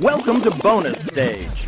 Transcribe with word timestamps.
Welcome 0.00 0.40
to 0.40 0.50
bonus 0.50 1.00
stage. 1.06 1.64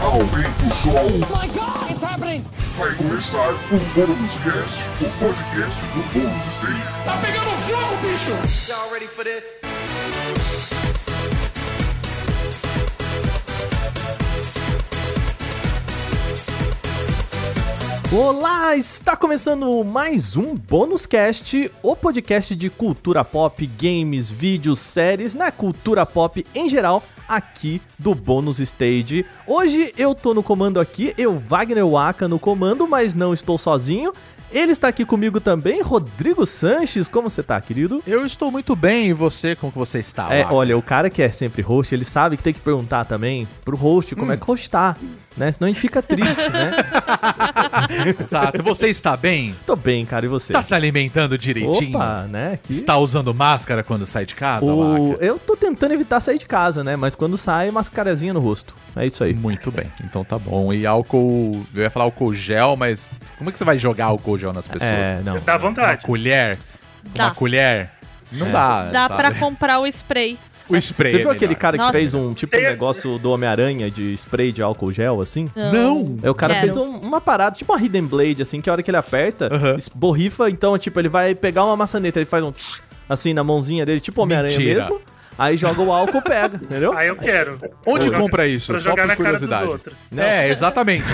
Aumenta 0.00 0.64
o 0.64 0.74
som, 0.74 1.18
my 1.28 1.46
god, 1.48 1.90
it's 1.90 2.02
happening! 2.02 2.42
vai 2.78 2.94
começar 2.94 3.50
o 3.50 3.78
Bônus 3.94 4.32
Cast, 4.42 4.74
o 5.02 5.10
podcast 5.18 5.80
do 5.92 6.02
Bônus 6.14 6.56
Stage. 6.56 7.04
Tá 7.04 7.18
pegando 7.18 7.50
fogo, 7.60 7.96
bicho! 8.00 8.72
Y'all 8.72 8.90
ready 8.90 9.06
for 9.06 9.22
this? 9.22 9.44
Olá, 18.16 18.76
está 18.76 19.16
começando 19.16 19.82
mais 19.82 20.36
um 20.36 20.54
Bônus 20.54 21.04
Cast, 21.04 21.68
o 21.82 21.96
podcast 21.96 22.54
de 22.54 22.70
cultura 22.70 23.24
pop, 23.24 23.66
games, 23.76 24.30
vídeos, 24.30 24.78
séries, 24.78 25.34
na 25.34 25.50
cultura 25.50 26.06
pop 26.06 26.46
em 26.54 26.68
geral, 26.68 27.02
aqui 27.26 27.82
do 27.98 28.14
Bônus 28.14 28.60
Stage. 28.60 29.26
Hoje 29.48 29.92
eu 29.98 30.14
tô 30.14 30.32
no 30.32 30.44
comando 30.44 30.78
aqui, 30.78 31.12
eu 31.18 31.36
Wagner 31.36 31.84
Waka 31.84 32.28
no 32.28 32.38
comando, 32.38 32.86
mas 32.86 33.14
não 33.14 33.34
estou 33.34 33.58
sozinho. 33.58 34.12
Ele 34.54 34.70
está 34.70 34.86
aqui 34.86 35.04
comigo 35.04 35.40
também, 35.40 35.82
Rodrigo 35.82 36.46
Sanches. 36.46 37.08
Como 37.08 37.28
você 37.28 37.42
tá, 37.42 37.60
querido? 37.60 38.00
Eu 38.06 38.24
estou 38.24 38.52
muito 38.52 38.76
bem, 38.76 39.08
e 39.08 39.12
você? 39.12 39.56
Como 39.56 39.72
que 39.72 39.78
você 39.78 39.98
está? 39.98 40.32
É, 40.32 40.46
olha, 40.46 40.78
o 40.78 40.82
cara 40.82 41.10
que 41.10 41.20
é 41.20 41.28
sempre 41.28 41.60
host, 41.60 41.92
ele 41.92 42.04
sabe 42.04 42.36
que 42.36 42.42
tem 42.42 42.54
que 42.54 42.60
perguntar 42.60 43.04
também 43.04 43.48
pro 43.64 43.76
host 43.76 44.14
como 44.14 44.30
é 44.30 44.36
que 44.36 44.44
o 44.44 44.46
host 44.46 44.70
tá, 44.70 44.96
né? 45.36 45.50
Senão 45.50 45.66
a 45.66 45.72
gente 45.72 45.80
fica 45.80 46.00
triste, 46.00 46.22
né? 46.54 46.70
Exato. 48.20 48.62
Você 48.62 48.88
está 48.88 49.16
bem? 49.16 49.56
Tô 49.66 49.74
bem, 49.74 50.06
cara, 50.06 50.24
e 50.24 50.28
você? 50.28 50.52
Está 50.52 50.62
se 50.62 50.72
alimentando 50.72 51.36
direitinho? 51.36 51.96
Opa, 51.96 52.28
né? 52.30 52.56
Que... 52.62 52.70
Está 52.70 52.96
usando 52.96 53.34
máscara 53.34 53.82
quando 53.82 54.06
sai 54.06 54.24
de 54.24 54.36
casa, 54.36 54.72
O... 54.72 55.14
Eu 55.14 55.36
tô 55.36 55.56
tentando 55.56 55.94
evitar 55.94 56.20
sair 56.20 56.38
de 56.38 56.46
casa, 56.46 56.84
né? 56.84 56.94
Mas 56.94 57.16
quando 57.16 57.36
sai, 57.36 57.72
mascarazinha 57.72 58.32
no 58.32 58.38
rosto. 58.38 58.76
É 58.94 59.04
isso 59.04 59.24
aí. 59.24 59.34
Muito 59.34 59.72
bem, 59.72 59.90
então 60.04 60.22
tá 60.22 60.38
bom. 60.38 60.72
E 60.72 60.86
álcool. 60.86 61.66
Eu 61.74 61.82
ia 61.82 61.90
falar 61.90 62.04
álcool 62.04 62.32
gel, 62.32 62.76
mas 62.76 63.10
como 63.36 63.50
é 63.50 63.52
que 63.52 63.58
você 63.58 63.64
vai 63.64 63.76
jogar 63.76 64.06
álcool 64.06 64.38
gel 64.38 64.43
nas 64.52 64.66
pessoas? 64.68 64.90
É, 64.90 65.20
não. 65.24 65.38
Dá 65.40 65.52
Uma 65.52 65.58
vontade. 65.58 66.02
colher? 66.02 66.58
Dá. 67.14 67.26
Uma 67.26 67.34
colher? 67.34 67.90
Não 68.32 68.46
É. 68.48 68.50
dá. 68.50 68.82
Dá 68.90 69.08
sabe? 69.08 69.16
pra 69.16 69.34
comprar 69.34 69.78
o 69.80 69.86
spray. 69.86 70.38
O 70.68 70.74
spray. 70.76 71.10
Você 71.12 71.18
viu 71.18 71.28
é 71.28 71.32
aquele 71.32 71.48
melhor. 71.48 71.60
cara 71.60 71.76
que 71.76 71.82
Nossa. 71.82 71.92
fez 71.92 72.14
um 72.14 72.32
tipo 72.32 72.56
de 72.56 72.62
Tem- 72.62 72.70
negócio 72.70 73.18
do 73.18 73.30
Homem-Aranha 73.30 73.90
de 73.90 74.14
spray 74.14 74.50
de 74.50 74.62
álcool 74.62 74.90
gel, 74.90 75.20
assim? 75.20 75.46
Não! 75.54 76.16
É, 76.22 76.30
o 76.30 76.34
cara 76.34 76.54
Quero. 76.54 76.66
fez 76.66 76.76
um- 76.78 76.96
uma 77.00 77.20
parada, 77.20 77.54
tipo 77.54 77.70
uma 77.72 77.80
Hidden 77.82 78.06
Blade, 78.06 78.40
assim, 78.40 78.62
que 78.62 78.70
a 78.70 78.72
hora 78.72 78.82
que 78.82 78.90
ele 78.90 78.96
aperta, 78.96 79.50
Aham. 79.52 79.76
borrifa, 79.94 80.48
então, 80.48 80.76
tipo, 80.78 80.98
ele 80.98 81.10
vai 81.10 81.34
pegar 81.34 81.64
uma 81.66 81.76
maçaneta, 81.76 82.18
ele 82.18 82.24
faz 82.24 82.42
um 82.42 82.50
tch, 82.50 82.80
assim 83.06 83.34
na 83.34 83.44
mãozinha 83.44 83.84
dele, 83.84 84.00
tipo 84.00 84.22
Homem-Aranha 84.22 84.58
mesmo. 84.58 85.00
Aí 85.38 85.56
joga 85.56 85.80
o 85.82 85.92
álcool, 85.92 86.22
pega, 86.22 86.56
entendeu? 86.56 86.96
Aí 86.96 87.08
eu 87.08 87.16
quero. 87.16 87.60
Onde 87.86 88.08
Pra 88.08 88.18
compra 88.18 88.42
jogar- 88.44 88.54
isso? 88.54 88.72
Pra 88.72 88.80
Só 88.80 88.90
jogar 88.90 89.02
por 89.02 89.08
na 89.08 89.16
cara 89.16 89.30
dos 89.38 89.40
curiosidade. 89.40 89.68
outros. 89.70 89.94
É, 90.16 90.48
exatamente. 90.50 91.04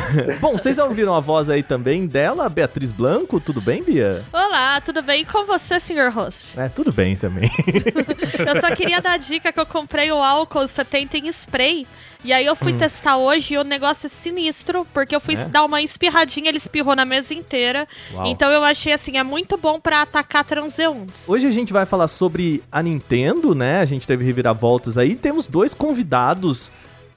Bom, 0.40 0.52
vocês 0.52 0.77
já 0.77 0.84
ouviram 0.84 1.14
a 1.14 1.20
voz 1.20 1.48
aí 1.48 1.62
também 1.62 2.06
dela, 2.06 2.48
Beatriz 2.48 2.92
Blanco? 2.92 3.40
Tudo 3.40 3.60
bem, 3.60 3.82
Bia? 3.82 4.22
Olá, 4.32 4.80
tudo 4.80 5.02
bem? 5.02 5.22
E 5.22 5.24
com 5.24 5.44
você, 5.46 5.78
senhor 5.80 6.10
host? 6.10 6.58
É, 6.58 6.68
tudo 6.68 6.92
bem 6.92 7.16
também. 7.16 7.50
Eu 8.38 8.60
só 8.60 8.74
queria 8.74 9.00
dar 9.00 9.12
a 9.12 9.16
dica 9.16 9.52
que 9.52 9.60
eu 9.60 9.66
comprei 9.66 10.10
o 10.12 10.16
álcool 10.16 10.66
70 10.66 11.16
em 11.18 11.28
spray. 11.28 11.86
E 12.24 12.32
aí 12.32 12.44
eu 12.44 12.54
fui 12.54 12.72
testar 12.74 13.16
hoje 13.16 13.54
e 13.54 13.58
o 13.58 13.64
negócio 13.64 14.06
é 14.06 14.08
sinistro, 14.10 14.86
porque 14.92 15.14
eu 15.14 15.20
fui 15.20 15.34
É? 15.34 15.44
dar 15.46 15.64
uma 15.64 15.80
espirradinha, 15.80 16.48
ele 16.48 16.58
espirrou 16.58 16.94
na 16.94 17.04
mesa 17.04 17.32
inteira. 17.32 17.88
Uau. 18.12 18.27
Então 18.27 18.50
eu 18.50 18.62
achei 18.62 18.92
assim, 18.92 19.16
é 19.16 19.22
muito 19.24 19.56
bom 19.56 19.80
pra 19.80 20.02
atacar 20.02 20.44
transeuntes. 20.44 21.27
Hoje 21.27 21.46
a 21.46 21.50
gente 21.50 21.72
vai 21.72 21.86
falar 21.86 22.08
sobre 22.08 22.62
a 22.70 22.82
Nintendo, 22.82 23.54
né? 23.54 23.80
A 23.80 23.84
gente 23.84 24.06
teve 24.06 24.24
reviravoltas 24.24 24.98
aí. 24.98 25.14
Temos 25.16 25.46
dois 25.46 25.72
convidados 25.72 26.70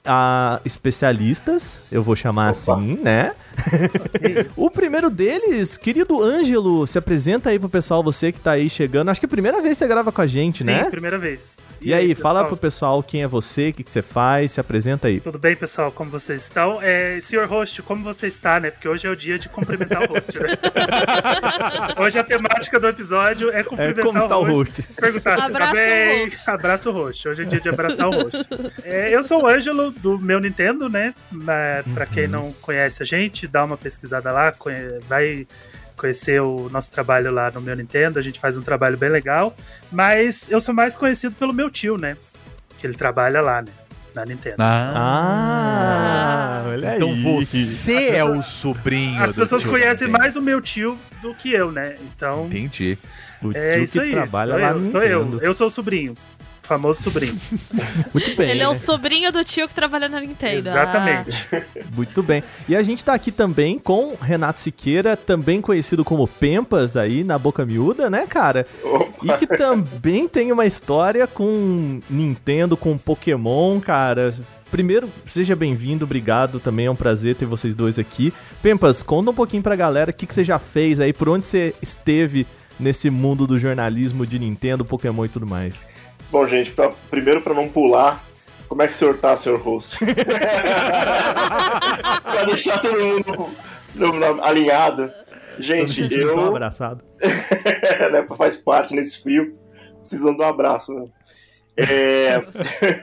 ah, 0.06 0.60
especialistas, 0.64 1.80
eu 1.90 2.02
vou 2.02 2.14
chamar 2.16 2.50
assim, 2.50 2.98
né? 3.02 3.32
o 4.56 4.70
primeiro 4.70 5.10
deles, 5.10 5.76
querido 5.76 6.22
Ângelo, 6.22 6.86
se 6.86 6.98
apresenta 6.98 7.50
aí 7.50 7.58
pro 7.58 7.68
pessoal, 7.68 8.02
você 8.02 8.30
que 8.32 8.40
tá 8.40 8.52
aí 8.52 8.68
chegando. 8.70 9.08
Acho 9.10 9.20
que 9.20 9.26
é 9.26 9.28
a 9.28 9.30
primeira 9.30 9.60
vez 9.62 9.72
que 9.76 9.78
você 9.84 9.88
grava 9.88 10.10
com 10.12 10.20
a 10.20 10.26
gente, 10.26 10.58
Sim, 10.58 10.64
né? 10.64 10.84
primeira 10.90 11.18
vez. 11.18 11.56
E 11.80 11.92
aí, 11.92 12.14
fala 12.14 12.40
pessoal? 12.40 12.46
pro 12.48 12.56
pessoal 12.56 13.02
quem 13.02 13.22
é 13.22 13.26
você, 13.28 13.68
o 13.68 13.72
que, 13.74 13.82
que 13.84 13.90
você 13.90 14.00
faz, 14.00 14.52
se 14.52 14.60
apresenta 14.60 15.08
aí. 15.08 15.20
Tudo 15.20 15.38
bem, 15.38 15.54
pessoal? 15.54 15.92
Como 15.92 16.10
vocês 16.10 16.42
estão? 16.42 16.78
É, 16.80 17.20
senhor 17.22 17.46
host, 17.46 17.82
como 17.82 18.02
você 18.02 18.26
está, 18.26 18.58
né? 18.58 18.70
Porque 18.70 18.88
hoje 18.88 19.06
é 19.06 19.10
o 19.10 19.16
dia 19.16 19.38
de 19.38 19.48
cumprimentar 19.50 20.02
o 20.02 20.06
host, 20.14 20.38
né? 20.38 20.46
hoje 21.98 22.18
a 22.18 22.24
temática 22.24 22.80
do 22.80 22.88
episódio 22.88 23.50
é 23.50 23.60
É, 23.60 23.64
cumprimentar 23.64 24.04
como 24.04 24.18
está 24.18 24.36
o 24.38 24.44
host. 24.44 24.80
host? 24.80 24.94
Perguntar 24.94 25.32
se 25.32 25.36
tá 25.38 25.46
Abraça 25.46 25.72
o 25.72 25.74
bem. 25.76 26.24
host. 26.24 26.40
Abraça 26.50 26.90
o 26.90 26.92
host. 26.92 27.28
Hoje 27.28 27.42
é 27.42 27.44
dia 27.44 27.60
de 27.60 27.68
abraçar 27.68 28.08
o 28.08 28.12
host. 28.22 28.36
É, 28.82 29.14
eu 29.14 29.22
sou 29.22 29.42
o 29.42 29.46
Ângelo, 29.46 29.90
do 29.90 30.18
meu 30.18 30.40
Nintendo, 30.40 30.88
né? 30.88 31.14
Na- 31.32 31.82
Pra 31.92 32.06
quem 32.06 32.26
não 32.26 32.52
conhece 32.62 33.02
a 33.02 33.06
gente, 33.06 33.43
dá 33.46 33.64
uma 33.64 33.76
pesquisada 33.76 34.32
lá, 34.32 34.52
vai 35.08 35.46
conhecer 35.96 36.40
o 36.42 36.68
nosso 36.70 36.90
trabalho 36.90 37.30
lá 37.32 37.50
no 37.50 37.60
meu 37.60 37.76
Nintendo. 37.76 38.18
A 38.18 38.22
gente 38.22 38.40
faz 38.40 38.56
um 38.56 38.62
trabalho 38.62 38.96
bem 38.96 39.10
legal. 39.10 39.54
Mas 39.92 40.50
eu 40.50 40.60
sou 40.60 40.74
mais 40.74 40.96
conhecido 40.96 41.34
pelo 41.36 41.52
meu 41.52 41.70
tio, 41.70 41.96
né? 41.96 42.16
Que 42.78 42.86
ele 42.86 42.94
trabalha 42.94 43.40
lá, 43.40 43.62
né? 43.62 43.68
Na 44.14 44.24
Nintendo. 44.24 44.56
Ah, 44.58 46.64
olha 46.68 46.96
Então 46.96 47.10
aí. 47.10 47.22
você 47.22 48.08
é 48.10 48.24
o 48.24 48.40
sobrinho 48.42 49.20
As 49.22 49.34
do 49.34 49.40
pessoas 49.42 49.62
tio 49.62 49.72
conhecem 49.72 50.06
Nintendo. 50.06 50.22
mais 50.22 50.36
o 50.36 50.42
meu 50.42 50.60
tio 50.60 50.96
do 51.20 51.34
que 51.34 51.52
eu, 51.52 51.72
né? 51.72 51.96
Então, 52.02 52.46
Entendi. 52.46 52.96
O 53.42 53.50
é 53.52 53.74
tio 53.74 53.84
isso 53.84 53.92
que 53.94 53.98
aí. 54.00 54.12
trabalha 54.12 54.52
sou 54.52 54.60
lá 54.62 54.70
eu, 54.70 54.78
no 54.78 54.90
sou 54.92 55.02
eu. 55.02 55.24
Nintendo. 55.24 55.44
Eu 55.44 55.54
sou 55.54 55.66
o 55.66 55.70
sobrinho. 55.70 56.14
Famoso 56.64 57.02
sobrinho. 57.02 57.38
Muito 58.12 58.34
bem, 58.36 58.50
Ele 58.50 58.62
é 58.62 58.68
o 58.68 58.72
né? 58.72 58.78
sobrinho 58.78 59.30
do 59.30 59.44
tio 59.44 59.68
que 59.68 59.74
trabalha 59.74 60.08
na 60.08 60.18
Nintendo. 60.18 60.70
Exatamente. 60.70 61.46
Muito 61.94 62.22
bem. 62.22 62.42
E 62.66 62.74
a 62.74 62.82
gente 62.82 63.04
tá 63.04 63.12
aqui 63.12 63.30
também 63.30 63.78
com 63.78 64.16
Renato 64.20 64.60
Siqueira, 64.60 65.16
também 65.16 65.60
conhecido 65.60 66.04
como 66.04 66.26
Pempas 66.26 66.96
aí 66.96 67.22
na 67.22 67.38
Boca 67.38 67.66
Miúda, 67.66 68.08
né, 68.08 68.26
cara? 68.26 68.66
E 69.22 69.32
que 69.38 69.46
também 69.46 70.26
tem 70.26 70.50
uma 70.52 70.64
história 70.64 71.26
com 71.26 72.00
Nintendo, 72.08 72.76
com 72.76 72.96
Pokémon, 72.96 73.78
cara. 73.80 74.34
Primeiro, 74.70 75.08
seja 75.24 75.54
bem-vindo, 75.54 76.04
obrigado. 76.04 76.58
Também 76.58 76.86
é 76.86 76.90
um 76.90 76.96
prazer 76.96 77.34
ter 77.36 77.44
vocês 77.44 77.74
dois 77.74 77.98
aqui. 77.98 78.32
Pempas, 78.62 79.02
conta 79.02 79.30
um 79.30 79.34
pouquinho 79.34 79.62
pra 79.62 79.76
galera 79.76 80.10
o 80.10 80.14
que, 80.14 80.26
que 80.26 80.34
você 80.34 80.42
já 80.42 80.58
fez 80.58 80.98
aí, 80.98 81.12
por 81.12 81.28
onde 81.28 81.44
você 81.44 81.74
esteve 81.82 82.46
nesse 82.80 83.10
mundo 83.10 83.46
do 83.46 83.58
jornalismo 83.58 84.26
de 84.26 84.38
Nintendo, 84.38 84.84
Pokémon 84.84 85.24
e 85.26 85.28
tudo 85.28 85.46
mais. 85.46 85.80
Bom, 86.34 86.48
gente, 86.48 86.72
pra- 86.72 86.90
primeiro 87.12 87.40
pra 87.40 87.54
não 87.54 87.68
pular, 87.68 88.20
como 88.68 88.82
é 88.82 88.88
que 88.88 88.92
o 88.92 88.96
senhor 88.96 89.16
tá, 89.18 89.36
senhor 89.36 89.56
host? 89.60 89.96
pra 92.24 92.42
deixar 92.44 92.80
todo 92.80 92.98
mundo 92.98 93.50
no- 93.94 94.12
no- 94.14 94.42
alinhado. 94.42 95.08
Tô 95.56 95.62
Gente, 95.62 96.08
tão 96.08 96.18
eu 96.18 96.46
abraçado. 96.46 97.04
né, 98.10 98.26
faz 98.36 98.56
parte 98.56 98.92
nesse 98.92 99.22
frio, 99.22 99.52
precisando 100.00 100.36
de 100.38 100.42
um 100.42 100.46
abraço. 100.46 100.92
Né? 100.92 101.04
É, 101.76 102.42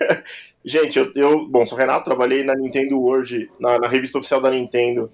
gente, 0.65 0.99
eu, 0.99 1.09
eu- 1.15 1.47
bom, 1.47 1.65
sou 1.65 1.77
o 1.77 1.79
Renato, 1.79 2.03
trabalhei 2.03 2.43
na 2.43 2.53
Nintendo 2.53 2.99
World, 2.99 3.49
na, 3.61 3.79
na 3.79 3.87
revista 3.87 4.17
oficial 4.17 4.41
da 4.41 4.51
Nintendo, 4.51 5.09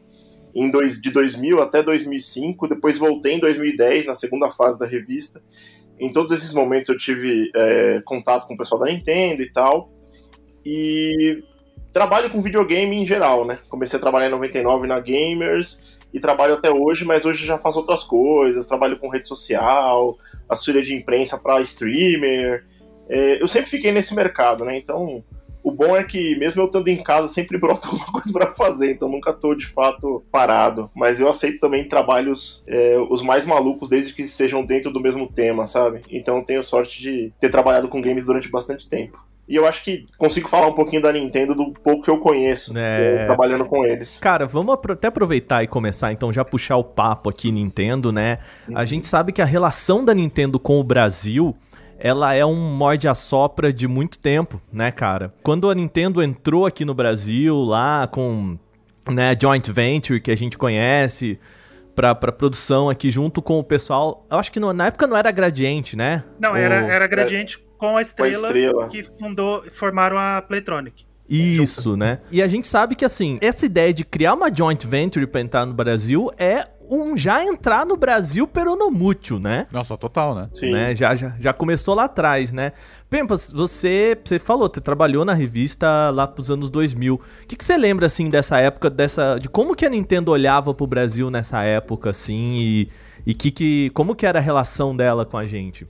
em 0.55 0.71
dois, 0.71 0.99
de 0.99 1.11
2000 1.11 1.61
até 1.61 1.83
2005. 1.83 2.67
Depois 2.67 2.97
voltei 2.97 3.33
em 3.33 3.39
2010, 3.39 4.07
na 4.07 4.15
segunda 4.15 4.49
fase 4.49 4.79
da 4.79 4.87
revista. 4.87 5.39
Em 5.99 6.11
todos 6.11 6.31
esses 6.31 6.53
momentos 6.53 6.89
eu 6.89 6.97
tive 6.97 7.51
é, 7.55 8.01
contato 8.05 8.47
com 8.47 8.53
o 8.53 8.57
pessoal 8.57 8.81
da 8.81 8.87
Nintendo 8.87 9.41
e 9.41 9.51
tal. 9.51 9.89
E 10.65 11.43
trabalho 11.91 12.29
com 12.29 12.41
videogame 12.41 12.95
em 12.95 13.05
geral, 13.05 13.45
né? 13.45 13.59
Comecei 13.69 13.97
a 13.97 14.01
trabalhar 14.01 14.27
em 14.27 14.31
99 14.31 14.87
na 14.87 14.99
Gamers 14.99 15.97
e 16.13 16.19
trabalho 16.19 16.53
até 16.53 16.71
hoje, 16.71 17.05
mas 17.05 17.25
hoje 17.25 17.45
já 17.45 17.57
faço 17.57 17.79
outras 17.79 18.03
coisas. 18.03 18.65
Trabalho 18.65 18.99
com 18.99 19.09
rede 19.09 19.27
social, 19.27 20.17
assessoria 20.47 20.81
de 20.81 20.95
imprensa 20.95 21.37
para 21.37 21.61
streamer. 21.61 22.65
É, 23.09 23.41
eu 23.41 23.47
sempre 23.47 23.69
fiquei 23.69 23.91
nesse 23.91 24.13
mercado, 24.13 24.65
né? 24.65 24.77
Então, 24.77 25.23
o 25.67 25.71
bom 25.71 25.97
é 25.97 26.03
que 26.03 26.33
mesmo 26.37 26.61
eu 26.61 26.67
estando 26.67 26.87
em 26.87 27.03
casa, 27.03 27.27
sempre 27.27 27.57
brota 27.57 27.87
alguma 27.91 28.05
coisa 28.05 28.31
para 28.31 28.53
fazer. 28.53 28.91
Então, 28.91 29.09
nunca 29.09 29.33
tô 29.33 29.53
de 29.53 29.67
fato 29.67 30.23
parado. 30.31 30.89
Mas 30.95 31.19
eu 31.19 31.27
aceito 31.27 31.59
também 31.59 31.87
trabalhos 31.87 32.63
é, 32.67 32.97
os 33.09 33.21
mais 33.21 33.45
malucos, 33.45 33.89
desde 33.89 34.13
que 34.13 34.21
estejam 34.21 34.65
dentro 34.65 34.91
do 34.91 35.01
mesmo 35.01 35.27
tema, 35.27 35.67
sabe? 35.67 36.01
Então, 36.09 36.37
eu 36.37 36.45
tenho 36.45 36.63
sorte 36.63 37.01
de 37.01 37.33
ter 37.39 37.49
trabalhado 37.49 37.89
com 37.89 38.01
games 38.01 38.25
durante 38.25 38.49
bastante 38.49 38.87
tempo. 38.87 39.17
E 39.47 39.55
eu 39.55 39.65
acho 39.65 39.81
que 39.83 40.05
consigo 40.17 40.49
falar 40.49 40.67
um 40.67 40.73
pouquinho 40.73 41.01
da 41.01 41.11
Nintendo 41.11 41.55
do 41.55 41.71
pouco 41.71 42.03
que 42.03 42.09
eu 42.09 42.17
conheço, 42.17 42.77
É. 42.77 43.23
é, 43.23 43.25
trabalhando 43.25 43.63
com 43.65 43.85
eles. 43.85 44.17
Cara, 44.19 44.45
vamos 44.45 44.73
até 44.89 45.07
aproveitar 45.07 45.63
e 45.63 45.67
começar, 45.67 46.11
então, 46.11 46.33
já 46.33 46.43
puxar 46.43 46.75
o 46.75 46.83
papo 46.83 47.29
aqui, 47.29 47.49
Nintendo, 47.51 48.11
né? 48.11 48.39
A 48.75 48.83
gente 48.83 49.07
sabe 49.07 49.31
que 49.31 49.41
a 49.41 49.45
relação 49.45 50.03
da 50.03 50.13
Nintendo 50.13 50.59
com 50.59 50.79
o 50.79 50.83
Brasil, 50.83 51.55
ela 51.99 52.33
é 52.35 52.45
um 52.45 52.55
morde-a-sopra 52.55 53.71
de 53.73 53.87
muito 53.87 54.19
tempo, 54.19 54.61
né, 54.71 54.91
cara? 54.91 55.33
Quando 55.43 55.69
a 55.69 55.75
Nintendo 55.75 56.21
entrou 56.21 56.65
aqui 56.65 56.83
no 56.85 56.93
Brasil, 56.93 57.55
lá 57.63 58.07
com, 58.07 58.57
né, 59.09 59.35
joint 59.39 59.71
venture 59.71 60.19
que 60.21 60.31
a 60.31 60.35
gente 60.37 60.57
conhece, 60.57 61.39
pra, 61.95 62.13
pra 62.13 62.31
produção 62.31 62.89
aqui 62.89 63.09
junto 63.09 63.41
com 63.41 63.57
o 63.59 63.63
pessoal, 63.63 64.25
eu 64.29 64.37
acho 64.37 64.51
que 64.51 64.59
no- 64.59 64.71
na 64.73 64.87
época 64.87 65.07
não 65.07 65.17
era 65.17 65.31
Gradiente, 65.31 65.95
né? 65.95 66.23
Não, 66.39 66.55
era, 66.55 66.83
Ou- 66.83 66.91
era 66.91 67.07
Gradiente 67.07 67.57
com 67.77 67.97
a 67.97 68.01
Estrela, 68.01 68.47
Estrela. 68.47 68.87
que 68.87 69.03
fundou, 69.03 69.63
formaram 69.71 70.17
a 70.17 70.41
Playtronic. 70.41 71.05
Isso, 71.29 71.97
né? 71.97 72.19
E 72.31 72.41
a 72.41 72.47
gente 72.47 72.67
sabe 72.67 72.95
que, 72.95 73.03
assim, 73.03 73.37
essa 73.41 73.65
ideia 73.65 73.93
de 73.93 74.05
criar 74.05 74.33
uma 74.33 74.53
joint 74.53 74.85
venture 74.87 75.27
pra 75.27 75.41
entrar 75.41 75.65
no 75.65 75.73
Brasil 75.73 76.31
é 76.37 76.67
um 76.89 77.17
já 77.17 77.43
entrar 77.43 77.85
no 77.85 77.95
Brasil 77.95 78.47
peronomútil, 78.47 79.39
né? 79.39 79.67
Nossa, 79.71 79.97
total, 79.97 80.35
né? 80.35 80.49
Sim. 80.51 80.71
né? 80.71 80.95
Já, 80.95 81.15
já, 81.15 81.35
já 81.39 81.53
começou 81.53 81.95
lá 81.95 82.05
atrás, 82.05 82.51
né? 82.51 82.73
Pempas, 83.09 83.51
você, 83.51 84.17
você 84.23 84.39
falou, 84.39 84.69
você 84.71 84.81
trabalhou 84.81 85.23
na 85.23 85.33
revista 85.33 86.09
lá 86.09 86.27
pros 86.27 86.51
anos 86.51 86.69
2000. 86.69 87.15
O 87.15 87.47
que, 87.47 87.55
que 87.55 87.63
você 87.63 87.77
lembra, 87.77 88.05
assim, 88.05 88.29
dessa 88.29 88.59
época, 88.59 88.89
dessa, 88.89 89.37
de 89.39 89.47
como 89.47 89.75
que 89.75 89.85
a 89.85 89.89
Nintendo 89.89 90.31
olhava 90.31 90.73
pro 90.73 90.85
Brasil 90.87 91.29
nessa 91.29 91.63
época, 91.63 92.09
assim, 92.09 92.55
e, 92.55 92.89
e 93.25 93.33
que, 93.33 93.51
que, 93.51 93.89
como 93.91 94.15
que 94.15 94.25
era 94.25 94.39
a 94.39 94.41
relação 94.41 94.95
dela 94.95 95.25
com 95.25 95.37
a 95.37 95.45
gente? 95.45 95.87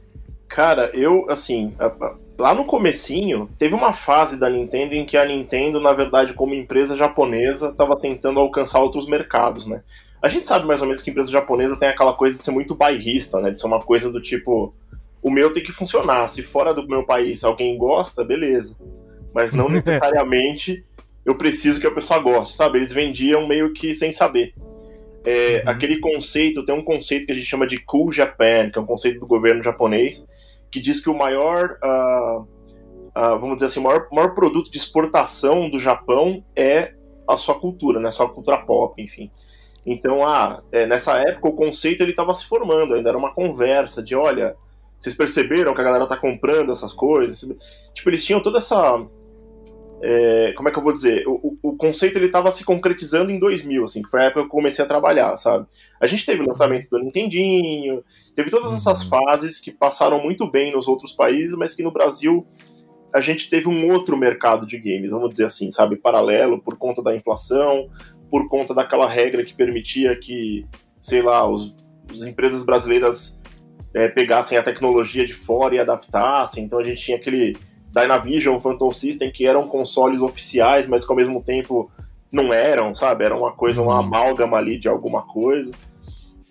Cara, 0.48 0.90
eu, 0.94 1.26
assim, 1.30 1.74
lá 2.38 2.54
no 2.54 2.66
comecinho, 2.66 3.50
teve 3.58 3.74
uma 3.74 3.94
fase 3.94 4.38
da 4.38 4.50
Nintendo 4.50 4.94
em 4.94 5.06
que 5.06 5.18
a 5.18 5.26
Nintendo, 5.26 5.80
na 5.80 5.92
verdade, 5.92 6.34
como 6.34 6.54
empresa 6.54 6.96
japonesa, 6.96 7.70
estava 7.70 7.98
tentando 8.00 8.40
alcançar 8.40 8.80
outros 8.80 9.08
mercados, 9.08 9.66
né? 9.66 9.82
A 10.28 10.30
gente 10.30 10.46
sabe 10.46 10.68
mais 10.68 10.82
ou 10.82 10.88
menos 10.88 11.02
que 11.02 11.10
empresa 11.10 11.32
japonesa 11.32 11.80
tem 11.80 11.88
aquela 11.88 12.14
coisa 12.14 12.38
de 12.38 12.44
ser 12.44 12.52
muito 12.52 12.76
bairrista, 12.76 13.40
né? 13.40 13.50
De 13.50 13.58
ser 13.58 13.66
uma 13.66 13.80
coisa 13.80 14.12
do 14.12 14.22
tipo, 14.22 14.76
o 15.22 15.32
meu 15.32 15.54
tem 15.54 15.64
que 15.64 15.72
funcionar. 15.72 16.28
Se 16.28 16.44
fora 16.44 16.74
do 16.74 16.86
meu 16.86 17.06
país 17.06 17.46
alguém 17.46 17.78
gosta, 17.78 18.26
beleza. 18.26 18.78
Mas 19.34 19.54
não 19.54 19.70
necessariamente 19.70 20.84
eu 21.26 21.36
preciso 21.36 21.80
que 21.80 21.88
a 21.88 21.92
pessoa 21.92 22.20
goste, 22.20 22.56
sabe? 22.56 22.78
Eles 22.78 22.92
vendiam 22.92 23.48
meio 23.48 23.72
que 23.74 23.94
sem 23.94 24.12
saber. 24.12 24.54
É, 25.26 25.64
Aquele 25.66 26.00
conceito, 26.00 26.66
tem 26.66 26.76
um 26.76 26.84
conceito 26.84 27.26
que 27.26 27.32
a 27.32 27.36
gente 27.36 27.48
chama 27.48 27.66
de 27.66 27.78
Cool 27.86 28.12
Japan, 28.12 28.70
que 28.70 28.78
é 28.78 28.82
um 28.82 28.86
conceito 28.86 29.20
do 29.20 29.28
governo 29.28 29.64
japonês, 29.64 30.26
que 30.70 30.80
diz 30.80 31.00
que 31.00 31.10
o 31.10 31.18
maior, 31.18 31.78
ah, 31.82 32.44
ah, 33.16 33.36
vamos 33.36 33.56
dizer 33.56 33.68
assim, 33.68 33.80
o 33.80 33.84
maior, 33.84 34.08
maior 34.12 34.34
produto 34.34 34.70
de 34.70 34.78
exportação 34.78 35.70
do 35.70 35.80
Japão 35.80 36.44
é 36.54 36.94
a 37.28 37.36
sua 37.36 37.56
cultura, 37.56 38.00
né? 38.00 38.10
A 38.10 38.12
sua 38.12 38.30
cultura 38.30 38.58
pop, 38.58 39.02
enfim. 39.02 39.32
Então, 39.88 40.22
ah, 40.28 40.62
é, 40.70 40.86
nessa 40.86 41.18
época 41.18 41.48
o 41.48 41.56
conceito 41.56 42.04
ele 42.04 42.12
estava 42.12 42.34
se 42.36 42.46
formando, 42.46 42.94
ainda 42.94 43.08
era 43.08 43.18
uma 43.18 43.34
conversa 43.34 44.04
de, 44.04 44.14
olha, 44.14 44.54
vocês 45.00 45.16
perceberam 45.16 45.74
que 45.74 45.80
a 45.80 45.84
galera 45.84 46.06
tá 46.06 46.18
comprando 46.18 46.74
essas 46.74 46.92
coisas? 46.92 47.48
Tipo, 47.94 48.10
eles 48.10 48.26
tinham 48.26 48.44
toda 48.44 48.58
essa 48.58 49.08
é, 50.02 50.54
como 50.56 50.70
é 50.70 50.72
que 50.72 50.78
eu 50.78 50.84
vou 50.84 50.94
dizer? 50.94 51.28
O, 51.28 51.58
o, 51.64 51.72
o 51.72 51.78
conceito 51.78 52.18
ele 52.18 52.30
tava 52.30 52.52
se 52.52 52.64
concretizando 52.64 53.32
em 53.32 53.40
2000, 53.40 53.84
assim, 53.84 54.02
que 54.02 54.10
foi 54.10 54.22
a 54.22 54.24
época 54.26 54.42
que 54.42 54.46
eu 54.48 54.52
comecei 54.52 54.84
a 54.84 54.88
trabalhar, 54.88 55.36
sabe? 55.38 55.66
A 56.00 56.06
gente 56.06 56.26
teve 56.26 56.42
o 56.42 56.48
lançamento 56.48 56.90
do 56.90 57.00
Nintendinho, 57.00 58.04
teve 58.36 58.50
todas 58.50 58.74
essas 58.74 59.04
fases 59.04 59.60
que 59.60 59.72
passaram 59.72 60.22
muito 60.22 60.50
bem 60.50 60.72
nos 60.72 60.88
outros 60.88 61.14
países, 61.14 61.56
mas 61.56 61.74
que 61.74 61.82
no 61.82 61.92
Brasil 61.92 62.46
a 63.12 63.22
gente 63.22 63.50
teve 63.50 63.68
um 63.68 63.92
outro 63.92 64.16
mercado 64.18 64.68
de 64.68 64.78
games, 64.78 65.12
vamos 65.12 65.32
dizer 65.32 65.46
assim, 65.46 65.72
sabe? 65.72 65.96
Paralelo, 65.96 66.62
por 66.62 66.78
conta 66.78 67.02
da 67.02 67.16
inflação, 67.16 67.90
por 68.30 68.48
conta 68.48 68.74
daquela 68.74 69.08
regra 69.08 69.44
que 69.44 69.54
permitia 69.54 70.16
que, 70.16 70.66
sei 71.00 71.22
lá, 71.22 71.48
os, 71.50 71.74
as 72.12 72.24
empresas 72.24 72.64
brasileiras 72.64 73.40
é, 73.94 74.08
pegassem 74.08 74.58
a 74.58 74.64
tecnologia 74.64 75.26
de 75.26 75.34
fora 75.34 75.76
e 75.76 75.80
adaptassem. 75.80 76.64
Então 76.64 76.80
a 76.80 76.84
gente 76.84 77.02
tinha 77.02 77.18
aquele 77.18 77.56
Dynavision, 77.92 78.60
Phantom 78.60 78.92
System, 78.92 79.32
que 79.32 79.46
eram 79.46 79.64
consoles 79.64 80.22
oficiais, 80.22 80.88
mas 80.88 81.06
que 81.06 81.12
ao 81.12 81.18
mesmo 81.18 81.42
tempo 81.42 81.90
não 82.32 82.54
eram, 82.54 82.94
sabe? 82.94 83.24
Era 83.24 83.36
uma 83.36 83.52
coisa, 83.52 83.82
uma 83.82 84.00
amálgama 84.00 84.58
ali 84.58 84.78
de 84.78 84.88
alguma 84.88 85.24
coisa. 85.24 85.72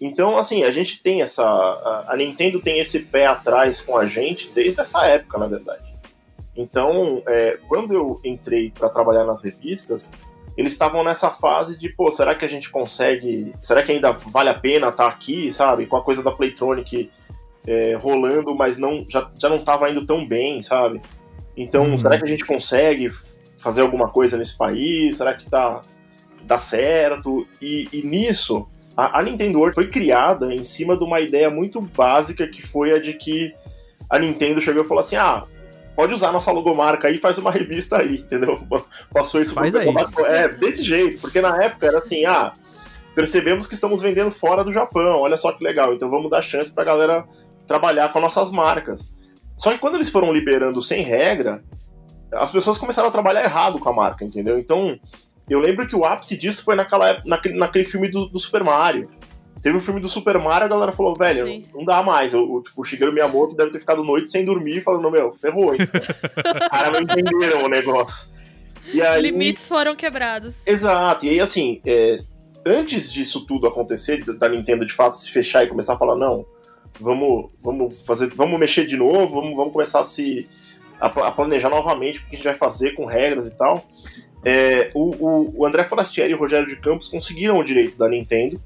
Então, 0.01 0.37
assim, 0.37 0.63
a 0.63 0.71
gente 0.71 1.03
tem 1.03 1.23
essa. 1.23 1.45
A, 1.45 2.13
a 2.13 2.17
Nintendo 2.17 2.61
tem 2.61 2.79
esse 2.79 3.01
pé 3.01 3.27
atrás 3.27 3.81
com 3.81 3.97
a 3.97 4.07
gente 4.07 4.51
desde 4.55 4.81
essa 4.81 5.07
época, 5.07 5.39
na 5.39 5.47
verdade. 5.47 5.85
Então, 6.55 7.23
é, 7.27 7.59
quando 7.69 7.95
eu 7.95 8.21
entrei 8.25 8.71
para 8.71 8.89
trabalhar 8.89 9.25
nas 9.25 9.43
revistas, 9.45 10.11
eles 10.57 10.73
estavam 10.73 11.05
nessa 11.05 11.31
fase 11.31 11.79
de, 11.79 11.89
pô, 11.91 12.11
será 12.11 12.35
que 12.35 12.45
a 12.45 12.49
gente 12.49 12.71
consegue. 12.71 13.53
Será 13.61 13.83
que 13.83 13.93
ainda 13.93 14.13
vale 14.13 14.49
a 14.49 14.55
pena 14.55 14.89
estar 14.89 15.07
aqui, 15.07 15.53
sabe? 15.53 15.87
Com 15.87 15.97
a 15.97 16.03
coisa 16.03 16.23
da 16.23 16.31
Playtronic 16.31 17.11
é, 17.67 17.95
rolando, 18.01 18.55
mas 18.55 18.79
não 18.79 19.05
já, 19.09 19.31
já 19.39 19.49
não 19.49 19.59
estava 19.59 19.91
indo 19.91 20.07
tão 20.07 20.27
bem, 20.27 20.63
sabe? 20.63 21.01
Então, 21.57 21.91
Uhum. 21.91 21.99
será 21.99 22.19
que 22.19 22.25
a 22.25 22.29
gente 22.29 22.45
consegue 22.45 23.11
fazer 23.61 23.81
alguma 23.83 24.09
coisa 24.09 24.37
nesse 24.37 24.57
país? 24.57 25.17
Será 25.17 25.35
que 25.35 25.49
tá 25.49 25.81
dá 26.43 26.59
certo? 26.59 27.47
E, 27.61 27.89
e 27.93 28.07
nisso, 28.07 28.67
a, 28.97 29.19
a 29.19 29.23
Nintendo 29.23 29.59
World 29.59 29.75
foi 29.75 29.89
criada 29.89 30.55
em 30.55 30.63
cima 30.65 30.97
de 30.97 31.03
uma 31.03 31.21
ideia 31.21 31.51
muito 31.51 31.81
básica 31.81 32.47
que 32.47 32.63
foi 32.63 32.93
a 32.93 32.99
de 32.99 33.15
que 33.15 33.53
a 34.09 34.19
Nintendo 34.19 34.61
chegou 34.61 34.83
e 34.83 34.87
falou 34.87 35.01
assim: 35.01 35.17
ah, 35.17 35.45
pode 35.97 36.13
usar 36.13 36.31
nossa 36.31 36.53
logomarca 36.53 37.09
aí 37.09 37.17
e 37.17 37.19
faz 37.19 37.39
uma 37.39 37.51
revista 37.51 37.97
aí, 37.99 38.19
entendeu? 38.19 38.61
Passou 39.13 39.41
isso 39.41 39.55
Faz 39.55 39.71
pro 39.73 39.81
pessoal 39.81 40.07
aí. 40.07 40.13
da- 40.15 40.29
É, 40.29 40.49
desse 40.49 40.83
jeito, 40.83 41.21
porque 41.21 41.41
na 41.41 41.57
época 41.63 41.87
era 41.87 41.99
assim, 41.99 42.25
ah, 42.27 42.53
percebemos 43.15 43.67
que 43.67 43.75
estamos 43.75 44.03
vendendo 44.03 44.31
fora 44.31 44.63
do 44.63 44.73
Japão, 44.73 45.21
olha 45.21 45.37
só 45.37 45.51
que 45.53 45.65
legal, 45.65 45.95
então 45.95 46.11
vamos 46.11 46.31
dar 46.31 46.43
chance 46.43 46.73
pra 46.73 46.85
galera 46.85 47.25
trabalhar 47.67 48.13
com 48.13 48.21
nossas 48.21 48.51
marcas. 48.51 49.15
Só 49.57 49.73
que 49.73 49.79
quando 49.79 49.95
eles 49.95 50.11
foram 50.11 50.33
liberando 50.33 50.83
sem 50.83 51.03
regra, 51.03 51.65
as 52.33 52.53
pessoas 52.53 52.77
começaram 52.77 53.09
a 53.09 53.13
trabalhar 53.13 53.43
errado 53.43 53.79
com 53.79 53.89
a 53.89 53.93
marca, 53.93 54.23
entendeu? 54.25 54.59
Então, 54.59 54.99
eu 55.49 55.59
lembro 55.59 55.87
que 55.89 55.97
o 55.97 56.05
ápice 56.05 56.37
disso 56.37 56.63
foi 56.63 56.75
naquela, 56.77 57.23
naquele, 57.25 57.59
naquele 57.59 57.85
filme 57.85 58.11
do, 58.11 58.27
do 58.27 58.39
Super 58.39 58.63
Mario. 58.63 59.09
Teve 59.67 59.79
o 59.79 59.81
filme 59.81 59.99
do 60.01 60.09
Super 60.09 60.39
Mario, 60.39 60.67
a 60.67 60.69
galera 60.69 60.93
falou, 60.93 61.17
velho, 61.17 61.45
Sim. 61.45 61.63
não 61.75 61.85
dá 61.85 62.01
mais. 62.01 62.33
O, 62.33 62.41
o, 62.41 62.63
tipo, 62.63 62.81
o 62.81 62.85
Shigeru 62.85 63.13
Miyamoto 63.13 63.57
deve 63.57 63.73
ter 63.73 63.81
ficado 63.81 64.05
noite 64.05 64.31
sem 64.31 64.45
dormir, 64.45 64.81
falando, 64.81 65.11
meu, 65.11 65.33
ferrou, 65.33 65.75
hein? 65.75 65.81
Os 66.63 66.69
caras 66.69 66.93
não 66.93 67.01
entenderam 67.01 67.65
o 67.65 67.69
negócio. 67.69 68.31
E 68.95 69.03
aí, 69.03 69.21
Limites 69.21 69.67
foram 69.67 69.97
quebrados. 69.97 70.65
Exato, 70.65 71.27
e 71.27 71.31
aí 71.31 71.41
assim, 71.41 71.81
é, 71.85 72.21
antes 72.65 73.13
disso 73.13 73.45
tudo 73.45 73.67
acontecer, 73.67 74.23
da 74.37 74.49
Nintendo 74.49 74.87
de 74.87 74.93
fato 74.93 75.17
se 75.17 75.29
fechar 75.33 75.65
e 75.65 75.67
começar 75.67 75.95
a 75.95 75.99
falar, 75.99 76.15
não, 76.15 76.47
vamos, 77.01 77.51
vamos 77.61 78.03
fazer, 78.03 78.33
vamos 78.37 78.61
mexer 78.61 78.87
de 78.87 78.97
novo, 78.97 79.35
vamos, 79.35 79.57
vamos 79.57 79.73
começar 79.73 79.99
a 79.99 80.05
se 80.05 80.49
a, 81.01 81.07
a 81.07 81.33
planejar 81.33 81.71
novamente 81.71 82.21
o 82.21 82.23
que 82.29 82.35
a 82.35 82.37
gente 82.37 82.45
vai 82.45 82.55
fazer 82.55 82.95
com 82.95 83.05
regras 83.05 83.49
e 83.49 83.57
tal. 83.57 83.85
É, 84.45 84.93
o, 84.95 85.11
o, 85.17 85.63
o 85.63 85.67
André 85.67 85.83
Forastieri 85.83 86.31
e 86.31 86.37
o 86.37 86.39
Rogério 86.39 86.69
de 86.69 86.77
Campos 86.77 87.09
conseguiram 87.09 87.59
o 87.59 87.65
direito 87.65 87.99
da 87.99 88.09
Nintendo 88.09 88.63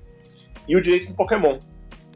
e 0.70 0.76
o 0.76 0.80
direito 0.80 1.08
do 1.08 1.14
Pokémon. 1.14 1.58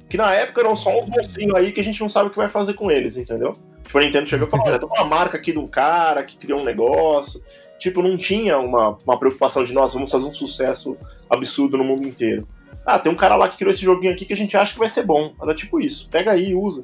Que 0.08 0.16
na 0.16 0.32
época 0.32 0.60
eram 0.60 0.76
só 0.76 0.96
uns 0.96 1.08
mocinhos 1.08 1.54
aí 1.56 1.72
que 1.72 1.80
a 1.80 1.84
gente 1.84 2.00
não 2.00 2.08
sabe 2.08 2.28
o 2.28 2.30
que 2.30 2.36
vai 2.36 2.48
fazer 2.48 2.74
com 2.74 2.88
eles, 2.88 3.16
entendeu? 3.16 3.52
Tipo, 3.84 3.98
a 3.98 4.00
Nintendo 4.00 4.26
chegou 4.26 4.46
e 4.46 4.50
falou: 4.50 4.66
olha, 4.66 4.78
tem 4.78 4.88
uma 4.88 5.04
marca 5.04 5.36
aqui 5.36 5.56
um 5.58 5.66
cara 5.66 6.22
que 6.22 6.36
criou 6.36 6.60
um 6.60 6.64
negócio. 6.64 7.42
Tipo, 7.80 8.00
não 8.00 8.16
tinha 8.16 8.58
uma, 8.58 8.96
uma 9.04 9.18
preocupação 9.18 9.64
de 9.64 9.74
nós, 9.74 9.92
vamos 9.92 10.10
fazer 10.10 10.26
um 10.26 10.32
sucesso 10.32 10.96
absurdo 11.28 11.76
no 11.76 11.82
mundo 11.82 12.06
inteiro. 12.06 12.46
Ah, 12.86 12.98
tem 12.98 13.10
um 13.10 13.16
cara 13.16 13.34
lá 13.34 13.48
que 13.48 13.56
criou 13.56 13.72
esse 13.72 13.82
joguinho 13.82 14.12
aqui 14.12 14.24
que 14.24 14.32
a 14.32 14.36
gente 14.36 14.56
acha 14.56 14.72
que 14.72 14.78
vai 14.78 14.88
ser 14.88 15.02
bom. 15.02 15.34
Era 15.42 15.52
tipo 15.52 15.80
isso, 15.80 16.08
pega 16.08 16.30
aí 16.30 16.50
e 16.50 16.54
usa. 16.54 16.82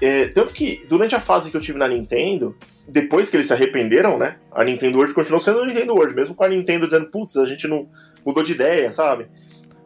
É, 0.00 0.28
tanto 0.28 0.52
que 0.52 0.84
durante 0.88 1.16
a 1.16 1.20
fase 1.20 1.50
que 1.50 1.56
eu 1.56 1.60
tive 1.60 1.78
na 1.78 1.88
Nintendo, 1.88 2.56
depois 2.86 3.28
que 3.28 3.36
eles 3.36 3.46
se 3.46 3.52
arrependeram, 3.52 4.18
né? 4.18 4.36
A 4.52 4.62
Nintendo 4.62 4.98
World 4.98 5.14
continuou 5.14 5.40
sendo 5.40 5.60
a 5.60 5.66
Nintendo 5.66 5.94
World, 5.94 6.14
mesmo 6.14 6.34
com 6.34 6.44
a 6.44 6.48
Nintendo 6.48 6.86
dizendo, 6.86 7.06
putz, 7.06 7.36
a 7.36 7.46
gente 7.46 7.66
não 7.66 7.88
mudou 8.24 8.42
de 8.44 8.52
ideia, 8.52 8.92
sabe? 8.92 9.26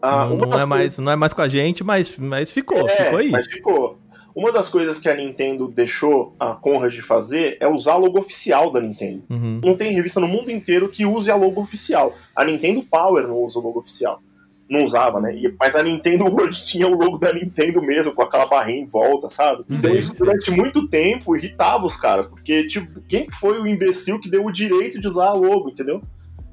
Ah, 0.00 0.26
não, 0.26 0.36
não 0.36 0.58
é 0.58 0.64
mais, 0.64 0.98
não 0.98 1.12
é 1.12 1.16
mais 1.16 1.32
com 1.32 1.42
a 1.42 1.48
gente, 1.48 1.82
mas, 1.82 2.16
mas 2.18 2.52
ficou, 2.52 2.88
é, 2.88 3.04
ficou 3.04 3.18
aí. 3.18 3.30
Mas 3.30 3.46
ficou. 3.46 3.98
Uma 4.34 4.52
das 4.52 4.68
coisas 4.68 5.00
que 5.00 5.08
a 5.08 5.16
Nintendo 5.16 5.66
deixou 5.66 6.36
a 6.38 6.54
Conrad 6.54 6.92
de 6.92 7.02
fazer 7.02 7.56
é 7.58 7.66
usar 7.66 7.94
a 7.94 7.96
logo 7.96 8.20
oficial 8.20 8.70
da 8.70 8.80
Nintendo. 8.80 9.24
Uhum. 9.28 9.60
Não 9.64 9.76
tem 9.76 9.92
revista 9.92 10.20
no 10.20 10.28
mundo 10.28 10.48
inteiro 10.48 10.88
que 10.88 11.04
use 11.04 11.28
a 11.28 11.34
logo 11.34 11.60
oficial. 11.60 12.14
A 12.36 12.44
Nintendo 12.44 12.80
Power 12.84 13.26
não 13.26 13.36
usa 13.38 13.58
o 13.58 13.62
logo 13.62 13.80
oficial. 13.80 14.22
Não 14.70 14.84
usava, 14.84 15.20
né? 15.20 15.34
Mas 15.58 15.74
a 15.74 15.82
Nintendo 15.82 16.22
World 16.30 16.64
tinha 16.64 16.86
o 16.86 16.94
logo 16.94 17.18
da 17.18 17.32
Nintendo 17.32 17.82
mesmo, 17.82 18.12
com 18.12 18.22
aquela 18.22 18.46
barrinha 18.46 18.82
em 18.82 18.86
volta, 18.86 19.28
sabe? 19.28 19.64
Então 19.68 19.92
isso 19.92 20.14
durante 20.14 20.52
muito 20.52 20.86
tempo 20.86 21.34
irritava 21.34 21.84
os 21.84 21.96
caras, 21.96 22.26
porque, 22.26 22.64
tipo, 22.68 23.00
quem 23.08 23.28
foi 23.28 23.58
o 23.58 23.66
imbecil 23.66 24.20
que 24.20 24.30
deu 24.30 24.44
o 24.44 24.52
direito 24.52 25.00
de 25.00 25.08
usar 25.08 25.30
a 25.30 25.32
logo, 25.32 25.70
entendeu? 25.70 26.00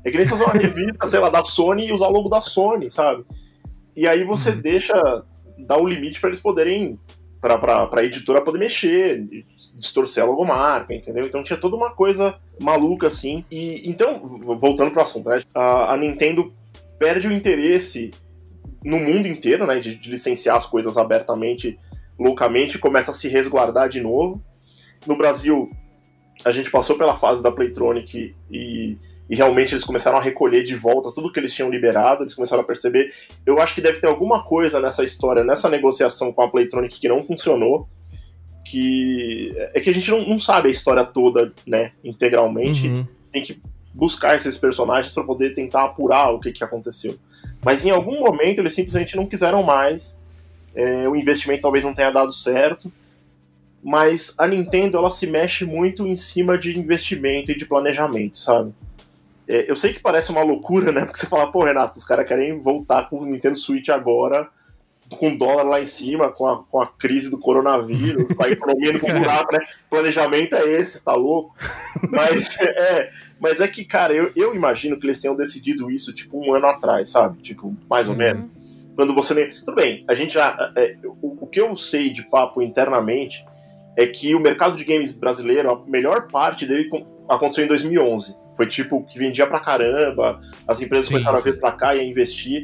É 0.06 0.12
que 0.12 0.18
nem 0.18 0.26
você 0.26 0.36
usar 0.36 0.46
uma 0.46 0.54
revista, 0.62 1.08
sei 1.08 1.20
lá, 1.20 1.30
da 1.30 1.44
Sony 1.44 1.88
e 1.88 1.92
usar 1.92 2.08
o 2.08 2.12
logo 2.12 2.30
da 2.30 2.40
Sony, 2.40 2.92
sabe? 2.92 3.26
E 3.96 4.08
aí 4.08 4.24
você 4.24 4.52
deixa, 4.52 4.94
dá 5.58 5.78
o 5.78 5.88
limite 5.88 6.22
para 6.22 6.30
eles 6.30 6.40
poderem, 6.40 7.00
pra, 7.42 7.58
pra, 7.58 7.88
pra 7.88 8.04
editora 8.04 8.42
poder 8.42 8.60
mexer, 8.60 9.28
distorcer 9.74 10.24
a 10.24 10.28
logomarca, 10.28 10.94
entendeu? 10.94 11.26
Então 11.26 11.42
tinha 11.42 11.58
toda 11.58 11.76
uma 11.76 11.90
coisa 11.90 12.36
maluca 12.60 13.08
assim. 13.08 13.44
E 13.50 13.82
então, 13.90 14.22
voltando 14.60 14.92
pro 14.92 15.02
assunto, 15.02 15.28
né? 15.28 15.42
A, 15.56 15.94
a 15.94 15.98
Nintendo 15.98 16.52
perde 17.00 17.28
o 17.28 17.32
interesse 17.32 18.12
no 18.84 19.00
mundo 19.00 19.28
inteiro, 19.28 19.66
né? 19.66 19.80
De, 19.80 19.96
de 19.96 20.12
licenciar 20.12 20.56
as 20.56 20.68
coisas 20.68 20.98
abertamente, 20.98 21.80
loucamente, 22.20 22.78
começa 22.78 23.10
a 23.10 23.14
se 23.14 23.28
resguardar 23.28 23.90
de 23.90 24.02
novo. 24.02 24.40
No 25.08 25.18
Brasil, 25.18 25.70
a 26.44 26.52
gente 26.52 26.70
passou 26.70 26.96
pela 26.96 27.16
fase 27.16 27.42
da 27.42 27.52
Playtronic 27.52 28.36
e, 28.52 28.98
e 29.30 29.36
realmente 29.36 29.74
eles 29.74 29.84
começaram 29.84 30.18
a 30.18 30.22
recolher 30.22 30.64
de 30.64 30.76
volta 30.76 31.12
tudo 31.12 31.32
que 31.32 31.40
eles 31.40 31.54
tinham 31.54 31.70
liberado, 31.70 32.24
eles 32.24 32.36
começaram 32.36 32.62
a 32.62 32.66
perceber. 32.66 33.12
Eu 33.46 33.60
acho 33.60 33.74
que 33.74 33.82
deve 33.82 34.00
ter 34.00 34.08
alguma 34.08 34.44
coisa 34.44 34.80
nessa 34.80 35.04
história, 35.04 35.44
nessa 35.44 35.68
negociação 35.68 36.32
com 36.32 36.42
a 36.42 36.50
Playtronic 36.50 37.00
que 37.00 37.08
não 37.08 37.24
funcionou. 37.24 37.88
que 38.64 39.54
é 39.74 39.80
que 39.80 39.90
a 39.90 39.94
gente 39.94 40.10
não, 40.10 40.20
não 40.22 40.40
sabe 40.40 40.68
a 40.68 40.72
história 40.72 41.04
toda, 41.04 41.52
né, 41.66 41.92
integralmente. 42.04 42.88
Uhum. 42.88 43.08
Tem 43.32 43.42
que 43.42 43.60
buscar 43.94 44.36
esses 44.36 44.58
personagens 44.58 45.14
para 45.14 45.24
poder 45.24 45.54
tentar 45.54 45.86
apurar 45.86 46.32
o 46.32 46.40
que, 46.40 46.52
que 46.52 46.64
aconteceu. 46.64 47.18
Mas 47.64 47.86
em 47.86 47.90
algum 47.90 48.20
momento 48.20 48.60
eles 48.60 48.74
simplesmente 48.74 49.16
não 49.16 49.26
quiseram 49.26 49.64
mais. 49.64 50.18
É, 50.76 51.08
o 51.08 51.16
investimento 51.16 51.62
talvez 51.62 51.84
não 51.84 51.94
tenha 51.94 52.12
dado 52.12 52.34
certo. 52.34 52.92
Mas 53.84 54.36
a 54.38 54.48
Nintendo 54.48 54.98
ela 54.98 55.12
se 55.12 55.26
mexe 55.28 55.64
muito 55.64 56.06
em 56.06 56.16
cima 56.16 56.58
de 56.58 56.78
investimento 56.78 57.52
e 57.52 57.58
de 57.58 57.66
planejamento, 57.66 58.36
sabe? 58.36 58.74
É, 59.48 59.70
eu 59.70 59.76
sei 59.76 59.94
que 59.94 60.00
parece 60.00 60.32
uma 60.32 60.42
loucura, 60.44 60.92
né? 60.92 61.02
Porque 61.06 61.18
você 61.20 61.28
fala, 61.28 61.52
pô, 61.52 61.64
Renato, 61.64 61.98
os 62.00 62.06
caras 62.06 62.28
querem 62.28 62.60
voltar 62.62 63.10
com 63.10 63.20
o 63.20 63.26
Nintendo 63.26 63.58
Switch 63.58 63.90
agora, 63.90 64.50
com 65.20 65.30
o 65.34 65.38
dólar 65.38 65.64
lá 65.64 65.80
em 65.80 65.86
cima, 65.86 66.32
com 66.32 66.48
a, 66.48 66.64
com 66.64 66.82
a 66.82 66.88
crise 66.88 67.30
do 67.30 67.38
coronavírus, 67.38 68.34
com 68.36 68.44
a 68.44 68.50
economia 68.50 68.94
no 68.94 69.00
buraco, 69.20 69.54
né? 69.54 69.60
Planejamento 69.90 70.56
é 70.56 70.68
esse, 70.72 71.04
tá 71.04 71.14
louco? 71.14 71.56
Mas 72.10 72.50
é, 72.60 73.12
mas 73.40 73.62
é 73.62 73.68
que, 73.68 73.86
cara, 73.86 74.14
eu, 74.14 74.32
eu 74.36 74.56
imagino 74.56 75.00
que 75.00 75.06
eles 75.06 75.20
tenham 75.20 75.36
decidido 75.36 75.92
isso, 75.92 76.12
tipo, 76.12 76.40
um 76.44 76.54
ano 76.54 76.66
atrás, 76.66 77.10
sabe? 77.10 77.40
Tipo, 77.42 77.76
mais 77.90 78.08
ou 78.08 78.14
Uhum. 78.14 78.20
menos. 78.20 78.46
Quando 78.96 79.14
você 79.14 79.34
nem. 79.34 79.50
Tudo 79.50 79.76
bem, 79.76 80.04
a 80.08 80.16
gente 80.16 80.34
já. 80.34 80.72
é, 80.76 80.96
o, 81.22 81.44
o 81.44 81.48
que 81.48 81.60
eu 81.62 81.76
sei 81.78 82.10
de 82.10 82.24
papo 82.24 82.62
internamente 82.62 83.46
é 83.98 84.08
que 84.08 84.34
o 84.34 84.40
mercado 84.40 84.76
de 84.78 84.84
games 84.86 85.12
brasileiro, 85.12 85.70
a 85.70 85.86
melhor 85.86 86.30
parte 86.30 86.66
dele 86.66 86.88
com- 86.90 87.06
aconteceu 87.30 87.66
em 87.66 87.68
2011. 87.68 88.36
Foi 88.56 88.68
tipo 88.68 89.04
que 89.06 89.18
vendia 89.20 89.46
pra 89.48 89.60
caramba, 89.60 90.40
as 90.68 90.82
empresas 90.82 91.08
Sim, 91.08 91.14
começaram 91.16 91.38
a 91.38 91.42
sim. 91.42 91.52
vir 91.52 91.60
pra 91.60 91.72
cá 91.72 91.96
e 91.96 92.00
a 92.00 92.04
investir. 92.04 92.64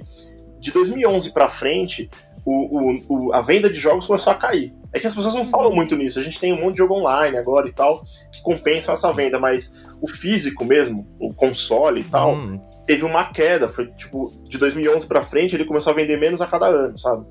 De 0.60 0.72
2011 0.72 1.34
pra 1.34 1.50
frente, 1.50 2.10
o, 2.46 2.80
o- 2.80 3.00
o- 3.28 3.34
a 3.34 3.42
venda 3.42 3.70
de 3.70 3.80
jogos 3.80 4.06
começou 4.08 4.32
a 4.32 4.36
cair. 4.36 4.74
É 4.94 5.00
que 5.00 5.08
as 5.08 5.16
pessoas 5.16 5.34
não 5.36 5.48
falam 5.48 5.74
muito 5.74 5.96
nisso. 5.96 6.20
A 6.20 6.24
gente 6.24 6.40
tem 6.40 6.52
um 6.54 6.60
monte 6.62 6.74
de 6.74 6.78
jogo 6.80 6.96
online 6.96 7.38
agora 7.38 7.68
e 7.68 7.72
tal, 7.72 8.04
que 8.32 8.42
compensam 8.44 8.94
essa 8.94 9.12
venda, 9.14 9.40
mas 9.40 9.88
o 10.02 10.08
físico 10.08 10.66
mesmo, 10.66 11.08
o 11.20 11.34
console 11.34 12.02
e 12.02 12.04
tal, 12.04 12.36
Hum, 12.36 12.60
teve 12.86 13.06
uma 13.06 13.24
queda. 13.26 13.70
Foi 13.70 13.88
tipo, 13.94 14.28
de 14.44 14.58
2011 14.58 15.08
pra 15.08 15.22
frente, 15.22 15.56
ele 15.56 15.66
começou 15.66 15.92
a 15.92 15.96
vender 15.96 16.18
menos 16.20 16.42
a 16.42 16.48
cada 16.48 16.68
ano, 16.68 16.98
sabe? 16.98 17.26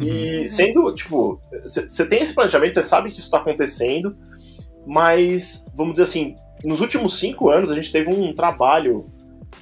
E 0.00 0.48
sendo, 0.48 0.92
tipo, 0.94 1.38
você 1.62 2.06
tem 2.06 2.22
esse 2.22 2.34
planejamento, 2.34 2.74
você 2.74 2.82
sabe 2.82 3.10
que 3.12 3.18
isso 3.18 3.30
tá 3.30 3.36
acontecendo, 3.38 4.16
mas, 4.86 5.64
vamos 5.76 5.92
dizer 5.92 6.04
assim, 6.04 6.34
nos 6.64 6.80
últimos 6.80 7.18
cinco 7.18 7.48
anos 7.50 7.70
a 7.70 7.74
gente 7.74 7.92
teve 7.92 8.10
um 8.10 8.32
trabalho, 8.34 9.06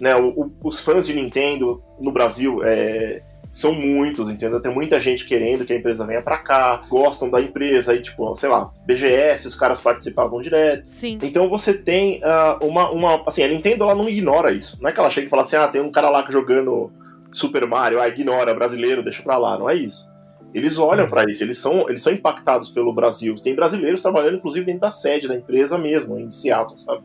né? 0.01 0.15
o- 0.17 0.51
os 0.63 0.81
fãs 0.81 1.07
de 1.07 1.15
Nintendo 1.15 1.83
no 2.01 2.11
Brasil 2.13 2.61
é, 2.65 3.23
são 3.51 3.73
muitos, 3.73 4.31
entendeu? 4.31 4.61
Tem 4.61 4.73
muita 4.73 5.01
gente 5.01 5.25
querendo 5.27 5.65
que 5.65 5.73
a 5.73 5.77
empresa 5.77 6.05
venha 6.05 6.21
pra 6.21 6.39
cá, 6.39 6.83
gostam 6.89 7.31
da 7.31 7.41
empresa, 7.41 7.93
aí, 7.93 8.01
tipo, 8.03 8.37
sei 8.37 8.49
lá, 8.49 8.71
BGS, 8.85 9.49
os 9.49 9.55
caras 9.55 9.81
participavam 9.81 10.41
direto. 10.41 10.87
Sim. 10.87 11.19
Então 11.23 11.49
você 11.49 11.73
tem 11.73 12.21
ah, 12.23 12.59
uma, 12.63 12.91
uma. 12.91 13.23
Assim, 13.27 13.43
a 13.43 13.49
Nintendo 13.49 13.85
ela 13.85 13.95
não 13.95 14.09
ignora 14.09 14.53
isso. 14.53 14.79
Não 14.83 14.91
é 14.91 14.93
que 14.93 15.01
ela 15.01 15.11
chega 15.11 15.27
e 15.27 15.31
fala 15.31 15.43
assim: 15.43 15.57
ah, 15.57 15.67
tem 15.69 15.81
um 15.81 15.91
cara 15.91 16.11
lá 16.11 16.25
jogando 16.29 16.93
Super 17.33 17.67
Mario, 17.67 18.01
ah, 18.01 18.09
ignora, 18.09 18.55
brasileiro, 18.55 19.03
deixa 19.03 19.23
pra 19.23 19.39
lá. 19.39 19.59
Não 19.59 19.69
é 19.71 19.75
isso. 19.75 20.07
Eles 20.55 20.79
olham 20.79 21.09
pra 21.09 21.25
isso, 21.25 21.43
eles 21.43 21.59
são, 21.59 21.89
eles 21.89 22.03
são 22.03 22.13
impactados 22.13 22.71
pelo 22.71 22.93
Brasil. 22.93 23.35
Tem 23.37 23.55
brasileiros 23.55 24.01
trabalhando, 24.01 24.37
inclusive, 24.37 24.65
dentro 24.65 24.81
da 24.81 24.91
sede 24.91 25.29
da 25.29 25.35
empresa 25.35 25.77
mesmo, 25.77 26.19
em 26.19 26.31
Seattle, 26.31 26.81
sabe? 26.81 27.03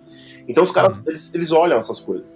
Então 0.47 0.63
os 0.63 0.71
caras, 0.71 1.05
eles, 1.05 1.33
eles 1.33 1.51
olham 1.51 1.77
essas 1.77 2.00
coisas. 2.00 2.33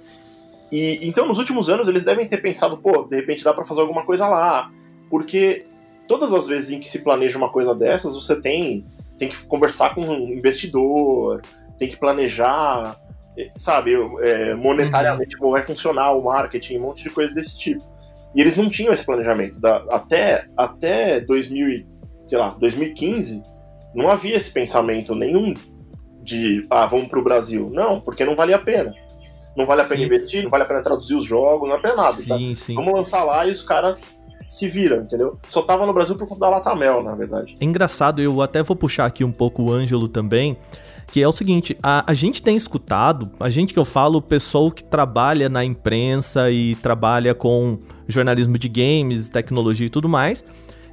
E 0.72 1.00
então, 1.08 1.26
nos 1.26 1.40
últimos 1.40 1.70
anos, 1.70 1.88
eles 1.88 2.04
devem 2.04 2.28
ter 2.28 2.38
pensado, 2.38 2.78
pô, 2.78 3.04
de 3.04 3.16
repente 3.16 3.44
dá 3.44 3.54
pra 3.54 3.64
fazer 3.64 3.82
alguma 3.82 4.06
coisa 4.06 4.28
lá. 4.28 4.70
Porque 5.10 5.66
todas 6.08 6.34
as 6.34 6.48
vezes 6.48 6.72
em 6.72 6.80
que 6.80 6.90
se 6.90 7.00
planeja 7.00 7.38
uma 7.38 7.50
coisa 7.50 7.74
dessas, 7.74 8.14
você 8.14 8.40
tem, 8.40 8.86
tem 9.18 9.30
que 9.30 9.46
conversar 9.46 9.96
com 9.96 10.02
um 10.02 10.34
investidor, 10.34 11.42
tem 11.78 11.88
que 11.88 11.96
planejar, 11.96 13.00
eh, 13.38 13.50
sabe, 13.56 13.94
eh, 13.94 14.56
monetariamente 14.56 15.38
como 15.38 15.52
vai 15.52 15.64
funcionar 15.64 16.12
o 16.12 16.24
marketing, 16.24 16.78
um 16.78 16.82
monte 16.82 17.04
de 17.04 17.10
coisas 17.10 17.34
desse 17.34 17.58
tipo. 17.58 17.84
E 18.36 18.42
eles 18.42 18.58
não 18.58 18.70
tinham 18.70 18.94
esse 18.94 19.06
planejamento. 19.06 19.60
Da, 19.60 19.78
até, 19.90 20.46
até 20.56 21.20
2000, 21.22 21.70
e, 21.70 21.88
sei 22.28 22.38
lá, 22.38 22.56
2015, 22.60 23.42
não 23.96 24.10
havia 24.10 24.36
esse 24.36 24.52
pensamento 24.52 25.16
nenhum 25.16 25.54
de, 26.22 26.62
ah, 26.70 26.86
vamos 26.86 27.08
pro 27.08 27.24
Brasil. 27.24 27.70
Não, 27.74 28.02
porque 28.02 28.26
não 28.26 28.36
valia 28.36 28.58
a 28.58 28.60
pena. 28.60 28.94
Não 29.56 29.66
vale 29.66 29.82
a 29.82 29.86
pena 29.86 30.02
Sim. 30.02 30.06
investir, 30.06 30.44
não 30.44 30.52
vale 30.52 30.64
a 30.64 30.68
pena 30.68 30.84
traduzir 30.84 31.16
os 31.16 31.26
jogos, 31.26 31.68
não 31.68 31.76
vale 31.76 31.80
a 31.80 31.90
pena 31.90 31.96
nada. 31.96 32.16
tá? 32.16 32.38
sim, 32.38 32.54
sim. 32.54 32.76
Vamos 32.76 32.94
lançar 32.94 33.24
lá 33.24 33.48
e 33.48 33.52
os 33.52 33.64
caras 33.64 34.16
se 34.48 34.68
viram, 34.68 34.98
entendeu? 34.98 35.38
Só 35.50 35.62
tava 35.62 35.86
no 35.86 35.94
Brasil 35.94 36.16
por 36.16 36.28
conta 36.28 36.42
da 36.42 36.50
Latamel, 36.50 37.04
na 37.04 37.16
verdade. 37.16 37.56
É 37.60 37.66
engraçado, 37.66 38.22
eu 38.22 38.42
até 38.42 38.62
vou 38.62 38.76
puxar 38.76 39.06
aqui 39.06 39.24
um 39.24 39.32
pouco 39.32 39.64
o 39.64 39.72
Ângelo 39.72 40.08
também, 40.08 40.58
que 41.08 41.24
é 41.24 41.28
o 41.28 41.32
seguinte, 41.32 41.78
a, 41.82 42.10
a 42.12 42.14
gente 42.14 42.42
tem 42.42 42.56
escutado, 42.56 43.32
a 43.40 43.50
gente 43.50 43.74
que 43.74 43.80
eu 43.80 43.86
falo, 43.86 44.20
o 44.20 44.22
pessoal 44.22 44.70
que 44.70 44.84
trabalha 44.84 45.48
na 45.48 45.64
imprensa 45.64 46.52
e 46.52 46.76
trabalha 46.76 47.34
com 47.34 47.80
jornalismo 48.08 48.58
de 48.58 48.68
games, 48.68 49.30
tecnologia 49.30 49.88
e 49.88 49.90
tudo 49.90 50.10
mais, 50.10 50.44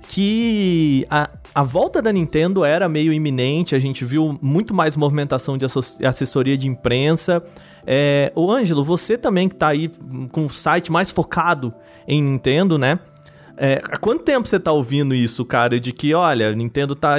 que 0.09 1.07
a, 1.11 1.29
a 1.55 1.63
volta 1.63 2.01
da 2.01 2.13
Nintendo 2.13 2.65
era 2.65 2.89
meio 2.89 3.13
iminente, 3.13 3.75
a 3.75 3.79
gente 3.79 4.05
viu 4.05 4.39
muito 4.41 4.73
mais 4.73 4.97
movimentação 4.97 5.59
de 5.59 5.65
assessoria 6.07 6.57
de 6.57 6.69
imprensa. 6.69 7.43
É, 7.87 8.33
o 8.35 8.51
Ângelo, 8.51 8.85
você 8.85 9.19
também 9.19 9.49
que 9.49 9.57
tá 9.57 9.69
aí 9.69 9.91
com 10.31 10.47
o 10.47 10.53
site 10.53 10.93
mais 10.93 11.11
focado 11.11 11.75
em 12.07 12.23
Nintendo, 12.23 12.79
né? 12.79 12.99
É, 13.57 13.81
há 13.89 13.97
quanto 13.97 14.25
tempo 14.25 14.49
você 14.49 14.59
tá 14.59 14.73
ouvindo 14.73 15.15
isso, 15.15 15.45
cara? 15.45 15.79
De 15.81 15.93
que, 15.93 16.13
olha, 16.15 16.53
Nintendo 16.55 16.95
tá, 16.95 17.17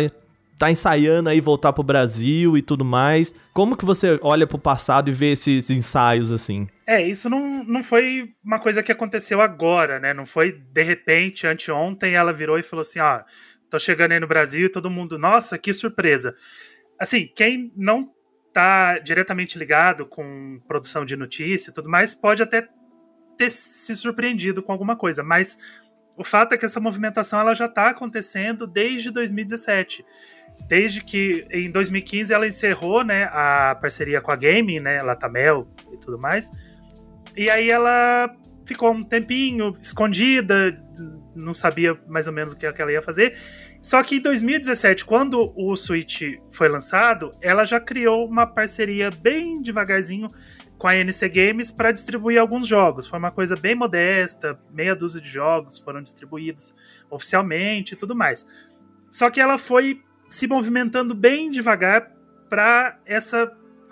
tá 0.58 0.72
ensaiando 0.72 1.30
aí 1.30 1.42
voltar 1.42 1.74
pro 1.74 1.84
Brasil 1.84 2.58
e 2.58 2.62
tudo 2.62 2.86
mais. 2.86 3.34
Como 3.54 3.76
que 3.76 3.86
você 3.86 4.18
olha 4.22 4.48
pro 4.48 4.58
passado 4.58 5.10
e 5.10 5.14
vê 5.14 5.32
esses 5.32 5.70
ensaios 5.70 6.32
assim? 6.32 6.68
É, 6.88 7.02
isso 7.02 7.30
não, 7.30 7.64
não 7.64 7.84
foi 7.84 8.34
uma 8.44 8.60
coisa 8.60 8.82
que 8.82 8.92
aconteceu 8.92 9.42
agora, 9.42 10.00
né? 10.00 10.14
Não 10.14 10.26
foi 10.26 10.52
de 10.52 10.84
repente, 10.84 11.48
anteontem, 11.48 12.16
ela 12.16 12.32
virou 12.32 12.58
e 12.58 12.64
falou 12.64 12.82
assim: 12.82 13.00
ó, 13.00 13.22
tô 13.70 13.80
chegando 13.80 14.14
aí 14.14 14.20
no 14.20 14.28
Brasil 14.28 14.68
e 14.68 14.72
todo 14.72 14.90
mundo, 14.90 15.18
nossa, 15.18 15.58
que 15.58 15.74
surpresa. 15.74 16.34
Assim, 17.00 17.30
quem 17.36 17.74
não 17.76 18.06
tá 18.54 19.00
diretamente 19.00 19.58
ligado 19.60 20.06
com 20.06 20.62
produção 20.66 21.04
de 21.04 21.18
notícia 21.18 21.72
e 21.72 21.74
tudo 21.74 21.90
mais, 21.90 22.14
pode 22.14 22.42
até 22.42 22.66
ter 23.38 23.50
se 23.52 23.94
surpreendido 23.98 24.64
com 24.64 24.72
alguma 24.72 24.96
coisa, 24.96 25.22
mas 25.22 25.58
o 26.16 26.24
fato 26.24 26.54
é 26.54 26.58
que 26.58 26.66
essa 26.66 26.80
movimentação 26.80 27.40
ela 27.40 27.54
já 27.54 27.66
está 27.66 27.90
acontecendo 27.90 28.66
desde 28.66 29.12
2017. 29.12 30.06
Desde 30.68 31.04
que 31.04 31.46
em 31.52 31.70
2015 31.70 32.34
ela 32.34 32.48
encerrou 32.48 33.04
né, 33.04 33.26
a 33.32 33.78
parceria 33.80 34.20
com 34.22 34.32
a 34.32 34.36
Game, 34.36 34.80
né, 34.80 35.02
Latamel 35.02 35.68
e 35.92 35.98
tudo 35.98 36.18
mais. 36.20 36.50
E 37.36 37.50
aí 37.50 37.70
ela 37.70 38.34
ficou 38.66 38.92
um 38.92 39.04
tempinho 39.04 39.74
escondida, 39.80 40.82
não 41.36 41.54
sabia 41.54 42.00
mais 42.08 42.28
ou 42.28 42.34
menos 42.34 42.54
o 42.54 42.58
que 42.58 42.66
ela 42.66 42.92
ia 42.92 43.02
fazer. 43.02 43.38
Só 43.82 44.02
que 44.02 44.16
em 44.16 44.22
2017, 44.22 45.06
quando 45.06 45.54
o 45.56 45.76
Switch 45.76 46.24
foi 46.50 46.68
lançado, 46.68 47.32
ela 47.42 47.64
já 47.64 47.80
criou 47.80 48.28
uma 48.28 48.48
parceria 48.48 49.12
bem 49.12 49.62
devagarzinho 49.62 50.28
com 50.78 50.88
a 50.88 50.96
NC 50.96 51.30
Games 51.30 51.72
para 51.72 51.92
distribuir 51.92 52.40
alguns 52.40 52.68
jogos. 52.68 53.06
Foi 53.06 53.20
uma 53.20 53.32
coisa 53.32 53.56
bem 53.56 53.76
modesta, 53.76 54.60
meia 54.72 54.96
dúzia 54.96 55.22
de 55.22 55.30
jogos 55.30 55.78
foram 55.78 56.02
distribuídos 56.02 56.76
oficialmente 57.10 57.94
e 57.94 57.98
tudo 57.98 58.16
mais. 58.16 58.46
Só 59.12 59.30
que 59.30 59.40
ela 59.40 59.58
foi 59.58 60.02
se 60.36 60.48
movimentando 60.48 61.16
bem 61.16 61.50
devagar 61.50 62.12
para 62.50 63.00
essa 63.06 63.50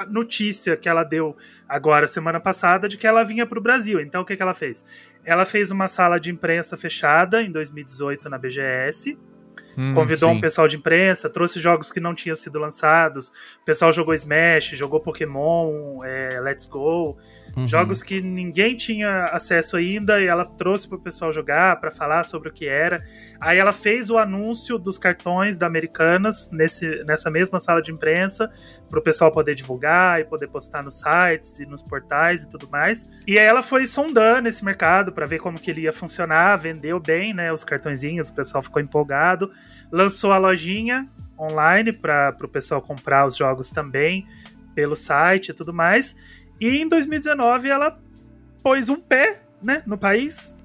notícia 0.10 0.76
que 0.76 0.90
ela 0.90 1.04
deu 1.06 1.38
agora 1.70 2.06
semana 2.06 2.38
passada 2.38 2.90
de 2.90 2.98
que 2.98 3.08
ela 3.08 3.24
vinha 3.24 3.46
para 3.46 3.58
o 3.58 3.62
Brasil. 3.62 4.02
Então 4.02 4.22
o 4.22 4.26
que, 4.26 4.36
que 4.36 4.42
ela 4.42 4.54
fez? 4.54 4.84
Ela 5.24 5.46
fez 5.46 5.72
uma 5.72 5.88
sala 5.88 6.20
de 6.20 6.30
imprensa 6.30 6.76
fechada 6.76 7.42
em 7.42 7.50
2018 7.50 8.30
na 8.30 8.38
BGS. 8.38 9.18
Hum, 9.78 9.94
Convidou 9.94 10.32
sim. 10.32 10.36
um 10.36 10.42
pessoal 10.42 10.68
de 10.68 10.76
imprensa, 10.76 11.30
trouxe 11.30 11.62
jogos 11.62 11.94
que 11.94 12.02
não 12.02 12.14
tinham 12.14 12.36
sido 12.36 12.60
lançados. 12.60 13.30
O 13.62 13.66
pessoal 13.66 13.94
jogou 13.94 14.14
Smash, 14.14 14.72
jogou 14.74 15.00
Pokémon, 15.00 16.04
é, 16.04 16.42
Let's 16.42 16.66
Go. 16.66 17.18
Uhum. 17.56 17.68
Jogos 17.68 18.02
que 18.02 18.20
ninguém 18.20 18.76
tinha 18.76 19.26
acesso 19.26 19.78
ainda 19.78 20.20
e 20.20 20.26
ela 20.26 20.44
trouxe 20.44 20.88
para 20.88 20.98
o 20.98 21.02
pessoal 21.02 21.32
jogar, 21.32 21.80
para 21.80 21.92
falar 21.92 22.24
sobre 22.24 22.50
o 22.50 22.52
que 22.52 22.68
era. 22.68 23.02
Aí 23.40 23.60
ela 23.60 23.72
fez 23.72 24.10
o 24.10 24.18
anúncio 24.18 24.80
dos 24.80 24.98
cartões 24.98 25.58
da 25.58 25.68
Americanas 25.68 26.50
nesse, 26.52 27.00
nessa 27.06 27.30
mesma 27.30 27.60
sala 27.60 27.82
de 27.82 27.92
imprensa, 27.92 28.52
para 28.90 29.00
o 29.00 29.02
pessoal 29.04 29.32
poder 29.32 29.54
divulgar 29.54 30.20
e 30.20 30.26
poder 30.26 30.48
postar 30.48 30.84
nos 30.84 31.00
sites 31.00 31.60
e 31.60 31.66
nos 31.66 31.84
portais 31.84 32.44
e 32.44 32.50
tudo 32.50 32.68
mais. 32.70 33.08
E 33.28 33.38
aí 33.38 33.46
ela 33.46 33.62
foi 33.62 33.86
sondando 33.86 34.48
esse 34.48 34.66
mercado 34.66 35.12
para 35.12 35.26
ver 35.28 35.40
como 35.40 35.60
que 35.60 35.70
ele 35.70 35.82
ia 35.82 35.94
funcionar, 35.94 36.58
vendeu 36.58 37.00
bem, 37.00 37.34
né, 37.34 37.54
os 37.54 37.64
cartõezinhos, 37.64 38.30
o 38.30 38.34
pessoal 38.34 38.64
ficou 38.64 38.82
empolgado, 38.82 39.52
lançou 39.92 40.32
a 40.32 40.38
lojinha 40.38 41.08
online 41.40 41.94
para 41.94 42.36
o 42.42 42.48
pessoal 42.48 42.82
comprar 42.82 43.28
os 43.28 43.36
jogos 43.36 43.70
também 43.70 44.26
pelo 44.74 44.96
site 44.96 45.50
e 45.50 45.54
tudo 45.54 45.74
mais. 45.74 46.16
E 46.64 46.78
em 46.78 46.88
2019 46.88 47.68
ela 47.68 48.00
pôs 48.64 48.88
um 48.88 48.96
pé 48.96 49.42
né, 49.62 49.84
no 49.86 49.98
país, 49.98 50.56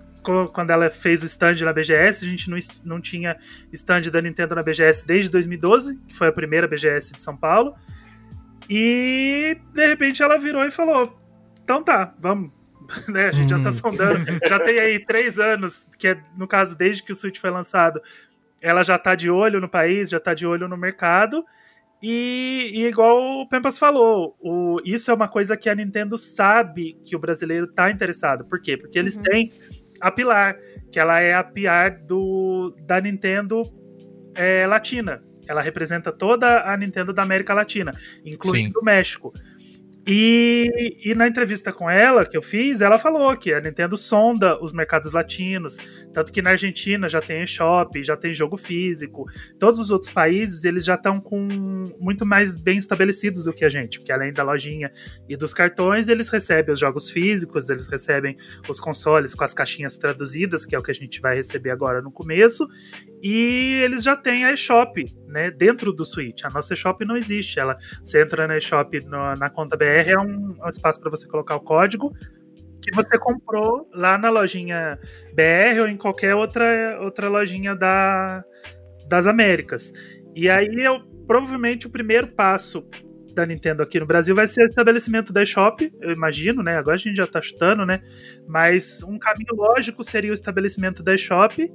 quando 0.52 0.70
ela 0.70 0.88
fez 0.88 1.24
o 1.24 1.26
stand 1.26 1.56
na 1.64 1.72
BGS, 1.72 2.24
a 2.24 2.28
gente 2.28 2.48
não, 2.48 2.58
não 2.84 3.00
tinha 3.00 3.36
stand 3.72 4.02
da 4.02 4.22
Nintendo 4.22 4.54
na 4.54 4.62
BGS 4.62 5.04
desde 5.04 5.28
2012, 5.28 5.98
que 6.06 6.14
foi 6.14 6.28
a 6.28 6.32
primeira 6.32 6.68
BGS 6.68 7.14
de 7.14 7.20
São 7.20 7.36
Paulo. 7.36 7.74
E 8.70 9.58
de 9.74 9.86
repente 9.88 10.22
ela 10.22 10.38
virou 10.38 10.64
e 10.64 10.70
falou: 10.70 11.18
então 11.64 11.82
tá, 11.82 12.14
vamos. 12.20 12.52
Né, 13.06 13.26
a 13.26 13.32
gente 13.32 13.50
já 13.50 13.58
tá 13.62 13.70
sondando, 13.70 14.24
já 14.48 14.58
tem 14.58 14.78
aí 14.78 14.98
três 14.98 15.38
anos, 15.38 15.86
que 15.98 16.08
é 16.08 16.18
no 16.38 16.48
caso 16.48 16.74
desde 16.74 17.02
que 17.02 17.12
o 17.12 17.14
Switch 17.14 17.38
foi 17.38 17.50
lançado, 17.50 18.00
ela 18.62 18.82
já 18.82 18.98
tá 18.98 19.14
de 19.14 19.28
olho 19.28 19.60
no 19.60 19.68
país, 19.68 20.08
já 20.08 20.18
tá 20.18 20.32
de 20.32 20.46
olho 20.46 20.66
no 20.66 20.76
mercado. 20.76 21.44
E, 22.02 22.70
e 22.74 22.86
igual 22.86 23.40
o 23.40 23.48
Pempas 23.48 23.78
falou, 23.78 24.36
o, 24.40 24.80
isso 24.84 25.10
é 25.10 25.14
uma 25.14 25.28
coisa 25.28 25.56
que 25.56 25.68
a 25.68 25.74
Nintendo 25.74 26.16
sabe 26.16 26.96
que 27.04 27.16
o 27.16 27.18
brasileiro 27.18 27.66
tá 27.66 27.90
interessado. 27.90 28.44
Por 28.44 28.60
quê? 28.60 28.76
Porque 28.76 28.98
eles 28.98 29.16
Uhum. 29.16 29.22
têm 29.22 29.52
a 30.00 30.10
Pilar, 30.10 30.56
que 30.92 31.00
ela 31.00 31.20
é 31.20 31.34
a 31.34 31.42
PR 31.42 32.04
do, 32.06 32.74
da 32.86 33.00
Nintendo 33.00 33.62
é, 34.34 34.66
Latina. 34.66 35.22
Ela 35.48 35.60
representa 35.60 36.12
toda 36.12 36.70
a 36.70 36.76
Nintendo 36.76 37.12
da 37.12 37.22
América 37.22 37.54
Latina, 37.54 37.92
incluindo 38.24 38.78
o 38.80 38.84
México. 38.84 39.32
E, 40.10 40.96
e 41.04 41.14
na 41.14 41.28
entrevista 41.28 41.70
com 41.70 41.90
ela 41.90 42.24
que 42.24 42.34
eu 42.34 42.40
fiz, 42.40 42.80
ela 42.80 42.98
falou 42.98 43.36
que 43.36 43.52
a 43.52 43.60
Nintendo 43.60 43.94
sonda 43.94 44.58
os 44.58 44.72
mercados 44.72 45.12
latinos, 45.12 45.76
tanto 46.14 46.32
que 46.32 46.40
na 46.40 46.50
Argentina 46.50 47.10
já 47.10 47.20
tem 47.20 47.42
eShop, 47.42 48.02
já 48.02 48.16
tem 48.16 48.32
jogo 48.32 48.56
físico. 48.56 49.26
Todos 49.58 49.78
os 49.78 49.90
outros 49.90 50.10
países 50.10 50.64
eles 50.64 50.82
já 50.82 50.94
estão 50.94 51.20
com 51.20 51.46
muito 52.00 52.24
mais 52.24 52.54
bem 52.54 52.78
estabelecidos 52.78 53.44
do 53.44 53.52
que 53.52 53.66
a 53.66 53.68
gente, 53.68 53.98
porque 53.98 54.10
além 54.10 54.32
da 54.32 54.42
lojinha 54.42 54.90
e 55.28 55.36
dos 55.36 55.52
cartões, 55.52 56.08
eles 56.08 56.30
recebem 56.30 56.72
os 56.72 56.80
jogos 56.80 57.10
físicos, 57.10 57.68
eles 57.68 57.86
recebem 57.86 58.34
os 58.66 58.80
consoles 58.80 59.34
com 59.34 59.44
as 59.44 59.52
caixinhas 59.52 59.98
traduzidas, 59.98 60.64
que 60.64 60.74
é 60.74 60.78
o 60.78 60.82
que 60.82 60.90
a 60.90 60.94
gente 60.94 61.20
vai 61.20 61.36
receber 61.36 61.70
agora 61.70 62.00
no 62.00 62.10
começo, 62.10 62.66
e 63.22 63.80
eles 63.84 64.02
já 64.02 64.16
têm 64.16 64.44
a 64.44 64.52
eShop, 64.52 65.04
né, 65.26 65.50
dentro 65.50 65.92
do 65.92 66.04
Switch. 66.04 66.44
A 66.44 66.50
nossa 66.50 66.74
eShop 66.74 67.04
não 67.04 67.16
existe. 67.16 67.58
Ela, 67.58 67.74
você 68.02 68.22
entra 68.22 68.46
na 68.46 68.56
eShop 68.56 69.00
no- 69.04 69.34
na 69.34 69.50
conta 69.50 69.76
BR, 69.76 70.10
é 70.12 70.18
um, 70.18 70.54
é 70.62 70.66
um 70.66 70.68
espaço 70.68 71.00
para 71.00 71.10
você 71.10 71.26
colocar 71.26 71.56
o 71.56 71.60
código 71.60 72.12
que 72.80 72.94
você 72.94 73.18
comprou 73.18 73.88
lá 73.92 74.16
na 74.16 74.30
lojinha 74.30 74.98
BR 75.34 75.80
ou 75.82 75.88
em 75.88 75.96
qualquer 75.96 76.34
outra, 76.34 76.98
outra 77.00 77.28
lojinha 77.28 77.74
da, 77.74 78.42
das 79.08 79.26
Américas. 79.26 79.92
E 80.34 80.48
aí, 80.48 80.68
eu, 80.78 81.00
provavelmente, 81.26 81.86
o 81.86 81.90
primeiro 81.90 82.28
passo 82.28 82.88
da 83.34 83.46
Nintendo 83.46 83.82
aqui 83.82 84.00
no 84.00 84.06
Brasil 84.06 84.34
vai 84.34 84.46
ser 84.46 84.62
o 84.62 84.64
estabelecimento 84.64 85.32
da 85.32 85.42
eShop, 85.42 85.92
eu 86.00 86.10
imagino, 86.10 86.62
né? 86.62 86.76
Agora 86.76 86.96
a 86.96 86.98
gente 86.98 87.16
já 87.16 87.26
tá 87.26 87.40
chutando, 87.40 87.84
né? 87.86 88.00
Mas 88.46 89.02
um 89.02 89.18
caminho 89.18 89.54
lógico 89.54 90.02
seria 90.02 90.30
o 90.30 90.34
estabelecimento 90.34 91.02
da 91.02 91.14
eShop, 91.14 91.70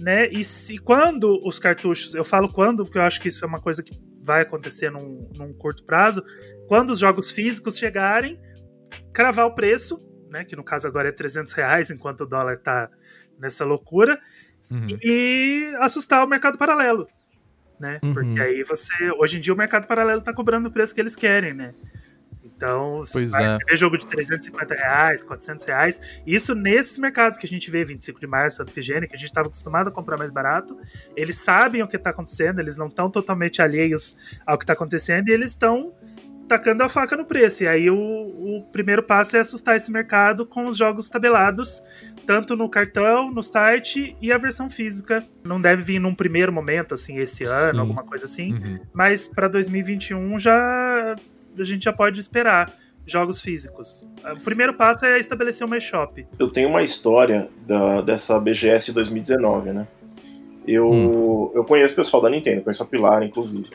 né? 0.00 0.28
E 0.28 0.42
se 0.42 0.78
quando 0.78 1.38
os 1.46 1.58
cartuchos, 1.58 2.14
eu 2.14 2.24
falo 2.24 2.52
quando, 2.52 2.84
porque 2.84 2.98
eu 2.98 3.02
acho 3.02 3.20
que 3.20 3.28
isso 3.28 3.44
é 3.44 3.48
uma 3.48 3.60
coisa 3.60 3.82
que 3.82 4.00
vai 4.22 4.42
acontecer 4.42 4.90
num, 4.90 5.28
num 5.36 5.52
curto 5.52 5.84
prazo, 5.84 6.22
quando 6.66 6.90
os 6.90 6.98
jogos 6.98 7.30
físicos 7.30 7.76
chegarem, 7.78 8.40
cravar 9.12 9.46
o 9.46 9.54
preço, 9.54 9.98
né? 10.30 10.44
Que 10.44 10.56
no 10.56 10.64
caso 10.64 10.86
agora 10.86 11.08
é 11.08 11.12
300 11.12 11.52
reais, 11.52 11.90
enquanto 11.90 12.22
o 12.22 12.26
dólar 12.26 12.58
tá 12.58 12.88
nessa 13.38 13.64
loucura, 13.64 14.20
Uhum. 14.70 14.86
e 15.02 15.74
assustar 15.80 16.24
o 16.24 16.28
mercado 16.28 16.56
paralelo, 16.56 17.08
né? 17.80 17.98
Uhum. 18.04 18.12
Porque 18.14 18.40
aí 18.40 18.62
você, 18.62 19.10
hoje 19.18 19.38
em 19.38 19.40
dia 19.40 19.52
o 19.52 19.56
mercado 19.56 19.84
paralelo 19.84 20.22
tá 20.22 20.32
cobrando 20.32 20.68
o 20.68 20.72
preço 20.72 20.94
que 20.94 21.00
eles 21.00 21.16
querem, 21.16 21.52
né? 21.52 21.74
Então, 22.60 22.98
você 22.98 23.20
Pois 23.20 23.30
vai 23.30 23.56
é. 23.56 23.76
jogo 23.76 23.96
de 23.96 24.06
350 24.06 24.74
reais, 24.74 25.24
400 25.24 25.64
reais. 25.64 26.20
Isso 26.26 26.54
nesses 26.54 26.98
mercados 26.98 27.38
que 27.38 27.46
a 27.46 27.48
gente 27.48 27.70
vê, 27.70 27.86
25 27.86 28.20
de 28.20 28.26
março, 28.26 28.58
Santa 28.58 28.70
Figênia, 28.70 29.08
que 29.08 29.16
a 29.16 29.18
gente 29.18 29.28
estava 29.28 29.48
acostumado 29.48 29.88
a 29.88 29.90
comprar 29.90 30.18
mais 30.18 30.30
barato. 30.30 30.76
Eles 31.16 31.36
sabem 31.36 31.82
o 31.82 31.88
que 31.88 31.96
está 31.96 32.10
acontecendo, 32.10 32.60
eles 32.60 32.76
não 32.76 32.88
estão 32.88 33.08
totalmente 33.08 33.62
alheios 33.62 34.38
ao 34.46 34.58
que 34.58 34.64
está 34.64 34.74
acontecendo 34.74 35.28
e 35.28 35.32
eles 35.32 35.52
estão 35.52 35.94
tacando 36.46 36.82
a 36.82 36.88
faca 36.90 37.16
no 37.16 37.24
preço. 37.24 37.62
E 37.62 37.68
aí 37.68 37.88
o, 37.88 37.96
o 37.96 38.66
primeiro 38.70 39.02
passo 39.02 39.38
é 39.38 39.40
assustar 39.40 39.76
esse 39.76 39.90
mercado 39.90 40.44
com 40.44 40.66
os 40.66 40.76
jogos 40.76 41.08
tabelados, 41.08 41.82
tanto 42.26 42.54
no 42.56 42.68
cartão, 42.68 43.30
no 43.30 43.42
site 43.42 44.14
e 44.20 44.30
a 44.30 44.36
versão 44.36 44.68
física. 44.68 45.24
Não 45.42 45.58
deve 45.58 45.82
vir 45.82 45.98
num 45.98 46.14
primeiro 46.14 46.52
momento, 46.52 46.92
assim, 46.92 47.16
esse 47.16 47.44
ano, 47.44 47.72
Sim. 47.72 47.78
alguma 47.78 48.02
coisa 48.02 48.26
assim. 48.26 48.52
Uhum. 48.52 48.80
Mas 48.92 49.26
para 49.26 49.48
2021 49.48 50.38
já 50.38 51.16
a 51.60 51.64
gente 51.64 51.84
já 51.84 51.92
pode 51.92 52.18
esperar 52.20 52.72
jogos 53.06 53.40
físicos. 53.40 54.04
O 54.36 54.40
primeiro 54.40 54.74
passo 54.74 55.04
é 55.04 55.18
estabelecer 55.18 55.66
uma 55.66 55.76
eShop. 55.76 56.26
Eu 56.38 56.48
tenho 56.48 56.68
uma 56.68 56.82
história 56.82 57.48
da, 57.66 58.00
dessa 58.02 58.38
BGS 58.38 58.86
de 58.86 58.92
2019, 58.92 59.72
né? 59.72 59.88
Eu, 60.66 61.50
eu 61.54 61.64
conheço 61.64 61.94
o 61.94 61.96
pessoal 61.96 62.22
da 62.22 62.28
Nintendo, 62.30 62.62
conheço 62.62 62.82
a 62.82 62.86
Pilar, 62.86 63.22
inclusive. 63.22 63.70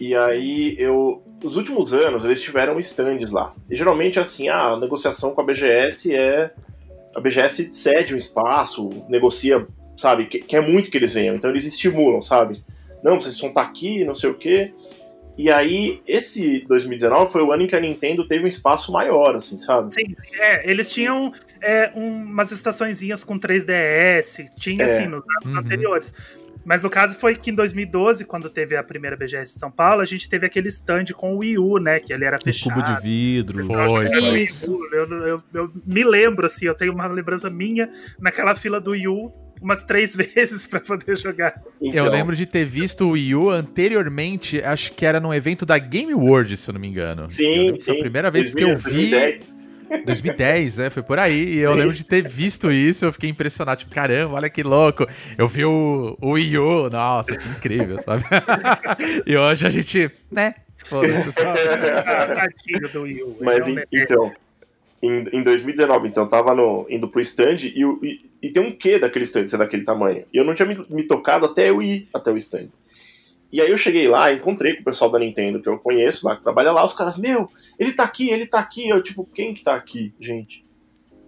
E 0.00 0.14
aí, 0.14 0.74
eu. 0.78 1.22
Nos 1.42 1.56
últimos 1.56 1.92
anos, 1.92 2.24
eles 2.24 2.40
tiveram 2.40 2.78
stands 2.80 3.30
lá. 3.30 3.54
E 3.70 3.76
geralmente, 3.76 4.18
assim, 4.18 4.48
a 4.48 4.76
negociação 4.78 5.32
com 5.34 5.40
a 5.40 5.44
BGS 5.44 6.12
é. 6.14 6.50
A 7.14 7.20
BGS 7.20 7.70
cede 7.70 8.12
um 8.14 8.16
espaço, 8.16 8.88
negocia, 9.08 9.64
sabe? 9.96 10.24
que- 10.24 10.40
Quer 10.40 10.62
muito 10.68 10.90
que 10.90 10.96
eles 10.96 11.12
venham. 11.14 11.34
Então 11.36 11.48
eles 11.48 11.64
estimulam, 11.64 12.20
sabe? 12.20 12.58
Não, 13.04 13.20
vocês 13.20 13.38
vão 13.38 13.50
estar 13.50 13.62
aqui, 13.62 14.04
não 14.04 14.14
sei 14.16 14.30
o 14.30 14.34
quê. 14.34 14.72
E 15.36 15.50
aí, 15.50 16.00
esse 16.06 16.64
2019 16.68 17.32
foi 17.32 17.42
o 17.42 17.50
ano 17.52 17.64
em 17.64 17.66
que 17.66 17.74
a 17.74 17.80
Nintendo 17.80 18.26
teve 18.26 18.44
um 18.44 18.48
espaço 18.48 18.92
maior, 18.92 19.34
assim, 19.36 19.58
sabe? 19.58 19.92
Sim, 19.92 20.06
sim. 20.14 20.36
É, 20.38 20.70
eles 20.70 20.88
tinham 20.92 21.32
é, 21.60 21.90
um- 21.96 22.22
umas 22.24 22.52
estaçõezinhas 22.52 23.24
com 23.24 23.38
3DS, 23.38 24.44
tinha 24.58 24.82
É. 24.82 24.84
assim 24.84 25.06
nos 25.06 25.24
anos 25.42 25.54
Uhum. 25.54 25.58
anteriores. 25.60 26.12
Mas 26.64 26.82
no 26.82 26.88
caso 26.90 27.16
foi 27.16 27.34
que 27.36 27.50
em 27.50 27.54
2012, 27.54 28.24
quando 28.24 28.48
teve 28.48 28.76
a 28.76 28.82
primeira 28.82 29.16
BGS 29.16 29.54
de 29.54 29.60
São 29.60 29.70
Paulo, 29.70 30.00
a 30.00 30.04
gente 30.04 30.28
teve 30.28 30.46
aquele 30.46 30.68
stand 30.68 31.06
com 31.14 31.34
o 31.34 31.38
Wii 31.38 31.58
U, 31.58 31.78
né? 31.78 32.00
Que 32.00 32.12
ele 32.12 32.24
era 32.24 32.36
Um 32.36 32.40
fechado. 32.40 32.74
cubo 32.74 32.86
de 32.94 33.02
vidro. 33.02 33.64
Foi, 33.66 33.76
Eu 33.76 33.80
acho 33.82 33.94
que 34.08 34.14
era 34.16 34.22
o 34.24 34.32
Wii 34.32 34.42
Isso. 34.42 34.72
U. 34.72 34.94
Eu, 34.94 35.06
eu- 35.26 35.42
eu 35.54 35.70
me 35.86 36.04
lembro, 36.04 36.46
assim, 36.46 36.66
eu 36.66 36.74
tenho 36.74 36.92
uma 36.92 37.06
lembrança 37.06 37.50
minha 37.50 37.90
naquela 38.18 38.54
fila 38.54 38.80
do 38.80 38.92
Wii 38.92 39.08
U 39.08 39.32
umas 39.64 39.82
três 39.82 40.14
vezes 40.16 40.66
pra 40.66 40.78
poder 40.78 41.16
jogar. 41.18 41.60
Eu 41.80 41.88
Então, 41.88 42.08
lembro 42.08 42.36
de 42.36 42.44
ter 42.44 42.66
visto 42.66 43.06
o 43.06 43.10
Wii 43.12 43.34
U 43.34 43.50
anteriormente, 43.50 44.62
acho 44.62 44.92
que 44.92 45.06
era 45.06 45.18
num 45.18 45.32
evento 45.32 45.64
da 45.64 45.78
Game 45.78 46.12
World, 46.14 46.56
se 46.56 46.68
eu 46.68 46.74
não 46.74 46.80
me 46.80 46.88
engano. 46.88 47.22
eu 47.22 47.30
Sim, 47.30 47.74
sim. 47.74 47.82
foi 47.82 47.96
a 47.96 48.00
primeira 48.00 48.30
vez 48.30 48.54
que 48.54 48.62
eu 48.62 48.76
vi. 48.76 49.10
2010. 49.10 49.54
2010, 50.06 50.78
é, 50.80 50.90
foi 50.90 51.02
por 51.02 51.18
aí. 51.18 51.54
E 51.54 51.58
eu 51.58 51.74
lembro 51.74 51.94
de 51.94 52.04
ter 52.04 52.26
visto 52.26 52.70
isso, 52.70 53.04
eu 53.04 53.12
fiquei 53.12 53.30
impressionado. 53.30 53.80
Tipo, 53.80 53.94
caramba, 53.94 54.34
olha 54.34 54.48
que 54.50 54.62
louco. 54.62 55.06
Eu 55.36 55.46
vi 55.48 55.64
o, 55.64 56.16
o 56.20 56.30
Wii 56.32 56.58
U, 56.58 56.90
nossa, 56.90 57.36
que 57.36 57.48
incrível, 57.48 58.00
sabe? 58.00 58.24
e 59.26 59.36
hoje 59.36 59.66
a 59.66 59.70
gente, 59.70 60.10
né? 60.30 60.54
Foda-se, 60.84 61.32
só. 61.32 61.42
Ah. 62.06 62.46
Mas 63.40 63.66
então, 63.92 64.32
em, 65.04 65.38
em 65.38 65.42
2019, 65.42 66.08
então, 66.08 66.28
tava 66.28 66.54
no, 66.54 66.86
indo 66.88 67.08
pro 67.08 67.20
stand 67.20 67.56
e, 67.62 67.82
e, 68.02 68.30
e 68.42 68.50
tem 68.50 68.62
um 68.62 68.72
quê 68.72 68.98
daquele 68.98 69.24
stand 69.24 69.44
ser 69.46 69.58
daquele 69.58 69.84
tamanho. 69.84 70.24
E 70.32 70.36
eu 70.36 70.44
não 70.44 70.54
tinha 70.54 70.66
me, 70.66 70.84
me 70.88 71.02
tocado 71.04 71.46
até 71.46 71.70
eu 71.70 71.82
ir 71.82 72.08
até 72.14 72.30
o 72.30 72.36
stand. 72.36 72.68
E 73.52 73.60
aí 73.60 73.70
eu 73.70 73.78
cheguei 73.78 74.08
lá, 74.08 74.32
encontrei 74.32 74.74
com 74.74 74.80
o 74.80 74.84
pessoal 74.84 75.10
da 75.10 75.18
Nintendo 75.18 75.60
que 75.62 75.68
eu 75.68 75.78
conheço 75.78 76.26
lá, 76.26 76.34
que 76.34 76.42
trabalha 76.42 76.72
lá, 76.72 76.84
os 76.84 76.92
caras, 76.92 77.16
meu, 77.16 77.48
ele 77.78 77.92
tá 77.92 78.02
aqui, 78.02 78.30
ele 78.30 78.46
tá 78.46 78.58
aqui. 78.58 78.88
Eu, 78.88 79.02
tipo, 79.02 79.28
quem 79.32 79.54
que 79.54 79.62
tá 79.62 79.74
aqui, 79.74 80.12
gente? 80.18 80.64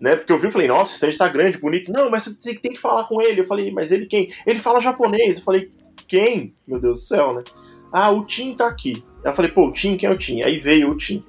Né? 0.00 0.16
Porque 0.16 0.32
eu 0.32 0.38
vi 0.38 0.48
e 0.48 0.50
falei, 0.50 0.66
nossa, 0.66 0.90
o 0.90 0.94
stand 0.94 1.16
tá 1.16 1.28
grande, 1.28 1.58
bonito. 1.58 1.92
Não, 1.92 2.10
mas 2.10 2.24
você 2.24 2.54
tem, 2.54 2.72
que 2.72 2.80
falar 2.80 3.04
com 3.04 3.22
ele. 3.22 3.40
Eu 3.40 3.46
falei, 3.46 3.70
mas 3.70 3.92
ele 3.92 4.06
quem? 4.06 4.28
Ele 4.44 4.58
fala 4.58 4.80
japonês. 4.80 5.38
Eu 5.38 5.44
falei, 5.44 5.70
quem? 6.08 6.54
Meu 6.66 6.80
Deus 6.80 7.00
do 7.00 7.04
céu, 7.04 7.32
né? 7.32 7.44
Ah, 7.92 8.10
o 8.10 8.24
Tim 8.24 8.54
tá 8.54 8.66
aqui. 8.66 9.04
Eu 9.24 9.32
falei, 9.32 9.50
pô, 9.50 9.68
o 9.68 9.72
Tim, 9.72 9.96
quem 9.96 10.08
é 10.08 10.12
o 10.12 10.18
Tim? 10.18 10.42
Aí 10.42 10.58
veio 10.58 10.90
o 10.90 10.96
Tim. 10.96 11.24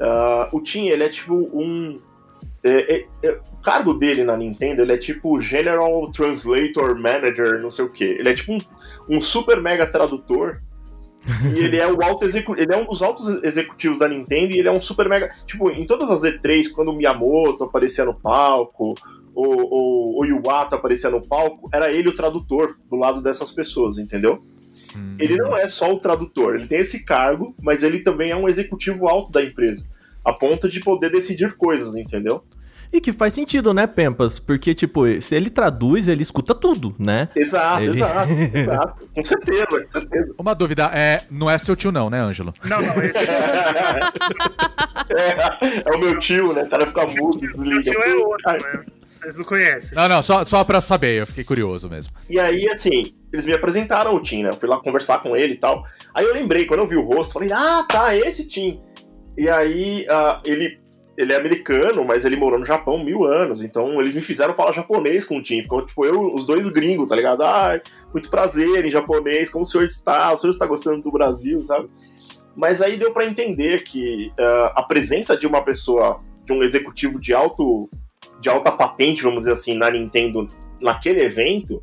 Ah, 0.00 0.48
o 0.52 0.60
Tim, 0.60 0.86
ele 0.86 1.04
é 1.04 1.08
tipo 1.08 1.34
um. 1.34 2.00
é- 2.62 2.96
é- 2.96 3.06
é- 3.22 3.40
o 3.52 3.62
cargo 3.62 3.94
dele 3.94 4.24
na 4.24 4.36
Nintendo, 4.36 4.82
ele 4.82 4.92
é 4.92 4.96
tipo 4.96 5.40
General 5.40 6.10
Translator 6.10 6.96
Manager, 6.98 7.60
não 7.60 7.70
sei 7.70 7.84
o 7.84 7.90
que. 7.90 8.04
Ele 8.04 8.28
é 8.28 8.34
tipo 8.34 8.52
um, 8.52 8.58
um 9.08 9.20
super 9.20 9.60
mega 9.60 9.86
tradutor. 9.86 10.60
e 11.54 11.58
ele 11.58 11.76
é 11.76 11.90
o 11.90 12.00
alto 12.04 12.24
execu 12.24 12.54
ele 12.56 12.72
é 12.72 12.76
um 12.76 12.84
dos 12.84 13.02
altos 13.02 13.42
executivos 13.42 13.98
da 13.98 14.08
Nintendo 14.08 14.52
e 14.54 14.58
ele 14.60 14.68
é 14.68 14.72
um 14.72 14.80
super 14.80 15.08
mega. 15.08 15.34
Tipo, 15.44 15.70
em 15.70 15.84
todas 15.84 16.10
as 16.10 16.22
E3, 16.22 16.70
quando 16.70 16.88
o 16.90 16.96
Miyamoto 16.96 17.64
aparecia 17.64 18.04
no 18.04 18.14
palco, 18.14 18.94
o, 19.34 19.44
o, 19.44 20.20
o 20.20 20.24
Iwata 20.24 20.76
aparecia 20.76 21.10
no 21.10 21.20
palco, 21.20 21.68
era 21.72 21.90
ele 21.92 22.08
o 22.08 22.14
tradutor 22.14 22.76
do 22.90 22.96
lado 22.96 23.20
dessas 23.20 23.52
pessoas, 23.52 23.98
entendeu? 23.98 24.40
Hum. 24.96 25.16
Ele 25.18 25.36
não 25.36 25.56
é 25.56 25.68
só 25.68 25.92
o 25.92 25.98
tradutor, 25.98 26.54
ele 26.54 26.66
tem 26.66 26.80
esse 26.80 27.04
cargo, 27.04 27.54
mas 27.60 27.82
ele 27.82 28.00
também 28.00 28.30
é 28.30 28.36
um 28.36 28.48
executivo 28.48 29.08
alto 29.08 29.30
da 29.30 29.42
empresa, 29.42 29.86
a 30.24 30.32
ponto 30.32 30.68
de 30.68 30.80
poder 30.80 31.10
decidir 31.10 31.54
coisas, 31.56 31.94
entendeu? 31.94 32.42
E 32.92 33.00
que 33.00 33.12
faz 33.12 33.34
sentido, 33.34 33.74
né, 33.74 33.84
Pempas? 33.84 34.38
Porque, 34.38 34.72
tipo, 34.72 35.20
se 35.20 35.34
ele 35.34 35.50
traduz, 35.50 36.06
ele 36.06 36.22
escuta 36.22 36.54
tudo, 36.54 36.94
né? 36.98 37.28
Exato, 37.34 37.82
Ele- 37.82 37.90
exato, 37.90 38.30
exato. 38.54 39.08
Com 39.12 39.22
certeza, 39.24 39.80
com 39.82 39.88
certeza. 39.88 40.32
Uma 40.38 40.54
dúvida, 40.54 40.88
é, 40.94 41.24
não 41.28 41.50
é 41.50 41.58
seu 41.58 41.74
tio 41.74 41.90
não, 41.90 42.08
né, 42.08 42.20
Ângelo? 42.20 42.54
Não, 42.64 42.80
não, 42.80 43.02
esse 43.02 43.18
É, 43.18 44.00
é 45.92 45.96
o 45.96 45.98
meu 45.98 46.18
tio, 46.18 46.52
né? 46.52 46.62
O 46.62 46.68
cara 46.68 46.86
fica 46.86 47.06
mudo, 47.06 47.38
meu 47.40 47.50
desliga. 47.82 47.90
tio 47.90 48.00
é 48.02 48.14
outro, 48.14 48.52
né? 48.52 48.84
Vocês 49.08 49.38
não 49.38 49.44
conhecem. 49.44 49.96
Não, 49.96 50.08
não, 50.08 50.22
só, 50.22 50.44
só 50.44 50.62
pra 50.64 50.80
saber, 50.80 51.20
eu 51.20 51.26
fiquei 51.26 51.44
curioso 51.44 51.88
mesmo. 51.88 52.12
E 52.28 52.38
aí, 52.38 52.68
assim, 52.68 53.14
eles 53.36 53.44
me 53.44 53.52
apresentaram 53.52 54.14
o 54.14 54.20
Tim, 54.20 54.42
né? 54.42 54.48
Eu 54.48 54.56
fui 54.56 54.68
lá 54.68 54.78
conversar 54.78 55.22
com 55.22 55.36
ele 55.36 55.52
e 55.52 55.56
tal. 55.56 55.84
Aí 56.14 56.24
eu 56.24 56.32
lembrei, 56.32 56.64
quando 56.64 56.80
eu 56.80 56.86
vi 56.86 56.96
o 56.96 57.02
rosto, 57.02 57.34
falei, 57.34 57.52
ah, 57.52 57.84
tá, 57.86 58.16
esse 58.16 58.46
Tim. 58.46 58.80
E 59.36 59.48
aí, 59.48 60.06
ah, 60.08 60.40
ele, 60.44 60.80
ele 61.18 61.32
é 61.32 61.36
americano, 61.36 62.02
mas 62.04 62.24
ele 62.24 62.36
morou 62.36 62.58
no 62.58 62.64
Japão 62.64 63.02
mil 63.04 63.24
anos. 63.24 63.62
Então, 63.62 64.00
eles 64.00 64.14
me 64.14 64.22
fizeram 64.22 64.54
falar 64.54 64.72
japonês 64.72 65.24
com 65.24 65.36
o 65.36 65.42
Tim. 65.42 65.62
Ficou, 65.62 65.84
tipo, 65.84 66.04
eu, 66.04 66.34
os 66.34 66.46
dois 66.46 66.66
gringos, 66.70 67.08
tá 67.08 67.14
ligado? 67.14 67.42
Ah, 67.42 67.78
muito 68.12 68.30
prazer 68.30 68.84
em 68.84 68.90
japonês, 68.90 69.50
como 69.50 69.62
o 69.62 69.66
senhor 69.66 69.84
está? 69.84 70.32
O 70.32 70.38
senhor 70.38 70.50
está 70.50 70.64
gostando 70.64 71.02
do 71.02 71.12
Brasil, 71.12 71.62
sabe? 71.64 71.90
Mas 72.56 72.80
aí 72.80 72.96
deu 72.96 73.12
pra 73.12 73.26
entender 73.26 73.84
que 73.84 74.32
ah, 74.40 74.72
a 74.76 74.82
presença 74.82 75.36
de 75.36 75.46
uma 75.46 75.62
pessoa, 75.62 76.20
de 76.44 76.54
um 76.54 76.62
executivo 76.62 77.20
de 77.20 77.34
alto 77.34 77.90
de 78.40 78.48
alta 78.50 78.70
patente, 78.70 79.22
vamos 79.22 79.40
dizer 79.40 79.52
assim, 79.52 79.74
na 79.74 79.90
Nintendo 79.90 80.48
naquele 80.80 81.22
evento, 81.22 81.82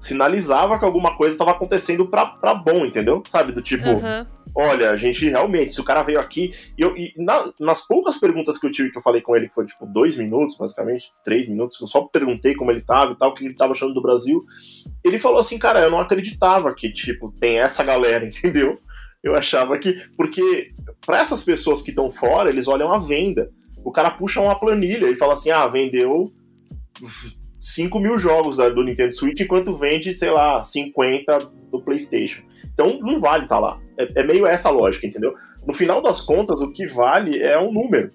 sinalizava 0.00 0.78
que 0.78 0.84
alguma 0.84 1.14
coisa 1.16 1.34
estava 1.34 1.50
acontecendo 1.50 2.06
pra, 2.06 2.26
pra 2.26 2.54
bom, 2.54 2.84
entendeu? 2.86 3.22
Sabe? 3.26 3.52
Do 3.52 3.60
tipo, 3.62 3.88
Aham. 3.88 4.26
olha, 4.54 4.90
a 4.90 4.96
gente 4.96 5.28
realmente, 5.28 5.72
se 5.74 5.80
o 5.80 5.84
cara 5.84 6.02
veio 6.02 6.20
aqui. 6.20 6.52
E, 6.76 6.82
eu, 6.82 6.96
e 6.96 7.12
na- 7.16 7.52
nas 7.58 7.86
poucas 7.86 8.16
perguntas 8.16 8.58
que 8.58 8.66
eu 8.66 8.70
tive, 8.70 8.90
que 8.90 8.98
eu 8.98 9.02
falei 9.02 9.20
com 9.20 9.34
ele, 9.36 9.48
que 9.48 9.54
foi 9.54 9.66
tipo 9.66 9.84
dois 9.86 10.16
minutos, 10.16 10.56
basicamente, 10.56 11.10
três 11.24 11.48
minutos, 11.48 11.76
que 11.76 11.84
eu 11.84 11.88
só 11.88 12.02
perguntei 12.02 12.54
como 12.54 12.70
ele 12.70 12.80
tava 12.80 13.12
e 13.12 13.16
tal, 13.16 13.30
o 13.30 13.34
que 13.34 13.44
ele 13.44 13.56
tava 13.56 13.72
achando 13.72 13.92
do 13.94 14.02
Brasil. 14.02 14.44
Ele 15.04 15.18
falou 15.18 15.38
assim, 15.40 15.58
cara, 15.58 15.80
eu 15.80 15.90
não 15.90 15.98
acreditava 15.98 16.72
que, 16.74 16.92
tipo, 16.92 17.32
tem 17.40 17.58
essa 17.58 17.82
galera, 17.82 18.24
entendeu? 18.28 18.78
Eu 19.22 19.34
achava 19.34 19.76
que. 19.78 19.94
Porque 20.16 20.72
para 21.04 21.18
essas 21.18 21.42
pessoas 21.42 21.82
que 21.82 21.90
estão 21.90 22.08
fora, 22.10 22.48
eles 22.50 22.68
olham 22.68 22.92
a 22.92 22.98
venda. 22.98 23.50
O 23.84 23.90
cara 23.90 24.10
puxa 24.12 24.40
uma 24.40 24.58
planilha 24.58 25.08
e 25.10 25.16
fala 25.16 25.32
assim: 25.32 25.50
ah, 25.50 25.66
vendeu 25.66 26.32
5 27.60 27.98
mil 27.98 28.18
jogos 28.18 28.56
do 28.56 28.84
Nintendo 28.84 29.14
Switch, 29.14 29.40
enquanto 29.40 29.76
vende, 29.76 30.14
sei 30.14 30.30
lá, 30.30 30.62
50 30.62 31.38
do 31.70 31.82
PlayStation. 31.82 32.42
Então 32.72 32.98
não 33.00 33.20
vale 33.20 33.44
estar 33.44 33.58
lá. 33.58 33.80
É, 33.98 34.20
é 34.20 34.24
meio 34.24 34.46
essa 34.46 34.70
lógica, 34.70 35.06
entendeu? 35.06 35.34
No 35.66 35.72
final 35.72 36.00
das 36.00 36.20
contas, 36.20 36.60
o 36.60 36.70
que 36.70 36.86
vale 36.86 37.42
é 37.42 37.58
um 37.58 37.72
número, 37.72 38.12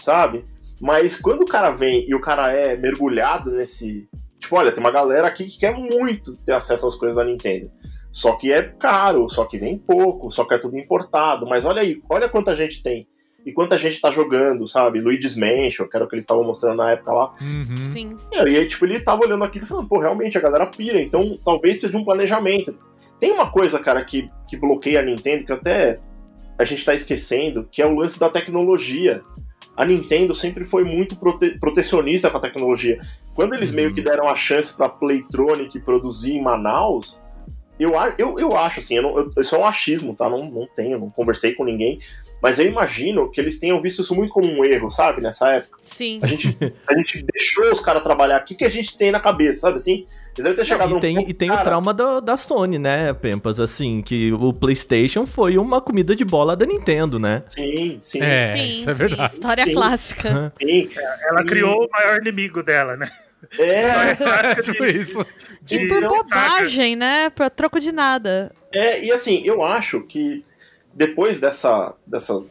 sabe? 0.00 0.44
Mas 0.80 1.16
quando 1.16 1.42
o 1.42 1.46
cara 1.46 1.70
vem 1.70 2.06
e 2.08 2.14
o 2.14 2.20
cara 2.20 2.52
é 2.52 2.76
mergulhado 2.76 3.50
nesse. 3.52 4.08
Tipo, 4.38 4.56
olha, 4.56 4.70
tem 4.70 4.84
uma 4.84 4.90
galera 4.90 5.26
aqui 5.26 5.46
que 5.46 5.58
quer 5.58 5.74
muito 5.74 6.36
ter 6.38 6.52
acesso 6.52 6.86
às 6.86 6.94
coisas 6.94 7.16
da 7.16 7.24
Nintendo. 7.24 7.70
Só 8.12 8.32
que 8.32 8.52
é 8.52 8.62
caro, 8.62 9.28
só 9.28 9.44
que 9.44 9.58
vem 9.58 9.78
pouco, 9.78 10.30
só 10.30 10.44
que 10.44 10.54
é 10.54 10.58
tudo 10.58 10.78
importado. 10.78 11.46
Mas 11.46 11.64
olha 11.64 11.82
aí, 11.82 12.00
olha 12.08 12.28
quanta 12.28 12.54
gente 12.54 12.82
tem. 12.82 13.08
E 13.46 13.52
quanta 13.52 13.78
gente 13.78 14.00
tá 14.00 14.10
jogando, 14.10 14.66
sabe? 14.66 15.00
Luigi's 15.00 15.36
Mansion, 15.36 15.86
que 15.86 15.96
era 15.96 16.04
o 16.04 16.08
que 16.08 16.16
eles 16.16 16.24
estavam 16.24 16.42
mostrando 16.42 16.78
na 16.78 16.90
época 16.90 17.12
lá. 17.12 17.32
Uhum. 17.40 17.76
Sim. 17.92 18.16
E 18.32 18.36
aí, 18.36 18.66
tipo, 18.66 18.84
ele 18.84 18.98
tava 18.98 19.24
olhando 19.24 19.44
aquilo 19.44 19.64
e 19.64 19.68
falando, 19.68 19.88
pô, 19.88 20.00
realmente 20.00 20.36
a 20.36 20.40
galera 20.40 20.66
pira, 20.66 21.00
então 21.00 21.38
talvez 21.44 21.80
seja 21.80 21.96
um 21.96 22.04
planejamento. 22.04 22.76
Tem 23.20 23.30
uma 23.30 23.48
coisa, 23.48 23.78
cara, 23.78 24.04
que, 24.04 24.28
que 24.48 24.56
bloqueia 24.56 24.98
a 24.98 25.02
Nintendo, 25.02 25.44
que 25.44 25.52
até 25.52 26.00
a 26.58 26.64
gente 26.64 26.84
tá 26.84 26.92
esquecendo, 26.92 27.68
que 27.70 27.80
é 27.80 27.86
o 27.86 27.94
lance 27.94 28.18
da 28.18 28.28
tecnologia. 28.28 29.22
A 29.76 29.84
Nintendo 29.84 30.34
sempre 30.34 30.64
foi 30.64 30.82
muito 30.82 31.14
prote- 31.16 31.56
protecionista 31.60 32.28
com 32.28 32.38
a 32.38 32.40
tecnologia. 32.40 32.98
Quando 33.32 33.54
eles 33.54 33.70
meio 33.70 33.94
que 33.94 34.02
deram 34.02 34.26
a 34.26 34.34
chance 34.34 34.74
pra 34.74 34.88
Playtronic 34.88 35.78
produzir 35.80 36.32
em 36.32 36.42
Manaus, 36.42 37.20
eu, 37.78 37.92
eu, 38.18 38.38
eu 38.40 38.56
acho 38.56 38.80
assim, 38.80 38.96
eu 38.96 39.02
não, 39.02 39.18
eu, 39.18 39.30
isso 39.38 39.54
é 39.54 39.58
um 39.58 39.66
achismo, 39.66 40.14
tá? 40.14 40.28
Não, 40.30 40.50
não 40.50 40.66
tenho, 40.74 40.98
não 40.98 41.10
conversei 41.10 41.54
com 41.54 41.62
ninguém. 41.62 41.98
Mas 42.46 42.60
eu 42.60 42.66
imagino 42.66 43.28
que 43.28 43.40
eles 43.40 43.58
tenham 43.58 43.82
visto 43.82 44.02
isso 44.02 44.14
muito 44.14 44.30
como 44.32 44.46
um 44.46 44.64
erro, 44.64 44.88
sabe? 44.88 45.20
Nessa 45.20 45.48
época. 45.50 45.78
Sim. 45.80 46.20
A 46.22 46.26
gente, 46.28 46.56
a 46.86 46.96
gente 46.96 47.26
deixou 47.32 47.72
os 47.72 47.80
caras 47.80 48.04
trabalhar. 48.04 48.40
O 48.40 48.44
que, 48.44 48.54
que 48.54 48.64
a 48.64 48.68
gente 48.68 48.96
tem 48.96 49.10
na 49.10 49.18
cabeça, 49.18 49.62
sabe 49.62 49.76
assim? 49.78 50.06
Eles 50.36 50.44
devem 50.44 50.54
ter 50.54 50.64
chegado 50.64 50.90
e 50.90 50.94
num 50.94 51.00
tem, 51.00 51.16
ponto, 51.16 51.28
e 51.30 51.34
tem 51.34 51.48
o 51.50 51.54
cara, 51.54 51.64
trauma 51.64 51.92
da, 51.92 52.20
da 52.20 52.36
Sony, 52.36 52.78
né, 52.78 53.12
Pempas? 53.14 53.58
Assim, 53.58 54.00
que 54.00 54.32
o 54.32 54.52
PlayStation 54.52 55.26
foi 55.26 55.58
uma 55.58 55.80
comida 55.80 56.14
de 56.14 56.24
bola 56.24 56.54
da 56.56 56.64
Nintendo, 56.64 57.18
né? 57.18 57.42
Sim, 57.46 57.96
sim, 57.98 58.22
É, 58.22 58.54
sim, 58.56 58.70
isso 58.70 58.90
é 58.90 58.92
sim. 58.92 58.98
verdade. 58.98 59.32
História 59.32 59.64
Sim. 59.64 59.74
clássica. 59.74 60.52
sim. 60.56 60.88
Ela 61.28 61.40
E- 61.40 61.46
criou 61.46 61.84
o 61.84 61.88
maior 61.90 62.18
inimigo 62.20 62.62
dela, 62.62 62.96
né? 62.96 63.08
É, 63.58 64.14
Clássica 64.14 64.62
tipo 64.62 64.86
de- 64.86 64.96
isso. 65.00 65.26
de- 65.62 65.78
E 65.78 65.88
por 65.88 65.98
Então, 65.98 66.10
bobagem, 66.16 66.94
né? 66.94 67.28
Por 67.30 67.50
troco 67.50 67.80
de 67.80 67.90
nada. 67.90 68.52
é, 68.72 69.02
e 69.04 69.10
assim, 69.10 69.42
eu 69.44 69.64
acho 69.64 70.02
que 70.02 70.44
depois 70.96 71.38
dessa, 71.38 71.94
dessa 72.06 72.42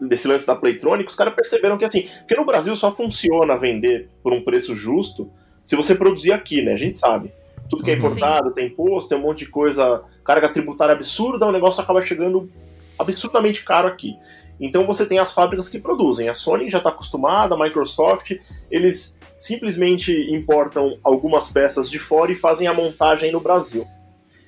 desse 0.00 0.26
lance 0.26 0.46
da 0.46 0.56
Playtronic, 0.56 1.10
os 1.10 1.14
caras 1.14 1.34
perceberam 1.34 1.76
que 1.76 1.84
assim, 1.84 2.08
porque 2.20 2.34
no 2.34 2.46
Brasil 2.46 2.74
só 2.74 2.90
funciona 2.90 3.56
vender 3.58 4.08
por 4.22 4.32
um 4.32 4.42
preço 4.42 4.74
justo 4.74 5.30
se 5.62 5.76
você 5.76 5.94
produzir 5.94 6.32
aqui, 6.32 6.62
né? 6.62 6.72
A 6.72 6.76
gente 6.76 6.96
sabe. 6.96 7.32
Tudo 7.68 7.84
que 7.84 7.90
é 7.90 7.94
Uhum. 7.94 7.98
importado 7.98 8.50
tem 8.52 8.68
imposto, 8.68 9.10
tem 9.10 9.18
um 9.18 9.22
monte 9.22 9.44
de 9.44 9.50
coisa, 9.50 10.02
carga 10.24 10.48
tributária 10.48 10.94
absurda, 10.94 11.46
o 11.46 11.52
negócio 11.52 11.82
acaba 11.82 12.00
chegando 12.00 12.50
absurdamente 12.98 13.62
caro 13.62 13.88
aqui. 13.88 14.16
Então 14.58 14.86
você 14.86 15.04
tem 15.06 15.18
as 15.18 15.32
fábricas 15.32 15.68
que 15.68 15.78
produzem. 15.78 16.28
A 16.28 16.34
Sony 16.34 16.68
já 16.70 16.78
está 16.78 16.90
acostumada, 16.90 17.54
a 17.54 17.58
Microsoft, 17.58 18.32
eles 18.70 19.18
simplesmente 19.36 20.12
importam 20.34 20.98
algumas 21.02 21.48
peças 21.48 21.90
de 21.90 21.98
fora 21.98 22.32
e 22.32 22.34
fazem 22.34 22.66
a 22.66 22.74
montagem 22.74 23.30
no 23.32 23.40
Brasil. 23.40 23.86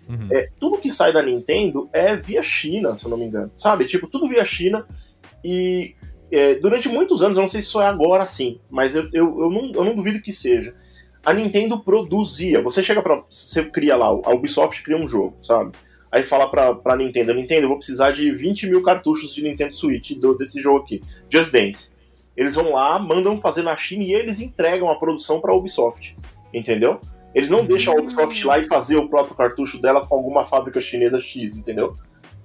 Uhum. 0.08 0.28
É, 0.30 0.48
tudo 0.58 0.78
que 0.78 0.90
sai 0.90 1.12
da 1.12 1.22
Nintendo 1.22 1.88
é 1.92 2.16
via 2.16 2.42
China, 2.42 2.96
se 2.96 3.04
eu 3.04 3.10
não 3.10 3.16
me 3.16 3.24
engano. 3.24 3.50
Sabe? 3.56 3.84
Tipo, 3.84 4.06
tudo 4.06 4.28
via 4.28 4.44
China. 4.44 4.86
E 5.44 5.94
é, 6.30 6.54
durante 6.54 6.88
muitos 6.88 7.22
anos, 7.22 7.36
eu 7.36 7.42
não 7.42 7.48
sei 7.48 7.60
se 7.60 7.68
isso 7.68 7.80
é 7.80 7.86
agora 7.86 8.26
sim, 8.26 8.58
mas 8.70 8.94
eu, 8.94 9.08
eu, 9.12 9.40
eu, 9.40 9.50
não, 9.50 9.72
eu 9.72 9.84
não 9.84 9.94
duvido 9.94 10.20
que 10.20 10.32
seja. 10.32 10.74
A 11.24 11.32
Nintendo 11.32 11.78
produzia. 11.78 12.60
Você 12.62 12.82
chega 12.82 13.02
pra. 13.02 13.22
Você 13.28 13.64
cria 13.64 13.96
lá, 13.96 14.06
a 14.06 14.30
Ubisoft 14.32 14.82
cria 14.82 14.96
um 14.96 15.06
jogo, 15.06 15.36
sabe? 15.42 15.72
Aí 16.10 16.22
fala 16.22 16.50
pra, 16.50 16.74
pra 16.74 16.96
Nintendo: 16.96 17.34
Nintendo, 17.34 17.64
eu 17.64 17.68
vou 17.68 17.78
precisar 17.78 18.10
de 18.10 18.32
20 18.32 18.66
mil 18.66 18.82
cartuchos 18.82 19.34
de 19.34 19.42
Nintendo 19.42 19.74
Switch 19.74 20.12
do, 20.12 20.34
desse 20.34 20.60
jogo 20.60 20.78
aqui. 20.78 21.00
Just 21.30 21.52
Dance. 21.52 21.92
Eles 22.36 22.54
vão 22.54 22.72
lá, 22.72 22.98
mandam 22.98 23.40
fazer 23.40 23.62
na 23.62 23.76
China 23.76 24.04
e 24.04 24.12
eles 24.12 24.40
entregam 24.40 24.90
a 24.90 24.96
produção 24.96 25.40
pra 25.40 25.54
Ubisoft. 25.54 26.16
Entendeu? 26.52 27.00
Eles 27.34 27.50
não 27.50 27.64
deixam 27.64 27.94
a 27.94 28.00
Ubisoft 28.00 28.38
ir 28.38 28.46
lá 28.46 28.58
e 28.58 28.64
fazer 28.64 28.96
o 28.96 29.08
próprio 29.08 29.34
cartucho 29.34 29.80
dela 29.80 30.06
com 30.06 30.14
alguma 30.14 30.44
fábrica 30.44 30.80
chinesa 30.80 31.18
X, 31.20 31.56
entendeu? 31.56 31.96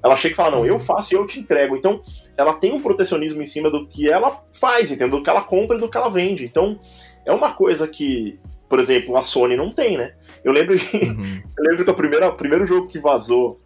Ela 0.03 0.15
chega 0.15 0.33
e 0.33 0.35
fala, 0.35 0.57
não, 0.57 0.65
eu 0.65 0.79
faço 0.79 1.13
e 1.13 1.17
eu 1.17 1.25
te 1.25 1.39
entrego. 1.39 1.75
Então, 1.75 2.01
ela 2.37 2.53
tem 2.53 2.71
um 2.71 2.79
protecionismo 2.79 3.41
em 3.41 3.45
cima 3.45 3.69
do 3.69 3.87
que 3.87 4.09
ela 4.09 4.43
faz, 4.51 4.91
entendeu? 4.91 5.17
Do 5.17 5.23
que 5.23 5.29
ela 5.29 5.41
compra 5.41 5.75
e 5.75 5.79
do 5.79 5.89
que 5.89 5.97
ela 5.97 6.09
vende. 6.09 6.45
Então, 6.45 6.79
é 7.25 7.31
uma 7.31 7.51
coisa 7.51 7.87
que, 7.87 8.39
por 8.69 8.79
exemplo, 8.79 9.17
a 9.17 9.23
Sony 9.23 9.57
não 9.57 9.71
tem, 9.71 9.97
né? 9.97 10.13
Eu 10.43 10.53
lembro 10.53 10.77
que, 10.77 10.97
Uhum. 10.97 11.41
eu 11.57 11.63
lembro 11.63 11.83
que 11.83 11.91
o 11.91 12.33
primeiro 12.33 12.65
jogo 12.65 12.87
que 12.87 12.99
vazou 12.99 13.59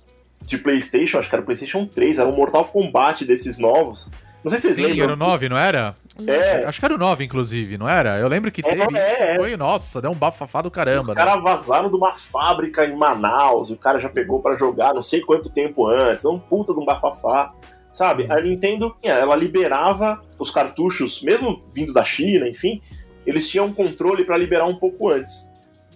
de 0.43 0.57
PlayStation, 0.57 1.19
acho 1.19 1.29
que 1.29 1.35
era 1.35 1.41
o 1.41 1.45
PlayStation 1.45 1.85
3, 1.85 2.17
era 2.17 2.29
um 2.29 2.35
Mortal 2.35 2.65
Kombat 2.65 3.25
desses 3.25 3.59
novos. 3.59 4.09
Não 4.43 4.49
sei 4.49 4.57
se 4.59 4.61
vocês 4.63 4.75
Sim, 4.75 4.83
lembram. 4.83 5.03
era 5.03 5.13
o 5.13 5.15
9, 5.15 5.49
não 5.49 5.57
era? 5.57 5.95
É, 6.27 6.65
Acho 6.65 6.79
que 6.79 6.85
era 6.85 6.95
o 6.95 6.97
9, 6.97 7.23
inclusive, 7.23 7.77
não 7.77 7.87
era? 7.87 8.19
Eu 8.19 8.27
lembro 8.27 8.51
que 8.51 8.61
É, 8.65 8.75
teve. 8.75 8.97
é, 8.97 9.33
é. 9.33 9.35
Foi, 9.37 9.55
nossa, 9.55 10.01
deu 10.01 10.11
um 10.11 10.15
bafafá 10.15 10.61
do 10.61 10.71
caramba. 10.71 11.01
Os 11.01 11.07
né? 11.09 11.15
caras 11.15 11.41
vazaram 11.43 11.89
de 11.89 11.95
uma 11.95 12.13
fábrica 12.13 12.83
em 12.85 12.95
Manaus, 12.95 13.69
e 13.69 13.73
o 13.73 13.77
cara 13.77 13.99
já 13.99 14.09
pegou 14.09 14.39
pra 14.41 14.55
jogar 14.55 14.93
não 14.93 15.03
sei 15.03 15.21
quanto 15.21 15.49
tempo 15.49 15.87
antes, 15.87 16.25
é 16.25 16.29
um 16.29 16.39
puta 16.39 16.73
de 16.73 16.79
um 16.79 16.85
bafafá. 16.85 17.53
Sabe, 17.93 18.25
a 18.29 18.39
Nintendo, 18.41 18.95
ela 19.03 19.35
liberava 19.35 20.21
os 20.39 20.49
cartuchos, 20.49 21.21
mesmo 21.21 21.61
vindo 21.75 21.91
da 21.91 22.05
China, 22.05 22.47
enfim, 22.47 22.79
eles 23.25 23.49
tinham 23.49 23.65
um 23.65 23.73
controle 23.73 24.23
pra 24.23 24.37
liberar 24.37 24.65
um 24.65 24.75
pouco 24.75 25.09
antes. 25.09 25.45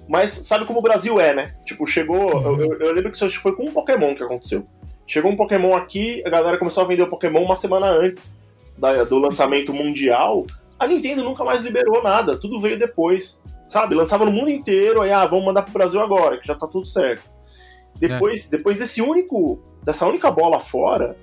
Mas 0.08 0.30
sabe 0.32 0.66
como 0.66 0.80
o 0.80 0.82
Brasil 0.84 1.20
é, 1.22 1.34
né? 1.34 1.56
Tipo, 1.66 1.88
chegou. 1.88 2.30
Eu, 2.44 2.60
eu- 2.60 2.80
eu 2.80 2.94
lembro 2.94 3.10
que 3.12 3.18
isso 3.18 3.42
foi 3.42 3.56
com 3.56 3.64
um 3.64 3.72
Pokémon 3.72 4.14
que 4.14 4.22
aconteceu. 4.24 4.68
Chegou 5.08 5.32
um 5.32 5.36
Pokémon 5.38 5.76
aqui, 5.76 6.24
a 6.26 6.30
galera 6.30 6.58
começou 6.58 6.84
a 6.84 6.88
vender 6.88 7.04
o 7.04 7.10
Pokémon 7.10 7.44
uma 7.44 7.56
semana 7.56 7.88
antes 7.88 8.38
da- 8.78 9.04
do 9.04 9.20
lançamento 9.20 9.74
mundial. 9.74 10.46
A 10.80 10.88
Nintendo 10.88 11.24
nunca 11.24 11.44
mais 11.44 11.62
liberou 11.62 12.02
nada, 12.04 12.36
tudo 12.38 12.60
veio 12.60 12.78
depois. 12.78 13.42
Sabe? 13.68 13.96
Lançava 13.96 14.26
no 14.26 14.32
mundo 14.32 14.50
inteiro, 14.50 15.02
aí, 15.02 15.12
ah, 15.12 15.26
vamos 15.26 15.46
mandar 15.46 15.64
pro 15.64 15.72
Brasil 15.74 16.00
agora, 16.00 16.38
que 16.38 16.46
já 16.48 16.54
tá 16.54 16.68
tudo 16.68 16.86
certo. 16.86 17.24
Depois, 17.98 18.48
depois 18.48 18.78
desse 18.78 19.02
único. 19.02 19.60
dessa 19.84 20.06
única 20.06 20.30
bola 20.32 20.60
fora, 20.60 21.16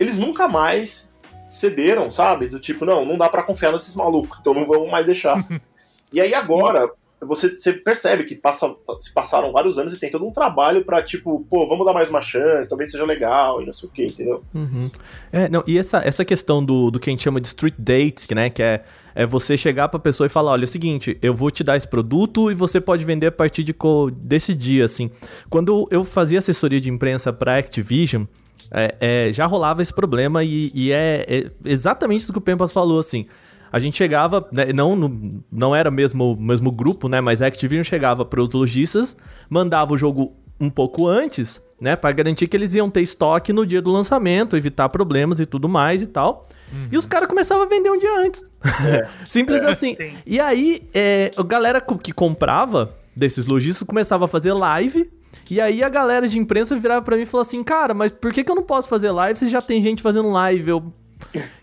eles 0.00 0.18
nunca 0.18 0.48
mais 0.48 1.12
cederam, 1.48 2.10
sabe? 2.10 2.46
Do 2.46 2.58
tipo, 2.58 2.84
não, 2.86 3.04
não 3.04 3.16
dá 3.18 3.28
pra 3.28 3.42
confiar 3.42 3.70
nesses 3.72 3.94
malucos, 3.94 4.38
então 4.40 4.54
não 4.54 4.66
vamos 4.66 4.90
mais 4.90 5.04
deixar. 5.06 5.36
e 6.12 6.20
aí 6.20 6.34
agora, 6.34 6.90
você, 7.26 7.48
você 7.48 7.72
percebe 7.72 8.24
que 8.24 8.34
passa, 8.34 8.74
se 8.98 9.12
passaram 9.12 9.52
vários 9.52 9.78
anos 9.78 9.94
e 9.94 9.98
tem 9.98 10.10
todo 10.10 10.26
um 10.26 10.32
trabalho 10.32 10.84
pra, 10.84 11.02
tipo, 11.02 11.46
pô, 11.48 11.68
vamos 11.68 11.86
dar 11.86 11.92
mais 11.92 12.10
uma 12.10 12.20
chance, 12.20 12.68
talvez 12.68 12.90
seja 12.90 13.04
legal 13.04 13.62
e 13.62 13.66
não 13.66 13.72
sei 13.72 13.88
o 13.88 13.92
que, 13.92 14.06
entendeu? 14.06 14.42
Uhum. 14.54 14.90
É, 15.32 15.48
não, 15.48 15.62
e 15.66 15.78
essa, 15.78 15.98
essa 15.98 16.24
questão 16.24 16.64
do, 16.64 16.90
do 16.90 16.98
que 16.98 17.08
a 17.08 17.12
gente 17.12 17.22
chama 17.22 17.40
de 17.40 17.46
street 17.46 17.74
date, 17.78 18.34
né, 18.34 18.50
que 18.50 18.62
é, 18.62 18.82
é 19.14 19.24
você 19.24 19.56
chegar 19.56 19.88
pra 19.88 20.00
pessoa 20.00 20.26
e 20.26 20.30
falar, 20.30 20.52
olha, 20.52 20.62
é 20.62 20.64
o 20.64 20.68
seguinte, 20.68 21.16
eu 21.22 21.34
vou 21.34 21.50
te 21.50 21.62
dar 21.62 21.76
esse 21.76 21.86
produto 21.86 22.50
e 22.50 22.54
você 22.54 22.80
pode 22.80 23.04
vender 23.04 23.28
a 23.28 23.32
partir 23.32 23.62
de 23.62 23.74
desse 24.16 24.54
dia, 24.54 24.84
assim. 24.84 25.10
Quando 25.48 25.86
eu 25.90 26.04
fazia 26.04 26.38
assessoria 26.38 26.80
de 26.80 26.90
imprensa 26.90 27.32
pra 27.32 27.58
Activision, 27.58 28.24
é, 28.70 28.94
é, 29.00 29.32
já 29.32 29.46
rolava 29.46 29.82
esse 29.82 29.92
problema 29.92 30.42
e, 30.42 30.72
e 30.74 30.92
é, 30.92 31.24
é 31.28 31.50
exatamente 31.64 32.22
isso 32.22 32.32
que 32.32 32.38
o 32.38 32.42
Pempas 32.42 32.72
falou, 32.72 32.98
assim. 32.98 33.26
A 33.72 33.78
gente 33.78 33.96
chegava, 33.96 34.46
né, 34.52 34.66
não, 34.74 34.94
no- 34.94 35.42
não 35.50 35.74
era 35.74 35.90
mesmo 35.90 36.34
o 36.34 36.36
mesmo 36.40 36.70
grupo, 36.70 37.08
né? 37.08 37.20
Mas 37.20 37.40
a 37.42 37.46
Activision 37.46 37.82
chegava 37.82 38.24
para 38.24 38.40
os 38.42 38.52
lojistas, 38.52 39.16
mandava 39.48 39.92
o 39.92 39.96
jogo 39.96 40.34
um 40.60 40.70
pouco 40.70 41.08
antes, 41.08 41.60
né? 41.80 41.96
Para 41.96 42.12
garantir 42.12 42.46
que 42.46 42.56
eles 42.56 42.74
iam 42.74 42.88
ter 42.90 43.00
estoque 43.00 43.52
no 43.52 43.66
dia 43.66 43.82
do 43.82 43.90
lançamento, 43.90 44.56
evitar 44.56 44.88
problemas 44.90 45.40
e 45.40 45.46
tudo 45.46 45.68
mais 45.68 46.02
e 46.02 46.06
tal. 46.06 46.46
E 46.90 46.96
os 46.96 47.06
caras 47.06 47.26
começavam 47.28 47.64
a 47.64 47.66
vender 47.68 47.90
um 47.90 47.98
dia 47.98 48.20
antes. 48.20 48.44
Simples 49.28 49.62
assim. 49.62 49.94
Sim. 49.94 50.12
E 50.24 50.38
aí, 50.40 50.82
é, 50.94 51.30
a 51.36 51.42
galera 51.42 51.80
que 51.80 52.12
comprava 52.12 52.94
desses 53.14 53.44
lojistas 53.46 53.86
começava 53.86 54.24
a 54.24 54.28
fazer 54.28 54.52
live. 54.52 55.10
E 55.50 55.60
aí 55.60 55.82
a 55.82 55.88
galera 55.88 56.26
de 56.28 56.38
imprensa 56.38 56.74
virava 56.76 57.02
pra 57.02 57.16
mim 57.16 57.22
e 57.24 57.26
falou 57.26 57.42
assim: 57.42 57.62
Cara, 57.62 57.92
mas 57.92 58.10
por 58.12 58.32
que, 58.32 58.42
que 58.44 58.50
eu 58.50 58.54
não 58.54 58.62
posso 58.62 58.88
fazer 58.88 59.10
live 59.10 59.38
se 59.38 59.48
já 59.48 59.60
tem 59.60 59.82
gente 59.82 60.00
fazendo 60.00 60.30
live? 60.30 60.70
Eu. 60.70 60.92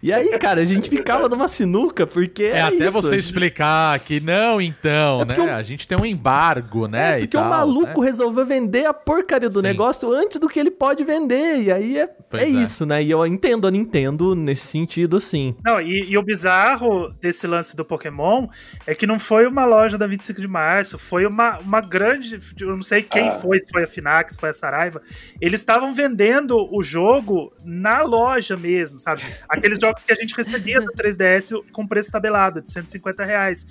E 0.02 0.12
aí, 0.14 0.38
cara, 0.40 0.62
a 0.62 0.66
gente 0.66 0.90
ficava 0.90 1.28
numa 1.30 1.48
sinuca, 1.48 2.06
porque. 2.08 2.44
É, 2.46 2.62
até 2.62 2.86
isso, 2.86 2.92
você 2.94 3.16
gente- 3.16 3.20
explicar 3.26 4.00
que 4.00 4.20
não, 4.20 4.60
então, 4.62 5.22
É 5.22 5.26
né? 5.26 5.36
o- 5.38 5.54
A 5.54 5.62
gente 5.62 5.88
tem 5.88 5.98
um 6.00 6.06
embargo, 6.06 6.88
né? 6.88 7.14
É, 7.14 7.18
e 7.18 7.22
porque 7.22 7.38
o 7.38 7.40
tal, 7.42 7.50
maluco 7.50 8.00
né? 8.02 8.06
resolveu 8.06 8.46
vender 8.46 8.86
a 8.86 8.94
porcaria 8.94 9.50
do 9.50 9.60
Sim. 9.60 9.68
negócio 9.68 10.12
antes 10.14 10.40
do 10.40 10.48
que 10.48 10.60
ele 10.60 10.72
pode 10.72 11.04
vender. 11.04 11.62
E 11.64 11.72
aí 11.72 11.98
é, 11.98 12.10
é 12.34 12.44
é. 12.44 12.48
isso, 12.48 12.86
né? 12.86 13.02
E 13.04 13.12
eu 13.12 13.26
entendo 13.26 13.68
a 13.68 13.72
Nintendo 13.72 14.36
nesse 14.36 14.68
sentido, 14.68 15.18
assim. 15.18 15.56
Não, 15.66 15.80
e, 15.82 16.10
e 16.10 16.18
o 16.18 16.24
bizarro 16.24 17.10
desse 17.22 17.46
lance 17.48 17.76
do 17.76 17.84
Pokémon 17.84 18.48
é 18.88 18.96
que 18.96 19.06
não 19.08 19.20
foi 19.20 19.46
uma 19.48 19.66
loja 19.66 19.98
da 19.98 20.08
25 20.08 20.42
de 20.42 20.48
março, 20.48 20.98
foi 20.98 21.26
uma, 21.26 21.60
uma 21.60 21.82
grande. 21.82 22.40
Eu 22.60 22.76
não 22.76 22.82
sei 22.82 23.02
quem 23.04 23.28
Ah. 23.28 23.32
foi, 23.32 23.60
se 23.60 23.66
foi 23.72 23.84
a 23.84 23.88
Finax, 23.88 24.34
se 24.34 24.40
foi 24.40 24.50
a 24.50 24.54
Saraiva. 24.54 25.02
Eles 25.42 25.60
estavam 25.60 25.94
vendendo 25.94 26.56
o 26.72 26.82
jogo 26.84 27.52
na 27.64 28.02
loja 28.04 28.56
mesmo, 28.56 28.98
sabe? 29.00 29.22
Aqueles 29.50 29.80
jogos 29.80 30.04
que 30.04 30.12
a 30.12 30.16
gente 30.16 30.36
recebia 30.36 30.80
do 30.80 30.92
3DS 30.94 31.64
com 31.72 31.88
preço 31.88 32.12
tabelado, 32.12 32.62
de 32.62 32.72
150 32.72 33.26
reais. 33.26 33.66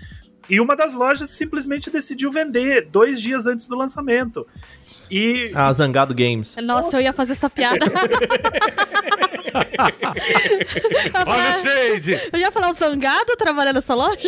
E 0.49 0.61
uma 0.61 0.75
das 0.77 0.95
lojas 0.95 1.31
simplesmente 1.31 1.91
decidiu 1.91 2.31
vender 2.31 2.89
dois 2.91 3.21
dias 3.21 3.47
antes 3.47 3.67
do 3.69 3.77
lançamento. 3.77 4.47
E 5.11 5.51
A 5.55 5.73
Zangado 5.73 6.15
Games. 6.15 6.55
Nossa, 6.63 6.97
eu 6.97 7.01
ia 7.01 7.13
fazer 7.13 7.33
essa 7.33 7.49
piada. 7.49 7.79
Olha 11.27 11.51
o 11.51 11.55
shade! 11.55 12.21
Eu 12.33 12.39
ia 12.39 12.51
falar 12.51 12.71
o 12.71 12.75
Zangado 12.75 13.37
trabalhando 13.37 13.77
nessa 13.77 13.95
loja? 13.95 14.19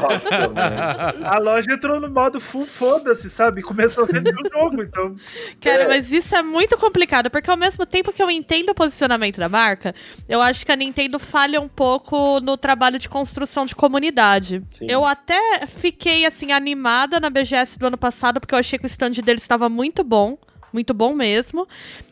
Nossa, 0.00 0.30
mano. 0.48 1.26
a 1.26 1.38
loja 1.38 1.72
entrou 1.72 2.00
no 2.00 2.08
modo 2.10 2.38
full 2.40 2.66
foda-se, 2.66 3.28
sabe? 3.30 3.62
Começou 3.62 4.04
a 4.04 4.06
vender 4.06 4.32
o 4.34 4.48
jogo, 4.52 4.82
então. 4.82 5.16
Cara, 5.60 5.82
É. 5.84 5.88
mas 5.88 6.12
isso 6.12 6.34
é 6.36 6.42
muito 6.42 6.76
complicado, 6.76 7.30
porque 7.30 7.50
ao 7.50 7.56
mesmo 7.56 7.84
tempo 7.86 8.12
que 8.12 8.22
eu 8.22 8.30
entendo 8.30 8.70
o 8.70 8.74
posicionamento 8.74 9.38
da 9.38 9.48
marca, 9.48 9.94
eu 10.28 10.40
acho 10.40 10.64
que 10.64 10.72
a 10.72 10.76
Nintendo 10.76 11.18
falha 11.18 11.60
um 11.60 11.68
pouco 11.68 12.40
no 12.40 12.56
trabalho 12.56 12.98
de 12.98 13.08
construção 13.08 13.66
de 13.66 13.74
comunidade. 13.74 14.62
Sim. 14.66 14.86
Eu 14.90 15.04
até 15.04 15.66
fiquei, 15.68 16.26
assim, 16.26 16.52
animada 16.52 17.20
na 17.20 17.30
BGS 17.30 17.78
do 17.78 17.86
ano 17.86 17.98
passado, 17.98 18.40
porque 18.40 18.54
eu 18.54 18.58
achei 18.58 18.78
que 18.78 18.84
o 18.84 18.86
stand 18.86 19.12
deles 19.22 19.42
estava 19.42 19.68
muito 19.68 20.02
bom. 20.02 20.38
Muito 20.72 20.92
bom 20.92 21.14
mesmo. 21.14 21.66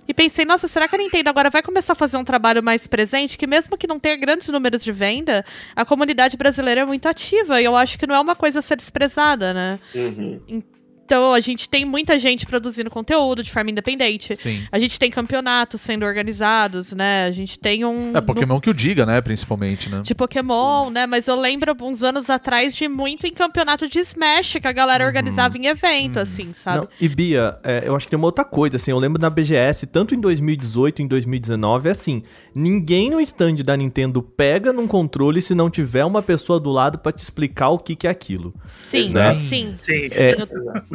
E 0.08 0.14
pensei, 0.14 0.44
nossa, 0.44 0.66
será 0.66 0.88
que 0.88 0.94
a 0.94 0.98
Nintendo 0.98 1.28
agora 1.28 1.50
vai 1.50 1.62
começar 1.62 1.92
a 1.92 1.96
fazer 1.96 2.16
um 2.16 2.24
trabalho 2.24 2.62
mais 2.62 2.86
presente? 2.86 3.36
Que 3.36 3.46
mesmo 3.46 3.76
que 3.76 3.86
não 3.86 3.98
tenha 3.98 4.16
grandes 4.16 4.48
números 4.48 4.82
de 4.82 4.92
venda, 4.92 5.44
a 5.74 5.84
comunidade 5.84 6.36
brasileira 6.36 6.80
é 6.82 6.84
muito 6.84 7.06
ativa. 7.06 7.60
E 7.60 7.64
eu 7.64 7.76
acho 7.76 7.98
que 7.98 8.06
não 8.06 8.14
é 8.14 8.20
uma 8.20 8.34
coisa 8.34 8.60
a 8.60 8.62
ser 8.62 8.76
desprezada, 8.76 9.52
né? 9.52 9.78
Uhum. 9.94 10.40
Então, 10.48 10.75
a 11.14 11.40
gente 11.40 11.68
tem 11.68 11.84
muita 11.84 12.18
gente 12.18 12.46
produzindo 12.46 12.90
conteúdo 12.90 13.42
de 13.42 13.50
forma 13.50 13.70
independente. 13.70 14.34
Sim. 14.36 14.64
A 14.70 14.78
gente 14.78 14.98
tem 14.98 15.10
campeonatos 15.10 15.80
sendo 15.80 16.04
organizados, 16.04 16.92
né? 16.92 17.24
A 17.26 17.30
gente 17.30 17.58
tem 17.58 17.84
um. 17.84 18.12
É 18.16 18.20
Pokémon 18.20 18.60
que 18.60 18.70
o 18.70 18.74
diga, 18.74 19.04
né? 19.06 19.20
Principalmente, 19.20 19.88
né? 19.90 20.00
De 20.02 20.14
Pokémon, 20.14 20.90
né? 20.90 21.06
Mas 21.06 21.28
eu 21.28 21.36
lembro 21.36 21.74
uns 21.82 22.02
anos 22.02 22.28
atrás 22.30 22.74
de 22.74 22.88
muito 22.88 23.26
em 23.26 23.32
campeonato 23.32 23.88
de 23.88 23.98
Smash 24.00 24.56
que 24.60 24.66
a 24.66 24.72
galera 24.72 25.04
Uhum. 25.04 25.08
organizava 25.08 25.56
em 25.58 25.66
evento, 25.66 26.18
assim, 26.18 26.52
sabe? 26.52 26.78
Não, 26.78 26.88
e 27.00 27.08
Bia, 27.08 27.58
é, 27.62 27.82
eu 27.86 27.94
acho 27.94 28.06
que 28.06 28.10
tem 28.10 28.16
uma 28.16 28.26
outra 28.26 28.44
coisa, 28.44 28.76
assim, 28.76 28.90
eu 28.90 28.98
lembro 28.98 29.20
na 29.20 29.28
BGS, 29.30 29.86
tanto 29.86 30.14
em 30.14 30.20
2018 30.20 31.00
e 31.00 31.04
em 31.04 31.06
2019, 31.06 31.88
é 31.88 31.92
assim, 31.92 32.22
ninguém 32.54 33.10
no 33.10 33.20
stand 33.20 33.56
da 33.56 33.76
Nintendo 33.76 34.22
pega 34.22 34.72
num 34.72 34.86
controle 34.86 35.40
se 35.42 35.54
não 35.54 35.68
tiver 35.70 36.04
uma 36.04 36.22
pessoa 36.22 36.58
do 36.58 36.70
lado 36.70 36.98
pra 36.98 37.12
te 37.12 37.18
explicar 37.18 37.68
o 37.70 37.78
que, 37.78 37.94
que 37.94 38.06
é 38.06 38.10
aquilo. 38.10 38.54
Sim, 38.64 39.10
Né? 39.10 39.34
sim. 39.34 39.74
Sim. 39.78 40.08
É, 40.12 40.34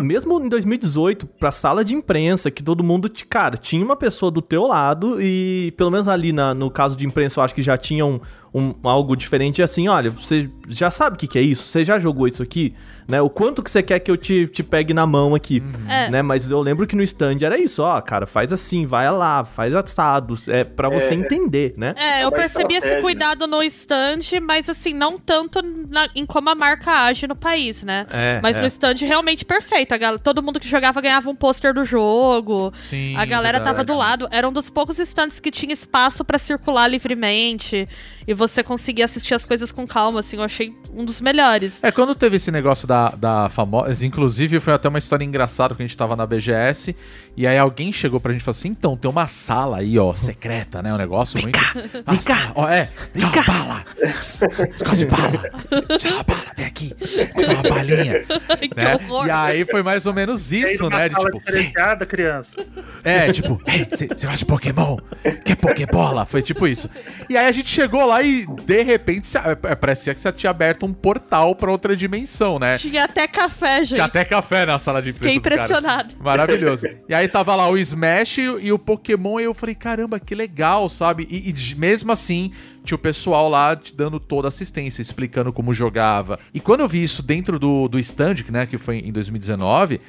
mesmo 0.02 0.40
em 0.44 0.50
2018, 0.50 1.26
pra 1.26 1.52
sala 1.52 1.84
de 1.84 1.94
imprensa, 1.96 2.50
que 2.52 2.62
todo 2.64 2.84
mundo, 2.84 3.10
cara, 3.30 3.56
tinha 3.58 3.84
uma 3.84 3.96
pessoa 3.96 4.32
do 4.32 4.42
teu 4.42 4.68
lado 4.68 5.22
e, 5.22 5.74
pelo 5.78 5.92
menos 5.92 6.08
ali 6.08 6.32
na- 6.34 6.54
no 6.54 6.70
caso 6.70 6.96
de 6.98 7.06
imprensa, 7.06 7.40
eu 7.40 7.44
acho 7.44 7.56
que 7.56 7.62
já 7.62 7.78
tinha 7.78 8.06
um, 8.54 8.74
algo 8.84 9.16
diferente, 9.16 9.62
assim, 9.62 9.88
olha, 9.88 10.10
você 10.10 10.50
já 10.68 10.92
sabe 10.92 11.16
o 11.16 11.20
que, 11.20 11.28
que 11.28 11.40
é 11.40 11.42
isso? 11.42 11.64
Você 11.68 11.86
já 11.86 11.98
jogou 12.00 12.28
isso 12.28 12.44
aqui? 12.44 12.74
Né? 13.08 13.20
O 13.20 13.30
quanto 13.30 13.62
que 13.64 13.70
você 13.70 13.82
quer 13.84 14.00
que 14.00 14.10
eu 14.10 14.16
te, 14.16 14.48
te 14.48 14.64
pegue 14.64 14.94
na 14.94 15.06
mão 15.06 15.36
aqui? 15.36 15.62
É. 15.90 16.10
Né? 16.10 16.22
Mas 16.22 16.50
eu 16.50 16.62
lembro 16.62 16.88
que 16.88 16.96
no 16.96 17.04
stand 17.04 17.40
era 17.42 17.58
isso, 17.58 17.82
ó, 17.84 18.00
cara, 18.00 18.26
faz 18.26 18.54
assim, 18.54 18.86
vai 18.86 19.10
lá, 19.12 19.44
faz 19.44 19.76
assados, 19.76 20.48
é 20.48 20.64
para 20.64 20.88
você 20.88 21.16
entender, 21.16 21.74
né? 21.76 21.94
É, 21.98 22.24
eu 22.24 22.32
percebi 22.32 22.76
esse 22.76 23.02
cuidado 23.02 23.48
no 23.48 23.62
stand, 23.64 24.20
mas 24.42 24.70
assim, 24.70 24.94
não 24.94 25.18
tanto 25.20 25.62
na- 25.90 26.08
em 26.16 26.26
como 26.26 26.50
a 26.50 26.56
marca 26.56 26.92
age 27.06 27.28
no 27.28 27.36
país, 27.36 27.84
né? 27.84 28.06
É, 28.12 28.40
mas 28.42 28.58
é. 28.58 28.62
no 28.62 28.68
stand 28.68 28.96
realmente 29.02 29.44
perfeito. 29.44 29.94
A 29.94 29.98
gal- 29.98 30.20
todo 30.20 30.42
mundo 30.42 30.60
que 30.60 30.68
jogava 30.68 31.02
ganhava 31.02 31.30
um 31.30 31.36
pôster 31.36 31.74
do 31.74 31.84
jogo. 31.84 32.72
Sim, 32.80 33.16
a 33.18 33.26
galera 33.26 33.60
tava 33.60 33.78
verdade. 33.80 33.88
do 33.88 33.98
lado. 33.98 34.28
Era 34.32 34.48
um 34.48 34.54
dos 34.54 34.70
poucos 34.70 35.00
stands 35.00 35.40
que 35.40 35.52
tinha 35.52 35.74
espaço 35.74 36.24
pra 36.24 36.38
circular 36.38 36.88
livremente. 36.88 37.90
E 38.28 38.34
você 38.48 38.64
conseguia 38.64 39.06
assistir 39.06 39.36
as 39.36 39.46
coisas 39.46 39.72
com 39.72 39.86
calma, 39.86 40.20
assim. 40.20 40.38
Eu 40.38 40.44
achei 40.44 40.76
um 40.92 41.06
dos 41.06 41.22
melhores. 41.22 41.84
É, 41.84 41.92
quando 41.92 42.16
teve 42.16 42.38
esse 42.38 42.50
negócio 42.50 42.88
da, 42.88 43.10
da 43.10 43.50
famosa. 43.50 44.06
Inclusive, 44.06 44.60
foi 44.60 44.74
até 44.74 44.90
uma 44.90 44.98
história 44.98 45.24
engraçada 45.24 45.76
que 45.76 45.84
a 45.84 45.86
gente 45.86 45.96
tava 45.96 46.16
na 46.16 46.26
BGS. 46.26 46.96
E 47.36 47.48
aí 47.48 47.58
alguém 47.58 47.94
chegou 47.94 48.20
pra 48.20 48.32
gente 48.34 48.41
e 48.41 48.44
falou 48.44 48.58
assim: 48.58 48.70
então, 48.70 48.98
tem 48.98 49.10
uma 49.10 49.26
sala 49.26 49.78
aí, 49.78 49.98
ó, 49.98 50.13
secreta, 50.13 50.82
né? 50.82 50.94
Um 50.94 50.98
negócio 50.98 51.41
muito. 51.41 51.58
Vem 52.06 52.20
cá, 52.22 52.52
ó, 52.56 52.67
é. 52.67 52.89
Vem 53.13 53.30
cá, 53.32 53.41
bala. 53.44 53.86
Escolhe 54.02 55.06
bala. 55.06 55.98
Tira 55.98 56.20
a 56.20 56.24
bala, 56.24 56.46
vem 56.56 56.65
aqui. 56.65 56.94
Custa 57.34 57.54
uma 57.54 57.63
balinha. 57.63 58.20
que 58.24 58.76
Né? 58.76 58.98
E 59.28 59.32
aí 59.32 59.65
foi 59.65 59.82
mais 59.82 60.06
ou 60.06 60.13
menos 60.13 60.52
isso, 60.52 60.89
né? 60.89 61.08
De, 61.10 61.15
tipo, 61.15 61.39
diferenciada, 61.39 62.06
criança. 62.06 62.63
é, 63.04 63.32
tipo, 63.32 63.60
você 63.89 64.08
gosta 64.08 64.38
de 64.38 64.46
Pokémon? 64.46 64.98
Quer 65.46 65.56
Pokébola? 65.56 66.26
Foi 66.26 66.41
tipo 66.41 66.67
isso. 66.67 66.89
E 67.30 67.38
aí 67.38 67.48
a 67.48 67.52
gente 67.52 67.70
chegou 67.70 68.06
lá 68.06 68.22
e, 68.22 68.46
de 68.65 68.84
repente, 68.84 69.28
se- 69.28 69.38
é, 69.38 69.56
parecia 69.76 70.13
que 70.13 70.20
você 70.20 70.32
tinha 70.32 70.50
aberto 70.50 70.86
um 70.86 70.94
portal 70.94 71.56
pra 71.56 71.72
outra 71.72 71.96
dimensão, 71.96 72.60
né? 72.60 72.78
Tinha 72.78 73.06
até 73.06 73.28
café, 73.28 73.78
gente. 73.84 73.94
Tinha 73.96 74.06
até 74.06 74.26
café 74.26 74.65
na 74.65 74.78
sala 74.78 75.02
de 75.02 75.12
imprensa. 75.12 75.34
Fiquei 75.34 75.39
dos 75.39 75.58
caras. 75.58 75.72
impressionado. 75.72 76.13
Maravilhoso. 76.20 76.88
E 77.08 77.13
aí 77.13 77.21
tava 77.28 77.56
lá 77.56 77.70
o 77.70 77.78
Smash 77.78 78.38
e, 78.38 78.72
o 78.72 78.80
Pokémon, 78.80 79.40
e 79.40 79.44
eu 79.44 79.54
falei, 79.54 79.76
caramba, 79.76 80.20
que 80.20 80.34
legal, 80.34 80.88
sabe? 80.90 81.28
E, 81.30 81.50
e 81.50 81.76
mesmo 81.76 82.12
assim, 82.12 82.52
tinha 82.84 82.96
o 82.96 83.00
pessoal 83.00 83.50
lá 83.50 83.76
te 83.76 83.94
dando 83.96 84.20
toda 84.20 84.48
assistência, 84.48 85.02
explicando 85.02 85.52
como 85.52 85.74
jogava. 85.74 86.40
E 86.54 86.60
quando 86.60 86.82
eu 86.82 86.88
vi 86.88 87.02
isso 87.02 87.22
dentro 87.22 87.60
do, 87.60 87.88
do 87.88 88.00
stand, 88.00 88.36
né, 88.50 88.66
que 88.66 88.78
foi 88.78 89.00
em 89.00 89.12
2019. 89.12 90.02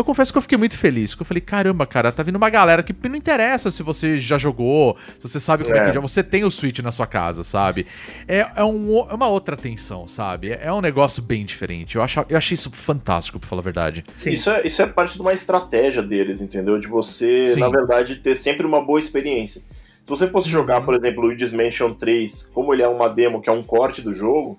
Eu 0.00 0.04
confesso 0.04 0.32
que 0.32 0.38
eu 0.38 0.42
fiquei 0.42 0.56
muito 0.56 0.78
feliz, 0.78 1.14
que 1.14 1.20
eu 1.20 1.26
falei, 1.26 1.42
caramba, 1.42 1.86
cara, 1.86 2.10
tá 2.10 2.22
vindo 2.22 2.36
uma 2.36 2.48
galera 2.48 2.82
que 2.82 2.94
não 3.06 3.14
interessa 3.14 3.70
se 3.70 3.82
você 3.82 4.16
já 4.16 4.38
jogou, 4.38 4.96
se 5.18 5.28
você 5.28 5.38
sabe 5.38 5.62
como 5.62 5.76
é, 5.76 5.80
É. 5.80 5.86
que 5.88 5.92
já 5.92 6.00
você 6.00 6.22
tem 6.22 6.42
o 6.42 6.50
Switch 6.50 6.78
na 6.78 6.90
sua 6.90 7.06
casa, 7.06 7.44
sabe? 7.44 7.86
É, 8.26 8.46
é, 8.56 8.64
um 8.64 8.98
é 9.10 9.12
uma 9.12 9.28
outra 9.28 9.54
atenção, 9.56 10.08
sabe? 10.08 10.52
É, 10.52 10.60
é 10.68 10.72
um 10.72 10.80
negócio 10.80 11.22
bem 11.22 11.44
diferente. 11.44 11.96
Eu, 11.96 12.02
acho, 12.02 12.24
eu 12.30 12.38
achei 12.38 12.54
isso 12.54 12.70
fantástico, 12.70 13.38
pra 13.38 13.46
falar 13.46 13.60
a 13.60 13.64
verdade. 13.64 14.02
Sim. 14.14 14.30
Isso 14.30 14.48
é, 14.48 14.66
isso 14.66 14.80
é 14.80 14.86
parte 14.86 15.16
de 15.16 15.20
uma 15.20 15.34
estratégia 15.34 16.02
deles, 16.02 16.40
entendeu? 16.40 16.78
De 16.78 16.86
você, 16.86 17.48
Sim. 17.48 17.60
na 17.60 17.68
verdade, 17.68 18.16
ter 18.16 18.34
sempre 18.34 18.66
uma 18.66 18.82
boa 18.82 18.98
experiência. 18.98 19.60
Se 20.02 20.08
você 20.08 20.26
fosse 20.26 20.46
Uhum. 20.48 20.52
jogar, 20.52 20.80
por 20.80 20.94
exemplo, 20.94 21.22
o 21.22 21.26
Luigi's 21.26 21.52
Mansion 21.52 21.92
3, 21.92 22.50
como 22.54 22.72
ele 22.72 22.82
é 22.82 22.88
uma 22.88 23.06
demo, 23.10 23.42
que 23.42 23.50
é 23.50 23.52
um 23.52 23.62
corte 23.62 24.00
do 24.00 24.14
jogo, 24.14 24.56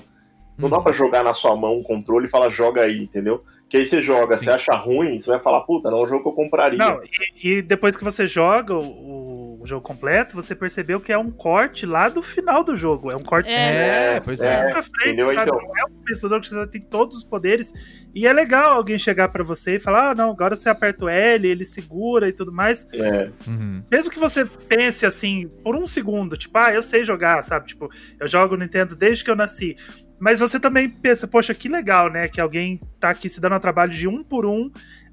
não 0.61 0.69
dá 0.69 0.77
Uhum. 0.77 0.83
pra 0.83 0.91
jogar 0.93 1.23
na 1.23 1.33
sua 1.33 1.55
mão 1.55 1.77
um 1.79 1.83
controle 1.83 2.27
e 2.27 2.29
falar 2.29 2.49
joga 2.49 2.81
aí, 2.81 3.03
entendeu? 3.03 3.43
Que 3.67 3.77
aí 3.77 3.85
você 3.85 4.01
joga, 4.01 4.37
Sim. 4.37 4.45
você 4.45 4.51
acha 4.51 4.73
ruim, 4.75 5.17
você 5.17 5.29
vai 5.29 5.39
falar, 5.39 5.61
puta, 5.61 5.89
não 5.89 5.99
é 5.99 6.03
um 6.03 6.07
jogo 6.07 6.23
que 6.23 6.29
eu 6.29 6.33
compraria. 6.33 6.77
Não, 6.77 7.01
e, 7.41 7.57
e 7.57 7.61
depois 7.61 7.95
que 7.95 8.03
você 8.03 8.27
joga 8.27 8.73
o, 8.75 9.61
o 9.61 9.65
jogo 9.65 9.81
completo, 9.81 10.35
você 10.35 10.53
percebeu 10.53 10.99
que 10.99 11.11
é 11.13 11.17
um 11.17 11.31
corte 11.31 11.85
lá 11.85 12.09
do 12.09 12.21
final 12.21 12.63
do 12.65 12.75
jogo. 12.75 13.09
É 13.11 13.15
um 13.15 13.23
corte 13.23 13.49
É. 13.49 14.15
É, 14.15 14.19
pois 14.19 14.41
é. 14.41 14.71
pra 14.71 14.83
frente, 14.83 15.07
entendeu? 15.07 15.31
sabe? 15.33 15.49
Então, 15.49 15.61
Não 15.61 15.77
é 15.77 15.85
um 15.85 16.03
pessoa 16.03 16.41
que 16.41 16.49
você 16.49 16.67
tem 16.67 16.81
todos 16.81 17.17
os 17.17 17.23
poderes. 17.23 17.71
E 18.13 18.27
é 18.27 18.33
legal 18.33 18.73
alguém 18.73 18.99
chegar 18.99 19.29
pra 19.29 19.41
você 19.43 19.75
e 19.75 19.79
falar: 19.79 20.09
ah, 20.11 20.15
não, 20.15 20.31
agora 20.31 20.53
você 20.53 20.67
aperta 20.67 21.05
o 21.05 21.09
L, 21.09 21.47
ele 21.47 21.63
segura 21.63 22.27
e 22.27 22.33
tudo 22.33 22.51
mais. 22.51 22.85
é, 22.93 23.29
Uhum. 23.47 23.81
Mesmo 23.89 24.11
que 24.11 24.19
você 24.19 24.43
pense 24.45 25.05
assim, 25.05 25.47
por 25.63 25.77
um 25.77 25.87
segundo, 25.87 26.35
tipo, 26.35 26.57
ah, 26.57 26.73
eu 26.73 26.81
sei 26.81 27.05
jogar, 27.05 27.41
sabe? 27.41 27.67
Tipo, 27.67 27.87
eu 28.19 28.27
jogo 28.27 28.57
Nintendo 28.57 28.97
desde 28.97 29.23
que 29.23 29.31
eu 29.31 29.35
nasci. 29.35 29.77
Mas 30.21 30.39
você 30.39 30.59
também 30.59 30.87
pensa, 30.87 31.27
poxa, 31.27 31.51
que 31.51 31.67
legal, 31.67 32.07
né? 32.11 32.27
Que 32.27 32.39
alguém 32.39 32.79
tá 32.99 33.09
aqui 33.09 33.27
se 33.27 33.41
dando 33.41 33.53
ao 33.53 33.59
trabalho 33.59 33.91
de 33.91 34.07
um 34.07 34.23
por 34.23 34.45
um 34.45 34.69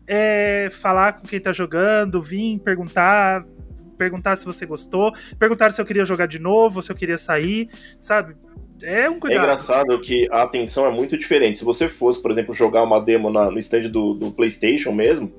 é, 0.06 0.68
falar 0.70 1.14
com 1.14 1.26
quem 1.26 1.40
tá 1.40 1.50
jogando, 1.50 2.20
vir 2.20 2.58
perguntar, 2.60 3.42
perguntar 3.96 4.36
se 4.36 4.44
você 4.44 4.66
gostou, 4.66 5.10
perguntar 5.38 5.72
se 5.72 5.80
eu 5.80 5.86
queria 5.86 6.04
jogar 6.04 6.26
de 6.26 6.38
novo, 6.38 6.82
se 6.82 6.92
eu 6.92 6.96
queria 6.96 7.16
sair, 7.16 7.68
sabe? 7.98 8.36
É 8.82 9.08
um 9.08 9.14
É 9.14 9.18
cuidado. 9.18 9.42
engraçado 9.44 9.98
que 10.00 10.28
a 10.30 10.42
atenção 10.42 10.86
é 10.86 10.90
muito 10.90 11.16
diferente. 11.16 11.58
Se 11.58 11.64
você 11.64 11.88
fosse, 11.88 12.20
por 12.20 12.30
exemplo, 12.30 12.54
jogar 12.54 12.82
uma 12.82 13.00
demo 13.00 13.30
na- 13.30 13.50
no 13.50 13.58
stand 13.58 13.88
do, 13.88 14.12
do 14.14 14.30
PlayStation 14.30 14.92
mesmo, 14.92 15.32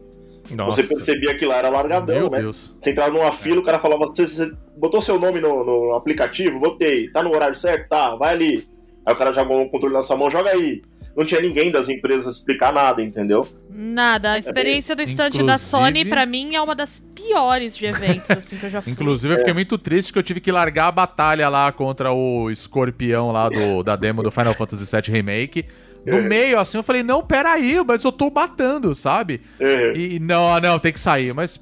Nossa. 0.51 0.82
você 0.82 0.88
percebia 0.88 1.38
que 1.38 1.45
lá 1.45 1.58
era 1.58 1.69
largadão, 1.69 2.21
Meu 2.21 2.29
né? 2.32 2.39
Deus. 2.39 2.75
Você 2.79 2.89
entrava 2.89 3.12
numa 3.12 3.32
fila, 3.32 3.62
o 3.62 3.63
cara 3.63 3.77
falava: 3.79 4.08
você, 4.08 4.25
você 4.27 4.51
botou 4.75 4.99
seu 4.99 5.17
nome 5.19 5.39
no, 5.39 5.63
no 5.63 5.93
aplicativo? 5.93 6.60
Botei. 6.60 7.10
Tá 7.12 7.21
no 7.23 7.29
horário 7.34 7.55
certo? 7.55 7.88
Tá, 7.88 8.15
vai 8.15 8.34
ali. 8.34 8.67
Aí 9.05 9.13
o 9.13 9.17
cara 9.17 9.33
joga 9.33 9.53
um 9.53 9.67
controle 9.69 9.93
na 9.93 10.03
sua 10.03 10.15
mão, 10.17 10.29
joga 10.29 10.51
aí. 10.51 10.81
Não 11.17 11.25
tinha 11.25 11.41
ninguém 11.41 11.71
das 11.71 11.89
empresas 11.89 12.38
explicar 12.38 12.71
nada, 12.71 13.01
entendeu? 13.01 13.45
Nada. 13.69 14.33
A 14.33 14.38
experiência 14.38 14.95
do 14.95 15.01
stand 15.01 15.29
da 15.31 15.38
Inclusive- 15.55 15.59
Sony, 15.59 16.05
pra 16.05 16.25
mim, 16.25 16.55
é 16.55 16.62
uma 16.62 16.75
das 16.75 16.89
piores 17.15 17.75
de 17.75 17.85
eventos, 17.85 18.29
assim, 18.31 18.57
que 18.57 18.65
eu 18.65 18.69
já 18.69 18.81
fui. 18.81 18.91
Inclusive, 18.93 19.33
eu 19.33 19.38
fiquei 19.39 19.53
muito 19.53 19.77
triste 19.77 20.13
que 20.13 20.19
eu 20.19 20.23
tive 20.23 20.39
que 20.39 20.51
largar 20.51 20.88
a 20.88 20.91
batalha 20.91 21.49
lá 21.49 21.71
contra 21.71 22.12
o 22.13 22.49
escorpião 22.51 23.31
lá 23.31 23.49
do, 23.49 23.83
da 23.83 23.95
demo 23.95 24.21
do 24.23 24.31
Final 24.31 24.53
Fantasy 24.53 24.85
VII 24.85 25.12
Remake. 25.13 25.65
No 26.05 26.21
meio, 26.21 26.57
assim, 26.57 26.77
eu 26.77 26.83
falei, 26.83 27.03
não, 27.03 27.21
peraí, 27.21 27.83
mas 27.85 28.03
eu 28.03 28.12
tô 28.12 28.29
matando, 28.31 28.95
sabe? 28.95 29.41
É. 29.59 29.93
E 29.97 30.19
não, 30.19 30.57
não, 30.62 30.79
tem 30.79 30.93
que 30.93 30.99
sair, 30.99 31.33
mas. 31.33 31.59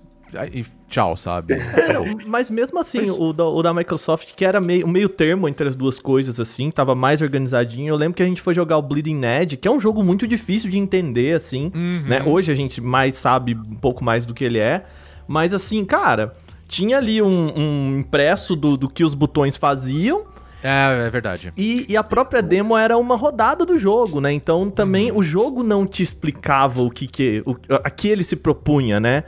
Tchau, 0.89 1.15
sabe? 1.15 1.53
É, 1.53 1.93
não, 1.93 2.05
mas 2.27 2.49
mesmo 2.49 2.79
assim, 2.79 3.09
o 3.09 3.33
da, 3.33 3.45
o 3.45 3.61
da 3.61 3.73
Microsoft, 3.73 4.33
que 4.35 4.45
era 4.45 4.59
meio, 4.59 4.87
meio 4.87 5.09
termo 5.09 5.47
entre 5.47 5.67
as 5.67 5.75
duas 5.75 5.99
coisas, 5.99 6.39
assim, 6.39 6.71
tava 6.71 6.95
mais 6.95 7.21
organizadinho. 7.21 7.89
Eu 7.89 7.97
lembro 7.97 8.15
que 8.15 8.23
a 8.23 8.25
gente 8.25 8.41
foi 8.41 8.53
jogar 8.53 8.77
o 8.77 8.81
Bleeding 8.81 9.21
Edge, 9.23 9.57
que 9.57 9.67
é 9.67 9.71
um 9.71 9.79
jogo 9.79 10.03
muito 10.03 10.27
difícil 10.27 10.69
de 10.69 10.77
entender, 10.77 11.35
assim, 11.35 11.71
né? 12.05 12.23
Hoje 12.25 12.51
a 12.51 12.55
gente 12.55 12.81
mais 12.81 13.17
sabe 13.17 13.53
um 13.53 13.75
pouco 13.75 14.03
mais 14.03 14.25
do 14.25 14.33
que 14.33 14.43
ele 14.43 14.59
é. 14.59 14.85
Mas 15.27 15.53
assim, 15.53 15.83
cara, 15.83 16.33
tinha 16.67 16.97
ali 16.97 17.21
um, 17.21 17.53
um 17.55 17.99
impresso 17.99 18.55
do, 18.55 18.77
do 18.77 18.89
que 18.89 19.03
os 19.03 19.13
botões 19.13 19.57
faziam. 19.57 20.25
É, 20.63 21.05
é 21.05 21.09
verdade. 21.09 21.53
E, 21.55 21.85
e 21.87 21.95
a 21.95 22.03
própria 22.03 22.41
demo 22.41 22.75
era 22.77 22.97
uma 22.97 23.15
rodada 23.15 23.65
do 23.65 23.77
jogo, 23.77 24.19
né? 24.19 24.31
Então 24.31 24.69
também 24.69 25.11
o 25.11 25.21
jogo 25.21 25.63
não 25.63 25.85
te 25.85 26.01
explicava 26.01 26.81
o 26.81 26.89
que 26.89 27.07
que 27.07 27.43
o, 27.45 27.55
a 27.83 27.89
que 27.89 28.07
ele 28.07 28.23
se 28.23 28.35
propunha, 28.35 28.99
né? 28.99 29.23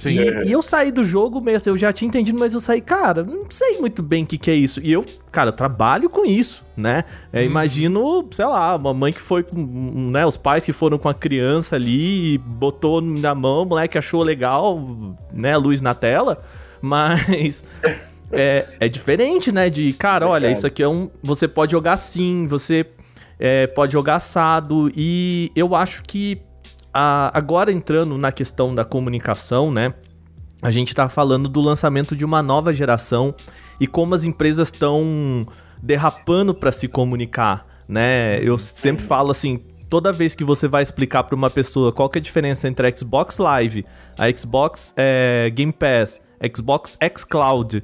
Sim. 0.00 0.18
E, 0.18 0.48
e 0.48 0.52
eu 0.52 0.62
saí 0.62 0.90
do 0.90 1.04
jogo 1.04 1.42
meio 1.42 1.58
assim, 1.58 1.68
eu 1.68 1.76
já 1.76 1.92
tinha 1.92 2.08
entendido, 2.08 2.38
mas 2.38 2.54
eu 2.54 2.60
saí, 2.60 2.80
cara, 2.80 3.22
não 3.22 3.44
sei 3.50 3.78
muito 3.78 4.02
bem 4.02 4.24
o 4.24 4.26
que, 4.26 4.38
que 4.38 4.50
é 4.50 4.54
isso. 4.54 4.80
E 4.82 4.90
eu, 4.90 5.04
cara, 5.30 5.50
eu 5.50 5.52
trabalho 5.52 6.08
com 6.08 6.24
isso, 6.24 6.64
né? 6.74 7.04
É, 7.30 7.44
Imagino, 7.44 8.26
sei 8.30 8.46
lá, 8.46 8.76
uma 8.76 8.94
mãe 8.94 9.12
que 9.12 9.20
foi 9.20 9.42
com, 9.42 9.56
né, 10.10 10.24
os 10.24 10.38
pais 10.38 10.64
que 10.64 10.72
foram 10.72 10.96
com 10.96 11.08
a 11.10 11.12
criança 11.12 11.76
ali 11.76 12.34
e 12.34 12.38
botou 12.38 13.02
na 13.02 13.34
mão, 13.34 13.64
o 13.64 13.66
moleque 13.66 13.98
achou 13.98 14.22
legal, 14.22 14.80
né, 15.34 15.54
luz 15.58 15.82
na 15.82 15.94
tela, 15.94 16.42
mas 16.80 17.62
é, 18.32 18.66
é 18.80 18.88
diferente, 18.88 19.52
né? 19.52 19.68
De, 19.68 19.92
cara, 19.92 20.26
olha, 20.26 20.50
isso 20.50 20.66
aqui 20.66 20.82
é 20.82 20.88
um. 20.88 21.10
Você 21.22 21.46
pode 21.46 21.72
jogar 21.72 21.92
assim, 21.92 22.46
você 22.46 22.86
é, 23.38 23.66
pode 23.66 23.92
jogar 23.92 24.16
assado. 24.16 24.90
E 24.96 25.52
eu 25.54 25.74
acho 25.74 26.02
que 26.04 26.40
a- 26.92 27.30
agora 27.36 27.72
entrando 27.72 28.16
na 28.18 28.32
questão 28.32 28.74
da 28.74 28.84
comunicação, 28.84 29.70
né? 29.72 29.94
A 30.62 30.70
gente 30.70 30.94
tá 30.94 31.08
falando 31.08 31.48
do 31.48 31.60
lançamento 31.60 32.14
de 32.14 32.24
uma 32.24 32.42
nova 32.42 32.72
geração 32.72 33.34
e 33.80 33.86
como 33.86 34.14
as 34.14 34.24
empresas 34.24 34.68
estão 34.68 35.46
derrapando 35.82 36.54
para 36.54 36.70
se 36.70 36.86
comunicar, 36.88 37.66
né? 37.88 38.38
Eu 38.42 38.58
sempre 38.58 39.02
falo 39.02 39.30
assim, 39.30 39.60
toda 39.88 40.12
vez 40.12 40.34
que 40.34 40.44
você 40.44 40.68
vai 40.68 40.82
explicar 40.82 41.24
para 41.24 41.34
uma 41.34 41.48
pessoa 41.48 41.92
qual 41.92 42.08
que 42.10 42.18
é 42.18 42.20
a 42.20 42.22
diferença 42.22 42.68
entre 42.68 42.86
a 42.86 42.94
Xbox 42.96 43.38
Live, 43.38 43.86
a 44.18 44.30
Xbox 44.30 44.92
é, 44.96 45.50
Game 45.54 45.72
Pass, 45.72 46.20
Xbox 46.54 46.98
xCloud, 47.16 47.82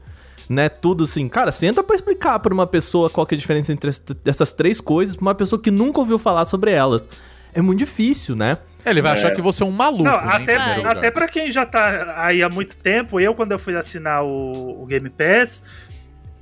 né? 0.48 0.68
Tudo 0.68 1.04
assim, 1.04 1.26
cara, 1.28 1.50
senta 1.50 1.82
pra 1.82 1.96
explicar 1.96 2.38
pra 2.40 2.52
uma 2.52 2.66
pessoa 2.66 3.08
qual 3.08 3.26
que 3.26 3.34
é 3.34 3.36
a 3.36 3.38
diferença 3.38 3.72
entre 3.72 3.88
es- 3.88 4.02
essas 4.26 4.52
três 4.52 4.80
coisas, 4.82 5.16
pra 5.16 5.22
uma 5.24 5.34
pessoa 5.34 5.60
que 5.60 5.70
nunca 5.70 5.98
ouviu 5.98 6.18
falar 6.18 6.44
sobre 6.44 6.72
elas. 6.72 7.08
É 7.54 7.62
muito 7.62 7.78
difícil, 7.78 8.36
né? 8.36 8.58
Ele 8.86 9.02
vai 9.02 9.12
achar 9.12 9.32
que 9.32 9.42
você 9.42 9.62
é 9.62 9.66
um 9.66 9.70
maluco, 9.70 10.04
Não, 10.04 10.12
né, 10.12 10.28
até, 10.28 10.56
até 10.56 11.10
pra 11.10 11.26
quem 11.26 11.50
já 11.50 11.66
tá 11.66 12.14
aí 12.18 12.42
há 12.42 12.48
muito 12.48 12.78
tempo, 12.78 13.20
eu 13.20 13.34
quando 13.34 13.52
eu 13.52 13.58
fui 13.58 13.74
assinar 13.76 14.22
o, 14.22 14.82
o 14.82 14.86
Game 14.86 15.10
Pass, 15.10 15.64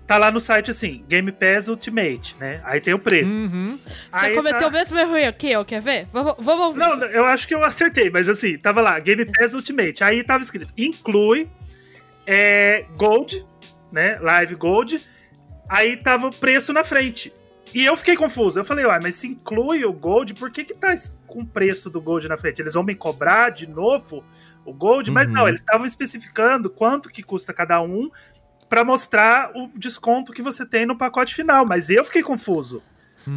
tá 0.07 0.18
lá 0.18 0.30
no 0.30 0.38
site 0.38 0.70
assim, 0.70 1.04
Game 1.09 1.33
Pass 1.33 1.68
Ultimate, 1.68 2.37
né? 2.38 2.61
Aí 2.64 2.80
tem 2.80 2.92
o 2.92 2.98
preço. 2.98 3.35
Uhum. 3.35 3.78
Você 3.85 3.92
Aí 4.12 4.35
cometeu 4.35 4.61
tá- 4.61 4.68
o 4.68 4.70
mesmo 4.70 4.98
erro 4.98 5.33
que 5.33 5.50
eu, 5.50 5.64
quer 5.64 5.80
ver? 5.80 6.07
Vamos, 6.12 6.35
vamos 6.38 6.66
ouvir. 6.66 6.78
Não, 6.80 7.02
eu 7.04 7.24
acho 7.24 7.48
que 7.48 7.54
eu 7.54 7.64
acertei, 7.64 8.11
mas 8.11 8.28
assim, 8.28 8.59
tava 8.59 8.80
lá, 8.80 8.98
Game 8.98 9.24
Pass 9.24 9.54
Ultimate. 9.54 10.04
Aí 10.04 10.22
tava 10.22 10.42
escrito, 10.42 10.72
inclui 10.76 11.48
é, 12.26 12.85
Gold, 12.96 13.44
né? 13.90 14.18
Live 14.20 14.54
Gold. 14.57 15.02
Aí 15.68 15.96
tava 15.96 16.26
o 16.26 16.30
preço 16.35 16.72
na 16.72 16.85
frente. 16.85 17.33
E 17.74 17.84
eu 17.84 17.96
fiquei 17.96 18.14
confuso. 18.16 18.60
Eu 18.60 18.64
falei, 18.64 18.84
uai, 18.87 19.00
mas 19.00 19.16
se 19.16 19.26
inclui 19.26 19.84
o 19.84 19.92
Gold, 19.92 20.34
por 20.34 20.50
que 20.50 20.64
que 20.64 20.74
tá 20.74 20.94
com 21.26 21.40
o 21.40 21.46
preço 21.46 21.90
do 21.90 22.00
Gold 22.00 22.28
na 22.28 22.37
frente? 22.37 22.62
Eles 22.62 22.74
vão 22.74 22.84
me 22.84 22.94
cobrar 22.94 23.50
de 23.50 23.66
novo 23.66 24.22
o 24.64 24.72
Gold? 24.72 25.10
Mas 25.10 25.26
Uhum. 25.28 25.34
não, 25.34 25.48
eles 25.48 25.60
estavam 25.60 25.84
especificando 25.87 26.70
quanto 26.70 27.08
que 27.10 27.22
custa 27.22 27.52
cada 27.52 27.82
um 27.82 28.08
pra 28.68 28.84
mostrar 28.84 29.50
o 29.54 29.68
desconto 29.76 30.32
que 30.32 30.40
você 30.40 30.64
tem 30.64 30.87
no 30.87 30.96
pacote 30.96 31.34
final. 31.34 31.66
Mas 31.66 31.90
eu 31.90 32.04
fiquei 32.04 32.22
confuso. 32.22 32.82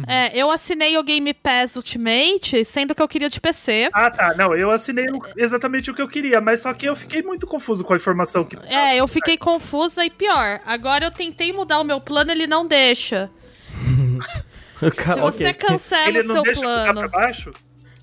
É, 0.06 0.38
eu 0.38 0.50
assinei 0.50 0.98
o 0.98 1.02
Game 1.02 1.32
Pass 1.32 1.74
Ultimate, 1.76 2.62
sendo 2.66 2.94
que 2.94 3.00
eu 3.02 3.08
queria 3.08 3.30
de 3.30 3.40
PC. 3.40 3.88
Ah, 3.94 4.10
tá. 4.10 4.34
Não, 4.34 4.54
eu 4.54 4.70
assinei 4.70 5.06
o- 5.08 5.18
exatamente 5.34 5.90
o 5.90 5.94
que 5.94 6.02
eu 6.02 6.08
queria, 6.08 6.42
mas 6.42 6.60
só 6.60 6.74
que 6.74 6.84
eu 6.84 6.94
fiquei 6.94 7.22
muito 7.22 7.46
confuso 7.46 7.82
com 7.82 7.94
a 7.94 7.96
informação 7.96 8.44
que. 8.44 8.54
É, 8.66 8.96
eu 8.96 9.08
fiquei 9.08 9.38
confusa 9.38 10.04
e 10.04 10.10
pior. 10.10 10.60
Agora 10.66 11.06
eu 11.06 11.10
tentei 11.10 11.54
mudar 11.54 11.80
o 11.80 11.84
meu 11.84 12.00
plano, 12.02 12.30
ele 12.30 12.46
não 12.46 12.66
deixa. 12.66 13.30
Se 15.14 15.20
você 15.20 15.44
ok. 15.48 15.54
cancela 15.54 16.08
Ele 16.08 16.20
o 16.20 16.24
não 16.24 16.42
seu 16.44 16.52
plano. 16.54 17.00
pra 17.00 17.08
baixo? 17.08 17.52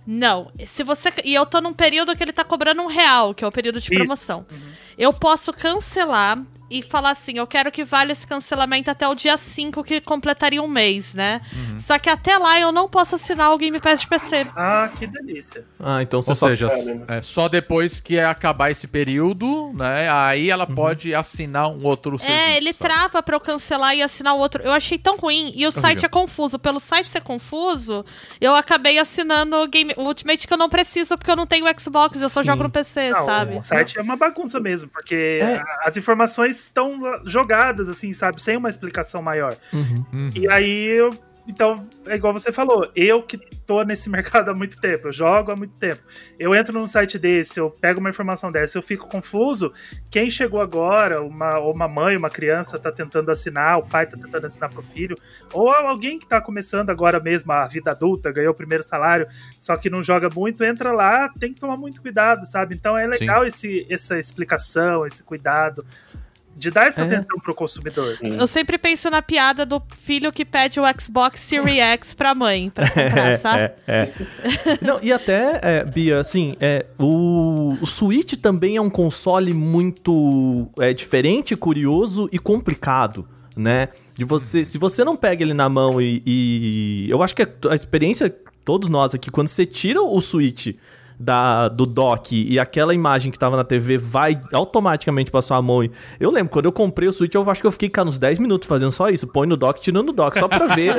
Não. 0.06 0.52
Se 0.68 0.84
você. 0.84 1.12
E 1.24 1.34
eu 1.34 1.46
tô 1.46 1.62
num 1.62 1.74
período 1.74 2.16
que 2.16 2.24
ele 2.24 2.34
tá 2.34 2.44
cobrando 2.44 2.82
um 2.82 2.88
real, 2.88 3.34
que 3.34 3.44
é 3.44 3.48
o 3.48 3.52
período 3.52 3.80
de 3.80 3.90
promoção. 3.90 4.46
Eu 4.98 5.12
posso 5.14 5.52
cancelar 5.54 6.42
e 6.70 6.82
falar 6.82 7.12
assim: 7.12 7.38
eu 7.38 7.46
quero 7.48 7.72
que 7.72 7.84
valha 7.84 8.12
esse 8.12 8.26
cancelamento 8.26 8.90
até 8.90 9.08
o 9.08 9.16
dia 9.16 9.38
5, 9.38 9.84
que 9.84 10.02
completaria 10.02 10.62
um 10.62 10.68
mês, 10.68 11.14
né? 11.14 11.42
Só 11.80 11.98
que 12.00 12.10
até 12.10 12.38
lá 12.38 12.60
eu 12.60 12.72
não 12.72 12.88
posso 12.90 13.16
assinar 13.16 13.52
o 13.52 13.58
Game 13.58 13.80
Pass 13.80 14.02
de 14.02 14.08
PC. 14.08 14.48
Ah, 14.56 14.90
que 14.98 15.06
delícia. 15.08 15.66
Ah, 15.80 16.02
então 16.02 16.22
você 16.22 16.32
Ou 16.32 16.36
só... 16.36 16.48
seja, 16.50 16.68
né? 16.68 17.06
é, 17.08 17.22
só 17.22 17.48
depois 17.48 18.00
que 18.00 18.20
acabar 18.20 18.72
esse 18.72 18.88
período, 18.88 19.72
né? 19.74 20.10
Aí 20.12 20.50
ela 20.50 20.66
pode 20.66 21.14
assinar 21.14 21.70
um 21.70 21.84
outro 21.84 22.18
serviço. 22.18 22.40
É, 22.40 22.58
ele 22.58 22.74
sabe? 22.74 22.80
trava 22.90 23.22
pra 23.24 23.36
eu 23.36 23.40
cancelar 23.40 23.96
e 23.96 24.02
assinar 24.02 24.34
o 24.36 24.40
outro. 24.40 24.64
Eu 24.64 24.72
achei 24.72 24.98
tão 24.98 25.18
ruim. 25.18 25.52
E 25.56 25.66
o 25.68 25.72
site 25.72 26.06
é 26.06 26.10
confuso. 26.10 26.58
Pelo 26.58 26.80
site 26.80 27.10
ser 27.10 27.22
confuso, 27.22 28.04
eu 28.42 28.56
acabei 28.56 28.98
assinando 28.98 29.56
o 29.58 29.68
Game 29.68 29.94
o 29.98 30.04
Ultimate 30.04 30.48
que 30.48 30.54
eu 30.54 30.58
não 30.58 30.70
preciso, 30.70 31.18
porque 31.18 31.30
eu 31.30 31.36
não 31.36 31.46
tenho 31.46 31.66
Xbox, 31.80 32.22
eu 32.22 32.30
só 32.30 32.42
Sim. 32.42 32.48
jogo 32.48 32.64
no 32.64 32.70
PC, 32.70 33.12
Não, 33.12 33.26
sabe? 33.26 33.58
o 33.58 33.62
site 33.62 33.98
é 33.98 34.02
uma 34.02 34.16
bagunça 34.16 34.60
mesmo, 34.60 34.88
porque 34.90 35.40
É. 35.42 35.62
as 35.84 35.98
informações 35.98 36.55
estão 36.56 37.00
jogadas, 37.26 37.90
assim, 37.90 38.14
sabe? 38.14 38.42
Sem 38.42 38.58
uma 38.58 38.70
explicação 38.70 39.22
maior. 39.22 39.58
Uhum. 39.74 40.06
Uhum. 40.14 40.32
E 40.36 40.52
aí 40.52 40.86
eu. 40.86 41.18
Então, 41.48 41.88
é 42.08 42.16
igual 42.16 42.34
você 42.34 42.52
falou, 42.52 42.90
eu 42.96 43.22
que 43.22 43.38
tô 43.38 43.84
nesse 43.84 44.10
mercado 44.10 44.50
há 44.50 44.54
muito 44.54 44.80
tempo, 44.80 45.08
eu 45.08 45.14
jogo 45.14 45.52
há 45.52 45.56
muito 45.56 45.76
tempo. 45.76 46.02
Eu 46.40 46.56
entro 46.56 46.74
num 46.74 46.88
site 46.88 47.20
desse, 47.20 47.60
eu 47.60 47.70
pego 47.70 48.00
uma 48.00 48.10
informação 48.10 48.52
dessa, 48.52 48.78
eu 48.78 48.82
fico 48.82 49.08
confuso. 49.08 49.72
Quem 50.10 50.30
chegou 50.30 50.60
agora, 50.60 51.22
uma, 51.22 51.60
ou 51.60 51.74
uma 51.74 51.88
mãe, 51.88 52.18
uma 52.18 52.30
criança, 52.30 52.80
tá 52.80 52.92
tentando 52.92 53.30
assinar, 53.30 53.78
o 53.78 53.88
pai 53.88 54.08
tá 54.08 54.18
tentando 54.18 54.48
assinar 54.48 54.72
pro 54.72 54.82
filho, 54.82 55.16
ou 55.54 55.70
alguém 55.70 56.18
que 56.18 56.28
tá 56.28 56.42
começando 56.42 56.90
agora 56.90 57.20
mesmo 57.20 57.52
a 57.52 57.68
vida 57.68 57.92
adulta, 57.92 58.32
ganhou 58.32 58.52
o 58.52 58.56
primeiro 58.56 58.84
salário, 58.84 59.28
só 59.60 59.78
que 59.78 59.90
não 59.90 60.02
joga 60.02 60.30
muito, 60.34 60.64
entra 60.64 60.92
lá, 60.92 61.30
tem 61.30 61.54
que 61.54 61.60
tomar 61.60 61.78
muito 61.78 62.02
cuidado, 62.02 62.46
sabe? 62.46 62.74
Então 62.74 62.98
é 62.98 63.06
legal 63.06 63.46
esse, 63.46 63.86
essa 63.88 64.18
explicação, 64.18 65.06
esse 65.06 65.22
cuidado. 65.22 65.86
De 66.58 66.72
dar 66.72 66.88
essa 66.88 67.02
É. 67.02 67.06
atenção 67.06 67.38
pro 67.40 67.54
consumidor. 67.54 68.18
Eu 68.22 68.48
sempre 68.48 68.78
penso 68.78 69.10
na 69.10 69.22
piada 69.22 69.66
do 69.66 69.82
filho 69.98 70.32
que 70.32 70.46
pede 70.46 70.80
o 70.80 70.84
Xbox 71.00 71.42
Series 71.42 71.80
X 71.84 72.14
pra 72.14 72.34
mãe, 72.34 72.70
pra 72.70 72.88
comprar, 72.90 73.38
sabe? 73.38 73.74
É, 73.86 74.10
é. 74.10 74.10
Não, 74.82 74.98
e 75.02 75.12
até, 75.12 75.60
é, 75.62 75.84
Bia, 75.84 76.20
assim, 76.20 76.56
é, 76.62 76.86
o, 76.98 77.76
o 77.82 77.86
Switch 77.86 78.34
também 78.36 78.78
é 78.78 78.82
um 78.82 78.90
console 78.90 79.54
muito 79.54 80.70
é, 80.80 80.94
diferente, 80.94 81.56
curioso 81.58 82.30
e 82.32 82.40
complicado, 82.40 83.28
né? 83.56 83.90
De 84.18 84.24
você, 84.24 84.64
se 84.64 84.78
você 84.78 85.04
não 85.04 85.16
pega 85.18 85.44
ele 85.44 85.54
na 85.54 85.68
mão 85.68 86.02
e, 86.02 86.24
e- 86.26 87.08
eu 87.10 87.22
acho 87.22 87.36
que 87.36 87.42
a, 87.44 87.48
a 87.70 87.76
experiência, 87.76 88.34
todos 88.64 88.88
nós 88.88 89.14
aqui, 89.14 89.30
quando 89.30 89.50
você 89.50 89.66
tira 89.66 90.02
o 90.02 90.22
Switch 90.22 90.74
da, 91.20 91.68
do 91.68 91.86
dock 91.86 92.36
e 92.36 92.60
aquela 92.60 92.94
imagem 92.94 93.32
que 93.32 93.40
tava 93.40 93.56
na 93.56 93.64
TV 93.64 93.98
vai 93.98 94.42
automaticamente 94.52 95.32
pra 95.32 95.42
sua 95.42 95.62
mão. 95.62 95.88
Eu 96.20 96.32
lembro, 96.32 96.52
quando 96.52 96.66
eu 96.66 96.72
comprei 96.72 97.08
o 97.08 97.14
Switch, 97.14 97.34
eu 97.34 97.50
acho 97.50 97.62
que 97.62 97.68
eu 97.68 97.72
fiquei 97.72 97.90
cara, 97.90 98.08
uns 98.08 98.20
10 98.20 98.40
minutos 98.40 98.68
fazendo 98.68 98.92
só 98.92 99.10
isso. 99.10 99.28
Põe 99.28 99.48
no 99.48 99.58
dock, 99.58 99.82
tirando 99.82 100.08
no 100.08 100.14
dock, 100.14 100.38
só 100.38 100.48
pra 100.48 100.68
ver 100.68 100.96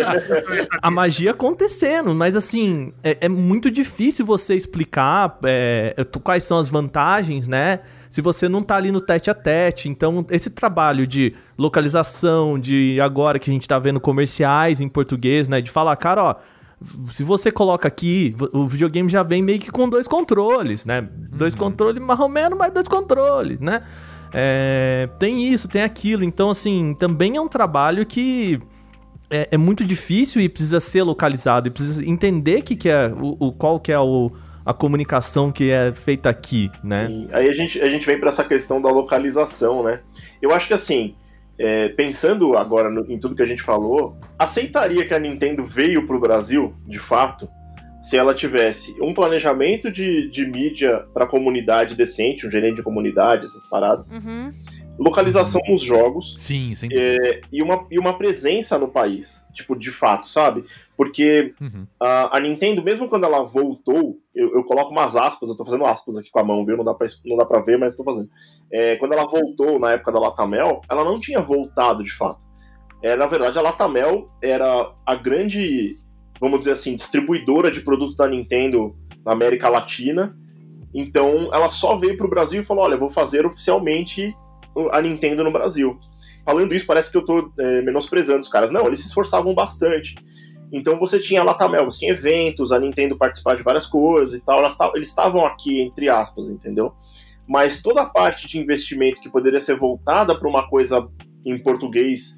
a 0.82 0.90
magia 0.90 1.32
acontecendo. 1.32 2.14
Mas 2.14 2.36
assim, 2.36 2.92
é, 3.02 3.18
é 3.22 3.28
muito 3.28 3.70
difícil 3.70 4.24
você 4.24 4.54
explicar 4.54 5.38
é, 5.44 5.94
quais 6.22 6.42
são 6.42 6.58
as 6.58 6.68
vantagens, 6.68 7.48
né? 7.48 7.80
Se 8.08 8.22
você 8.22 8.48
não 8.48 8.62
tá 8.62 8.76
ali 8.76 8.90
no 8.90 9.00
tete 9.00 9.30
a 9.30 9.34
tete. 9.34 9.88
Então, 9.88 10.24
esse 10.30 10.48
trabalho 10.48 11.06
de 11.06 11.34
localização, 11.58 12.58
de 12.58 12.98
agora 13.00 13.38
que 13.38 13.50
a 13.50 13.52
gente 13.52 13.66
tá 13.66 13.78
vendo 13.78 14.00
comerciais 14.00 14.80
em 14.80 14.88
português, 14.88 15.48
né? 15.48 15.60
De 15.60 15.70
falar, 15.70 15.96
cara, 15.96 16.22
ó 16.22 16.36
se 17.06 17.24
você 17.24 17.50
coloca 17.50 17.88
aqui, 17.88 18.34
o 18.52 18.66
videogame 18.66 19.08
já 19.08 19.22
vem 19.22 19.42
meio 19.42 19.58
que 19.58 19.70
com 19.70 19.88
dois 19.88 20.06
controles, 20.06 20.84
né? 20.84 21.08
Dois 21.32 21.54
uhum. 21.54 21.60
controles 21.60 22.02
mais 22.02 22.20
ou 22.20 22.28
menos, 22.28 22.58
mas 22.58 22.70
dois 22.70 22.86
controles, 22.86 23.58
né? 23.60 23.82
É, 24.32 25.08
tem 25.18 25.46
isso, 25.46 25.68
tem 25.68 25.82
aquilo. 25.82 26.22
Então, 26.22 26.50
assim, 26.50 26.94
também 26.98 27.36
é 27.36 27.40
um 27.40 27.48
trabalho 27.48 28.04
que 28.04 28.60
é, 29.30 29.48
é, 29.52 29.56
muito 29.56 29.84
difícil 29.84 30.42
e 30.42 30.48
precisa 30.48 30.78
ser 30.78 31.02
localizado. 31.02 31.68
E 31.68 31.70
precisa 31.70 32.04
entender 32.04 32.60
que, 32.62 32.76
que 32.76 32.88
é 32.88 33.08
o, 33.08 33.36
o 33.40 33.52
qual 33.52 33.80
que 33.80 33.90
é 33.90 33.98
o, 33.98 34.30
a 34.64 34.74
comunicação 34.74 35.50
que 35.50 35.70
é 35.70 35.92
feita 35.94 36.28
aqui, 36.28 36.70
né? 36.84 37.06
Sim. 37.06 37.28
Aí 37.32 37.48
a 37.48 37.54
gente, 37.54 37.80
a 37.80 37.88
gente 37.88 38.04
vem 38.04 38.20
para 38.20 38.28
essa 38.28 38.44
questão 38.44 38.80
da 38.80 38.90
localização, 38.90 39.82
né? 39.82 40.00
Eu 40.42 40.52
acho 40.52 40.66
que 40.66 40.74
assim, 40.74 41.14
é, 41.58 41.88
pensando 41.88 42.56
agora 42.56 42.90
no, 42.90 43.10
em 43.10 43.18
tudo 43.18 43.34
que 43.34 43.42
a 43.42 43.46
gente 43.46 43.62
falou, 43.62 44.16
aceitaria 44.38 45.04
que 45.04 45.14
a 45.14 45.18
Nintendo 45.18 45.64
veio 45.64 46.04
para 46.06 46.16
o 46.16 46.20
Brasil, 46.20 46.74
de 46.86 46.98
fato, 46.98 47.48
se 48.00 48.16
ela 48.16 48.34
tivesse 48.34 48.94
um 49.02 49.14
planejamento 49.14 49.90
de, 49.90 50.28
de 50.28 50.46
mídia 50.46 51.04
para 51.12 51.26
comunidade 51.26 51.94
decente, 51.94 52.46
um 52.46 52.50
gerente 52.50 52.76
de 52.76 52.82
comunidade, 52.82 53.46
essas 53.46 53.66
paradas, 53.68 54.12
uhum. 54.12 54.50
Localização 54.98 55.60
nos 55.68 55.82
jogos, 55.82 56.34
sim, 56.38 56.74
sim. 56.74 56.88
É, 56.90 57.40
e, 57.52 57.62
uma, 57.62 57.86
e 57.90 57.98
uma 57.98 58.16
presença 58.16 58.78
no 58.78 58.88
país, 58.88 59.42
tipo, 59.52 59.76
de 59.76 59.90
fato, 59.90 60.26
sabe? 60.26 60.64
Porque 60.96 61.54
uhum. 61.60 61.86
a, 62.00 62.36
a, 62.36 62.40
Nintendo, 62.40 62.82
mesmo 62.82 63.08
quando 63.08 63.24
ela 63.24 63.42
voltou, 63.42 64.18
eu, 64.34 64.54
eu, 64.54 64.64
coloco 64.64 64.90
umas 64.90 65.14
aspas, 65.14 65.48
eu 65.48 65.56
tô 65.56 65.64
fazendo 65.64 65.84
aspas 65.84 66.16
aqui 66.16 66.30
com 66.30 66.38
a 66.38 66.44
mão, 66.44 66.64
viu? 66.64 66.76
Não 66.76 66.84
dá 66.84 66.94
pra, 66.94 67.06
não 67.24 67.36
dá 67.36 67.44
pra 67.44 67.60
ver, 67.60 67.78
mas 67.78 67.94
tô 67.94 68.04
fazendo. 68.04 68.28
É, 68.72 68.96
quando 68.96 69.12
ela 69.12 69.26
voltou 69.26 69.78
na 69.78 69.92
época 69.92 70.12
da 70.12 70.20
Latamel, 70.20 70.80
ela 70.90 71.04
não 71.04 71.20
tinha 71.20 71.40
voltado 71.40 72.02
de 72.02 72.12
fato. 72.12 72.44
É, 73.02 73.14
na 73.14 73.26
verdade, 73.26 73.58
a 73.58 73.62
Latamel 73.62 74.30
era 74.42 74.92
a 75.04 75.14
grande, 75.14 75.98
vamos 76.40 76.60
dizer 76.60 76.72
assim, 76.72 76.94
distribuidora 76.94 77.70
de 77.70 77.80
produtos 77.80 78.16
da 78.16 78.26
Nintendo 78.26 78.96
na 79.24 79.32
América 79.32 79.68
Latina. 79.68 80.34
Então, 80.94 81.50
ela 81.52 81.68
só 81.68 81.96
veio 81.96 82.16
pro 82.16 82.30
Brasil 82.30 82.62
e 82.62 82.64
falou: 82.64 82.84
olha, 82.84 82.96
vou 82.96 83.10
fazer 83.10 83.44
oficialmente 83.44 84.34
a 84.90 85.00
Nintendo 85.00 85.44
no 85.44 85.52
Brasil. 85.52 85.98
Falando 86.44 86.74
isso, 86.74 86.86
parece 86.86 87.10
que 87.10 87.16
eu 87.16 87.24
tô 87.24 87.50
é, 87.58 87.82
menosprezando 87.82 88.40
os 88.40 88.48
caras. 88.48 88.70
Não, 88.70 88.86
eles 88.86 89.00
se 89.00 89.08
esforçavam 89.08 89.54
bastante. 89.54 90.14
Então 90.72 90.98
você 90.98 91.18
tinha 91.18 91.42
Latamel, 91.42 91.84
você 91.84 92.00
tinha 92.00 92.12
eventos, 92.12 92.72
a 92.72 92.78
Nintendo 92.78 93.16
participar 93.16 93.56
de 93.56 93.62
várias 93.62 93.86
coisas 93.86 94.38
e 94.38 94.44
tal. 94.44 94.62
Eles 94.94 95.08
estavam 95.08 95.44
aqui, 95.44 95.80
entre 95.80 96.08
aspas, 96.08 96.48
entendeu? 96.50 96.92
Mas 97.46 97.80
toda 97.80 98.02
a 98.02 98.06
parte 98.06 98.48
de 98.48 98.58
investimento 98.58 99.20
que 99.20 99.30
poderia 99.30 99.60
ser 99.60 99.76
voltada 99.76 100.36
para 100.36 100.48
uma 100.48 100.68
coisa 100.68 101.08
em 101.44 101.56
português, 101.58 102.34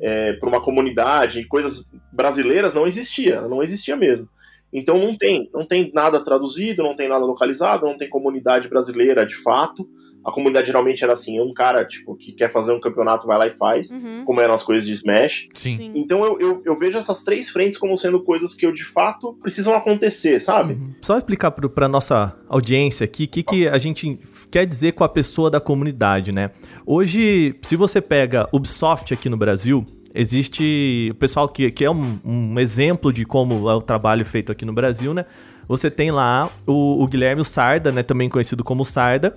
é, 0.00 0.34
para 0.34 0.48
uma 0.48 0.60
comunidade, 0.60 1.46
coisas 1.46 1.88
brasileiras, 2.12 2.74
não 2.74 2.86
existia, 2.86 3.42
não 3.42 3.62
existia 3.62 3.96
mesmo. 3.96 4.28
Então 4.72 4.98
não 4.98 5.16
tem, 5.16 5.50
não 5.52 5.66
tem 5.66 5.90
nada 5.92 6.22
traduzido, 6.22 6.82
não 6.82 6.94
tem 6.94 7.08
nada 7.08 7.24
localizado, 7.24 7.84
não 7.84 7.96
tem 7.96 8.08
comunidade 8.08 8.68
brasileira 8.68 9.26
de 9.26 9.34
fato 9.34 9.86
a 10.24 10.30
comunidade 10.30 10.66
geralmente 10.66 11.02
era 11.02 11.12
assim, 11.12 11.40
um 11.40 11.52
cara, 11.52 11.84
tipo, 11.84 12.14
que 12.14 12.32
quer 12.32 12.50
fazer 12.50 12.72
um 12.72 12.80
campeonato, 12.80 13.26
vai 13.26 13.38
lá 13.38 13.46
e 13.46 13.50
faz, 13.50 13.90
uhum. 13.90 14.22
como 14.24 14.40
eram 14.40 14.54
as 14.54 14.62
coisas 14.62 14.84
de 14.84 14.92
Smash. 14.92 15.48
Sim. 15.52 15.76
Sim. 15.76 15.92
Então 15.94 16.24
eu, 16.24 16.38
eu, 16.40 16.62
eu, 16.64 16.78
vejo 16.78 16.96
essas 16.96 17.22
três 17.22 17.50
frentes 17.50 17.78
como 17.78 17.96
sendo 17.96 18.22
coisas 18.22 18.54
que 18.54 18.64
eu, 18.64 18.72
de 18.72 18.84
fato, 18.84 19.36
precisam 19.42 19.74
acontecer, 19.74 20.40
sabe? 20.40 20.74
Uhum. 20.74 20.94
Só 21.00 21.18
explicar 21.18 21.50
pro, 21.50 21.68
pra 21.68 21.88
nossa 21.88 22.36
audiência 22.48 23.04
aqui, 23.04 23.24
o 23.24 23.28
que, 23.28 23.42
que 23.42 23.68
a 23.68 23.78
gente 23.78 24.18
quer 24.50 24.64
dizer 24.64 24.92
com 24.92 25.04
a 25.04 25.08
pessoa 25.08 25.50
da 25.50 25.60
comunidade, 25.60 26.32
né? 26.32 26.50
Hoje, 26.86 27.54
se 27.62 27.74
você 27.76 28.00
pega 28.00 28.48
Ubisoft 28.52 29.12
aqui 29.12 29.28
no 29.28 29.36
Brasil, 29.36 29.84
existe 30.14 31.08
o 31.10 31.14
pessoal 31.14 31.48
que, 31.48 31.70
que 31.70 31.84
é 31.84 31.90
um, 31.90 32.18
um 32.24 32.60
exemplo 32.60 33.12
de 33.12 33.24
como 33.24 33.68
é 33.68 33.74
o 33.74 33.82
trabalho 33.82 34.24
feito 34.24 34.52
aqui 34.52 34.64
no 34.64 34.72
Brasil, 34.72 35.12
né? 35.12 35.24
Você 35.68 35.90
tem 35.90 36.10
lá 36.10 36.50
o, 36.66 37.02
o 37.02 37.06
Guilherme 37.06 37.40
o 37.40 37.44
Sarda, 37.44 37.90
né? 37.90 38.02
Também 38.02 38.28
conhecido 38.28 38.62
como 38.62 38.84
Sarda 38.84 39.34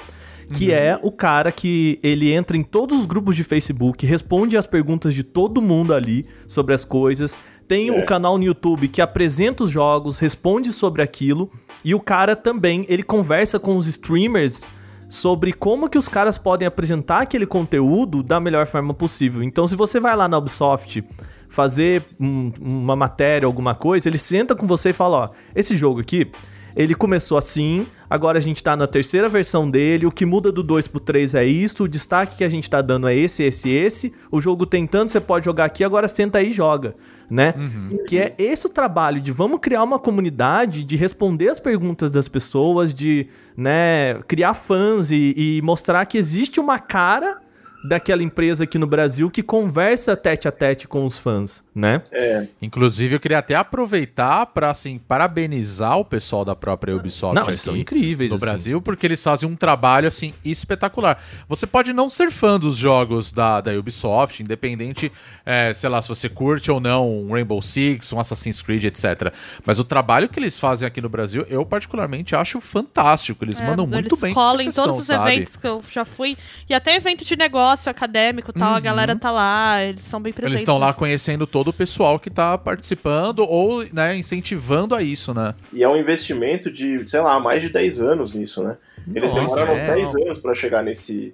que 0.53 0.69
uhum. 0.69 0.75
é 0.75 0.99
o 1.01 1.11
cara 1.11 1.51
que 1.51 1.99
ele 2.03 2.31
entra 2.31 2.55
em 2.55 2.63
todos 2.63 2.99
os 2.99 3.05
grupos 3.05 3.35
de 3.35 3.43
Facebook, 3.43 4.05
responde 4.05 4.57
as 4.57 4.67
perguntas 4.67 5.13
de 5.13 5.23
todo 5.23 5.61
mundo 5.61 5.93
ali 5.93 6.25
sobre 6.47 6.73
as 6.73 6.85
coisas. 6.85 7.37
Tem 7.67 7.89
é. 7.89 7.99
o 7.99 8.05
canal 8.05 8.37
no 8.37 8.43
YouTube 8.43 8.87
que 8.87 9.01
apresenta 9.01 9.63
os 9.63 9.71
jogos, 9.71 10.19
responde 10.19 10.71
sobre 10.71 11.01
aquilo. 11.01 11.51
E 11.83 11.95
o 11.95 11.99
cara 11.99 12.35
também, 12.35 12.85
ele 12.87 13.03
conversa 13.03 13.59
com 13.59 13.75
os 13.75 13.87
streamers 13.87 14.67
sobre 15.07 15.53
como 15.53 15.89
que 15.89 15.97
os 15.97 16.07
caras 16.07 16.37
podem 16.37 16.67
apresentar 16.67 17.21
aquele 17.21 17.45
conteúdo 17.45 18.23
da 18.23 18.39
melhor 18.39 18.67
forma 18.67 18.93
possível. 18.93 19.43
Então, 19.43 19.67
se 19.67 19.75
você 19.75 19.99
vai 19.99 20.15
lá 20.15 20.27
na 20.27 20.37
Ubisoft 20.37 21.03
fazer 21.47 22.03
um, 22.19 22.51
uma 22.59 22.95
matéria, 22.95 23.45
alguma 23.45 23.75
coisa, 23.75 24.09
ele 24.09 24.17
senta 24.17 24.55
com 24.55 24.67
você 24.67 24.89
e 24.89 24.93
fala, 24.93 25.17
ó, 25.17 25.29
esse 25.55 25.75
jogo 25.75 26.01
aqui, 26.01 26.29
ele 26.75 26.93
começou 26.93 27.37
assim, 27.37 27.85
agora 28.09 28.37
a 28.37 28.41
gente 28.41 28.61
tá 28.61 28.75
na 28.75 28.87
terceira 28.87 29.29
versão 29.29 29.69
dele, 29.69 30.05
o 30.05 30.11
que 30.11 30.25
muda 30.25 30.51
do 30.51 30.63
2 30.63 30.87
pro 30.87 30.99
3 30.99 31.35
é 31.35 31.45
isso, 31.45 31.83
o 31.83 31.87
destaque 31.87 32.37
que 32.37 32.43
a 32.43 32.49
gente 32.49 32.69
tá 32.69 32.81
dando 32.81 33.07
é 33.07 33.15
esse, 33.15 33.43
esse, 33.43 33.69
esse. 33.69 34.13
O 34.31 34.41
jogo 34.41 34.65
tem 34.65 34.85
tanto, 34.85 35.11
você 35.11 35.19
pode 35.19 35.45
jogar 35.45 35.65
aqui, 35.65 35.83
agora 35.83 36.07
senta 36.07 36.39
aí 36.39 36.49
e 36.49 36.53
joga, 36.53 36.95
né? 37.29 37.53
Uhum. 37.57 38.05
Que 38.05 38.19
é 38.19 38.35
esse 38.37 38.67
o 38.67 38.69
trabalho 38.69 39.19
de 39.19 39.31
vamos 39.31 39.59
criar 39.59 39.83
uma 39.83 39.99
comunidade, 39.99 40.83
de 40.83 40.95
responder 40.95 41.49
as 41.49 41.59
perguntas 41.59 42.11
das 42.11 42.27
pessoas, 42.27 42.93
de, 42.93 43.27
né, 43.55 44.15
criar 44.27 44.53
fãs 44.53 45.11
e, 45.11 45.33
e 45.35 45.61
mostrar 45.61 46.05
que 46.05 46.17
existe 46.17 46.59
uma 46.59 46.79
cara 46.79 47.44
daquela 47.87 48.23
empresa 48.23 48.63
aqui 48.63 48.77
no 48.77 48.87
Brasil 48.87 49.29
que 49.29 49.43
conversa 49.43 50.15
tete 50.15 50.47
a 50.47 50.51
tete 50.51 50.87
com 50.87 51.05
os 51.05 51.19
fãs, 51.19 51.63
né? 51.73 52.01
É. 52.11 52.47
Inclusive, 52.61 53.15
eu 53.15 53.19
queria 53.19 53.39
até 53.39 53.55
aproveitar 53.55 54.45
para 54.47 54.71
assim 54.71 54.97
parabenizar 54.97 55.97
o 55.97 56.05
pessoal 56.05 56.43
da 56.43 56.55
própria 56.55 56.95
Ubisoft 56.95 57.35
não, 57.35 57.47
eles 57.47 57.61
são 57.61 57.75
incríveis 57.75 58.29
no 58.29 58.37
assim. 58.37 58.45
Brasil, 58.45 58.81
porque 58.81 59.05
eles 59.05 59.23
fazem 59.23 59.47
um 59.47 59.55
trabalho 59.55 60.07
assim 60.07 60.33
espetacular. 60.43 61.21
Você 61.47 61.67
pode 61.67 61.93
não 61.93 62.09
ser 62.09 62.31
fã 62.31 62.59
dos 62.59 62.75
jogos 62.75 63.31
da, 63.31 63.61
da 63.61 63.71
Ubisoft, 63.73 64.41
independente, 64.41 65.11
é, 65.45 65.73
sei 65.73 65.89
lá, 65.89 66.01
se 66.01 66.09
você 66.09 66.27
curte 66.27 66.71
ou 66.71 66.79
não 66.79 67.09
um 67.09 67.31
Rainbow 67.31 67.61
Six, 67.61 68.11
um 68.13 68.19
Assassin's 68.19 68.61
Creed, 68.61 68.85
etc. 68.85 69.33
Mas 69.65 69.79
o 69.79 69.83
trabalho 69.83 70.27
que 70.29 70.39
eles 70.39 70.59
fazem 70.59 70.87
aqui 70.87 71.01
no 71.01 71.09
Brasil, 71.09 71.45
eu 71.49 71.65
particularmente 71.65 72.35
acho 72.35 72.59
fantástico. 72.59 73.43
Eles 73.43 73.59
é, 73.59 73.65
mandam 73.65 73.85
muito 73.85 74.07
eles 74.07 74.19
bem. 74.19 74.33
Eles 74.55 74.77
em 74.77 74.81
todos 74.81 74.97
os 74.97 75.07
sabe? 75.07 75.33
eventos 75.33 75.55
que 75.55 75.67
eu 75.67 75.81
já 75.91 76.05
fui 76.05 76.37
e 76.69 76.73
até 76.73 76.95
evento 76.95 77.23
de 77.23 77.35
negócio 77.35 77.74
negócio 77.75 77.91
acadêmico 77.91 78.53
tal, 78.53 78.71
uhum. 78.71 78.75
a 78.75 78.79
galera 78.79 79.15
tá 79.15 79.31
lá, 79.31 79.83
eles 79.83 80.03
são 80.03 80.21
bem 80.21 80.31
presentes. 80.31 80.53
Eles 80.53 80.61
estão 80.61 80.77
lá 80.77 80.93
conhecendo 80.93 81.45
todo 81.45 81.67
o 81.67 81.73
pessoal 81.73 82.17
que 82.17 82.29
tá 82.29 82.57
participando 82.57 83.39
ou, 83.39 83.85
né, 83.91 84.15
incentivando 84.15 84.95
a 84.95 85.03
isso, 85.03 85.33
né? 85.33 85.53
E 85.73 85.83
é 85.83 85.89
um 85.89 85.97
investimento 85.97 86.71
de, 86.71 87.07
sei 87.07 87.19
lá, 87.21 87.39
mais 87.39 87.61
de 87.61 87.69
10 87.69 88.01
anos 88.01 88.33
nisso, 88.33 88.63
né? 88.63 88.77
Eles 89.13 89.31
Nossa, 89.31 89.43
demoraram 89.43 89.77
é, 89.77 89.95
10 89.95 90.15
anos 90.15 90.39
para 90.39 90.53
chegar 90.53 90.81
nesse, 90.81 91.33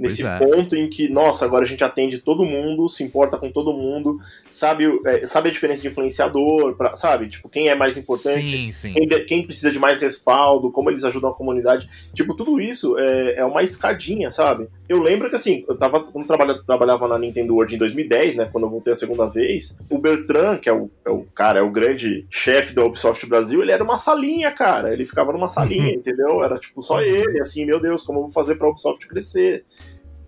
Nesse 0.00 0.26
é. 0.26 0.38
ponto 0.38 0.74
em 0.74 0.88
que, 0.88 1.10
nossa, 1.10 1.44
agora 1.44 1.62
a 1.62 1.68
gente 1.68 1.84
atende 1.84 2.18
todo 2.18 2.42
mundo, 2.42 2.88
se 2.88 3.04
importa 3.04 3.36
com 3.36 3.50
todo 3.50 3.74
mundo, 3.74 4.18
sabe, 4.48 4.86
é, 5.04 5.26
sabe 5.26 5.50
a 5.50 5.52
diferença 5.52 5.82
de 5.82 5.88
influenciador, 5.88 6.74
pra, 6.74 6.96
sabe? 6.96 7.28
Tipo, 7.28 7.50
quem 7.50 7.68
é 7.68 7.74
mais 7.74 7.98
importante, 7.98 8.50
sim, 8.50 8.72
sim. 8.72 8.94
Quem, 8.94 9.26
quem, 9.26 9.46
precisa 9.46 9.70
de 9.70 9.78
mais 9.78 9.98
respaldo, 9.98 10.72
como 10.72 10.88
eles 10.88 11.04
ajudam 11.04 11.28
a 11.28 11.34
comunidade. 11.34 11.86
Tipo, 12.14 12.34
tudo 12.34 12.58
isso 12.58 12.98
é, 12.98 13.40
é 13.40 13.44
uma 13.44 13.62
escadinha, 13.62 14.30
sabe? 14.30 14.68
Eu 14.88 15.02
lembro 15.02 15.28
que, 15.28 15.36
assim, 15.36 15.66
eu 15.68 15.76
tava, 15.76 16.00
quando 16.00 16.26
trabalha, 16.26 16.54
trabalhava 16.64 17.06
na 17.06 17.18
Nintendo 17.18 17.52
World 17.52 17.74
em 17.74 17.78
2010, 17.78 18.36
né, 18.36 18.48
quando 18.50 18.64
eu 18.64 18.70
voltei 18.70 18.94
a 18.94 18.96
segunda 18.96 19.26
vez, 19.26 19.76
o 19.90 19.98
Bertrand, 19.98 20.56
que 20.56 20.70
é 20.70 20.72
o, 20.72 20.90
é 21.04 21.10
o 21.10 21.24
cara, 21.34 21.58
é 21.58 21.62
o 21.62 21.70
grande 21.70 22.24
chefe 22.30 22.74
da 22.74 22.82
Ubisoft 22.86 23.26
Brasil, 23.26 23.60
ele 23.60 23.72
era 23.72 23.84
uma 23.84 23.98
salinha, 23.98 24.50
cara. 24.50 24.94
Ele 24.94 25.04
ficava 25.04 25.30
numa 25.30 25.46
salinha, 25.46 25.92
entendeu? 25.92 26.42
Era, 26.42 26.58
tipo, 26.58 26.80
só 26.80 27.02
ele, 27.02 27.38
assim, 27.38 27.66
meu 27.66 27.78
Deus, 27.78 28.02
como 28.02 28.20
eu 28.20 28.22
vou 28.22 28.32
fazer 28.32 28.54
pra 28.54 28.68
Ubisoft 28.70 29.06
crescer? 29.06 29.66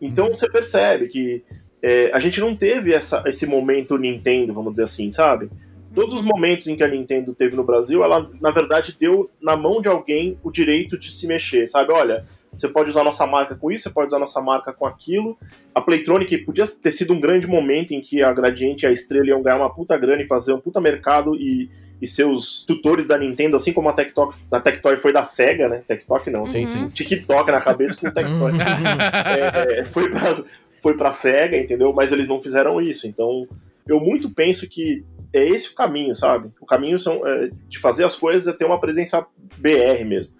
Então 0.02 0.28
você 0.28 0.50
percebe 0.50 1.06
que 1.06 1.44
é, 1.80 2.10
a 2.12 2.18
gente 2.18 2.40
não 2.40 2.56
teve 2.56 2.92
essa, 2.92 3.22
esse 3.24 3.46
momento 3.46 3.96
Nintendo, 3.96 4.52
vamos 4.52 4.72
dizer 4.72 4.84
assim, 4.84 5.10
sabe? 5.10 5.48
Todos 5.94 6.14
os 6.14 6.22
momentos 6.22 6.66
em 6.66 6.74
que 6.74 6.82
a 6.82 6.88
Nintendo 6.88 7.34
teve 7.34 7.54
no 7.54 7.64
Brasil, 7.64 8.02
ela 8.02 8.28
na 8.40 8.50
verdade 8.50 8.96
deu 8.98 9.30
na 9.40 9.56
mão 9.56 9.80
de 9.80 9.88
alguém 9.88 10.38
o 10.42 10.50
direito 10.50 10.98
de 10.98 11.12
se 11.12 11.26
mexer, 11.26 11.66
sabe? 11.68 11.92
Olha, 11.92 12.26
você 12.54 12.68
pode 12.68 12.90
usar 12.90 13.02
nossa 13.02 13.26
marca 13.26 13.54
com 13.54 13.70
isso, 13.70 13.84
você 13.84 13.90
pode 13.90 14.08
usar 14.08 14.18
nossa 14.18 14.40
marca 14.40 14.72
com 14.72 14.86
aquilo. 14.86 15.38
A 15.74 15.80
Playtronic 15.80 16.36
podia 16.38 16.66
ter 16.66 16.90
sido 16.90 17.14
um 17.14 17.20
grande 17.20 17.46
momento 17.46 17.92
em 17.92 18.00
que 18.00 18.22
a 18.22 18.30
Gradiente 18.32 18.84
e 18.84 18.86
a 18.86 18.90
Estrela 18.90 19.28
iam 19.28 19.42
ganhar 19.42 19.56
uma 19.56 19.72
puta 19.72 19.96
grana 19.96 20.22
e 20.22 20.26
fazer 20.26 20.52
um 20.52 20.60
puta 20.60 20.78
mercado 20.78 21.34
e, 21.34 21.70
e 22.00 22.06
seus 22.06 22.62
tutores 22.64 23.06
da 23.06 23.16
Nintendo, 23.16 23.56
assim 23.56 23.72
como 23.72 23.88
a 23.88 23.94
Tectoy, 23.94 24.28
a 24.50 24.60
Tectoy 24.60 24.98
foi 24.98 25.14
da 25.14 25.24
SEGA, 25.24 25.66
né? 25.66 25.82
Tectoy 25.86 26.20
não, 26.30 26.44
Sim, 26.44 26.66
sim. 26.66 26.88
TikTok 26.88 27.50
na 27.50 27.60
cabeça 27.60 27.96
com 27.96 28.10
Tectoy. 28.10 28.52
é, 28.60 29.80
é, 29.80 29.84
foi 29.86 30.10
pra, 30.10 30.44
foi 30.82 30.94
pra 30.94 31.10
SEGA, 31.10 31.56
entendeu? 31.56 31.92
Mas 31.94 32.12
eles 32.12 32.28
não 32.28 32.42
fizeram 32.42 32.82
isso. 32.82 33.06
Então, 33.06 33.48
eu 33.86 33.98
muito 33.98 34.28
penso 34.28 34.68
que 34.68 35.02
é 35.32 35.42
esse 35.42 35.70
o 35.70 35.74
caminho, 35.74 36.14
sabe? 36.14 36.50
O 36.60 36.66
caminho 36.66 36.98
são, 36.98 37.26
é, 37.26 37.50
de 37.66 37.78
fazer 37.78 38.04
as 38.04 38.14
coisas 38.14 38.46
é 38.46 38.56
ter 38.56 38.66
uma 38.66 38.78
presença 38.78 39.26
BR 39.56 40.04
mesmo. 40.04 40.34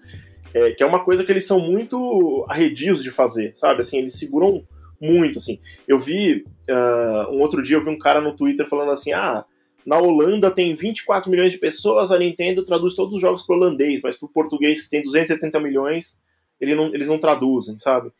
É, 0.53 0.71
que 0.71 0.83
é 0.83 0.85
uma 0.85 1.03
coisa 1.03 1.23
que 1.23 1.31
eles 1.31 1.45
são 1.45 1.59
muito 1.59 2.45
arredios 2.47 3.01
de 3.01 3.11
fazer, 3.11 3.51
sabe? 3.55 3.81
Assim, 3.81 3.97
eles 3.97 4.13
seguram 4.13 4.63
muito, 5.01 5.37
assim. 5.39 5.59
Eu 5.87 5.99
vi, 5.99 6.45
uh, 6.69 7.31
um 7.31 7.41
outro 7.41 7.61
dia 7.61 7.77
eu 7.77 7.83
vi 7.83 7.89
um 7.89 7.97
cara 7.97 8.21
no 8.21 8.35
Twitter 8.35 8.67
falando 8.67 8.91
assim, 8.91 9.11
ah, 9.13 9.45
na 9.85 9.97
Holanda 9.97 10.49
tem 10.49 10.73
24 10.73 11.29
milhões 11.29 11.51
de 11.51 11.57
pessoas, 11.57 12.11
a 12.11 12.17
Nintendo 12.17 12.63
traduz 12.63 12.95
todos 12.95 13.15
os 13.15 13.21
jogos 13.21 13.43
pro 13.43 13.55
holandês, 13.55 13.99
mas 14.01 14.15
pro 14.15 14.29
português 14.29 14.81
que 14.81 14.89
tem 14.89 15.03
270 15.03 15.59
milhões, 15.59 16.19
ele 16.59 16.73
não, 16.75 16.93
eles 16.93 17.07
não 17.07 17.17
traduzem, 17.17 17.77
sabe? 17.77 18.11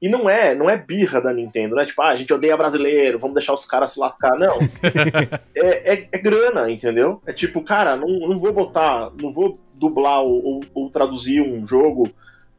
E 0.00 0.08
não 0.08 0.30
é, 0.30 0.54
não 0.54 0.70
é 0.70 0.76
birra 0.76 1.20
da 1.20 1.32
Nintendo, 1.32 1.74
não 1.74 1.82
é 1.82 1.86
tipo, 1.86 2.00
ah, 2.02 2.10
a 2.10 2.16
gente 2.16 2.32
odeia 2.32 2.56
brasileiro, 2.56 3.18
vamos 3.18 3.34
deixar 3.34 3.52
os 3.52 3.66
caras 3.66 3.90
se 3.90 3.98
lascar. 3.98 4.38
Não. 4.38 4.58
é, 5.56 5.92
é, 5.92 6.08
é, 6.12 6.18
grana, 6.18 6.70
entendeu? 6.70 7.20
É 7.26 7.32
tipo, 7.32 7.62
cara, 7.62 7.96
não, 7.96 8.08
não 8.08 8.38
vou 8.38 8.52
botar, 8.52 9.10
não 9.20 9.30
vou 9.30 9.58
dublar 9.74 10.22
ou, 10.22 10.44
ou, 10.44 10.60
ou, 10.72 10.90
traduzir 10.90 11.40
um 11.40 11.66
jogo 11.66 12.08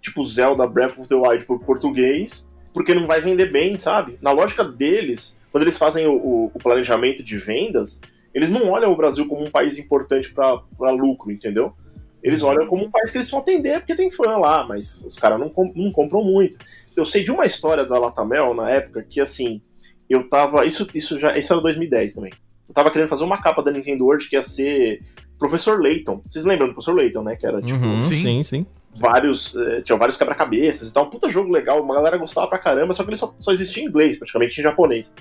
tipo 0.01 0.25
Zelda 0.25 0.67
Breath 0.67 0.97
of 0.97 1.07
the 1.07 1.15
Wild 1.15 1.45
por 1.45 1.59
português, 1.59 2.49
porque 2.73 2.93
não 2.93 3.07
vai 3.07 3.21
vender 3.21 3.51
bem, 3.51 3.77
sabe? 3.77 4.17
Na 4.21 4.31
lógica 4.31 4.63
deles, 4.63 5.37
quando 5.51 5.63
eles 5.63 5.77
fazem 5.77 6.07
o, 6.07 6.13
o, 6.13 6.51
o 6.53 6.59
planejamento 6.59 7.23
de 7.23 7.37
vendas, 7.37 8.01
eles 8.33 8.51
não 8.51 8.69
olham 8.69 8.91
o 8.91 8.95
Brasil 8.95 9.25
como 9.27 9.43
um 9.43 9.51
país 9.51 9.77
importante 9.77 10.31
para 10.33 10.91
lucro, 10.91 11.31
entendeu? 11.31 11.73
Eles 12.21 12.43
olham 12.43 12.67
como 12.67 12.85
um 12.85 12.91
país 12.91 13.11
que 13.11 13.17
eles 13.17 13.29
vão 13.29 13.39
atender 13.39 13.79
porque 13.79 13.95
tem 13.95 14.11
fã 14.11 14.37
lá, 14.37 14.65
mas 14.67 15.05
os 15.05 15.17
caras 15.17 15.39
não, 15.39 15.51
não 15.75 15.91
compram 15.91 16.23
muito. 16.23 16.57
Eu 16.95 17.05
sei 17.05 17.23
de 17.23 17.31
uma 17.31 17.45
história 17.45 17.85
da 17.85 17.97
Latamel 17.97 18.53
na 18.53 18.69
época 18.69 19.03
que 19.03 19.21
assim, 19.21 19.61
eu 20.09 20.27
tava. 20.27 20.65
Isso, 20.65 20.87
isso 20.93 21.17
já. 21.17 21.37
Isso 21.37 21.53
era 21.53 21.61
2010 21.61 22.15
também. 22.15 22.33
Eu 22.67 22.73
tava 22.73 22.91
querendo 22.91 23.07
fazer 23.07 23.23
uma 23.23 23.41
capa 23.41 23.61
da 23.61 23.71
Nintendo 23.71 24.05
World 24.05 24.27
que 24.27 24.35
ia 24.35 24.41
ser 24.41 24.99
Professor 25.37 25.81
Layton. 25.81 26.21
Vocês 26.27 26.43
lembram 26.43 26.67
do 26.67 26.73
Professor 26.73 26.95
Layton, 26.95 27.23
né? 27.23 27.35
Que 27.35 27.45
era 27.45 27.61
tipo. 27.61 27.79
Uhum, 27.79 28.01
sim, 28.01 28.43
sim. 28.43 28.65
Vários. 28.93 29.55
Eh, 29.55 29.81
tinha 29.81 29.97
vários 29.97 30.17
quebra-cabeças 30.17 30.89
e 30.89 30.93
tal. 30.93 31.05
Um 31.05 31.09
puta 31.09 31.29
jogo 31.29 31.51
legal, 31.51 31.81
uma 31.81 31.95
galera 31.95 32.17
gostava 32.17 32.47
pra 32.47 32.57
caramba, 32.57 32.91
só 32.91 33.03
que 33.03 33.11
ele 33.11 33.17
só, 33.17 33.33
só 33.39 33.51
existia 33.51 33.83
em 33.83 33.87
inglês, 33.87 34.17
praticamente 34.17 34.59
em 34.59 34.63
japonês. 34.63 35.13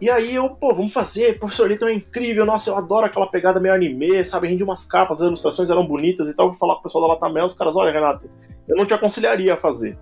E 0.00 0.10
aí 0.10 0.34
eu, 0.34 0.50
pô, 0.50 0.74
vamos 0.74 0.92
fazer, 0.92 1.38
Professor 1.38 1.68
Layton 1.68 1.88
é 1.88 1.94
incrível, 1.94 2.44
nossa, 2.44 2.68
eu 2.68 2.76
adoro 2.76 3.06
aquela 3.06 3.26
pegada 3.26 3.58
meio 3.58 3.74
anime, 3.74 4.22
sabe, 4.24 4.46
rende 4.46 4.62
umas 4.62 4.84
capas, 4.84 5.22
as 5.22 5.26
ilustrações 5.26 5.70
eram 5.70 5.86
bonitas 5.86 6.28
e 6.28 6.36
tal, 6.36 6.50
vou 6.50 6.58
falar 6.58 6.74
pro 6.74 6.84
pessoal 6.84 7.06
da 7.06 7.14
Latamel, 7.14 7.46
os 7.46 7.54
caras, 7.54 7.76
olha, 7.76 7.90
Renato, 7.90 8.30
eu 8.68 8.76
não 8.76 8.84
te 8.84 8.92
aconselharia 8.92 9.54
a 9.54 9.56
fazer. 9.56 9.98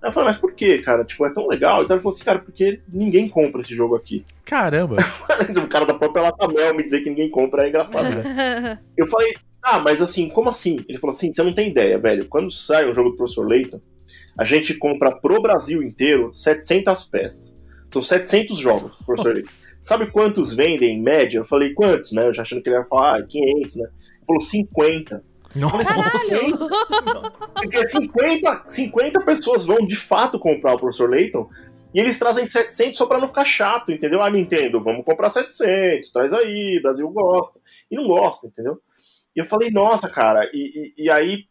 Aí 0.00 0.08
eu 0.08 0.12
falei, 0.12 0.28
mas 0.28 0.38
por 0.38 0.52
que, 0.52 0.78
cara? 0.78 1.02
Tipo, 1.02 1.24
é 1.24 1.32
tão 1.32 1.46
legal. 1.48 1.82
Então 1.82 1.96
ele 1.96 2.02
falou 2.02 2.14
assim, 2.14 2.24
cara, 2.24 2.38
porque 2.38 2.80
ninguém 2.92 3.26
compra 3.26 3.62
esse 3.62 3.74
jogo 3.74 3.96
aqui. 3.96 4.22
Caramba! 4.44 4.96
o 5.56 5.66
cara 5.66 5.86
da 5.86 5.94
própria 5.94 6.24
Latamel 6.24 6.74
me 6.74 6.82
dizer 6.82 7.00
que 7.00 7.08
ninguém 7.08 7.30
compra 7.30 7.64
é 7.64 7.68
engraçado, 7.70 8.04
né? 8.04 8.78
eu 8.98 9.06
falei, 9.06 9.34
ah, 9.62 9.78
mas 9.78 10.02
assim, 10.02 10.28
como 10.28 10.50
assim? 10.50 10.84
Ele 10.86 10.98
falou 10.98 11.16
assim, 11.16 11.32
você 11.32 11.42
não 11.42 11.54
tem 11.54 11.70
ideia, 11.70 11.98
velho. 11.98 12.26
Quando 12.26 12.50
sai 12.50 12.88
um 12.88 12.92
jogo 12.92 13.10
do 13.10 13.16
Professor 13.16 13.48
Layton, 13.48 13.80
a 14.36 14.44
gente 14.44 14.74
compra 14.74 15.10
pro 15.10 15.40
Brasil 15.40 15.82
inteiro 15.82 16.34
700 16.34 17.04
peças. 17.04 17.56
São 17.94 18.02
700 18.02 18.58
jogos, 18.58 18.96
professor. 19.06 19.36
Sabe 19.80 20.10
quantos 20.10 20.52
vendem 20.52 20.96
em 20.96 21.00
média? 21.00 21.38
Eu 21.38 21.44
falei, 21.44 21.72
quantos, 21.72 22.10
né? 22.10 22.26
Eu 22.26 22.32
já 22.34 22.42
achando 22.42 22.60
que 22.60 22.68
ele 22.68 22.76
ia 22.76 22.82
falar, 22.82 23.20
ah, 23.20 23.22
500, 23.22 23.76
né? 23.76 23.84
Ele 23.84 24.26
falou, 24.26 24.40
50. 24.40 25.24
Nossa, 25.54 25.94
Porque 27.54 27.88
50, 27.88 28.64
50 28.66 29.20
pessoas 29.20 29.64
vão 29.64 29.86
de 29.86 29.94
fato 29.94 30.40
comprar 30.40 30.74
o 30.74 30.78
professor 30.80 31.08
Layton 31.08 31.48
e 31.94 32.00
eles 32.00 32.18
trazem 32.18 32.44
700 32.44 32.98
só 32.98 33.06
pra 33.06 33.20
não 33.20 33.28
ficar 33.28 33.44
chato, 33.44 33.92
entendeu? 33.92 34.20
Ah, 34.20 34.28
Nintendo, 34.28 34.82
vamos 34.82 35.04
comprar 35.04 35.28
700, 35.28 36.10
traz 36.10 36.32
aí, 36.32 36.80
Brasil 36.82 37.08
gosta. 37.10 37.60
E 37.88 37.94
não 37.94 38.08
gosta, 38.08 38.48
entendeu? 38.48 38.80
E 39.36 39.38
eu 39.38 39.44
falei, 39.44 39.70
nossa, 39.70 40.10
cara, 40.10 40.50
e, 40.52 40.94
e, 40.98 41.04
e 41.04 41.10
aí 41.10 41.44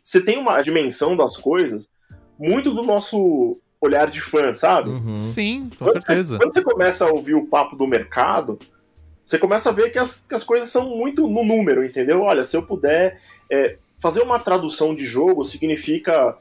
você 0.00 0.24
tem 0.24 0.38
uma 0.38 0.62
dimensão 0.62 1.14
das 1.14 1.36
coisas 1.36 1.90
muito 2.38 2.70
do 2.72 2.82
nosso 2.82 3.60
olhar 3.80 4.10
de 4.10 4.20
fã, 4.20 4.52
sabe? 4.52 4.90
Uhum. 4.90 5.16
Sim, 5.16 5.70
com 5.70 5.86
quando 5.86 5.92
certeza. 5.92 6.36
Você, 6.36 6.38
quando 6.38 6.54
você 6.54 6.62
começa 6.62 7.04
a 7.06 7.10
ouvir 7.10 7.34
o 7.34 7.46
papo 7.46 7.74
do 7.74 7.86
mercado, 7.86 8.58
você 9.24 9.38
começa 9.38 9.70
a 9.70 9.72
ver 9.72 9.90
que 9.90 9.98
as, 9.98 10.20
que 10.20 10.34
as 10.34 10.44
coisas 10.44 10.68
são 10.68 10.90
muito 10.90 11.26
no 11.26 11.42
número, 11.42 11.84
entendeu? 11.84 12.20
Olha, 12.20 12.44
se 12.44 12.56
eu 12.56 12.62
puder 12.62 13.18
é, 13.50 13.76
fazer 13.98 14.20
uma 14.20 14.38
tradução 14.38 14.94
de 14.94 15.04
jogo, 15.04 15.44
significa, 15.44 16.36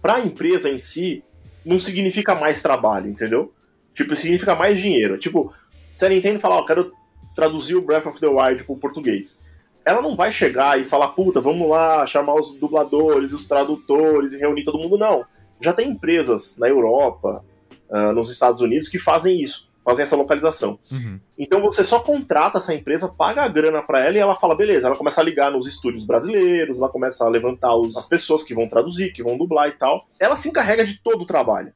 para 0.00 0.14
a 0.14 0.20
empresa 0.20 0.70
em 0.70 0.78
si, 0.78 1.22
não 1.64 1.78
significa 1.78 2.34
mais 2.34 2.62
trabalho, 2.62 3.10
entendeu? 3.10 3.52
Tipo, 3.92 4.16
significa 4.16 4.54
mais 4.54 4.80
dinheiro. 4.80 5.18
Tipo, 5.18 5.52
se 5.92 6.06
a 6.06 6.08
Nintendo 6.08 6.38
falar, 6.38 6.56
ó, 6.56 6.64
quero 6.64 6.92
traduzir 7.34 7.74
o 7.74 7.82
Breath 7.82 8.06
of 8.06 8.18
the 8.18 8.26
Wild 8.26 8.64
pro 8.64 8.76
português, 8.76 9.38
ela 9.84 10.00
não 10.00 10.16
vai 10.16 10.32
chegar 10.32 10.80
e 10.80 10.84
falar, 10.84 11.08
puta, 11.08 11.40
vamos 11.40 11.68
lá 11.68 12.06
chamar 12.06 12.34
os 12.34 12.52
dubladores, 12.52 13.32
os 13.32 13.46
tradutores 13.46 14.32
e 14.32 14.38
reunir 14.38 14.64
todo 14.64 14.78
mundo, 14.78 14.96
não 14.96 15.24
já 15.60 15.72
tem 15.72 15.90
empresas 15.90 16.56
na 16.58 16.68
Europa, 16.68 17.44
uh, 17.88 18.12
nos 18.12 18.30
Estados 18.30 18.60
Unidos, 18.60 18.88
que 18.88 18.98
fazem 18.98 19.40
isso, 19.40 19.68
fazem 19.84 20.02
essa 20.02 20.16
localização. 20.16 20.78
Uhum. 20.90 21.18
Então 21.38 21.60
você 21.60 21.82
só 21.82 22.00
contrata 22.00 22.58
essa 22.58 22.74
empresa, 22.74 23.08
paga 23.08 23.42
a 23.42 23.48
grana 23.48 23.82
para 23.82 24.04
ela 24.04 24.16
e 24.16 24.20
ela 24.20 24.36
fala, 24.36 24.54
beleza, 24.54 24.86
ela 24.86 24.96
começa 24.96 25.20
a 25.20 25.24
ligar 25.24 25.50
nos 25.50 25.66
estúdios 25.66 26.04
brasileiros, 26.04 26.78
ela 26.78 26.88
começa 26.88 27.24
a 27.24 27.28
levantar 27.28 27.74
os, 27.74 27.96
as 27.96 28.06
pessoas 28.06 28.42
que 28.42 28.54
vão 28.54 28.68
traduzir, 28.68 29.12
que 29.12 29.22
vão 29.22 29.36
dublar 29.36 29.68
e 29.68 29.72
tal. 29.72 30.06
Ela 30.20 30.36
se 30.36 30.48
encarrega 30.48 30.84
de 30.84 31.00
todo 31.02 31.22
o 31.22 31.26
trabalho, 31.26 31.72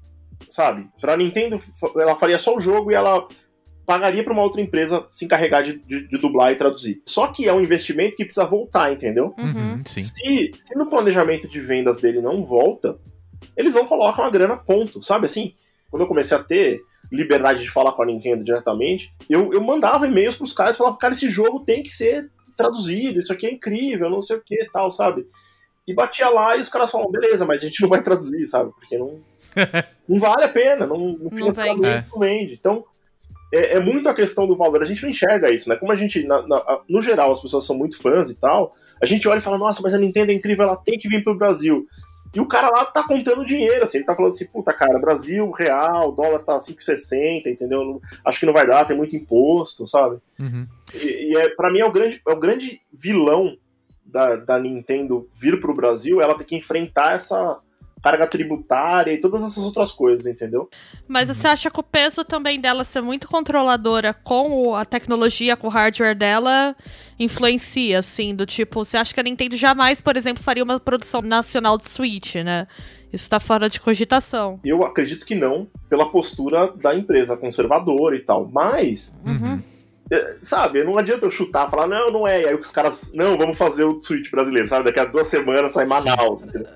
sabe? 0.48 0.88
Pra 1.00 1.16
Nintendo, 1.16 1.60
ela 1.96 2.16
faria 2.16 2.38
só 2.38 2.54
o 2.54 2.60
jogo 2.60 2.90
e 2.90 2.94
ela 2.94 3.26
pagaria 3.86 4.22
para 4.22 4.32
uma 4.32 4.42
outra 4.42 4.60
empresa 4.60 5.06
se 5.10 5.24
encarregar 5.24 5.62
de, 5.62 5.78
de, 5.78 6.06
de, 6.06 6.18
dublar 6.18 6.52
e 6.52 6.56
traduzir. 6.56 7.02
Só 7.06 7.26
que 7.26 7.48
é 7.48 7.52
um 7.52 7.60
investimento 7.60 8.16
que 8.16 8.24
precisa 8.24 8.46
voltar, 8.46 8.92
entendeu? 8.92 9.34
Uhum. 9.38 9.82
Sim. 9.84 10.02
Se, 10.02 10.52
se 10.56 10.74
no 10.76 10.88
planejamento 10.88 11.48
de 11.48 11.60
vendas 11.60 11.98
dele 12.00 12.20
não 12.20 12.44
volta, 12.44 12.98
eles 13.56 13.74
não 13.74 13.86
colocam 13.86 14.24
a 14.24 14.30
grana, 14.30 14.56
ponto. 14.56 15.02
Sabe 15.02 15.26
assim? 15.26 15.54
Quando 15.90 16.02
eu 16.02 16.08
comecei 16.08 16.36
a 16.36 16.42
ter 16.42 16.80
liberdade 17.10 17.62
de 17.62 17.70
falar 17.70 17.92
com 17.92 18.02
a 18.02 18.06
Nintendo 18.06 18.42
diretamente, 18.42 19.12
eu, 19.28 19.52
eu 19.52 19.60
mandava 19.60 20.06
e-mails 20.06 20.34
pros 20.36 20.52
caras 20.52 20.74
e 20.74 20.78
falava, 20.78 20.96
cara, 20.96 21.12
esse 21.12 21.28
jogo 21.28 21.60
tem 21.60 21.82
que 21.82 21.90
ser 21.90 22.30
traduzido, 22.56 23.18
isso 23.18 23.32
aqui 23.32 23.46
é 23.46 23.50
incrível, 23.52 24.08
não 24.08 24.22
sei 24.22 24.36
o 24.36 24.40
que 24.42 24.64
tal, 24.72 24.90
sabe? 24.90 25.26
E 25.86 25.92
batia 25.94 26.28
lá 26.30 26.56
e 26.56 26.60
os 26.60 26.68
caras 26.68 26.90
falavam, 26.90 27.12
beleza, 27.12 27.44
mas 27.44 27.60
a 27.62 27.66
gente 27.66 27.82
não 27.82 27.88
vai 27.88 28.02
traduzir, 28.02 28.46
sabe? 28.46 28.70
Porque 28.72 28.96
não, 28.96 29.20
não 30.08 30.18
vale 30.18 30.44
a 30.44 30.48
pena, 30.48 30.86
não, 30.86 30.98
não 31.18 31.30
fica 31.30 31.44
Não 31.44 31.50
vende. 31.50 31.80
traduzido, 31.80 32.06
não 32.12 32.18
vende. 32.20 32.54
Então, 32.54 32.84
é, 33.52 33.74
é 33.76 33.80
muito 33.80 34.08
a 34.08 34.14
questão 34.14 34.46
do 34.46 34.56
valor. 34.56 34.80
A 34.80 34.84
gente 34.86 35.02
não 35.02 35.10
enxerga 35.10 35.50
isso, 35.50 35.68
né? 35.68 35.76
Como 35.76 35.92
a 35.92 35.96
gente, 35.96 36.22
na- 36.24 36.46
na- 36.46 36.80
no 36.88 37.02
geral, 37.02 37.32
as 37.32 37.40
pessoas 37.42 37.66
são 37.66 37.76
muito 37.76 37.98
fãs 38.00 38.30
e 38.30 38.38
tal, 38.38 38.74
a 39.02 39.04
gente 39.04 39.28
olha 39.28 39.38
e 39.38 39.42
fala, 39.42 39.58
nossa, 39.58 39.82
mas 39.82 39.92
a 39.92 39.98
Nintendo 39.98 40.30
é 40.30 40.34
incrível, 40.34 40.64
ela 40.64 40.76
tem 40.76 40.98
que 40.98 41.08
vir 41.08 41.22
pro 41.22 41.36
Brasil. 41.36 41.86
E 42.34 42.40
o 42.40 42.46
cara 42.48 42.70
lá 42.70 42.84
tá 42.84 43.02
contando 43.02 43.44
dinheiro, 43.44 43.84
assim, 43.84 43.98
ele 43.98 44.06
tá 44.06 44.14
falando 44.16 44.32
assim, 44.32 44.46
puta, 44.46 44.72
cara, 44.72 44.98
Brasil, 44.98 45.50
real, 45.50 46.12
dólar 46.12 46.40
tá 46.40 46.58
5,60, 46.58 47.46
entendeu? 47.46 47.84
Não- 47.84 48.00
acho 48.24 48.40
que 48.40 48.46
não 48.46 48.52
vai 48.52 48.66
dar, 48.66 48.84
tem 48.86 48.96
muito 48.96 49.14
imposto, 49.14 49.86
sabe? 49.86 50.18
Uhum. 50.40 50.66
E, 50.94 51.32
e 51.32 51.36
é, 51.36 51.48
para 51.50 51.70
mim 51.70 51.80
é 51.80 51.84
o 51.84 51.92
grande, 51.92 52.22
é 52.26 52.32
o 52.32 52.38
grande 52.38 52.80
vilão 52.92 53.56
da, 54.04 54.36
da 54.36 54.58
Nintendo 54.58 55.28
vir 55.32 55.60
pro 55.60 55.74
Brasil, 55.74 56.20
ela 56.20 56.36
ter 56.36 56.44
que 56.44 56.56
enfrentar 56.56 57.14
essa 57.14 57.60
carga 58.02 58.26
tributária 58.26 59.12
e 59.12 59.20
todas 59.20 59.42
essas 59.42 59.62
outras 59.62 59.92
coisas, 59.92 60.26
entendeu? 60.26 60.68
Mas 61.06 61.28
você 61.28 61.46
acha 61.46 61.70
que 61.70 61.78
o 61.78 61.82
peso 61.82 62.24
também 62.24 62.60
dela 62.60 62.82
ser 62.82 63.00
muito 63.00 63.28
controladora 63.28 64.12
com 64.12 64.74
a 64.74 64.84
tecnologia, 64.84 65.56
com 65.56 65.68
o 65.68 65.70
hardware 65.70 66.16
dela, 66.16 66.74
influencia, 67.18 68.00
assim, 68.00 68.34
do 68.34 68.44
tipo, 68.44 68.84
você 68.84 68.96
acha 68.96 69.14
que 69.14 69.20
a 69.20 69.22
Nintendo 69.22 69.56
jamais, 69.56 70.02
por 70.02 70.16
exemplo, 70.16 70.42
faria 70.42 70.64
uma 70.64 70.80
produção 70.80 71.22
nacional 71.22 71.78
de 71.78 71.88
Switch, 71.88 72.34
né? 72.36 72.66
Isso 73.12 73.28
tá 73.28 73.38
fora 73.38 73.68
de 73.68 73.78
cogitação. 73.78 74.58
Eu 74.64 74.82
acredito 74.82 75.26
que 75.26 75.34
não, 75.34 75.68
pela 75.88 76.10
postura 76.10 76.72
da 76.72 76.94
empresa 76.94 77.36
conservadora 77.36 78.16
e 78.16 78.20
tal. 78.20 78.48
Mas 78.50 79.20
Uhum. 79.24 79.60
É, 80.12 80.36
sabe, 80.40 80.84
não 80.84 80.98
adianta 80.98 81.24
eu 81.24 81.30
chutar, 81.30 81.70
falar, 81.70 81.86
não, 81.86 82.10
não 82.10 82.28
é. 82.28 82.42
E 82.42 82.48
aí 82.48 82.54
os 82.54 82.70
caras, 82.70 83.10
não, 83.14 83.38
vamos 83.38 83.56
fazer 83.56 83.84
o 83.84 83.98
Switch 83.98 84.30
brasileiro, 84.30 84.68
sabe? 84.68 84.84
Daqui 84.84 85.00
a 85.00 85.04
duas 85.06 85.26
semanas 85.26 85.72
sai 85.72 85.86
Manaus. 85.86 86.42
entendeu? 86.44 86.68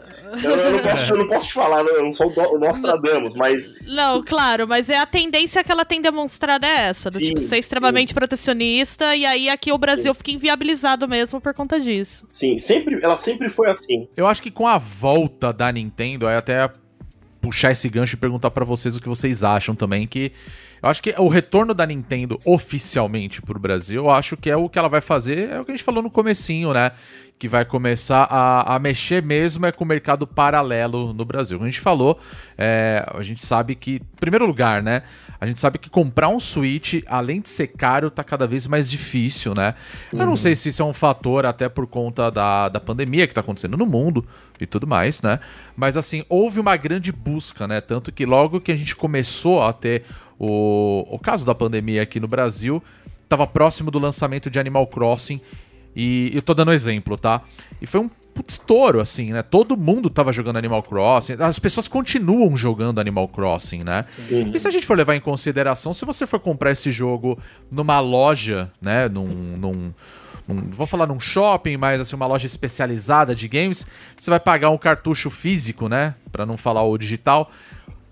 Eu, 0.42 0.50
eu 0.50 0.72
não 0.72 0.82
posso, 0.82 1.12
eu 1.12 1.18
não 1.18 1.28
posso 1.28 1.46
te 1.46 1.52
falar, 1.52 1.84
eu 1.84 2.02
não 2.02 2.12
sou 2.12 2.32
o 2.32 2.58
Nostradamus, 2.58 3.34
mas 3.34 3.74
Não, 3.86 4.22
claro, 4.24 4.66
mas 4.66 4.88
é 4.88 4.98
a 4.98 5.06
tendência 5.06 5.62
que 5.62 5.70
ela 5.70 5.84
tem 5.84 6.00
demonstrado 6.00 6.64
é 6.64 6.88
essa, 6.88 7.10
do 7.10 7.18
Sim, 7.18 7.26
tipo 7.26 7.40
ser 7.40 7.58
extremamente 7.58 8.14
protecionista 8.14 9.14
e 9.14 9.24
aí 9.24 9.48
aqui 9.48 9.70
o 9.70 9.78
Brasil 9.78 10.12
fica 10.14 10.30
inviabilizado 10.30 11.06
mesmo 11.06 11.40
por 11.40 11.54
conta 11.54 11.78
disso. 11.78 12.26
sim, 12.28 12.58
sempre, 12.58 12.98
ela 13.02 13.16
sempre 13.16 13.48
foi 13.48 13.70
assim. 13.70 14.08
Eu 14.16 14.26
acho 14.26 14.42
que 14.42 14.50
com 14.50 14.66
a 14.66 14.78
volta 14.78 15.52
da 15.52 15.70
Nintendo, 15.70 16.26
aí 16.26 16.36
até 16.36 16.70
puxar 17.40 17.70
esse 17.70 17.88
gancho 17.88 18.14
e 18.14 18.18
perguntar 18.18 18.50
pra 18.50 18.64
vocês 18.64 18.96
o 18.96 19.00
que 19.00 19.08
vocês 19.08 19.44
acham 19.44 19.74
também, 19.74 20.06
que 20.06 20.32
eu 20.82 20.88
acho 20.88 21.02
que 21.02 21.14
o 21.18 21.28
retorno 21.28 21.72
da 21.72 21.86
Nintendo 21.86 22.40
oficialmente 22.44 23.40
pro 23.40 23.58
Brasil, 23.58 24.04
eu 24.04 24.10
acho 24.10 24.36
que 24.36 24.50
é 24.50 24.56
o 24.56 24.68
que 24.68 24.78
ela 24.78 24.88
vai 24.88 25.00
fazer, 25.00 25.50
é 25.50 25.60
o 25.60 25.64
que 25.64 25.72
a 25.72 25.74
gente 25.74 25.84
falou 25.84 26.02
no 26.02 26.10
comecinho, 26.10 26.72
né? 26.72 26.92
Que 27.38 27.48
vai 27.48 27.64
começar 27.64 28.26
a, 28.30 28.74
a 28.74 28.78
mexer 28.78 29.22
mesmo 29.22 29.66
é 29.66 29.72
com 29.72 29.84
o 29.84 29.86
mercado 29.86 30.26
paralelo 30.26 31.12
no 31.12 31.24
Brasil. 31.24 31.58
Como 31.58 31.66
a 31.66 31.70
gente 31.70 31.80
falou, 31.80 32.18
é, 32.56 33.04
a 33.14 33.22
gente 33.22 33.44
sabe 33.44 33.74
que, 33.74 33.96
em 33.96 34.16
primeiro 34.18 34.46
lugar, 34.46 34.82
né? 34.82 35.02
A 35.38 35.46
gente 35.46 35.58
sabe 35.58 35.78
que 35.78 35.90
comprar 35.90 36.28
um 36.28 36.40
Switch, 36.40 37.02
além 37.06 37.42
de 37.42 37.50
ser 37.50 37.66
caro, 37.68 38.10
tá 38.10 38.24
cada 38.24 38.46
vez 38.46 38.66
mais 38.66 38.90
difícil, 38.90 39.54
né? 39.54 39.74
Eu 40.12 40.24
não 40.24 40.36
sei 40.36 40.56
se 40.56 40.70
isso 40.70 40.80
é 40.80 40.84
um 40.84 40.94
fator 40.94 41.44
até 41.44 41.68
por 41.68 41.86
conta 41.86 42.30
da, 42.30 42.70
da 42.70 42.80
pandemia 42.80 43.26
que 43.26 43.34
tá 43.34 43.42
acontecendo 43.42 43.76
no 43.76 43.84
mundo 43.84 44.26
e 44.58 44.64
tudo 44.64 44.86
mais, 44.86 45.20
né? 45.20 45.38
Mas 45.76 45.96
assim, 45.96 46.24
houve 46.28 46.58
uma 46.58 46.76
grande 46.76 47.12
busca, 47.12 47.66
né? 47.66 47.82
Tanto 47.82 48.10
que 48.10 48.24
logo 48.24 48.60
que 48.60 48.72
a 48.72 48.76
gente 48.76 48.96
começou 48.96 49.62
a 49.62 49.74
ter 49.74 50.04
o, 50.38 51.06
o 51.10 51.18
caso 51.18 51.44
da 51.46 51.54
pandemia 51.54 52.02
aqui 52.02 52.20
no 52.20 52.28
Brasil, 52.28 52.82
tava 53.28 53.46
próximo 53.46 53.90
do 53.90 53.98
lançamento 53.98 54.50
de 54.50 54.58
Animal 54.58 54.86
Crossing. 54.86 55.40
E 55.94 56.30
eu 56.34 56.42
tô 56.42 56.52
dando 56.54 56.72
exemplo, 56.72 57.16
tá? 57.16 57.40
E 57.80 57.86
foi 57.86 58.00
um 58.00 58.08
puto 58.08 58.50
estouro, 58.50 59.00
assim, 59.00 59.32
né? 59.32 59.42
Todo 59.42 59.78
mundo 59.78 60.10
tava 60.10 60.30
jogando 60.30 60.56
Animal 60.58 60.82
Crossing. 60.82 61.36
As 61.40 61.58
pessoas 61.58 61.88
continuam 61.88 62.54
jogando 62.54 63.00
Animal 63.00 63.26
Crossing, 63.28 63.82
né? 63.82 64.04
E 64.54 64.60
se 64.60 64.68
a 64.68 64.70
gente 64.70 64.84
for 64.84 64.94
levar 64.96 65.14
em 65.16 65.20
consideração, 65.20 65.94
se 65.94 66.04
você 66.04 66.26
for 66.26 66.38
comprar 66.38 66.70
esse 66.70 66.90
jogo 66.90 67.38
numa 67.74 67.98
loja, 67.98 68.70
né? 68.80 69.08
Num. 69.08 69.24
num 69.56 69.92
num- 70.48 70.70
vou 70.70 70.86
falar 70.86 71.08
num 71.08 71.18
shopping, 71.18 71.76
mas 71.76 72.00
assim, 72.00 72.14
uma 72.14 72.26
loja 72.26 72.46
especializada 72.46 73.34
de 73.34 73.48
games, 73.48 73.84
você 74.16 74.30
vai 74.30 74.38
pagar 74.38 74.70
um 74.70 74.78
cartucho 74.78 75.28
físico, 75.28 75.88
né? 75.88 76.14
Pra 76.30 76.46
não 76.46 76.56
falar 76.56 76.84
o 76.84 76.96
digital, 76.96 77.50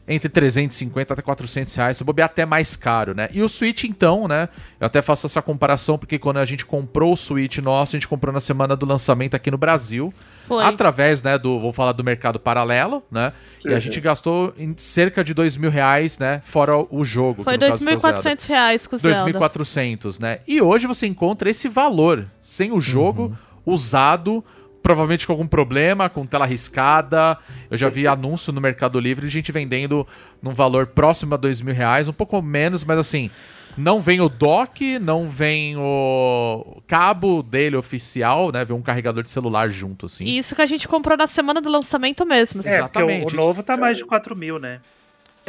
entre 0.06 0.28
350 0.28 1.14
até 1.14 1.22
400 1.22 1.74
reais, 1.74 1.96
se 1.96 2.04
bobear 2.04 2.26
até 2.26 2.44
mais 2.44 2.76
caro, 2.76 3.14
né? 3.14 3.28
E 3.32 3.42
o 3.42 3.48
Switch, 3.48 3.84
então, 3.84 4.28
né? 4.28 4.48
Eu 4.78 4.86
até 4.86 5.00
faço 5.00 5.26
essa 5.26 5.40
comparação 5.40 5.96
porque 5.96 6.18
quando 6.18 6.36
a 6.38 6.44
gente 6.44 6.66
comprou 6.66 7.12
o 7.12 7.16
Switch 7.16 7.58
nosso, 7.58 7.96
a 7.96 7.98
gente 7.98 8.08
comprou 8.08 8.32
na 8.32 8.40
semana 8.40 8.76
do 8.76 8.84
lançamento 8.84 9.34
aqui 9.34 9.50
no 9.50 9.56
Brasil. 9.56 10.12
Foi. 10.46 10.62
Através, 10.62 11.22
né, 11.22 11.38
do, 11.38 11.58
vamos 11.58 11.74
falar 11.74 11.92
do 11.92 12.04
mercado 12.04 12.38
paralelo, 12.38 13.02
né? 13.10 13.32
E 13.64 13.72
a 13.72 13.80
gente 13.80 13.98
gastou 13.98 14.52
em 14.58 14.74
cerca 14.76 15.24
de 15.24 15.32
dois 15.32 15.56
mil 15.56 15.70
reais, 15.70 16.18
né? 16.18 16.42
Fora 16.44 16.76
o 16.76 17.02
jogo. 17.02 17.42
Foi 17.42 17.56
o 17.56 17.60
Zelda. 17.60 17.96
2.400 17.96 18.46
reais 18.48 18.86
com 18.86 18.96
o 18.96 18.98
Zelda. 18.98 19.32
2.400, 19.32 20.20
né? 20.20 20.40
E 20.46 20.60
hoje 20.60 20.86
você 20.86 21.06
encontra 21.06 21.48
esse 21.48 21.66
valor, 21.66 22.26
sem 22.42 22.72
o 22.72 22.80
jogo, 22.80 23.34
usado, 23.64 24.44
provavelmente 24.84 25.26
com 25.26 25.32
algum 25.32 25.46
problema, 25.46 26.10
com 26.10 26.26
tela 26.26 26.44
riscada. 26.44 27.38
Eu 27.70 27.76
já 27.76 27.88
vi 27.88 28.06
anúncio 28.06 28.52
no 28.52 28.60
Mercado 28.60 29.00
Livre 29.00 29.26
de 29.26 29.32
gente 29.32 29.50
vendendo 29.50 30.06
num 30.42 30.52
valor 30.52 30.88
próximo 30.88 31.32
a 31.32 31.38
dois 31.38 31.62
mil 31.62 31.74
reais, 31.74 32.06
um 32.06 32.12
pouco 32.12 32.40
menos, 32.42 32.84
mas 32.84 32.98
assim, 32.98 33.30
não 33.78 33.98
vem 33.98 34.20
o 34.20 34.28
dock, 34.28 34.98
não 34.98 35.26
vem 35.26 35.74
o 35.78 36.82
cabo 36.86 37.42
dele 37.42 37.76
oficial, 37.76 38.52
né? 38.52 38.62
Vem 38.62 38.76
um 38.76 38.82
carregador 38.82 39.22
de 39.22 39.30
celular 39.30 39.70
junto, 39.70 40.04
assim. 40.04 40.24
E 40.24 40.36
isso 40.36 40.54
que 40.54 40.60
a 40.60 40.66
gente 40.66 40.86
comprou 40.86 41.16
na 41.16 41.26
semana 41.26 41.62
do 41.62 41.70
lançamento 41.70 42.26
mesmo. 42.26 42.60
É, 42.60 42.62
porque 42.62 42.74
Exatamente. 42.74 43.34
o, 43.34 43.38
o 43.38 43.40
novo 43.40 43.62
tá 43.62 43.78
mais 43.78 43.96
de 43.96 44.04
4 44.04 44.36
mil, 44.36 44.58
né? 44.58 44.80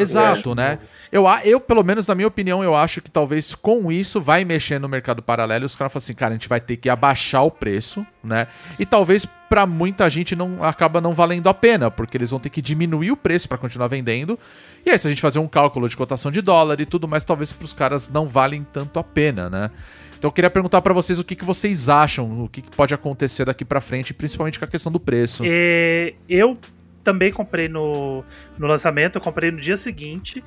Exato, 0.04 0.54
né? 0.56 0.80
Eu, 1.12 1.28
a- 1.28 1.46
eu, 1.46 1.60
pelo 1.60 1.84
menos 1.84 2.08
na 2.08 2.16
minha 2.16 2.28
opinião, 2.28 2.64
eu 2.64 2.76
acho 2.76 3.02
que 3.02 3.10
talvez 3.10 3.56
com 3.56 3.92
isso 3.92 4.20
vai 4.20 4.44
mexer 4.44 4.80
no 4.80 4.90
mercado 4.90 5.22
paralelo 5.22 5.64
e 5.64 5.68
os 5.68 5.76
caras 5.76 5.94
falam 5.94 6.04
assim, 6.04 6.14
cara, 6.14 6.32
a 6.34 6.38
gente 6.38 6.50
vai 6.50 6.60
ter 6.60 6.76
que 6.78 6.90
abaixar 6.90 7.44
o 7.46 7.52
preço, 7.52 8.06
né? 8.24 8.48
E 8.78 8.86
talvez 8.86 9.26
pra 9.48 9.66
muita 9.66 10.10
gente 10.10 10.36
não 10.36 10.64
acaba 10.64 11.00
não 11.00 11.14
valendo 11.14 11.48
a 11.48 11.54
pena, 11.54 11.90
porque 11.90 12.18
eles 12.18 12.32
vão 12.32 12.40
ter 12.40 12.50
que 12.50 12.62
diminuir 12.62 13.12
o 13.12 13.18
preço 13.18 13.48
pra 13.48 13.58
continuar 13.58 13.88
vendendo. 13.88 14.38
E 14.86 14.90
aí, 14.90 15.00
se 15.00 15.08
a 15.08 15.10
gente 15.10 15.22
fazer 15.22 15.40
um 15.40 15.48
cálculo 15.48 15.88
de 15.88 15.96
cotação 15.96 16.30
de 16.32 16.42
dólar 16.42 16.80
e 16.82 16.86
tudo 16.86 17.08
mais, 17.08 17.24
talvez 17.24 17.52
pros 17.54 17.72
caras 17.74 18.10
não 18.10 18.26
valem 18.28 18.66
tanto 18.74 19.00
a 19.00 19.04
pena, 19.04 19.50
né? 19.50 19.72
Então 20.18 20.30
eu 20.30 20.32
queria 20.32 20.50
perguntar 20.50 20.82
pra 20.82 20.94
vocês 20.94 21.20
o 21.20 21.24
que, 21.24 21.36
que 21.36 21.44
vocês 21.46 21.90
acham, 21.90 22.44
o 22.46 22.50
que, 22.50 22.62
que 22.62 22.72
pode 22.76 22.94
acontecer 22.94 23.46
daqui 23.46 23.64
pra 23.66 23.82
frente, 23.82 24.14
principalmente 24.14 24.58
com 24.58 24.66
a 24.66 24.68
questão 24.68 24.92
do 24.92 25.00
preço. 25.00 25.44
É, 25.46 26.14
eu 26.28 26.58
também 27.06 27.32
comprei 27.32 27.70
no, 27.70 28.26
no 28.58 28.68
lançamento, 28.68 29.16
eu 29.16 29.22
comprei 29.22 29.50
no 29.52 29.62
dia 29.62 29.78
seguinte 29.78 30.44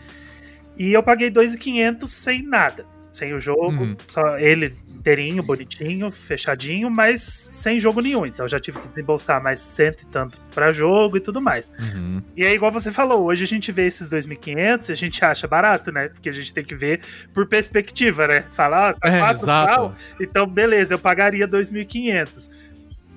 e 0.76 0.92
eu 0.92 1.02
paguei 1.02 1.30
2.500 1.30 2.06
sem 2.06 2.42
nada. 2.42 2.84
Sem 3.10 3.32
o 3.34 3.40
jogo, 3.40 3.82
Uhum. 3.82 3.96
só 4.06 4.38
ele 4.38 4.76
inteirinho, 4.94 5.42
bonitinho, 5.42 6.10
fechadinho, 6.10 6.90
mas 6.90 7.22
sem 7.22 7.80
jogo 7.80 8.00
nenhum. 8.00 8.26
Então 8.26 8.44
eu 8.44 8.48
já 8.48 8.60
tive 8.60 8.78
que 8.78 8.86
desembolsar 8.88 9.42
mais 9.42 9.58
cento 9.60 10.02
e 10.02 10.06
tanto 10.06 10.38
pra 10.54 10.70
jogo 10.72 11.16
e 11.16 11.20
tudo 11.20 11.40
mais. 11.40 11.72
Uhum. 11.80 12.22
E 12.36 12.44
aí, 12.44 12.54
igual 12.54 12.70
você 12.70 12.92
falou, 12.92 13.24
hoje 13.24 13.42
a 13.44 13.46
gente 13.46 13.72
vê 13.72 13.86
esses 13.86 14.10
2.500 14.10 14.88
e 14.88 14.92
a 14.92 14.94
gente 14.94 15.24
acha 15.24 15.48
barato, 15.48 15.90
né? 15.90 16.08
Porque 16.08 16.28
a 16.28 16.32
gente 16.32 16.52
tem 16.52 16.64
que 16.64 16.74
ver 16.74 17.00
por 17.32 17.46
perspectiva, 17.46 18.26
né? 18.28 18.44
Falar, 18.50 18.90
ah, 18.90 18.94
tá 19.00 19.08
É, 19.08 19.18
quatro 19.20 19.46
pau, 19.46 19.94
então 20.20 20.46
beleza, 20.46 20.94
eu 20.94 20.98
pagaria 20.98 21.48
2.500. 21.48 22.50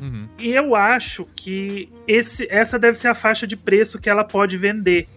Uhum. 0.01 0.27
E 0.39 0.49
eu 0.51 0.75
acho 0.75 1.25
que 1.35 1.87
esse, 2.07 2.47
essa 2.49 2.79
deve 2.79 2.97
ser 2.97 3.07
a 3.07 3.13
faixa 3.13 3.45
de 3.45 3.55
preço 3.55 3.99
que 3.99 4.09
ela 4.09 4.23
pode 4.23 4.57
vender. 4.57 5.07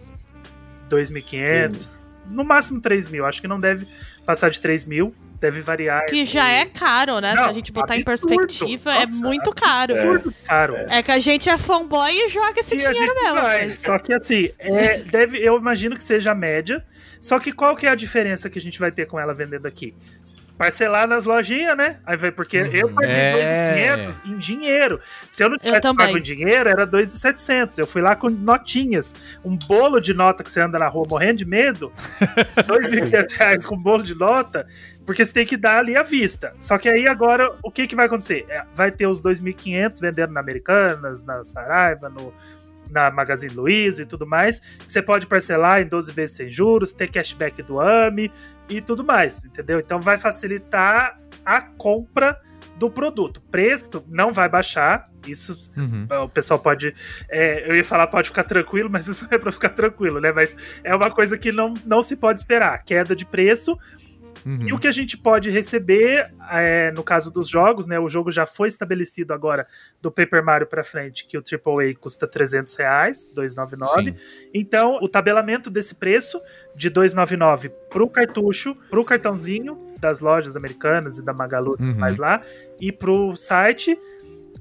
2.500, 0.89 1.87
no 2.29 2.43
máximo 2.43 2.79
3 2.81 3.07
mil. 3.07 3.25
Acho 3.25 3.41
que 3.41 3.47
não 3.47 3.59
deve 3.59 3.87
passar 4.25 4.49
de 4.49 4.59
3 4.61 4.85
mil, 4.85 5.13
deve 5.39 5.61
variar. 5.61 6.05
Que 6.05 6.23
já 6.25 6.47
é 6.49 6.65
caro, 6.65 7.19
né? 7.19 7.31
Se 7.31 7.35
Não, 7.37 7.45
a 7.49 7.53
gente 7.53 7.71
botar 7.71 7.95
em 7.97 8.01
absurdo. 8.05 8.37
perspectiva, 8.37 8.93
é 8.93 9.05
Nossa, 9.05 9.25
muito 9.25 9.51
caro. 9.53 9.93
É. 9.93 10.21
caro. 10.45 10.75
que 11.03 11.11
a 11.11 11.19
gente 11.19 11.49
é 11.49 11.57
fanboy 11.57 12.11
e 12.11 12.29
joga 12.29 12.59
esse 12.59 12.73
E 12.75 12.77
dinheiro 12.77 12.95
gente 12.95 13.13
mesmo. 13.15 13.35
vai. 13.41 13.61
mas- 13.67 13.79
Só 13.79 13.97
que 13.99 14.13
assim, 14.13 14.49
é, 14.59 14.99
deve, 14.99 15.37
eu 15.39 15.57
imagino 15.57 15.95
que 15.95 16.03
seja 16.03 16.31
a 16.31 16.35
média. 16.35 16.85
Só 17.19 17.39
que 17.39 17.51
qual 17.51 17.75
que 17.75 17.87
é 17.87 17.89
a 17.89 17.95
diferença 17.95 18.49
que 18.51 18.59
a 18.59 18.61
gente 18.61 18.79
vai 18.79 18.91
ter 18.91 19.07
com 19.07 19.19
ela 19.19 19.33
vendendo 19.33 19.65
aqui? 19.67 19.95
Parcelar 20.57 21.05
nas 21.07 21.25
lojinhas, 21.25 21.75
né? 21.75 21.99
Aí 22.05 22.15
vai, 22.15 22.31
porque 22.31 22.57
eu 22.71 22.89
paguei 22.89 23.11
É. 23.11 23.95
2.500 23.97 24.21
em 24.25 24.37
dinheiro. 24.37 24.99
Se 25.27 25.43
eu 25.43 25.49
não 25.49 25.57
tivesse 25.57 25.81
também. 25.81 26.05
pago 26.05 26.17
em 26.17 26.21
dinheiro, 26.21 26.69
era 26.69 26.87
2.700. 26.87 27.77
Eu 27.77 27.85
fui 27.85 28.01
lá 28.01 28.15
com 28.15 28.29
notinhas. 28.29 29.37
Um 29.43 29.57
bolo 29.57 29.99
de 29.99 30.13
nota 30.13 30.43
que 30.43 30.49
você 30.51 30.61
anda 30.61 30.79
na 30.79 30.87
rua 30.87 31.05
morrendo 31.09 31.39
de 31.39 31.45
medo. 31.45 31.91
2.500 32.55 33.37
reais 33.37 33.65
com 33.65 33.77
bolo 33.77 34.03
de 34.03 34.15
nota. 34.17 34.65
Porque 35.05 35.25
você 35.25 35.33
tem 35.33 35.45
que 35.45 35.57
dar 35.57 35.77
ali 35.79 35.95
à 35.95 36.03
vista. 36.03 36.53
Só 36.59 36.77
que 36.77 36.89
aí 36.89 37.07
agora, 37.07 37.51
o 37.61 37.69
que, 37.69 37.85
que 37.85 37.95
vai 37.95 38.05
acontecer? 38.07 38.45
É, 38.49 38.63
Vai 38.73 38.91
ter 38.91 39.07
os 39.07 39.21
2.500 39.21 39.99
vendendo 40.01 40.31
na 40.31 40.39
Americanas, 40.39 41.23
na 41.23 41.43
Saraiva, 41.43 42.09
no, 42.09 42.33
na 42.89 43.09
Magazine 43.11 43.53
Luiza 43.53 44.01
e 44.03 44.05
tudo 44.05 44.25
mais. 44.25 44.61
Você 44.87 45.01
pode 45.01 45.27
parcelar 45.27 45.81
em 45.81 45.87
12 45.87 46.11
vezes 46.13 46.35
sem 46.35 46.49
juros, 46.49 46.91
ter 46.93 47.07
cashback 47.09 47.61
do 47.63 47.79
AMI 47.79 48.31
e 48.69 48.81
tudo 48.81 49.03
mais, 49.03 49.45
entendeu? 49.45 49.79
Então 49.79 49.99
vai 50.01 50.17
facilitar 50.17 51.19
a 51.45 51.61
compra 51.61 52.39
do 52.77 52.89
produto. 52.89 53.41
Preço 53.49 54.03
não 54.07 54.31
vai 54.33 54.49
baixar. 54.49 55.05
Isso 55.25 55.57
Uhum. 55.77 56.23
o 56.25 56.29
pessoal 56.29 56.59
pode. 56.59 56.93
é, 57.29 57.69
eu 57.69 57.75
ia 57.75 57.85
falar 57.85 58.07
pode 58.07 58.27
ficar 58.29 58.43
tranquilo, 58.43 58.89
mas 58.91 59.07
isso 59.07 59.23
não 59.25 59.31
é 59.31 59.37
pra 59.37 59.51
ficar 59.51 59.69
tranquilo, 59.69 60.19
né? 60.19 60.31
Mas 60.31 60.81
é 60.83 60.93
uma 60.95 61.09
coisa 61.09 61.37
que 61.37 61.51
não, 61.51 61.73
não 61.85 62.01
se 62.01 62.15
pode 62.15 62.39
esperar. 62.39 62.83
Queda 62.83 63.15
de 63.15 63.25
preço. 63.25 63.77
Uhum. 64.45 64.67
E 64.67 64.73
o 64.73 64.77
que 64.77 64.87
a 64.87 64.91
gente 64.91 65.17
pode 65.17 65.49
receber, 65.49 66.31
é, 66.51 66.91
no 66.91 67.03
caso 67.03 67.31
dos 67.31 67.47
jogos, 67.49 67.87
né? 67.87 67.97
O 67.99 68.07
jogo 68.07 68.31
já 68.31 68.45
foi 68.45 68.67
estabelecido 68.67 69.33
agora 69.33 69.65
do 70.01 70.11
Paper 70.11 70.43
Mario 70.45 70.67
pra 70.67 70.83
frente, 70.83 71.25
que 71.25 71.35
o 71.37 71.41
AAA 71.41 71.95
custa 71.99 72.27
300 72.27 72.75
reais, 72.75 73.25
299. 73.33 74.11
Sim. 74.11 74.17
Então, 74.53 74.99
o 75.01 75.09
tabelamento 75.09 75.69
desse 75.71 75.95
preço 75.95 76.39
de 76.75 76.89
299 76.91 77.69
pro 77.89 78.07
cartucho, 78.07 78.75
pro 78.89 79.03
cartãozinho 79.03 79.79
das 79.99 80.19
lojas 80.19 80.55
americanas 80.55 81.17
e 81.17 81.25
da 81.25 81.33
Magalu 81.33 81.73
e 81.73 81.77
tudo 81.77 81.89
Uhum. 81.93 81.95
mais 81.99 82.17
lá, 82.17 82.39
e 82.79 82.91
pro 82.91 83.35
site. 83.35 83.97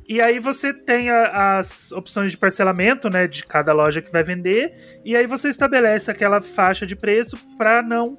E 0.09 0.20
aí 0.20 0.39
você 0.39 0.72
tem 0.72 1.11
a- 1.11 1.59
as 1.59 1.91
opções 1.93 2.30
de 2.30 2.37
parcelamento, 2.39 3.09
né, 3.11 3.26
de 3.26 3.45
cada 3.45 3.72
loja 3.72 4.01
que 4.03 4.12
vai 4.12 4.22
vender, 4.22 4.72
e 5.05 5.16
aí 5.16 5.26
você 5.26 5.49
estabelece 5.49 6.11
aquela 6.11 6.41
faixa 6.41 6.87
de 6.87 6.95
preço 6.97 7.39
para 7.59 7.82
não 7.82 8.18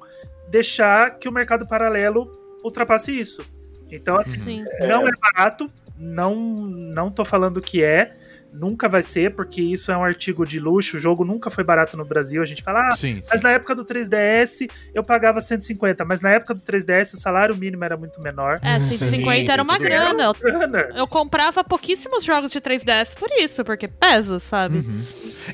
deixar 0.56 1.20
que 1.20 1.28
o 1.28 1.34
mercado 1.34 1.68
paralelo 1.68 2.32
ultrapasse 2.64 3.12
isso. 3.12 3.45
Então, 3.91 4.16
assim, 4.16 4.64
Sim. 4.64 4.66
não 4.88 5.06
é 5.06 5.12
barato, 5.22 5.70
não 5.97 6.34
não 6.36 7.12
tô 7.12 7.26
falando 7.26 7.60
que 7.60 7.84
é, 7.84 8.14
nunca 8.60 8.88
vai 8.88 9.01
ser, 9.03 9.36
porque 9.36 9.62
isso 9.62 9.91
é 9.91 9.97
um 9.97 10.03
artigo 10.03 10.45
de 10.45 10.60
luxo, 10.60 10.97
o 10.97 10.99
jogo 10.99 11.24
nunca 11.24 11.49
foi 11.49 11.64
barato 11.64 11.97
no 11.97 12.06
Brasil. 12.06 12.41
A 12.41 12.45
gente 12.45 12.64
fala, 12.64 12.89
ah, 12.89 12.95
Sim, 12.95 13.22
mas 13.30 13.41
na 13.41 13.51
época 13.51 13.76
do 13.76 13.86
3DS 13.86 14.70
eu 14.93 15.03
pagava 15.03 15.41
150, 15.41 16.03
mas 16.06 16.22
na 16.22 16.32
época 16.32 16.53
do 16.53 16.62
3DS 16.62 17.14
o 17.14 17.18
salário 17.18 17.56
mínimo 17.56 17.84
era 17.84 17.97
muito 17.97 18.22
menor. 18.22 18.60
É, 18.62 18.80
150 18.80 19.51
era 19.51 19.62
uma 19.62 19.74
tudo 19.74 19.84
bem. 19.84 19.91
grana. 19.91 20.24
Eu, 20.24 20.34
Grana. 20.34 20.89
eu 20.95 21.08
comprava 21.08 21.64
pouquíssimos 21.64 22.24
jogos 22.24 22.51
de 22.51 22.60
3DS 22.60 23.16
por 23.18 23.30
isso, 23.38 23.64
porque 23.64 23.88
pesa, 23.88 24.39
sabe? 24.39 24.86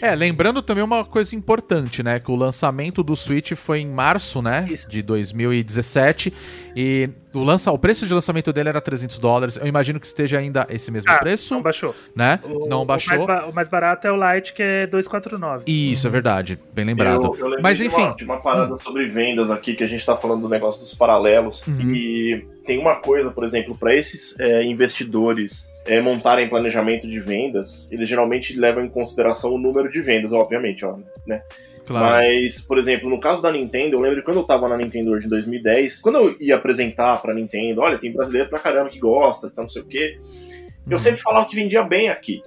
É, 0.02 0.16
lembrando 0.16 0.62
também 0.62 0.84
uma 0.84 1.04
coisa 1.04 1.36
importante, 1.36 2.04
né? 2.04 2.20
Que 2.20 2.32
o 2.32 2.36
lançamento 2.36 3.04
do 3.04 3.16
Switch 3.16 3.54
foi 3.54 3.80
em 3.80 3.90
março, 3.90 4.42
né? 4.42 4.66
Isso. 4.70 4.90
De 4.90 5.02
2017. 5.02 6.34
E 6.76 7.10
o, 7.34 7.40
lança, 7.44 7.72
o 7.72 7.78
preço 7.78 8.06
de 8.08 8.14
lançamento 8.14 8.52
dele 8.54 8.70
era 8.70 8.80
300 8.80 9.18
dólares. 9.20 9.58
Eu 9.58 9.68
imagino 9.68 10.00
que 10.00 10.06
esteja 10.06 10.38
ainda 10.40 10.66
esse 10.70 10.90
mesmo 10.92 11.10
Ah, 11.12 11.18
preço, 11.20 11.54
Não 11.54 11.62
baixou. 11.62 11.96
né? 12.16 12.40
O- 12.44 12.68
não 12.68 12.82
O 12.84 12.86
baixou. 12.86 13.14
mais, 13.16 13.26
ba- 13.26 13.46
o 13.48 13.54
mais 13.54 13.70
barato 13.70 14.08
é 14.08 14.12
o 14.12 14.16
Lite, 14.36 14.54
que 14.54 14.62
é 14.64 14.88
249. 14.88 15.64
Isso, 15.68 16.08
é 16.08 16.10
verdade. 16.10 16.60
Bem 16.74 16.86
lembrado. 16.86 17.36
Eu, 17.38 17.54
eu 17.54 17.62
Mas 17.62 17.78
de 17.78 17.88
enfim. 17.88 18.02
uma, 18.04 18.16
de 18.16 18.24
uma 18.24 18.42
parada 18.42 18.78
sobre 18.78 19.06
vendas 19.06 19.50
aqui, 19.50 19.74
que 19.74 19.84
a 19.84 19.88
gente 19.88 20.06
tá 20.06 20.16
falando 20.16 20.42
do 20.42 20.50
negócio 20.50 20.82
dos 20.82 20.94
paralelos. 20.94 21.66
Uhum. 21.68 21.92
E 21.94 22.46
tem 22.66 22.78
uma 22.80 22.96
coisa, 22.96 23.32
por 23.32 23.44
exemplo, 23.44 23.76
para 23.78 23.96
esses 23.96 24.40
é, 24.40 24.64
investidores 24.64 25.70
é, 25.86 26.00
montarem 26.00 26.50
planejamento 26.50 27.08
de 27.08 27.20
vendas, 27.20 27.88
eles 27.92 28.08
geralmente 28.08 28.58
levam 28.60 28.84
em 28.86 28.90
consideração 28.90 29.54
o 29.54 29.58
número 29.58 29.90
de 29.90 30.00
vendas, 30.02 30.32
obviamente, 30.32 30.86
ó, 30.86 30.98
né? 31.26 31.42
Claro. 31.86 32.06
Mas, 32.06 32.62
por 32.62 32.78
exemplo, 32.78 33.10
no 33.10 33.20
caso 33.20 33.42
da 33.42 33.52
Nintendo, 33.52 33.96
eu 33.96 34.00
lembro 34.02 34.20
que 34.20 34.26
quando 34.26 34.38
eu 34.38 34.46
tava 34.46 34.68
na 34.70 34.78
Nintendo 34.78 35.12
hoje 35.12 35.26
em 35.26 35.30
2010, 35.30 36.00
quando 36.00 36.20
eu 36.20 36.36
ia 36.40 36.56
apresentar 36.56 37.20
pra 37.22 37.34
Nintendo, 37.34 37.82
olha, 37.82 37.98
tem 37.98 38.12
brasileiro 38.12 38.50
pra 38.50 38.60
caramba 38.60 38.90
que 38.90 39.00
gosta, 39.00 39.48
então 39.48 39.64
não 39.64 39.70
sei 39.70 39.82
o 39.82 39.86
quê, 39.86 40.20
eu 40.88 40.94
Uhum. 40.94 41.00
sempre 41.00 41.22
falava 41.22 41.46
que 41.46 41.56
vendia 41.56 41.84
bem 41.84 42.10
aqui. 42.10 42.42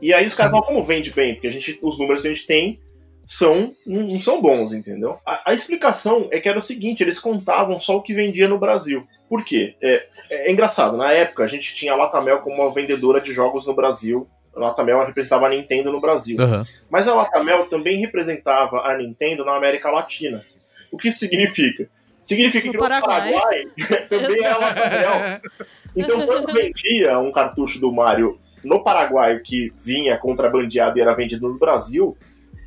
E 0.00 0.12
aí 0.12 0.26
os 0.26 0.34
caras 0.34 0.50
falam, 0.50 0.66
como 0.66 0.82
vende 0.82 1.12
bem? 1.12 1.34
Porque 1.34 1.46
a 1.46 1.50
gente, 1.50 1.78
os 1.82 1.98
números 1.98 2.22
que 2.22 2.28
a 2.28 2.32
gente 2.34 2.46
tem 2.46 2.80
são 3.24 3.72
não 3.86 4.18
são 4.18 4.40
bons, 4.40 4.72
entendeu? 4.72 5.16
A, 5.24 5.50
a 5.50 5.54
explicação 5.54 6.28
é 6.30 6.40
que 6.40 6.48
era 6.48 6.58
o 6.58 6.62
seguinte, 6.62 7.02
eles 7.02 7.18
contavam 7.18 7.78
só 7.78 7.96
o 7.96 8.02
que 8.02 8.14
vendia 8.14 8.48
no 8.48 8.58
Brasil. 8.58 9.06
Por 9.28 9.44
quê? 9.44 9.74
É, 9.80 10.06
é 10.30 10.50
engraçado, 10.50 10.96
na 10.96 11.12
época 11.12 11.44
a 11.44 11.46
gente 11.46 11.74
tinha 11.74 11.92
a 11.92 11.96
Latamel 11.96 12.40
como 12.40 12.62
uma 12.62 12.72
vendedora 12.72 13.20
de 13.20 13.32
jogos 13.32 13.66
no 13.66 13.74
Brasil. 13.74 14.28
A 14.54 14.60
Latamel 14.60 15.04
representava 15.06 15.46
a 15.46 15.50
Nintendo 15.50 15.90
no 15.90 16.00
Brasil. 16.00 16.36
Aham. 16.40 16.62
Mas 16.90 17.08
a 17.08 17.14
Latamel 17.14 17.66
também 17.66 17.98
representava 17.98 18.86
a 18.86 18.98
Nintendo 18.98 19.44
na 19.44 19.56
América 19.56 19.90
Latina. 19.90 20.42
O 20.90 20.98
que 20.98 21.08
isso 21.08 21.20
significa? 21.20 21.88
Significa 22.22 22.66
No 22.66 22.72
que 22.72 22.78
no 22.78 22.82
Paraguai. 22.82 23.32
Paraguai 23.32 23.64
também 24.08 24.44
é 24.44 24.46
a 24.46 24.58
Latamel. 24.58 25.40
Então, 25.96 26.26
quando 26.26 26.52
vendia 26.52 27.18
um 27.18 27.32
cartucho 27.32 27.80
do 27.80 27.90
Mario 27.90 28.38
no 28.62 28.82
Paraguai 28.82 29.40
que 29.40 29.72
vinha 29.76 30.16
contrabandeado 30.16 30.98
e 30.98 31.00
era 31.00 31.14
vendido 31.14 31.48
no 31.48 31.58
Brasil, 31.58 32.16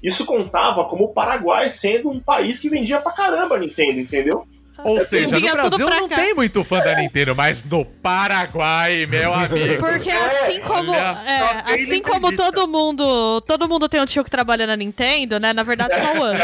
isso 0.08 0.26
contava 0.26 0.86
como 0.86 1.06
o 1.06 1.14
Paraguai 1.14 1.70
sendo 1.70 2.10
um 2.10 2.20
país 2.20 2.60
que 2.60 2.70
vendia 2.70 2.99
pra 2.99 3.12
caramba 3.12 3.56
a 3.56 3.60
Nintendo, 3.60 3.99
entendeu? 3.99 4.45
Ou 4.84 4.99
seja, 4.99 5.39
no 5.39 5.51
Brasil 5.51 5.89
não 5.89 6.08
cá. 6.08 6.16
tem 6.16 6.34
muito 6.34 6.64
fã 6.64 6.80
da 6.80 6.95
Nintendo, 6.95 7.34
mas 7.36 7.64
no 7.64 7.86
Paraguai, 7.86 9.06
meu 9.06 9.34
amigo. 9.34 9.80
Porque 9.80 10.10
assim 10.12 10.60
como, 10.60 10.91
olha, 10.91 11.18
é, 11.26 11.74
assim 11.74 12.01
como 12.01 12.30
nintendista. 12.30 12.51
todo 12.51 12.68
mundo, 12.68 13.41
todo 13.41 13.70
mundo 13.70 13.88
tem 13.88 14.01
um 14.01 14.06
tio 14.06 14.24
que 14.24 14.30
trabalha 14.30 14.68
na 14.68 14.76
Nintendo, 14.76 15.39
né? 15.39 15.53
Na 15.53 15.64
verdade, 15.64 15.93
só 15.99 16.20
o 16.20 16.24
Anjo. 16.24 16.43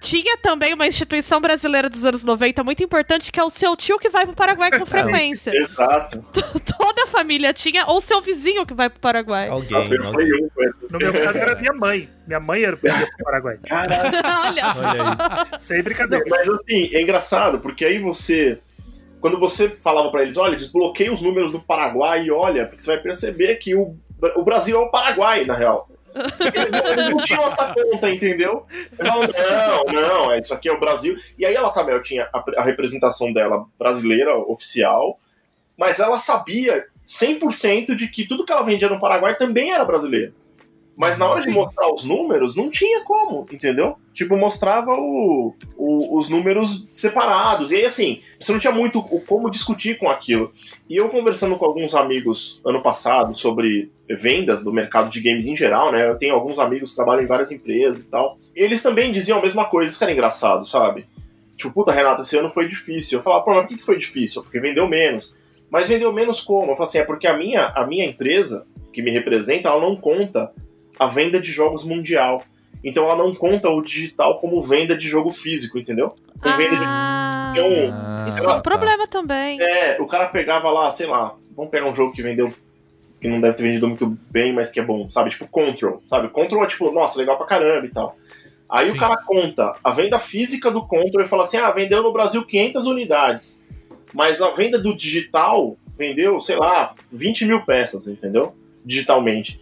Tinha 0.00 0.36
também 0.38 0.74
uma 0.74 0.86
instituição 0.86 1.40
brasileira 1.40 1.88
dos 1.88 2.04
anos 2.04 2.24
90 2.24 2.62
muito 2.64 2.82
importante, 2.82 3.32
que 3.32 3.40
é 3.40 3.44
o 3.44 3.50
seu 3.50 3.76
tio 3.76 3.98
que 3.98 4.08
vai 4.08 4.26
pro 4.26 4.34
Paraguai 4.34 4.70
com 4.70 4.84
frequência. 4.86 5.52
Exato. 5.54 6.22
Toda 6.78 7.04
a 7.04 7.06
família 7.06 7.52
tinha, 7.52 7.86
ou 7.86 8.00
seu 8.00 8.20
vizinho 8.20 8.66
que 8.66 8.74
vai 8.74 8.90
pro 8.90 9.00
Paraguai. 9.00 9.48
Alguém. 9.48 9.76
Alguém. 9.76 10.34
um. 10.34 10.48
No 10.90 10.98
meu 10.98 11.12
caso 11.12 11.38
era 11.38 11.54
minha 11.56 11.72
mãe. 11.72 12.08
Minha 12.26 12.40
mãe 12.40 12.62
era 12.62 12.76
pro 12.76 12.90
Paraguai. 13.24 13.58
Caralho. 13.66 14.20
Olha 14.46 14.62
só. 14.74 15.58
Sem 15.58 15.82
brincadeira. 15.82 16.24
Mas 16.28 16.48
assim, 16.48 16.90
é 16.92 17.02
engraçado, 17.02 17.60
porque 17.60 17.84
aí 17.84 17.98
você. 17.98 18.58
Quando 19.20 19.38
você 19.38 19.76
falava 19.80 20.10
pra 20.10 20.22
eles, 20.22 20.36
olha, 20.36 20.56
desbloqueia 20.56 21.12
os 21.12 21.22
números 21.22 21.52
do 21.52 21.60
Paraguai 21.60 22.24
e 22.24 22.30
olha, 22.32 22.66
porque 22.66 22.82
você 22.82 22.90
vai 22.90 23.00
perceber 23.00 23.54
que 23.54 23.72
o, 23.72 23.96
o 24.34 24.42
Brasil 24.42 24.76
é 24.76 24.80
o 24.80 24.90
Paraguai, 24.90 25.44
na 25.44 25.54
real. 25.54 25.88
Eles 26.90 27.10
não, 27.10 27.16
tinham 27.18 27.44
essa 27.44 27.72
conta, 27.72 28.10
entendeu? 28.10 28.66
Eu 28.98 29.06
falava, 29.06 29.32
não, 29.32 29.84
não, 29.92 30.32
é, 30.32 30.40
isso 30.40 30.52
aqui 30.52 30.68
é 30.68 30.72
o 30.72 30.80
Brasil. 30.80 31.16
E 31.38 31.46
aí 31.46 31.54
ela 31.54 31.70
também 31.70 32.00
tinha 32.02 32.28
a, 32.32 32.44
a 32.58 32.62
representação 32.62 33.32
dela 33.32 33.64
brasileira, 33.78 34.36
oficial, 34.36 35.18
mas 35.76 35.98
ela 35.98 36.18
sabia 36.18 36.84
100% 37.04 37.94
de 37.94 38.08
que 38.08 38.26
tudo 38.26 38.44
que 38.44 38.52
ela 38.52 38.62
vendia 38.62 38.88
no 38.88 38.98
Paraguai 38.98 39.34
também 39.36 39.72
era 39.72 39.84
brasileiro. 39.84 40.34
Mas 40.96 41.16
na 41.16 41.26
hora 41.26 41.40
de 41.40 41.50
mostrar 41.50 41.90
os 41.92 42.04
números, 42.04 42.54
não 42.54 42.68
tinha 42.68 43.02
como, 43.04 43.46
entendeu? 43.50 43.96
Tipo, 44.12 44.36
mostrava 44.36 44.92
o, 44.92 45.54
o- 45.76 46.18
os 46.18 46.28
números 46.28 46.86
separados. 46.92 47.72
E 47.72 47.76
aí, 47.76 47.86
assim, 47.86 48.20
você 48.38 48.52
não 48.52 48.58
tinha 48.58 48.72
muito 48.72 48.98
o 48.98 49.20
como 49.20 49.50
discutir 49.50 49.98
com 49.98 50.10
aquilo. 50.10 50.52
E 50.88 50.94
eu 50.96 51.08
conversando 51.08 51.56
com 51.56 51.64
alguns 51.64 51.94
amigos 51.94 52.60
ano 52.64 52.82
passado 52.82 53.34
sobre 53.36 53.90
vendas 54.08 54.62
do 54.62 54.70
mercado 54.72 55.08
de 55.08 55.20
games 55.20 55.46
em 55.46 55.56
geral, 55.56 55.90
né? 55.90 56.06
Eu 56.08 56.18
tenho 56.18 56.34
alguns 56.34 56.58
amigos 56.58 56.90
que 56.90 56.96
trabalham 56.96 57.22
em 57.24 57.26
várias 57.26 57.50
empresas 57.50 58.02
e 58.02 58.08
tal. 58.10 58.36
Eles 58.54 58.82
também 58.82 59.10
diziam 59.10 59.38
a 59.38 59.42
mesma 59.42 59.64
coisa, 59.64 59.88
isso 59.88 59.98
que 59.98 60.04
era 60.04 60.12
engraçado, 60.12 60.66
sabe? 60.66 61.06
Tipo, 61.56 61.72
puta, 61.72 61.90
Renato, 61.92 62.20
esse 62.20 62.36
ano 62.36 62.50
foi 62.50 62.68
difícil. 62.68 63.18
Eu 63.18 63.22
falava, 63.22 63.42
pô, 63.44 63.54
mas 63.54 63.66
por 63.66 63.76
que 63.78 63.82
foi 63.82 63.96
difícil? 63.96 64.42
Porque 64.42 64.60
vendeu 64.60 64.86
menos. 64.86 65.34
Mas 65.70 65.88
vendeu 65.88 66.12
menos 66.12 66.40
como? 66.40 66.70
Eu 66.72 66.76
falo 66.76 66.88
assim, 66.88 66.98
é 66.98 67.04
porque 67.04 67.26
a 67.26 67.34
minha, 67.36 67.68
a 67.74 67.86
minha 67.86 68.04
empresa, 68.04 68.66
que 68.92 69.00
me 69.00 69.10
representa, 69.10 69.70
ela 69.70 69.80
não 69.80 69.96
conta 69.96 70.52
a 70.98 71.06
venda 71.06 71.40
de 71.40 71.50
jogos 71.50 71.84
mundial. 71.84 72.42
Então 72.84 73.04
ela 73.04 73.16
não 73.16 73.34
conta 73.34 73.68
o 73.68 73.80
digital 73.82 74.36
como 74.36 74.60
venda 74.62 74.96
de 74.96 75.08
jogo 75.08 75.30
físico, 75.30 75.78
entendeu? 75.78 76.14
Como 76.40 76.56
venda 76.56 76.76
de... 76.76 76.82
Ah, 76.84 77.52
Então, 77.52 77.64
Ah, 77.92 78.26
isso 78.28 78.38
é 78.38 78.54
um 78.54 78.60
problema 78.62 79.06
também. 79.06 79.60
é, 79.62 79.96
o 80.00 80.06
cara 80.06 80.26
pegava 80.26 80.70
lá, 80.70 80.90
sei 80.90 81.06
lá, 81.06 81.34
vamos 81.56 81.70
pegar 81.70 81.86
um 81.86 81.94
jogo 81.94 82.12
que 82.12 82.22
vendeu, 82.22 82.52
que 83.20 83.28
não 83.28 83.38
deve 83.40 83.54
ter 83.56 83.62
vendido 83.62 83.86
muito 83.86 84.06
bem, 84.30 84.52
mas 84.52 84.70
que 84.70 84.80
é 84.80 84.82
bom, 84.82 85.08
sabe? 85.08 85.30
Tipo 85.30 85.46
Control, 85.46 86.02
sabe? 86.06 86.28
Control 86.28 86.64
é 86.64 86.66
tipo, 86.66 86.90
nossa, 86.90 87.18
legal 87.18 87.36
pra 87.36 87.46
caramba 87.46 87.86
e 87.86 87.90
tal. 87.90 88.16
Aí 88.68 88.88
Sim. 88.88 88.96
o 88.96 88.98
cara 88.98 89.16
conta 89.24 89.76
a 89.84 89.90
venda 89.92 90.18
física 90.18 90.70
do 90.70 90.84
Control 90.86 91.22
e 91.24 91.28
fala 91.28 91.44
assim, 91.44 91.58
ah, 91.58 91.70
vendeu 91.70 92.02
no 92.02 92.12
Brasil 92.12 92.44
500 92.44 92.86
unidades, 92.86 93.60
mas 94.12 94.40
a 94.42 94.50
venda 94.50 94.78
do 94.78 94.96
digital 94.96 95.76
vendeu, 95.96 96.40
sei 96.40 96.56
lá, 96.56 96.94
20 97.12 97.44
mil 97.44 97.64
peças, 97.64 98.08
entendeu? 98.08 98.54
Digitalmente. 98.84 99.60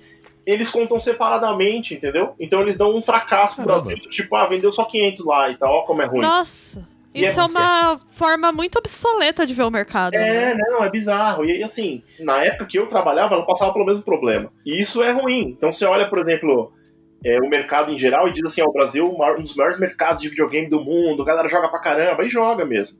Eles 0.50 0.70
contam 0.70 0.98
separadamente, 0.98 1.94
entendeu? 1.94 2.34
Então 2.38 2.60
eles 2.60 2.76
dão 2.76 2.96
um 2.96 3.02
fracasso 3.02 3.56
pro. 3.56 3.64
Brasil, 3.64 3.96
tipo, 4.00 4.34
ah, 4.34 4.46
vendeu 4.46 4.72
só 4.72 4.84
500 4.84 5.24
lá 5.24 5.50
e 5.50 5.56
tal, 5.56 5.72
ó 5.72 5.82
como 5.82 6.02
é 6.02 6.06
ruim. 6.06 6.22
Nossa. 6.22 6.86
E 7.14 7.26
Isso 7.26 7.40
é 7.40 7.42
é 7.42 7.46
uma 7.46 8.00
forma 8.12 8.52
muito 8.52 8.78
obsoleta 8.78 9.44
de 9.44 9.52
ver 9.52 9.64
o 9.64 9.70
mercado. 9.70 10.14
É, 10.14 10.54
né? 10.54 10.62
não, 10.70 10.84
é 10.84 10.90
bizarro. 10.90 11.44
E 11.44 11.52
aí, 11.52 11.62
assim, 11.62 12.02
na 12.20 12.44
época 12.44 12.66
que 12.66 12.78
eu 12.78 12.86
trabalhava, 12.86 13.34
ela 13.34 13.44
passava 13.44 13.72
pelo 13.72 13.84
mesmo 13.84 14.02
problema. 14.04 14.48
E 14.64 14.80
isso 14.80 15.02
é 15.02 15.10
ruim. 15.10 15.54
Então 15.56 15.72
você 15.72 15.84
olha, 15.84 16.08
por 16.08 16.18
exemplo, 16.18 16.72
é, 17.24 17.38
o 17.40 17.48
mercado 17.48 17.90
em 17.90 17.98
geral 17.98 18.28
e 18.28 18.32
diz 18.32 18.46
assim, 18.46 18.62
ó, 18.62 18.66
o 18.66 18.72
Brasil 18.72 19.16
é 19.20 19.32
um 19.32 19.42
dos 19.42 19.56
maiores 19.56 19.78
mercados 19.78 20.22
de 20.22 20.28
videogame 20.28 20.68
do 20.68 20.80
mundo, 20.80 21.22
a 21.22 21.26
galera 21.26 21.48
joga 21.48 21.68
pra 21.68 21.80
caramba, 21.80 22.24
e 22.24 22.28
joga 22.28 22.64
mesmo. 22.64 22.96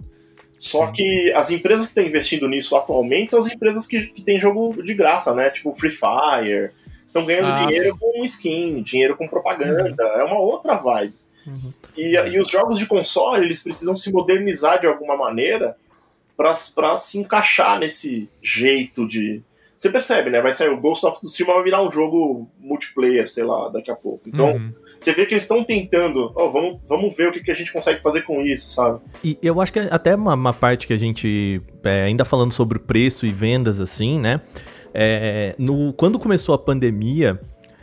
Só 0.58 0.88
que 0.88 1.32
as 1.34 1.50
empresas 1.50 1.86
que 1.86 1.92
estão 1.92 2.04
investindo 2.04 2.46
nisso 2.46 2.76
atualmente 2.76 3.30
são 3.30 3.38
as 3.38 3.46
empresas 3.46 3.86
que, 3.86 4.08
que 4.08 4.22
têm 4.22 4.38
jogo 4.38 4.82
de 4.82 4.92
graça, 4.92 5.34
né? 5.34 5.48
Tipo 5.48 5.72
Free 5.72 5.88
Fire. 5.88 6.70
Estão 7.10 7.26
ganhando 7.26 7.48
Ah, 7.48 7.66
dinheiro 7.66 7.96
com 7.98 8.24
skin, 8.24 8.80
dinheiro 8.82 9.16
com 9.16 9.26
propaganda. 9.26 10.04
É 10.04 10.22
uma 10.22 10.38
outra 10.38 10.76
vibe. 10.76 11.12
E, 11.96 12.16
e 12.16 12.38
os 12.40 12.48
jogos 12.48 12.78
de 12.78 12.86
console, 12.86 13.44
eles 13.44 13.60
precisam 13.60 13.96
se 13.96 14.12
modernizar 14.12 14.78
de 14.78 14.86
alguma 14.86 15.16
maneira 15.16 15.76
pra, 16.36 16.52
pra 16.72 16.96
se 16.96 17.18
encaixar 17.18 17.80
nesse 17.80 18.28
jeito 18.40 19.08
de. 19.08 19.42
Você 19.76 19.88
percebe, 19.90 20.30
né? 20.30 20.40
Vai 20.40 20.52
sair 20.52 20.68
o 20.68 20.76
Ghost 20.78 21.04
of 21.04 21.18
Tsushima 21.18 21.54
vai 21.54 21.64
virar 21.64 21.82
um 21.82 21.90
jogo 21.90 22.46
multiplayer, 22.60 23.28
sei 23.28 23.42
lá, 23.42 23.70
daqui 23.70 23.90
a 23.90 23.96
pouco. 23.96 24.28
Então, 24.28 24.52
Uhum. 24.52 24.72
você 24.96 25.12
vê 25.12 25.24
que 25.26 25.32
eles 25.32 25.42
estão 25.42 25.64
tentando, 25.64 26.30
ó, 26.36 26.48
vamos, 26.48 26.78
vamos 26.86 27.16
ver 27.16 27.28
o 27.28 27.32
que, 27.32 27.40
que 27.42 27.50
a 27.50 27.54
gente 27.54 27.72
consegue 27.72 28.00
fazer 28.02 28.20
com 28.22 28.40
isso, 28.42 28.68
sabe? 28.68 29.00
E 29.24 29.36
eu 29.42 29.58
acho 29.60 29.72
que 29.72 29.78
até 29.80 30.14
uma, 30.14 30.34
uma 30.34 30.52
parte 30.52 30.86
que 30.86 30.92
a 30.92 30.98
gente, 30.98 31.60
é, 31.82 32.02
ainda 32.04 32.24
falando 32.26 32.52
sobre 32.52 32.78
preço 32.78 33.24
e 33.24 33.32
vendas, 33.32 33.80
assim, 33.80 34.20
né? 34.20 34.42
É, 34.92 35.54
no, 35.58 35.92
quando 35.92 36.18
começou 36.18 36.54
a 36.54 36.58
pandemia 36.58 37.40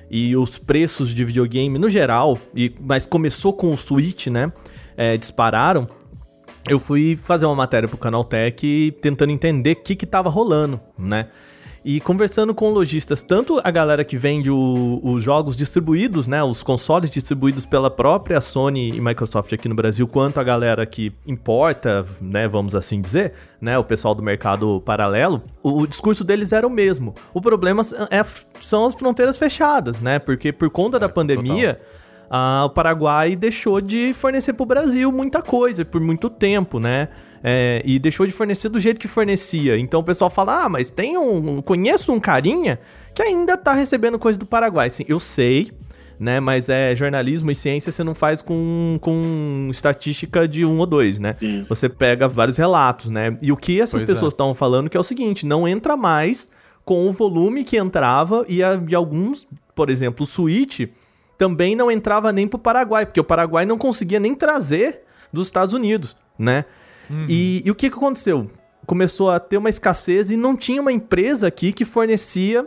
e 0.09 0.35
os 0.35 0.57
preços 0.57 1.09
de 1.13 1.23
videogame 1.25 1.77
no 1.77 1.89
geral, 1.89 2.37
e, 2.55 2.73
mas 2.79 3.05
começou 3.05 3.53
com 3.53 3.73
o 3.73 3.77
Switch, 3.77 4.27
né? 4.27 4.51
é, 4.97 5.15
dispararam. 5.15 5.87
Eu 6.67 6.79
fui 6.79 7.15
fazer 7.15 7.45
uma 7.45 7.55
matéria 7.55 7.87
pro 7.87 7.97
Canaltech 7.97 8.97
tentando 8.99 9.31
entender 9.31 9.73
o 9.73 9.75
que 9.77 9.95
que 9.95 10.05
tava 10.05 10.29
rolando, 10.29 10.81
né? 10.97 11.29
E 11.89 12.01
conversando 12.01 12.53
com 12.53 12.69
lojistas, 12.69 13.23
tanto 13.23 13.61
a 13.63 13.71
galera 13.71 14.03
que 14.03 14.17
vende 14.17 14.51
o- 14.51 14.99
os 15.01 15.23
jogos 15.23 15.55
distribuídos, 15.55 16.27
né, 16.27 16.43
os 16.43 16.61
consoles 16.61 17.09
distribuídos 17.09 17.65
pela 17.65 17.89
própria 17.89 18.41
Sony 18.41 18.89
e 18.89 18.99
Microsoft 18.99 19.53
aqui 19.53 19.69
no 19.69 19.73
Brasil, 19.75 20.05
quanto 20.05 20.37
a 20.37 20.43
galera 20.43 20.85
que 20.85 21.13
importa, 21.25 22.05
né, 22.19 22.45
vamos 22.45 22.75
assim 22.75 22.99
dizer, 22.99 23.31
né, 23.61 23.77
o 23.77 23.85
pessoal 23.85 24.13
do 24.13 24.21
mercado 24.21 24.81
paralelo, 24.85 25.41
o, 25.63 25.83
o 25.83 25.87
discurso 25.87 26.25
deles 26.25 26.51
era 26.51 26.67
o 26.67 26.69
mesmo. 26.69 27.15
O 27.33 27.39
problema 27.39 27.81
é- 28.11 28.21
são 28.59 28.85
as 28.85 28.93
fronteiras 28.93 29.37
fechadas, 29.37 30.01
né, 30.01 30.19
porque 30.19 30.51
por 30.51 30.69
conta 30.69 30.99
da 30.99 31.07
pandemia, 31.07 31.79
ah, 32.29 32.63
o 32.65 32.69
Paraguai 32.69 33.33
deixou 33.33 33.79
de 33.79 34.13
fornecer 34.13 34.51
para 34.51 34.63
o 34.63 34.67
Brasil 34.67 35.09
muita 35.09 35.41
coisa 35.41 35.85
por 35.85 36.01
muito 36.01 36.29
tempo, 36.29 36.81
né? 36.81 37.07
É, 37.43 37.81
e 37.85 37.99
deixou 37.99 38.25
de 38.25 38.31
fornecer 38.31 38.69
do 38.69 38.79
jeito 38.79 38.99
que 38.99 39.07
fornecia. 39.07 39.77
Então 39.77 39.99
o 39.99 40.03
pessoal 40.03 40.29
fala: 40.29 40.65
ah, 40.65 40.69
mas 40.69 40.89
tem 40.89 41.17
um. 41.17 41.61
Conheço 41.61 42.11
um 42.11 42.19
carinha 42.19 42.79
que 43.13 43.21
ainda 43.21 43.57
tá 43.57 43.73
recebendo 43.73 44.19
coisa 44.19 44.37
do 44.37 44.45
Paraguai. 44.45 44.89
Sim, 44.89 45.05
eu 45.07 45.19
sei, 45.19 45.71
né? 46.19 46.39
Mas 46.39 46.69
é 46.69 46.95
jornalismo 46.95 47.51
e 47.51 47.55
ciência 47.55 47.91
você 47.91 48.03
não 48.03 48.15
faz 48.15 48.41
com, 48.41 48.97
com 49.01 49.67
estatística 49.71 50.47
de 50.47 50.65
um 50.65 50.79
ou 50.79 50.85
dois, 50.85 51.19
né? 51.19 51.35
Sim. 51.35 51.65
Você 51.69 51.87
pega 51.87 52.27
vários 52.27 52.57
relatos, 52.57 53.09
né? 53.09 53.37
E 53.41 53.51
o 53.51 53.57
que 53.57 53.79
essas 53.79 54.01
Pois 54.01 54.09
é. 54.09 54.13
pessoas 54.13 54.33
estavam 54.33 54.53
falando 54.53 54.89
que 54.89 54.97
é 54.97 54.99
o 54.99 55.03
seguinte: 55.03 55.45
não 55.45 55.67
entra 55.67 55.95
mais 55.95 56.49
com 56.83 57.07
o 57.07 57.11
volume 57.11 57.63
que 57.63 57.77
entrava 57.77 58.45
e, 58.47 58.63
a, 58.63 58.81
e 58.87 58.95
alguns, 58.95 59.47
por 59.75 59.89
exemplo, 59.89 60.23
o 60.23 60.27
Switch 60.27 60.87
também 61.37 61.75
não 61.75 61.91
entrava 61.91 62.31
nem 62.31 62.47
pro 62.47 62.57
Paraguai, 62.57 63.05
porque 63.05 63.19
o 63.19 63.23
Paraguai 63.23 63.65
não 63.65 63.77
conseguia 63.77 64.19
nem 64.19 64.33
trazer 64.33 65.01
dos 65.31 65.47
Estados 65.47 65.73
Unidos, 65.73 66.15
né? 66.39 66.65
E, 67.27 67.61
e 67.65 67.71
o 67.71 67.75
que, 67.75 67.89
que 67.89 67.95
aconteceu? 67.95 68.49
Começou 68.85 69.29
a 69.31 69.39
ter 69.39 69.57
uma 69.57 69.69
escassez 69.69 70.31
e 70.31 70.37
não 70.37 70.55
tinha 70.55 70.81
uma 70.81 70.91
empresa 70.91 71.47
aqui 71.47 71.73
que 71.73 71.83
fornecia 71.85 72.65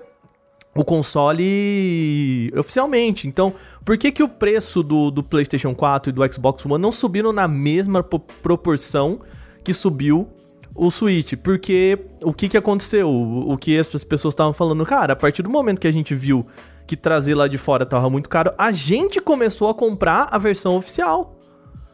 o 0.74 0.84
console 0.84 2.52
oficialmente. 2.56 3.26
Então, 3.26 3.52
por 3.84 3.96
que, 3.96 4.12
que 4.12 4.22
o 4.22 4.28
preço 4.28 4.82
do, 4.82 5.10
do 5.10 5.22
PlayStation 5.22 5.74
4 5.74 6.10
e 6.10 6.12
do 6.12 6.32
Xbox 6.32 6.64
One 6.64 6.78
não 6.78 6.92
subiram 6.92 7.32
na 7.32 7.48
mesma 7.48 8.02
po- 8.02 8.20
proporção 8.20 9.20
que 9.64 9.72
subiu 9.72 10.28
o 10.74 10.90
Switch? 10.90 11.34
Porque 11.42 11.98
o 12.22 12.32
que, 12.32 12.48
que 12.48 12.56
aconteceu? 12.56 13.08
O, 13.10 13.52
o 13.52 13.58
que 13.58 13.78
as 13.78 14.04
pessoas 14.04 14.32
estavam 14.32 14.52
falando, 14.52 14.84
cara, 14.86 15.12
a 15.14 15.16
partir 15.16 15.42
do 15.42 15.50
momento 15.50 15.80
que 15.80 15.88
a 15.88 15.92
gente 15.92 16.14
viu 16.14 16.46
que 16.86 16.96
trazer 16.96 17.34
lá 17.34 17.46
de 17.48 17.56
fora 17.58 17.86
tava 17.86 18.10
muito 18.10 18.28
caro, 18.28 18.52
a 18.58 18.72
gente 18.72 19.20
começou 19.20 19.68
a 19.68 19.74
comprar 19.74 20.28
a 20.30 20.38
versão 20.38 20.76
oficial. 20.76 21.36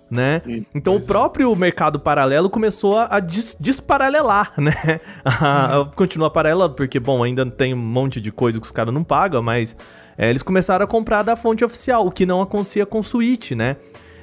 Né? 0.09 0.41
Então 0.73 0.95
o 0.95 1.05
próprio 1.05 1.55
mercado 1.57 1.99
paralelo 1.99 2.49
começou 2.49 2.97
a, 2.97 3.19
des- 3.19 3.57
desparalelar, 3.59 4.53
né? 4.59 5.01
A- 5.25 5.81
a 5.81 5.85
continuar 5.97 6.31
paralelo, 6.31 6.71
porque, 6.71 7.01
bom, 7.01 7.25
ainda 7.25 7.45
tem 7.45 7.75
um 7.75 7.77
monte 7.77 8.21
de 8.21 8.31
coisa 8.31 8.61
que 8.61 8.65
os 8.67 8.71
caras 8.71 8.95
não 8.95 9.03
pagam, 9.03 9.43
mas 9.43 9.77
é, 10.17 10.31
eles 10.31 10.45
começaram 10.45 10.85
a 10.85 10.89
comprar 10.89 11.23
da 11.25 11.35
fonte 11.35 11.65
oficial, 11.65 12.07
o 12.07 12.11
que 12.13 12.25
não 12.25 12.41
acontecia 12.41 12.87
com 12.87 13.01
o 13.01 13.03
Switch, 13.03 13.51
né? 13.51 13.77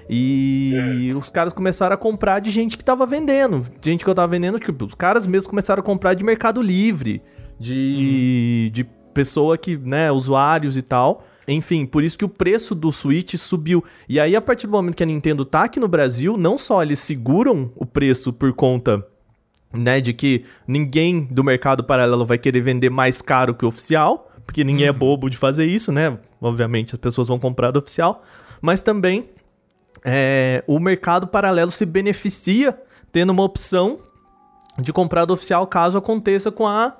E 0.10 1.14
os 1.18 1.30
caras 1.30 1.54
começaram 1.54 1.94
a 1.94 1.98
comprar 1.98 2.40
de 2.40 2.52
gente 2.52 2.78
que 2.78 2.84
tava 2.84 3.06
vendendo. 3.06 3.66
Gente 3.82 4.04
que 4.04 4.10
eu 4.10 4.16
tava 4.16 4.28
vendendo, 4.30 4.60
tipo, 4.60 4.86
os 4.86 4.94
caras 4.96 5.26
mesmos 5.28 5.48
começaram 5.48 5.82
a 5.82 5.84
comprar 5.84 6.14
de 6.14 6.24
Mercado 6.24 6.62
Livre, 6.62 7.22
de, 7.60 8.70
de 8.74 8.84
pessoa 9.14 9.58
que, 9.58 9.78
né, 9.78 10.12
usuários 10.12 10.78
e 10.78 10.82
tal. 10.82 11.24
Enfim, 11.48 11.86
por 11.86 12.04
isso 12.04 12.18
que 12.18 12.26
o 12.26 12.30
preço 12.30 12.74
do 12.74 12.91
Switch 12.91 13.36
subiu. 13.36 13.84
E 14.08 14.20
aí, 14.20 14.36
a 14.36 14.41
partir 14.41 14.68
do 14.68 14.72
momento 14.72 14.96
que 14.96 15.04
a 15.04 15.06
Nintendo 15.06 15.44
tá 15.44 15.64
aqui 15.64 15.80
no 15.80 15.88
Brasil, 15.88 16.38
não 16.38 16.58
só 16.58 16.82
eles 16.82 17.00
seguram 17.00 17.72
o 17.76 17.86
preço 17.86 18.32
por 18.32 18.54
conta, 18.54 19.06
né, 19.74 20.00
de 20.00 20.14
que 20.14 20.46
ninguém 20.68 21.22
do 21.22 21.44
mercado 21.44 21.84
paralelo 21.84 22.26
vai 22.26 22.38
querer 22.38 22.62
vender 22.62 22.89
mais 22.89 23.22
caro 23.22 23.54
que 23.54 23.66
o 23.66 23.68
oficial, 23.68 24.32
porque 24.46 24.64
ninguém 24.64 24.88
é 24.88 24.94
bobo 24.94 25.30
de 25.30 25.38
fazer 25.38 25.66
isso, 25.66 25.91
né? 25.91 26.18
Obviamente 26.39 26.94
as 26.94 27.00
pessoas 27.00 27.28
vão 27.28 27.39
comprar 27.39 27.72
do 27.72 27.80
oficial, 27.80 28.24
mas 28.62 28.82
também 28.82 29.30
é, 30.06 30.64
o 30.68 30.80
mercado 30.80 31.28
paralelo 31.28 31.72
se 31.72 31.86
beneficia 31.86 32.78
tendo 33.12 33.32
uma 33.32 33.44
opção 33.44 34.00
de 34.80 34.91
comprar 34.91 35.26
do 35.26 35.34
oficial 35.34 35.66
caso 35.68 35.98
aconteça 35.98 36.52
com 36.52 36.68
a 36.68 36.96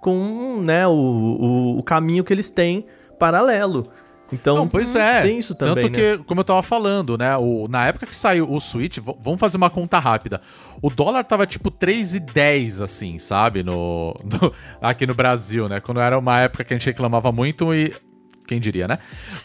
com 0.00 0.62
né, 0.64 0.86
o, 0.86 0.92
o, 0.92 1.78
o 1.78 1.82
caminho 1.82 2.22
que 2.22 2.32
eles 2.32 2.48
têm 2.48 2.86
paralelo. 3.18 3.84
Então, 4.30 4.56
Não, 4.56 4.68
pois 4.68 4.94
é. 4.94 5.22
tem 5.22 5.38
isso 5.38 5.54
também, 5.54 5.84
Tanto 5.84 5.90
né? 5.98 6.16
que, 6.18 6.24
como 6.24 6.40
eu 6.40 6.44
tava 6.44 6.62
falando, 6.62 7.16
né? 7.16 7.34
O, 7.38 7.66
na 7.66 7.86
época 7.86 8.04
que 8.06 8.14
saiu 8.14 8.50
o 8.52 8.60
Switch, 8.60 8.98
vamos 8.98 9.40
fazer 9.40 9.56
uma 9.56 9.70
conta 9.70 9.98
rápida. 9.98 10.42
O 10.82 10.90
dólar 10.90 11.24
tava 11.24 11.46
tipo 11.46 11.70
3,10, 11.70 12.84
assim, 12.84 13.18
sabe? 13.18 13.62
No, 13.62 14.14
no- 14.22 14.52
aqui 14.82 15.06
no 15.06 15.14
Brasil, 15.14 15.66
né? 15.66 15.80
Quando 15.80 16.00
era 16.00 16.18
uma 16.18 16.40
época 16.40 16.62
que 16.62 16.74
a 16.74 16.76
gente 16.78 16.86
reclamava 16.86 17.32
muito 17.32 17.74
e. 17.74 17.94
Quem 18.46 18.58
diria, 18.60 18.86
né? 18.88 18.98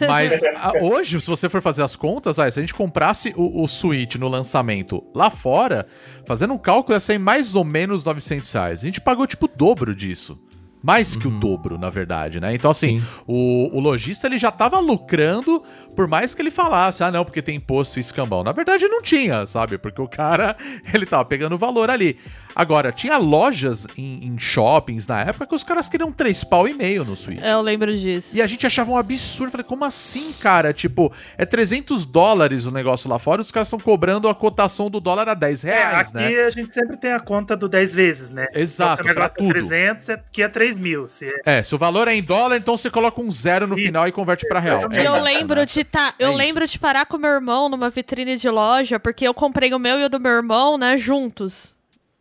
Mas 0.05 0.41
a- 0.55 0.73
hoje, 0.81 1.19
se 1.21 1.27
você 1.29 1.47
for 1.47 1.61
fazer 1.61 1.83
as 1.83 1.95
contas, 1.95 2.37
ah, 2.39 2.49
se 2.51 2.59
a 2.59 2.61
gente 2.63 2.73
comprasse 2.73 3.33
o, 3.37 3.63
o 3.63 3.67
Switch 3.69 4.15
no 4.15 4.27
lançamento 4.27 5.01
lá 5.15 5.29
fora, 5.29 5.85
fazendo 6.25 6.53
um 6.53 6.57
cálculo, 6.57 6.95
ia 6.95 6.99
sair 6.99 7.19
mais 7.19 7.55
ou 7.55 7.63
menos 7.63 8.03
900 8.03 8.51
reais. 8.51 8.79
A 8.81 8.85
gente 8.85 8.99
pagou 8.99 9.25
tipo 9.27 9.45
o 9.45 9.49
dobro 9.49 9.95
disso. 9.95 10.37
Mais 10.83 11.15
que 11.15 11.27
o 11.27 11.31
dobro, 11.31 11.77
na 11.77 11.89
verdade, 11.89 12.41
né? 12.41 12.53
Então, 12.53 12.69
assim, 12.69 12.99
Sim. 12.99 13.05
o, 13.25 13.69
o 13.77 13.79
lojista 13.79 14.27
ele 14.27 14.37
já 14.37 14.51
tava 14.51 14.79
lucrando, 14.79 15.63
por 15.95 16.07
mais 16.09 16.35
que 16.35 16.41
ele 16.41 16.51
falasse, 16.51 17.03
ah, 17.03 17.09
não, 17.11 17.23
porque 17.23 17.41
tem 17.41 17.55
imposto 17.55 17.97
e 17.97 18.01
escambau. 18.01 18.43
Na 18.43 18.51
verdade, 18.51 18.85
não 18.89 19.01
tinha, 19.01 19.45
sabe? 19.45 19.77
Porque 19.77 20.01
o 20.01 20.07
cara, 20.09 20.57
ele 20.93 21.05
tava 21.05 21.23
pegando 21.23 21.57
valor 21.57 21.89
ali. 21.89 22.17
Agora, 22.55 22.91
tinha 22.91 23.17
lojas 23.17 23.87
em, 23.97 24.27
em 24.27 24.37
shoppings 24.37 25.07
na 25.07 25.21
época 25.21 25.47
que 25.47 25.55
os 25.55 25.63
caras 25.63 25.89
queriam 25.89 26.11
três 26.11 26.43
pau 26.43 26.67
e 26.67 26.73
meio 26.73 27.03
no 27.03 27.15
Switch. 27.15 27.39
Eu 27.41 27.61
lembro 27.61 27.95
disso. 27.97 28.35
E 28.35 28.41
a 28.43 28.45
gente 28.45 28.67
achava 28.67 28.91
um 28.91 28.97
absurdo. 28.97 29.51
Falei, 29.51 29.65
como 29.65 29.83
assim, 29.85 30.31
cara? 30.39 30.71
Tipo, 30.71 31.11
é 31.35 31.45
300 31.45 32.05
dólares 32.05 32.65
o 32.67 32.71
negócio 32.71 33.09
lá 33.09 33.17
fora, 33.17 33.41
os 33.41 33.49
caras 33.49 33.67
estão 33.69 33.79
cobrando 33.79 34.27
a 34.27 34.35
cotação 34.35 34.87
do 34.89 34.99
dólar 34.99 35.29
a 35.29 35.33
10 35.33 35.65
É, 35.65 35.73
reais, 35.73 36.09
aqui 36.15 36.35
né? 36.35 36.43
a 36.43 36.49
gente 36.51 36.71
sempre 36.73 36.95
tem 36.97 37.11
a 37.13 37.19
conta 37.19 37.57
do 37.57 37.67
10 37.67 37.93
vezes, 37.93 38.29
né? 38.29 38.45
Exato, 38.53 39.01
Então, 39.01 39.03
se 39.05 39.11
o 39.11 39.15
negócio 39.15 39.33
pra 39.35 39.43
é 39.45 39.47
tudo. 39.47 39.53
300, 39.53 40.09
aqui 40.11 40.43
é 40.43 40.47
3 40.47 40.72
mil. 40.77 41.07
Se 41.07 41.27
é- 41.45 41.59
É, 41.59 41.63
se 41.63 41.73
o 41.73 41.77
valor 41.77 42.07
é 42.07 42.15
em 42.15 42.23
dólar, 42.23 42.57
então 42.57 42.75
você 42.77 42.89
coloca 42.89 43.21
um 43.21 43.29
zero 43.31 43.67
no 43.67 43.75
Isso. 43.75 43.85
final 43.85 44.07
e 44.07 44.11
converte 44.11 44.47
pra 44.47 44.59
real. 44.59 44.81
É 44.91 45.05
eu 45.07 45.21
lembro 45.21 45.65
de 45.65 45.83
tá, 45.83 46.13
eu 46.19 46.31
É 46.31 46.35
lembro 46.35 46.65
de 46.65 46.77
parar 46.79 47.05
com 47.05 47.17
meu 47.17 47.29
irmão 47.31 47.69
numa 47.69 47.89
vitrine 47.89 48.35
de 48.37 48.49
loja, 48.49 48.99
porque 48.99 49.27
eu 49.27 49.33
comprei 49.33 49.73
o 49.73 49.79
meu 49.79 49.99
e 49.99 50.05
o 50.05 50.09
do 50.09 50.19
meu 50.19 50.31
irmão, 50.31 50.77
né, 50.77 50.97
juntos. 50.97 51.73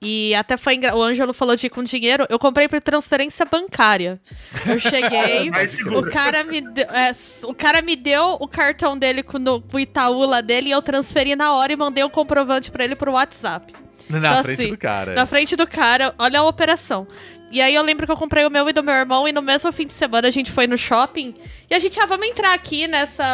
E 0.05 0.35
até 0.35 0.57
foi 0.57 0.75
engra... 0.75 0.97
o 0.97 1.03
Ângelo 1.03 1.33
falou 1.33 1.55
de 1.55 1.69
ir 1.69 1.71
com 1.71 1.81
dinheiro, 1.85 2.27
eu 2.29 2.37
comprei 2.37 2.67
por 2.67 2.81
transferência 2.81 3.47
bancária. 3.47 4.21
Eu 4.67 4.77
cheguei, 4.81 5.49
o 5.97 6.03
cara 6.11 6.43
me 6.43 6.61
deu, 6.61 6.85
é, 6.91 7.13
o 7.45 7.55
cara 7.55 7.81
me 7.83 7.95
deu 7.95 8.37
o 8.41 8.49
cartão 8.49 8.99
dele 8.99 9.23
com, 9.23 9.39
no, 9.39 9.61
com 9.61 9.77
o 9.77 9.81
Itaú 9.81 10.27
lá 10.27 10.41
dele 10.41 10.71
e 10.71 10.73
eu 10.73 10.83
transferi 10.83 11.37
na 11.37 11.53
hora 11.55 11.73
e 11.73 11.77
mandei 11.77 12.03
o 12.03 12.11
comprovante 12.11 12.69
pra 12.73 12.83
ele 12.83 12.97
pro 12.97 13.13
WhatsApp. 13.13 13.73
Na 14.09 14.19
Então, 14.19 14.43
frente 14.43 14.61
assim, 14.61 14.71
do 14.71 14.77
cara. 14.77 15.15
Na 15.15 15.25
frente 15.25 15.55
do 15.55 15.67
cara, 15.69 16.13
olha 16.19 16.41
a 16.41 16.45
operação. 16.45 17.07
E 17.53 17.61
aí 17.61 17.75
eu 17.75 17.83
lembro 17.83 18.07
que 18.07 18.13
eu 18.13 18.17
comprei 18.17 18.45
o 18.47 18.51
meu 18.51 18.69
e 18.69 18.73
do 18.73 18.83
meu 18.83 18.95
irmão, 18.95 19.29
e 19.29 19.33
no 19.33 19.43
mesmo 19.43 19.71
fim 19.73 19.87
de 19.87 19.93
semana 19.93 20.27
a 20.27 20.31
gente 20.31 20.51
foi 20.51 20.67
no 20.67 20.77
shopping. 20.79 21.35
E 21.71 21.75
a 21.75 21.79
gente, 21.79 22.01
ah, 22.01 22.07
vamos 22.07 22.27
entrar 22.27 22.55
aqui 22.55 22.87
nessa 22.89 23.25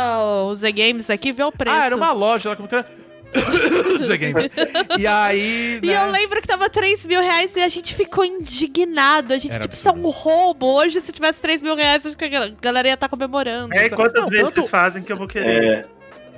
Z 0.56 0.72
Games 0.72 1.08
aqui, 1.08 1.30
ver 1.32 1.44
o 1.44 1.52
preço. 1.52 1.76
Ah, 1.76 1.84
era 1.86 1.94
uma 1.96 2.12
loja 2.12 2.50
lá, 2.50 2.56
como 2.56 2.68
que 2.68 2.74
era? 2.74 2.86
Zé 4.00 4.16
Games. 4.16 4.48
E 4.98 5.06
aí, 5.06 5.78
E 5.84 5.86
né? 5.86 6.02
eu 6.02 6.10
lembro 6.10 6.40
que 6.40 6.48
tava 6.48 6.68
3 6.70 7.04
mil 7.04 7.20
reais 7.20 7.54
e 7.54 7.60
a 7.60 7.68
gente 7.68 7.94
ficou 7.94 8.24
indignado. 8.24 9.34
A 9.34 9.38
gente, 9.38 9.52
Era 9.52 9.62
tipo, 9.62 9.74
isso 9.74 9.88
é 9.88 9.92
um 9.92 10.08
roubo. 10.08 10.66
Hoje, 10.66 11.00
se 11.00 11.12
tivesse 11.12 11.40
3 11.42 11.62
mil 11.62 11.76
reais, 11.76 12.06
acho 12.06 12.16
que 12.16 12.24
a 12.24 12.28
gal- 12.28 12.50
galera 12.60 12.88
ia 12.88 12.94
estar 12.94 13.08
comemorando. 13.08 13.74
É, 13.74 13.86
e 13.86 13.90
quantas 13.90 14.22
Não, 14.24 14.30
vezes 14.30 14.46
tanto- 14.46 14.54
vocês 14.54 14.70
fazem 14.70 15.02
que 15.02 15.12
eu 15.12 15.16
vou 15.16 15.26
querer? 15.28 15.86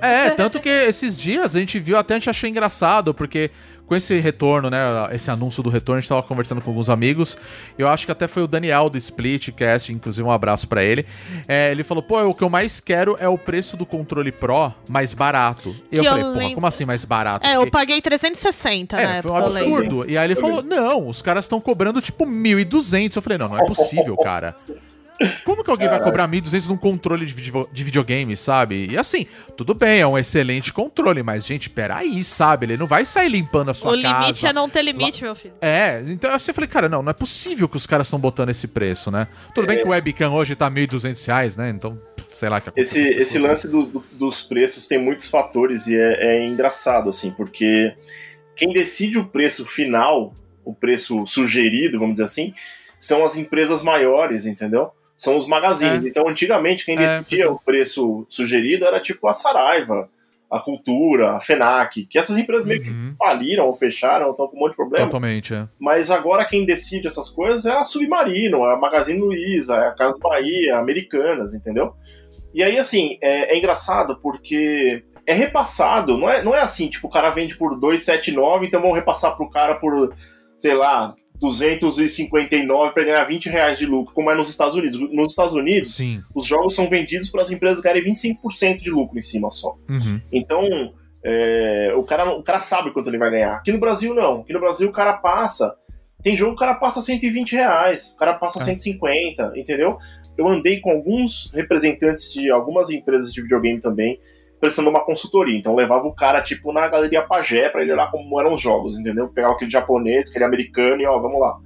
É, 0.01 0.25
É, 0.25 0.29
tanto 0.31 0.59
que 0.59 0.67
esses 0.69 1.17
dias 1.17 1.55
a 1.55 1.59
gente 1.59 1.79
viu, 1.79 1.95
até 1.97 2.15
a 2.15 2.17
gente 2.17 2.29
achou 2.29 2.49
engraçado, 2.49 3.13
porque 3.13 3.51
com 3.91 3.95
esse 3.97 4.17
retorno, 4.21 4.69
né, 4.69 4.79
esse 5.11 5.29
anúncio 5.29 5.61
do 5.61 5.69
retorno, 5.69 5.97
a 5.97 5.99
gente 5.99 6.07
tava 6.07 6.23
conversando 6.23 6.61
com 6.61 6.69
alguns 6.69 6.89
amigos, 6.89 7.35
eu 7.77 7.89
acho 7.89 8.05
que 8.05 8.11
até 8.13 8.25
foi 8.25 8.41
o 8.41 8.47
Daniel 8.47 8.89
do 8.89 8.97
Splitcast, 8.97 9.91
inclusive 9.91 10.25
um 10.25 10.31
abraço 10.31 10.65
pra 10.65 10.81
ele, 10.81 11.05
É, 11.45 11.69
ele 11.71 11.83
falou, 11.83 12.01
pô, 12.01 12.17
o 12.23 12.33
que 12.33 12.41
eu 12.41 12.49
mais 12.49 12.79
quero 12.79 13.17
é 13.19 13.27
o 13.27 13.37
preço 13.37 13.75
do 13.75 13.85
controle 13.85 14.31
Pro 14.31 14.73
mais 14.87 15.13
barato. 15.13 15.75
E 15.91 15.97
eu 15.97 16.05
eu 16.05 16.09
falei, 16.09 16.47
pô, 16.49 16.55
como 16.55 16.67
assim 16.67 16.85
mais 16.85 17.03
barato? 17.03 17.45
É, 17.45 17.55
eu 17.57 17.63
Porque- 17.63 17.71
paguei 17.71 18.01
360 18.01 18.95
na 18.95 19.01
É, 19.01 19.17
época, 19.17 19.21
foi 19.23 19.31
um 19.31 19.35
absurdo. 19.45 20.05
E 20.09 20.17
aí 20.17 20.25
ele 20.25 20.35
falou: 20.35 20.63
não, 20.63 21.09
os 21.09 21.21
caras 21.21 21.43
estão 21.43 21.59
cobrando 21.59 22.01
tipo 22.01 22.25
1.200. 22.25 23.17
Eu 23.17 23.21
falei: 23.21 23.37
não, 23.37 23.49
não 23.49 23.57
é 23.57 23.65
possível, 23.67 24.15
cara. 24.15 24.55
Como 25.43 25.63
que 25.63 25.69
alguém 25.69 25.87
vai 25.89 26.01
cobrar 26.01 26.27
1.200 26.27 26.67
num 26.67 26.77
controle 26.77 27.25
de, 27.25 27.33
video- 27.33 27.69
de 27.71 27.83
videogame, 27.83 28.35
sabe? 28.37 28.87
E 28.91 28.97
assim, 28.97 29.25
tudo 29.55 29.73
bem, 29.73 29.99
é 30.01 30.07
um 30.07 30.17
excelente 30.17 30.71
controle, 30.73 31.21
mas, 31.23 31.45
gente, 31.45 31.69
peraí, 31.69 32.23
sabe? 32.23 32.65
Ele 32.65 32.77
não 32.77 32.87
vai 32.87 33.05
sair 33.05 33.29
limpando 33.29 33.69
a 33.71 33.73
sua 33.73 33.91
O 33.95 34.01
casa. 34.01 34.19
limite 34.19 34.45
é 34.47 34.53
não 34.53 34.69
ter 34.69 34.81
limite, 34.81 35.23
meu 35.23 35.35
filho. 35.35 35.53
É, 35.61 36.01
então 36.07 36.29
eu 36.29 36.35
assim, 36.35 36.53
falei, 36.53 36.67
cara, 36.67 36.87
não, 36.89 37.01
não 37.03 37.09
é 37.09 37.13
possível 37.13 37.67
que 37.69 37.77
os 37.77 37.85
caras 37.85 38.07
estão 38.07 38.19
botando 38.19 38.49
esse 38.49 38.67
preço, 38.67 39.11
né? 39.11 39.27
Tudo 39.53 39.67
bem 39.67 39.77
que 39.77 39.85
o 39.87 39.89
webcam 39.91 40.33
hoje 40.33 40.55
tá 40.55 40.69
1.200 40.69 41.25
reais, 41.27 41.57
né? 41.57 41.69
Então, 41.69 41.99
sei 42.31 42.49
lá 42.49 42.61
que 42.61 42.71
esse, 42.75 42.99
esse 42.99 43.37
lance 43.37 43.67
do- 43.67 43.85
do- 43.85 44.05
dos 44.13 44.41
preços 44.43 44.87
tem 44.87 44.97
muitos 44.97 45.27
fatores 45.29 45.87
e 45.87 45.95
é, 45.95 46.37
é 46.37 46.45
engraçado, 46.45 47.09
assim, 47.09 47.31
porque 47.31 47.93
quem 48.55 48.71
decide 48.71 49.17
o 49.19 49.25
preço 49.25 49.65
final, 49.65 50.33
o 50.63 50.73
preço 50.73 51.25
sugerido, 51.25 51.97
vamos 51.99 52.13
dizer 52.13 52.23
assim, 52.25 52.53
são 52.99 53.23
as 53.23 53.35
empresas 53.35 53.81
maiores, 53.83 54.45
entendeu? 54.45 54.91
São 55.21 55.37
os 55.37 55.45
magazines. 55.45 56.03
É. 56.03 56.07
Então, 56.07 56.27
antigamente, 56.27 56.83
quem 56.83 56.95
É, 56.97 57.19
decidia 57.19 57.51
o 57.51 57.59
preço 57.59 58.25
sugerido 58.27 58.85
era 58.85 58.99
tipo 58.99 59.27
a 59.27 59.33
Saraiva, 59.33 60.09
a 60.49 60.59
Cultura, 60.59 61.33
a 61.33 61.39
FENAC, 61.39 62.07
que 62.07 62.17
essas 62.17 62.39
empresas 62.39 62.65
meio 62.65 62.81
Uhum. 62.81 63.11
que 63.11 63.17
faliram 63.17 63.67
ou 63.67 63.73
fecharam, 63.75 64.31
estão 64.31 64.47
com 64.47 64.57
um 64.57 64.61
monte 64.61 64.71
de 64.71 64.77
problema. 64.77 65.05
Totalmente, 65.05 65.53
é. 65.53 65.67
Mas 65.79 66.09
agora 66.09 66.43
quem 66.43 66.65
decide 66.65 67.05
essas 67.05 67.29
coisas 67.29 67.67
é 67.67 67.71
a 67.71 67.85
Submarino, 67.85 68.65
é 68.65 68.73
a 68.73 68.77
Magazine 68.77 69.19
Luiza, 69.19 69.75
é 69.75 69.87
a 69.89 69.91
Casa 69.91 70.17
Bahia, 70.19 70.79
Americanas, 70.79 71.53
entendeu? 71.53 71.93
E 72.51 72.63
aí, 72.63 72.79
assim, 72.79 73.19
é, 73.21 73.53
é 73.53 73.57
engraçado 73.59 74.17
porque 74.23 75.03
é 75.27 75.33
repassado, 75.33 76.17
não 76.17 76.27
é, 76.27 76.41
não 76.41 76.55
é 76.55 76.61
assim, 76.61 76.89
tipo, 76.89 77.05
o 77.05 77.11
cara 77.11 77.29
vende 77.29 77.55
por 77.55 77.79
279, 77.79 78.65
então 78.65 78.81
vamos 78.81 78.95
repassar 78.95 79.37
pro 79.37 79.47
cara 79.47 79.75
por, 79.75 80.11
sei 80.55 80.73
lá, 80.73 81.13
259 81.41 82.93
para 82.93 83.03
ganhar 83.03 83.23
20 83.23 83.49
reais 83.49 83.77
de 83.79 83.85
lucro, 83.85 84.13
como 84.13 84.29
é 84.29 84.35
nos 84.35 84.49
Estados 84.49 84.75
Unidos. 84.75 84.99
Nos 85.11 85.33
Estados 85.33 85.53
Unidos, 85.53 85.95
Sim. 85.95 86.21
os 86.33 86.45
jogos 86.45 86.75
são 86.75 86.87
vendidos 86.87 87.29
para 87.29 87.41
as 87.41 87.51
empresas 87.51 87.81
ganharem 87.81 88.03
25% 88.03 88.77
de 88.77 88.91
lucro 88.91 89.17
em 89.17 89.21
cima 89.21 89.49
só. 89.49 89.75
Uhum. 89.89 90.21
Então, 90.31 90.93
é, 91.25 91.91
o, 91.97 92.03
cara, 92.03 92.31
o 92.31 92.43
cara 92.43 92.59
sabe 92.61 92.91
quanto 92.91 93.09
ele 93.09 93.17
vai 93.17 93.31
ganhar. 93.31 93.55
Aqui 93.55 93.71
no 93.71 93.79
Brasil, 93.79 94.13
não. 94.13 94.41
Aqui 94.41 94.53
no 94.53 94.59
Brasil, 94.59 94.87
o 94.87 94.91
cara 94.91 95.13
passa. 95.13 95.75
Tem 96.21 96.35
jogo 96.35 96.51
que 96.51 96.57
o 96.57 96.59
cara 96.67 96.75
passa 96.75 97.01
120 97.01 97.53
reais, 97.53 98.11
o 98.13 98.15
cara 98.15 98.35
passa 98.35 98.59
É. 98.59 98.63
150, 98.63 99.53
entendeu? 99.55 99.97
Eu 100.37 100.47
andei 100.47 100.79
com 100.79 100.91
alguns 100.91 101.51
representantes 101.53 102.31
de 102.31 102.51
algumas 102.51 102.91
empresas 102.91 103.33
de 103.33 103.41
videogame 103.41 103.79
também, 103.79 104.19
prestando 104.61 104.91
uma 104.91 105.03
consultoria. 105.03 105.57
Então, 105.57 105.75
levava 105.75 106.05
o 106.05 106.13
cara, 106.13 106.41
tipo, 106.41 106.71
na 106.71 106.87
galeria 106.87 107.23
Pagé 107.23 107.67
pra 107.67 107.81
ele 107.81 107.91
olhar 107.91 108.11
como 108.11 108.39
eram 108.39 108.53
os 108.53 108.61
jogos, 108.61 108.97
entendeu? 108.97 109.27
Pegava 109.27 109.55
aquele 109.55 109.71
japonês, 109.71 110.29
aquele 110.29 110.45
americano 110.45 111.01
e, 111.01 111.05
ó, 111.05 111.17
vamos 111.17 111.41
lá. 111.41 111.57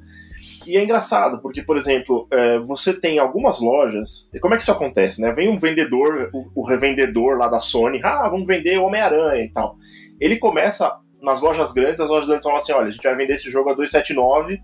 E 0.66 0.78
é 0.78 0.84
engraçado, 0.84 1.40
porque, 1.42 1.62
por 1.62 1.78
exemplo, 1.78 2.28
é, 2.32 2.58
você 2.60 2.94
tem 2.94 3.20
algumas 3.20 3.60
lojas. 3.60 4.30
E 4.34 4.40
como 4.40 4.54
é 4.54 4.58
que 4.58 4.64
isso 4.64 4.72
acontece, 4.72 5.22
né? 5.22 5.32
Vem 5.34 5.50
um 5.50 5.58
vendedor, 5.58 6.32
o, 6.34 6.62
o 6.62 6.66
revendedor 6.66 7.38
lá 7.38 7.50
da 7.50 7.60
Sony, 7.60 8.00
ah, 8.02 8.30
vamos 8.30 8.48
vender 8.48 8.78
Homem-Aranha 8.78 9.44
e 9.44 9.52
tal. 9.52 9.76
Ele 10.20 10.38
começa 10.38 10.90
nas 11.22 11.42
lojas 11.42 11.72
grandes, 11.74 12.00
as 12.00 12.10
lojas 12.10 12.28
grandes 12.28 12.44
falam 12.44 12.58
assim: 12.58 12.72
olha, 12.72 12.88
a 12.88 12.92
gente 12.92 13.04
vai 13.04 13.16
vender 13.16 13.34
esse 13.34 13.52
jogo 13.52 13.70
a 13.70 13.74
279, 13.74 14.60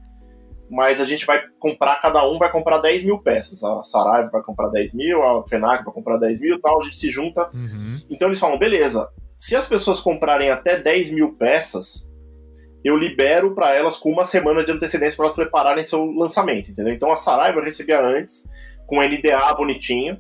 mas 0.72 1.02
a 1.02 1.06
gente 1.06 1.26
vai 1.26 1.44
comprar, 1.60 2.00
cada 2.00 2.26
um 2.26 2.38
vai 2.38 2.50
comprar 2.50 2.78
10 2.78 3.04
mil 3.04 3.20
peças. 3.20 3.62
A 3.62 3.84
Saraiva 3.84 4.30
vai 4.32 4.42
comprar 4.42 4.70
10 4.70 4.94
mil, 4.94 5.22
a 5.22 5.46
Fenac 5.46 5.84
vai 5.84 5.94
comprar 5.94 6.18
10 6.18 6.40
mil 6.40 6.56
e 6.56 6.62
tal, 6.62 6.80
a 6.80 6.84
gente 6.86 6.96
se 6.96 7.10
junta. 7.10 7.50
Uhum. 7.54 7.94
Então 8.10 8.30
eles 8.30 8.40
falam: 8.40 8.58
beleza, 8.58 9.10
se 9.38 9.54
as 9.54 9.68
pessoas 9.68 10.00
comprarem 10.00 10.50
até 10.50 10.80
10 10.80 11.12
mil 11.12 11.34
peças, 11.34 12.10
eu 12.86 12.96
libero 12.96 13.54
para 13.54 13.76
elas 13.76 13.98
com 13.98 14.10
uma 14.10 14.24
semana 14.24 14.64
de 14.64 14.72
antecedência 14.72 15.18
para 15.18 15.26
elas 15.26 15.36
prepararem 15.36 15.84
seu 15.84 16.06
lançamento, 16.06 16.72
entendeu? 16.72 16.94
Então 16.94 17.12
a 17.12 17.18
Saraiva 17.18 17.62
recebia 17.62 18.00
antes, 18.00 18.48
com 18.88 19.04
NDA 19.04 19.54
bonitinho. 19.54 20.18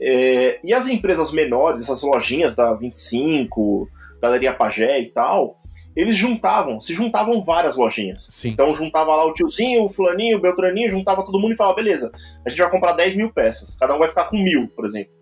É, 0.00 0.58
e 0.64 0.74
as 0.74 0.88
empresas 0.88 1.30
menores, 1.30 1.82
essas 1.82 2.02
lojinhas 2.02 2.56
da 2.56 2.74
25, 2.74 3.88
Galeria 4.20 4.52
Pagé 4.52 5.00
e 5.00 5.06
tal, 5.06 5.62
eles 5.96 6.14
juntavam, 6.14 6.78
se 6.78 6.92
juntavam 6.92 7.42
várias 7.42 7.76
lojinhas. 7.76 8.28
Sim. 8.30 8.50
Então 8.50 8.74
juntava 8.74 9.16
lá 9.16 9.24
o 9.24 9.32
tiozinho, 9.32 9.84
o 9.84 9.88
fulaninho, 9.88 10.36
o 10.36 10.40
beltraninho, 10.40 10.90
juntava 10.90 11.24
todo 11.24 11.40
mundo 11.40 11.54
e 11.54 11.56
falava, 11.56 11.76
beleza, 11.76 12.12
a 12.44 12.50
gente 12.50 12.60
vai 12.60 12.70
comprar 12.70 12.92
10 12.92 13.16
mil 13.16 13.32
peças, 13.32 13.74
cada 13.78 13.94
um 13.94 13.98
vai 13.98 14.08
ficar 14.08 14.24
com 14.24 14.36
mil, 14.36 14.68
por 14.68 14.84
exemplo. 14.84 15.16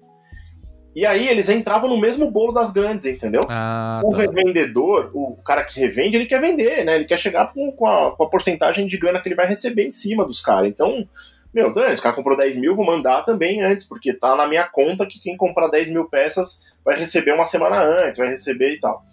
E 0.96 1.04
aí 1.04 1.28
eles 1.28 1.48
entravam 1.48 1.88
no 1.88 1.98
mesmo 1.98 2.30
bolo 2.30 2.52
das 2.52 2.70
grandes, 2.70 3.04
entendeu? 3.04 3.40
Ah, 3.48 4.00
o 4.04 4.10
tá. 4.10 4.18
revendedor, 4.18 5.10
o 5.12 5.36
cara 5.44 5.64
que 5.64 5.80
revende, 5.80 6.16
ele 6.16 6.26
quer 6.26 6.40
vender, 6.40 6.84
né? 6.84 6.94
Ele 6.94 7.04
quer 7.04 7.18
chegar 7.18 7.52
com, 7.52 7.72
com, 7.72 7.86
a, 7.86 8.14
com 8.16 8.22
a 8.22 8.30
porcentagem 8.30 8.86
de 8.86 8.96
grana 8.96 9.20
que 9.20 9.28
ele 9.28 9.34
vai 9.34 9.46
receber 9.46 9.84
em 9.84 9.90
cima 9.90 10.24
dos 10.24 10.40
caras. 10.40 10.70
Então, 10.70 11.04
meu, 11.52 11.72
Dani, 11.72 11.92
esse 11.92 12.02
cara 12.02 12.14
comprou 12.14 12.36
10 12.36 12.56
mil, 12.58 12.76
vou 12.76 12.86
mandar 12.86 13.24
também 13.24 13.60
antes, 13.60 13.84
porque 13.84 14.12
tá 14.12 14.36
na 14.36 14.46
minha 14.46 14.68
conta 14.70 15.04
que 15.04 15.20
quem 15.20 15.36
comprar 15.36 15.66
10 15.66 15.90
mil 15.90 16.08
peças 16.08 16.60
vai 16.84 16.96
receber 16.96 17.32
uma 17.32 17.44
semana 17.44 17.80
antes, 17.80 18.18
vai 18.18 18.28
receber 18.28 18.74
e 18.74 18.78
tal. 18.78 19.04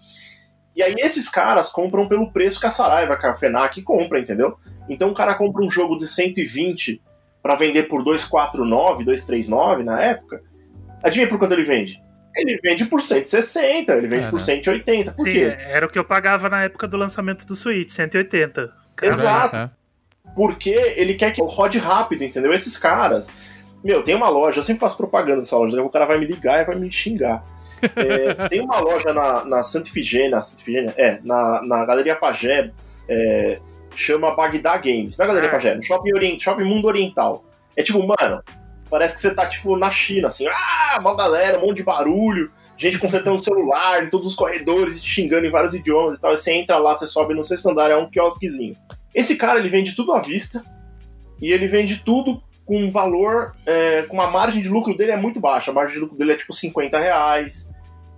E 0.75 0.81
aí 0.81 0.95
esses 0.97 1.27
caras 1.27 1.67
compram 1.67 2.07
pelo 2.07 2.31
preço 2.31 2.59
que 2.59 2.65
a 2.65 2.69
Saraiva, 2.69 3.17
que 3.17 3.25
a 3.25 3.33
Fenac 3.33 3.81
compra, 3.81 4.19
entendeu? 4.19 4.57
Então 4.89 5.09
o 5.09 5.13
cara 5.13 5.33
compra 5.35 5.63
um 5.63 5.69
jogo 5.69 5.97
de 5.97 6.07
120 6.07 7.01
para 7.41 7.55
vender 7.55 7.83
por 7.83 8.03
249, 8.03 9.03
239 9.03 9.83
na 9.83 10.01
época. 10.01 10.41
Adivinha 11.03 11.27
por 11.27 11.39
quanto 11.39 11.53
ele 11.53 11.63
vende? 11.63 12.01
Ele 12.35 12.57
vende 12.63 12.85
por 12.85 13.01
160, 13.01 13.93
ele 13.93 14.07
vende 14.07 14.25
É, 14.25 14.29
por 14.29 14.39
né? 14.39 14.45
180. 14.45 15.11
Por 15.11 15.25
Sim, 15.25 15.31
quê? 15.33 15.57
era 15.59 15.85
o 15.85 15.89
que 15.89 15.99
eu 15.99 16.05
pagava 16.05 16.47
na 16.49 16.63
época 16.63 16.87
do 16.87 16.95
lançamento 16.95 17.45
do 17.45 17.55
Switch, 17.55 17.89
180. 17.89 18.71
Cara, 18.95 19.11
Exato. 19.13 19.55
É. 19.55 19.69
Porque 20.35 20.69
ele 20.95 21.15
quer 21.15 21.31
que 21.31 21.41
rode 21.41 21.77
rápido, 21.77 22.23
entendeu? 22.23 22.53
Esses 22.53 22.77
caras. 22.77 23.29
Meu, 23.83 24.01
tem 24.03 24.15
uma 24.15 24.29
loja, 24.29 24.59
eu 24.59 24.63
sempre 24.63 24.79
faço 24.79 24.95
propaganda 24.95 25.41
dessa 25.41 25.57
loja, 25.57 25.75
pouco 25.75 25.89
o 25.89 25.91
cara 25.91 26.05
vai 26.05 26.17
me 26.19 26.25
ligar 26.25 26.61
e 26.61 26.65
vai 26.65 26.75
me 26.75 26.89
xingar. 26.91 27.43
É, 27.95 28.47
tem 28.49 28.61
uma 28.61 28.79
loja 28.79 29.13
na, 29.13 29.45
na 29.45 29.63
Santa 29.63 29.89
Ifigênia, 29.89 30.41
Santa 30.41 30.61
Ifigênia? 30.61 30.93
É, 30.97 31.19
na, 31.23 31.61
na 31.63 31.85
Galeria 31.85 32.15
Pagé, 32.15 32.71
é, 33.09 33.59
chama 33.95 34.35
Bagdá 34.35 34.77
Games. 34.77 35.17
Na 35.17 35.25
Galeria 35.25 35.49
Ah. 35.49 35.53
Pagé, 35.53 35.75
no 35.75 35.81
Shopping, 35.81 36.13
Orient, 36.13 36.39
Shopping 36.39 36.63
Mundo 36.63 36.87
Oriental. 36.87 37.43
É 37.75 37.83
tipo, 37.83 37.99
mano, 37.99 38.41
parece 38.89 39.13
que 39.13 39.19
você 39.19 39.33
tá 39.33 39.45
tipo 39.45 39.77
na 39.77 39.89
China, 39.89 40.27
assim, 40.27 40.45
ah, 40.47 40.97
uma 40.99 41.15
galera, 41.15 41.57
um 41.57 41.67
monte 41.67 41.77
de 41.77 41.83
barulho, 41.83 42.51
gente 42.77 42.97
consertando 42.97 43.35
o 43.35 43.43
celular 43.43 44.03
em 44.03 44.09
todos 44.09 44.27
os 44.27 44.35
corredores 44.35 45.01
te 45.01 45.07
xingando 45.07 45.45
em 45.45 45.49
vários 45.51 45.73
idiomas 45.73 46.17
e 46.17 46.21
tal. 46.21 46.33
E 46.33 46.37
você 46.37 46.51
entra 46.51 46.77
lá, 46.77 46.93
você 46.93 47.07
sobe 47.07 47.33
no 47.33 47.43
sexto 47.43 47.69
andar, 47.69 47.91
é 47.91 47.95
um 47.95 48.09
quiosquezinho. 48.09 48.75
Esse 49.13 49.35
cara, 49.35 49.59
ele 49.59 49.69
vende 49.69 49.95
tudo 49.95 50.13
à 50.13 50.19
vista 50.21 50.63
e 51.41 51.51
ele 51.51 51.67
vende 51.67 52.01
tudo 52.03 52.41
com 52.65 52.77
um 52.77 52.91
valor, 52.91 53.53
é, 53.65 54.03
com 54.03 54.15
uma 54.15 54.27
margem 54.27 54.61
de 54.61 54.69
lucro 54.69 54.95
dele 54.95 55.11
é 55.11 55.17
muito 55.17 55.39
baixa. 55.39 55.71
A 55.71 55.73
margem 55.73 55.95
de 55.95 55.99
lucro 55.99 56.17
dele 56.17 56.33
é 56.33 56.35
tipo 56.35 56.53
50 56.53 56.97
reais, 56.97 57.69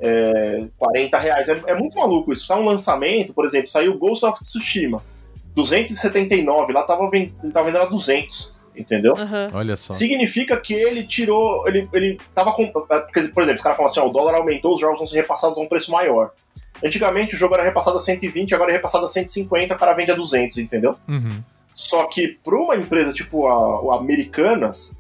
é, 0.04 0.66
40 0.78 1.18
reais. 1.18 1.50
É, 1.50 1.62
é 1.68 1.76
muito 1.76 1.98
maluco 1.98 2.34
isso. 2.34 2.46
Sai 2.46 2.60
um 2.60 2.66
lançamento, 2.66 3.34
por 3.34 3.46
exemplo, 3.46 3.70
saiu 3.70 3.98
Ghost 3.98 4.26
of 4.26 4.44
Tsushima, 4.44 5.02
279, 5.56 6.74
lá 6.74 6.84
tava, 6.84 7.10
vend... 7.10 7.32
ele 7.42 7.54
tava 7.54 7.68
vendendo 7.68 7.84
a 7.84 7.90
200, 7.90 8.52
entendeu? 8.76 9.16
Aham. 9.18 9.52
Olha 9.54 9.78
só. 9.78 9.94
Significa 9.94 10.60
que 10.60 10.74
ele 10.74 11.04
tirou. 11.04 11.66
Ele, 11.68 11.88
ele 11.94 12.20
tava 12.36 12.52
com. 12.52 12.68
Porque, 12.68 13.22
por 13.30 13.44
exemplo, 13.44 13.58
os 13.58 13.62
caras 13.62 13.78
falam 13.78 13.86
assim: 13.86 14.00
ó, 14.02 14.08
o 14.08 14.12
dólar 14.12 14.36
aumentou, 14.36 14.74
os 14.74 14.82
jogos 14.82 14.98
vão 14.98 15.08
ser 15.08 15.18
repassados 15.18 15.58
a 15.58 15.62
um 15.62 15.68
preço 15.68 15.92
maior. 15.92 16.32
Antigamente 16.84 17.34
o 17.34 17.38
jogo 17.38 17.54
era 17.54 17.64
repassado 17.64 17.96
a 17.96 18.00
120, 18.00 18.54
agora 18.54 18.72
é 18.72 18.74
repassado 18.74 19.06
a 19.06 19.08
150, 19.08 19.74
o 19.74 19.78
cara 19.78 19.94
vende 19.94 20.12
a 20.12 20.16
200, 20.16 20.58
entendeu? 20.58 20.98
Uhum. 21.08 21.42
Só 21.74 22.06
que 22.08 22.28
para 22.44 22.56
uma 22.56 22.76
empresa 22.76 23.14
tipo 23.14 23.48
a, 23.48 23.82
o 23.82 23.92
Americanas, 23.92 24.92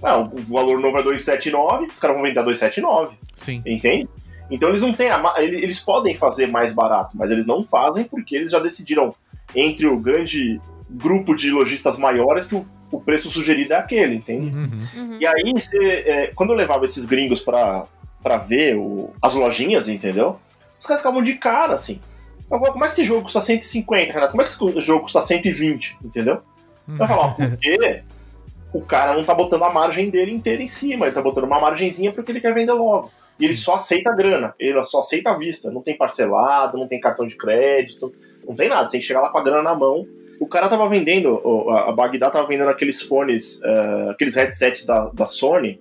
ah, 0.00 0.18
o 0.18 0.38
valor 0.42 0.78
novo 0.78 0.96
é 0.96 1.02
279, 1.02 1.86
os 1.86 1.98
caras 1.98 2.14
vão 2.14 2.24
vender 2.24 2.38
a 2.38 2.42
279, 2.44 3.16
Sim. 3.34 3.62
entende? 3.66 4.08
Então 4.50 4.68
eles 4.68 4.82
não 4.82 4.92
têm 4.92 5.08
a, 5.10 5.22
eles 5.38 5.80
podem 5.80 6.14
fazer 6.14 6.46
mais 6.46 6.72
barato, 6.74 7.16
mas 7.16 7.30
eles 7.30 7.46
não 7.46 7.64
fazem 7.64 8.04
porque 8.04 8.36
eles 8.36 8.50
já 8.50 8.58
decidiram 8.58 9.14
entre 9.54 9.86
o 9.86 9.98
grande 9.98 10.60
grupo 10.90 11.34
de 11.34 11.50
lojistas 11.50 11.96
maiores 11.96 12.46
que 12.46 12.54
o, 12.54 12.66
o 12.90 13.00
preço 13.00 13.30
sugerido 13.30 13.72
é 13.72 13.76
aquele, 13.76 14.16
entende? 14.16 14.54
Uhum. 14.54 14.70
Uhum. 14.96 15.18
E 15.20 15.26
aí, 15.26 15.58
cê, 15.58 15.78
é, 16.06 16.26
quando 16.34 16.50
eu 16.50 16.56
levava 16.56 16.84
esses 16.84 17.04
gringos 17.06 17.40
pra, 17.40 17.86
pra 18.22 18.36
ver 18.36 18.76
o- 18.76 19.10
as 19.22 19.34
lojinhas, 19.34 19.88
entendeu? 19.88 20.38
Os 20.78 20.86
caras 20.86 21.00
ficavam 21.00 21.22
de 21.22 21.34
cara, 21.34 21.74
assim. 21.74 22.00
Agora, 22.50 22.72
Como 22.72 22.84
é 22.84 22.88
que 22.88 22.92
esse 22.92 23.04
jogo 23.04 23.22
custa 23.22 23.40
150, 23.40 24.12
Renato? 24.12 24.32
Como 24.32 24.42
é 24.42 24.44
que 24.44 24.50
esse 24.52 24.80
jogo 24.86 25.02
custa 25.02 25.22
120, 25.22 25.96
entendeu? 26.04 26.42
Uhum. 26.86 26.98
Eu 27.00 27.06
falo, 27.06 27.20
ó, 27.22 27.28
porque 27.34 28.02
o 28.72 28.82
cara 28.82 29.14
não 29.14 29.24
tá 29.24 29.34
botando 29.34 29.62
a 29.64 29.72
margem 29.72 30.10
dele 30.10 30.32
inteira 30.32 30.62
em 30.62 30.66
cima, 30.66 31.06
ele 31.06 31.14
tá 31.14 31.22
botando 31.22 31.44
uma 31.44 31.58
margenzinha 31.60 32.12
porque 32.12 32.30
ele 32.30 32.40
quer 32.40 32.52
vender 32.54 32.72
logo. 32.72 33.10
E 33.38 33.44
ele 33.44 33.54
só 33.54 33.74
aceita 33.74 34.10
a 34.10 34.14
grana, 34.14 34.54
ele 34.58 34.82
só 34.84 35.00
aceita 35.00 35.30
a 35.30 35.36
vista. 35.38 35.70
Não 35.70 35.82
tem 35.82 35.96
parcelado, 35.96 36.78
não 36.78 36.86
tem 36.86 37.00
cartão 37.00 37.26
de 37.26 37.36
crédito, 37.36 38.12
não 38.46 38.54
tem 38.54 38.68
nada. 38.68 38.86
Você 38.86 38.92
tem 38.92 39.00
que 39.00 39.06
chegar 39.06 39.20
lá 39.20 39.30
com 39.30 39.38
a 39.38 39.42
grana 39.42 39.62
na 39.62 39.74
mão. 39.74 40.06
O 40.40 40.46
cara 40.46 40.68
tava 40.68 40.88
vendendo, 40.88 41.40
o- 41.44 41.70
a 41.70 41.92
Bagdá 41.92 42.30
tava 42.30 42.46
vendendo 42.46 42.68
aqueles 42.70 43.00
fones, 43.02 43.60
eh, 43.62 44.08
aqueles 44.10 44.34
headsets 44.34 44.84
da, 44.84 45.10
da 45.10 45.26
Sony. 45.26 45.80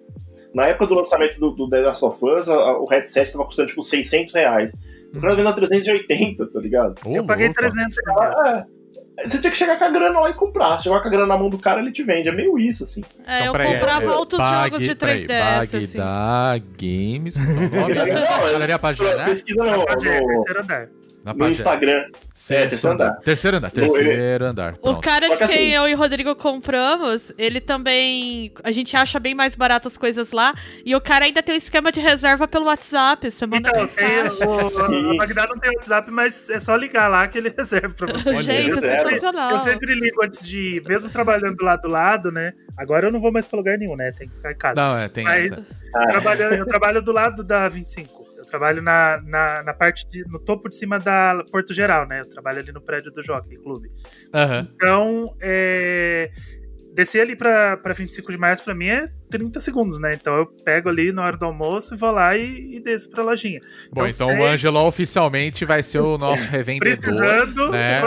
Na 0.53 0.67
época 0.67 0.87
do 0.87 0.95
lançamento 0.95 1.39
do, 1.39 1.51
do 1.51 1.67
The 1.69 1.81
Last 1.81 2.05
of 2.05 2.23
Us, 2.25 2.47
a- 2.49 2.77
o 2.79 2.85
headset 2.85 3.31
tava 3.31 3.45
custando 3.45 3.67
tipo 3.69 3.81
600 3.81 4.33
reais. 4.33 4.73
O 5.15 5.19
cara 5.19 5.33
vendendo 5.35 5.49
a 5.49 5.53
380, 5.53 6.47
tá 6.47 6.59
ligado? 6.59 6.95
Eu 7.05 7.25
paguei 7.25 7.47
louco. 7.47 7.59
300 7.61 7.97
Ah, 8.17 8.65
é. 8.67 8.82
Você 9.25 9.39
tinha 9.39 9.51
que 9.51 9.57
chegar 9.57 9.77
com 9.77 9.85
a 9.85 9.89
grana 9.89 10.19
lá 10.19 10.29
e 10.29 10.33
comprar. 10.33 10.79
Chegar 10.81 10.99
com 11.01 11.07
a 11.07 11.11
grana 11.11 11.27
na 11.27 11.37
mão 11.37 11.49
do 11.49 11.57
cara, 11.59 11.79
ele 11.79 11.91
te 11.91 12.01
vende. 12.03 12.29
É 12.29 12.31
meio 12.31 12.57
isso, 12.57 12.83
assim. 12.83 13.03
É, 13.27 13.41
Então, 13.45 13.55
eu 13.61 13.71
comprava 13.73 14.05
é, 14.05 14.15
outros 14.15 14.41
jogos 14.41 14.79
de 14.79 14.95
peraí, 14.95 15.25
3DS, 15.27 15.59
assim. 15.61 15.97
Bagdá 15.97 16.57
Games. 16.77 17.35
Não, 17.37 19.15
né? 19.17 19.25
Pesquisa 19.25 19.63
não. 19.63 19.85
Pagé, 19.85 20.19
no- 20.19 20.27
terceiro 20.27 20.61
andar. 20.63 20.89
Na 21.23 21.33
no 21.33 21.47
Instagram. 21.47 22.05
Sexto 22.33 22.69
terceiro 22.71 22.93
andar. 22.95 23.15
Terceiro 23.23 23.57
andar. 23.57 23.67
No- 23.73 23.73
Terceiro 23.73 24.45
andar. 24.45 24.73
O 24.73 24.77
Pronto. 24.79 25.01
cara 25.01 25.25
Só 25.27 25.33
de 25.35 25.39
que 25.39 25.47
quem 25.47 25.57
assim- 25.57 25.73
eu 25.75 25.87
e 25.87 25.93
o 25.93 25.97
Rodrigo 25.97 26.35
compramos, 26.35 27.31
ele 27.37 27.61
também. 27.61 28.51
A 28.63 28.71
gente 28.71 28.95
acha 28.97 29.19
bem 29.19 29.33
mais 29.33 29.55
barato 29.55 29.87
as 29.87 29.95
coisas 29.95 30.31
lá. 30.31 30.53
E 30.85 30.93
o 30.95 30.99
cara 30.99 31.25
ainda 31.25 31.41
tem 31.41 31.55
um 31.55 31.57
esquema 31.57 31.91
de 31.91 32.01
reserva 32.01 32.47
pelo 32.47 32.65
WhatsApp. 32.65 33.29
Você 33.31 33.45
manda 33.45 33.69
Então, 33.69 33.81
mensagem. 33.83 34.47
o, 34.47 35.13
a 35.13 35.15
Magda 35.15 35.47
não 35.47 35.57
tem 35.59 35.71
WhatsApp, 35.75 36.11
mas 36.11 36.49
é 36.49 36.59
só 36.59 36.75
ligar 36.75 37.07
lá 37.07 37.27
que 37.27 37.37
ele 37.37 37.53
reserva 37.57 37.93
pra 37.95 38.11
você. 38.13 38.43
Gente, 38.43 38.85
é 38.85 38.99
sensacional. 39.03 39.51
Eu 39.51 39.57
sempre 39.59 39.95
ligo 39.95 40.23
antes 40.25 40.45
de 40.45 40.77
ir, 40.77 40.83
mesmo 40.87 41.09
trabalhando 41.09 41.55
do 41.55 41.63
lado 41.63 41.81
do 41.83 41.87
lado, 41.87 42.31
né? 42.31 42.53
Agora 42.77 43.07
eu 43.07 43.11
não 43.11 43.19
vou 43.21 43.31
mais 43.31 43.45
pra 43.45 43.57
lugar 43.57 43.77
nenhum, 43.77 43.95
né? 43.95 44.11
Tem 44.17 44.27
que 44.27 44.35
ficar 44.35 44.51
em 44.51 44.57
casa. 44.57 44.81
Não, 44.81 44.97
é, 44.97 45.07
tem 45.07 45.23
Mas- 45.23 45.51
essa. 45.51 45.63
Trabalhando- 46.07 46.53
eu 46.55 46.65
trabalho 46.65 47.01
do 47.01 47.11
lado 47.11 47.43
da 47.43 47.67
25. 47.69 48.22
Eu 48.53 48.59
trabalho 48.59 48.81
na, 48.83 49.19
na, 49.25 49.63
na 49.63 49.73
parte 49.73 50.07
de, 50.09 50.23
no 50.27 50.37
topo 50.39 50.69
de 50.69 50.75
cima 50.75 50.99
da 50.99 51.43
Porto 51.51 51.73
Geral, 51.73 52.07
né? 52.07 52.19
Eu 52.21 52.29
trabalho 52.29 52.59
ali 52.59 52.71
no 52.71 52.81
prédio 52.81 53.11
do 53.11 53.23
Jockey 53.23 53.57
Clube. 53.57 53.89
Aham. 54.33 54.67
Então, 54.75 55.35
é, 55.41 56.29
descer 56.93 57.21
ali 57.21 57.35
pra, 57.35 57.77
pra 57.77 57.93
25 57.93 58.31
de 58.31 58.37
março 58.37 58.63
pra 58.63 58.75
mim 58.75 58.87
é 58.89 59.07
30 59.31 59.59
segundos, 59.59 59.99
né? 59.99 60.13
Então 60.13 60.35
eu 60.37 60.45
pego 60.63 60.89
ali 60.89 61.11
na 61.11 61.25
hora 61.25 61.35
do 61.35 61.45
almoço 61.45 61.95
e 61.95 61.97
vou 61.97 62.11
lá 62.11 62.37
e, 62.37 62.75
e 62.75 62.79
desço 62.79 63.09
pra 63.09 63.23
lojinha. 63.23 63.59
Bom, 63.91 64.05
então 64.05 64.29
sei- 64.29 64.37
o 64.37 64.43
Ângelo 64.45 64.79
oficialmente 64.85 65.65
vai 65.65 65.81
ser 65.81 65.99
o 65.99 66.19
nosso 66.19 66.43
revendedor. 66.51 66.93
Precisando, 66.93 67.71
né? 67.71 68.01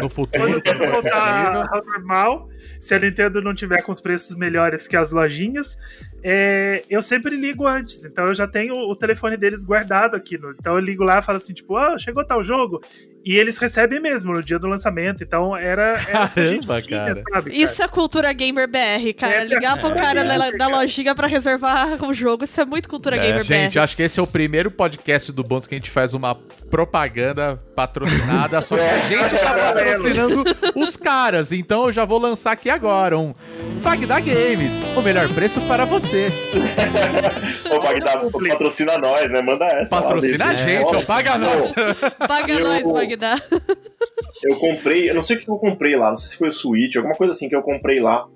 No 0.00 0.08
futuro, 0.08 0.62
Quando 0.62 0.78
voltar 0.92 1.68
ao 1.72 1.84
normal, 1.84 2.48
se 2.80 2.94
a 2.94 2.98
Nintendo 3.00 3.42
não 3.42 3.52
tiver 3.54 3.82
com 3.82 3.90
os 3.90 4.00
preços 4.00 4.36
melhores 4.36 4.86
que 4.86 4.96
as 4.96 5.10
lojinhas, 5.10 5.76
é, 6.22 6.84
eu 6.90 7.00
sempre 7.02 7.36
ligo 7.36 7.66
antes. 7.66 8.04
Então 8.04 8.26
eu 8.26 8.34
já 8.34 8.46
tenho 8.46 8.74
o 8.74 8.94
telefone 8.96 9.36
deles 9.36 9.64
guardado 9.64 10.14
aqui. 10.16 10.36
no- 10.38 10.50
então 10.50 10.74
eu 10.74 10.80
ligo 10.80 11.04
lá 11.04 11.18
e 11.18 11.22
falo 11.22 11.38
assim, 11.38 11.54
tipo, 11.54 11.76
ah, 11.76 11.98
chegou 11.98 12.24
tal 12.24 12.42
jogo. 12.42 12.80
E 13.30 13.36
eles 13.36 13.58
recebem 13.58 14.00
mesmo 14.00 14.32
no 14.32 14.42
dia 14.42 14.58
do 14.58 14.66
lançamento. 14.66 15.22
Então 15.22 15.54
era, 15.54 16.00
era 16.08 16.22
a 16.24 16.26
gente 16.46 16.66
Caramba, 16.66 16.80
tinha, 16.80 16.98
cara. 16.98 17.16
sabe? 17.16 17.30
cara? 17.50 17.62
Isso 17.62 17.82
é 17.82 17.88
cultura 17.88 18.32
gamer 18.32 18.66
BR, 18.66 19.12
cara. 19.18 19.34
Essa 19.34 19.42
é 19.42 19.56
Ligar 19.56 19.78
pro 19.78 19.88
a- 19.88 19.94
cara 19.94 20.20
é, 20.20 20.24
da, 20.52 20.64
é, 20.64 20.66
lojinha 20.68 21.14
pra 21.14 21.26
reservar 21.26 22.02
o 22.04 22.14
jogo, 22.14 22.44
isso 22.44 22.58
é 22.58 22.64
muito 22.64 22.88
cultura 22.88 23.16
É, 23.16 23.20
gamer 23.20 23.44
gente, 23.44 23.74
BR. 23.74 23.80
acho 23.80 23.94
que 23.96 24.02
esse 24.02 24.18
é 24.18 24.22
o 24.22 24.26
primeiro 24.26 24.70
podcast 24.70 25.30
do 25.30 25.44
Bônus 25.44 25.66
que 25.66 25.74
a 25.74 25.78
gente 25.78 25.90
faz 25.90 26.14
uma 26.14 26.34
propaganda 26.70 27.60
patrocinada, 27.76 28.62
só 28.62 28.76
que 28.76 28.80
a 28.82 28.98
gente 29.00 29.36
tá 29.36 29.54
patrocinando 29.54 30.44
os 30.74 30.96
caras. 30.96 31.52
Então 31.52 31.84
eu 31.86 31.92
já 31.92 32.04
vou 32.06 32.18
lançar 32.18 32.52
aqui 32.52 32.70
agora 32.70 33.18
um 33.18 33.34
Bagdá 33.82 34.20
Games, 34.20 34.80
o 34.96 35.02
melhor 35.02 35.28
preço 35.34 35.60
para 35.62 35.84
você. 35.84 36.28
Ô, 37.70 37.82
Magda, 37.82 38.18
patrocina 38.48 38.98
nós, 38.98 39.30
né? 39.30 39.42
Manda 39.42 39.64
essa. 39.66 39.94
lá, 39.94 40.02
Patrocina 40.02 40.44
a 40.44 40.48
David. 40.48 40.64
gente, 40.64 40.94
ó, 40.94 40.98
Ó, 40.98 41.02
paga 41.02 41.36
nós. 41.38 41.72
Paga 42.26 42.52
eu- 42.52 42.64
nós, 42.66 42.82
Eu 44.44 44.56
comprei, 44.56 45.10
eu 45.10 45.14
não 45.14 45.22
sei 45.22 45.36
o 45.36 45.40
que 45.40 45.48
eu 45.50 45.58
comprei 45.58 45.96
lá, 45.96 46.10
não 46.10 46.16
sei 46.16 46.28
se 46.30 46.36
foi 46.36 46.48
o 46.48 46.52
Switch, 46.52 46.96
alguma 46.96 47.14
coisa 47.14 47.32
assim 47.32 47.48
que 47.48 47.56
eu 47.56 47.62
comprei 47.62 47.98
lá. 48.00 48.26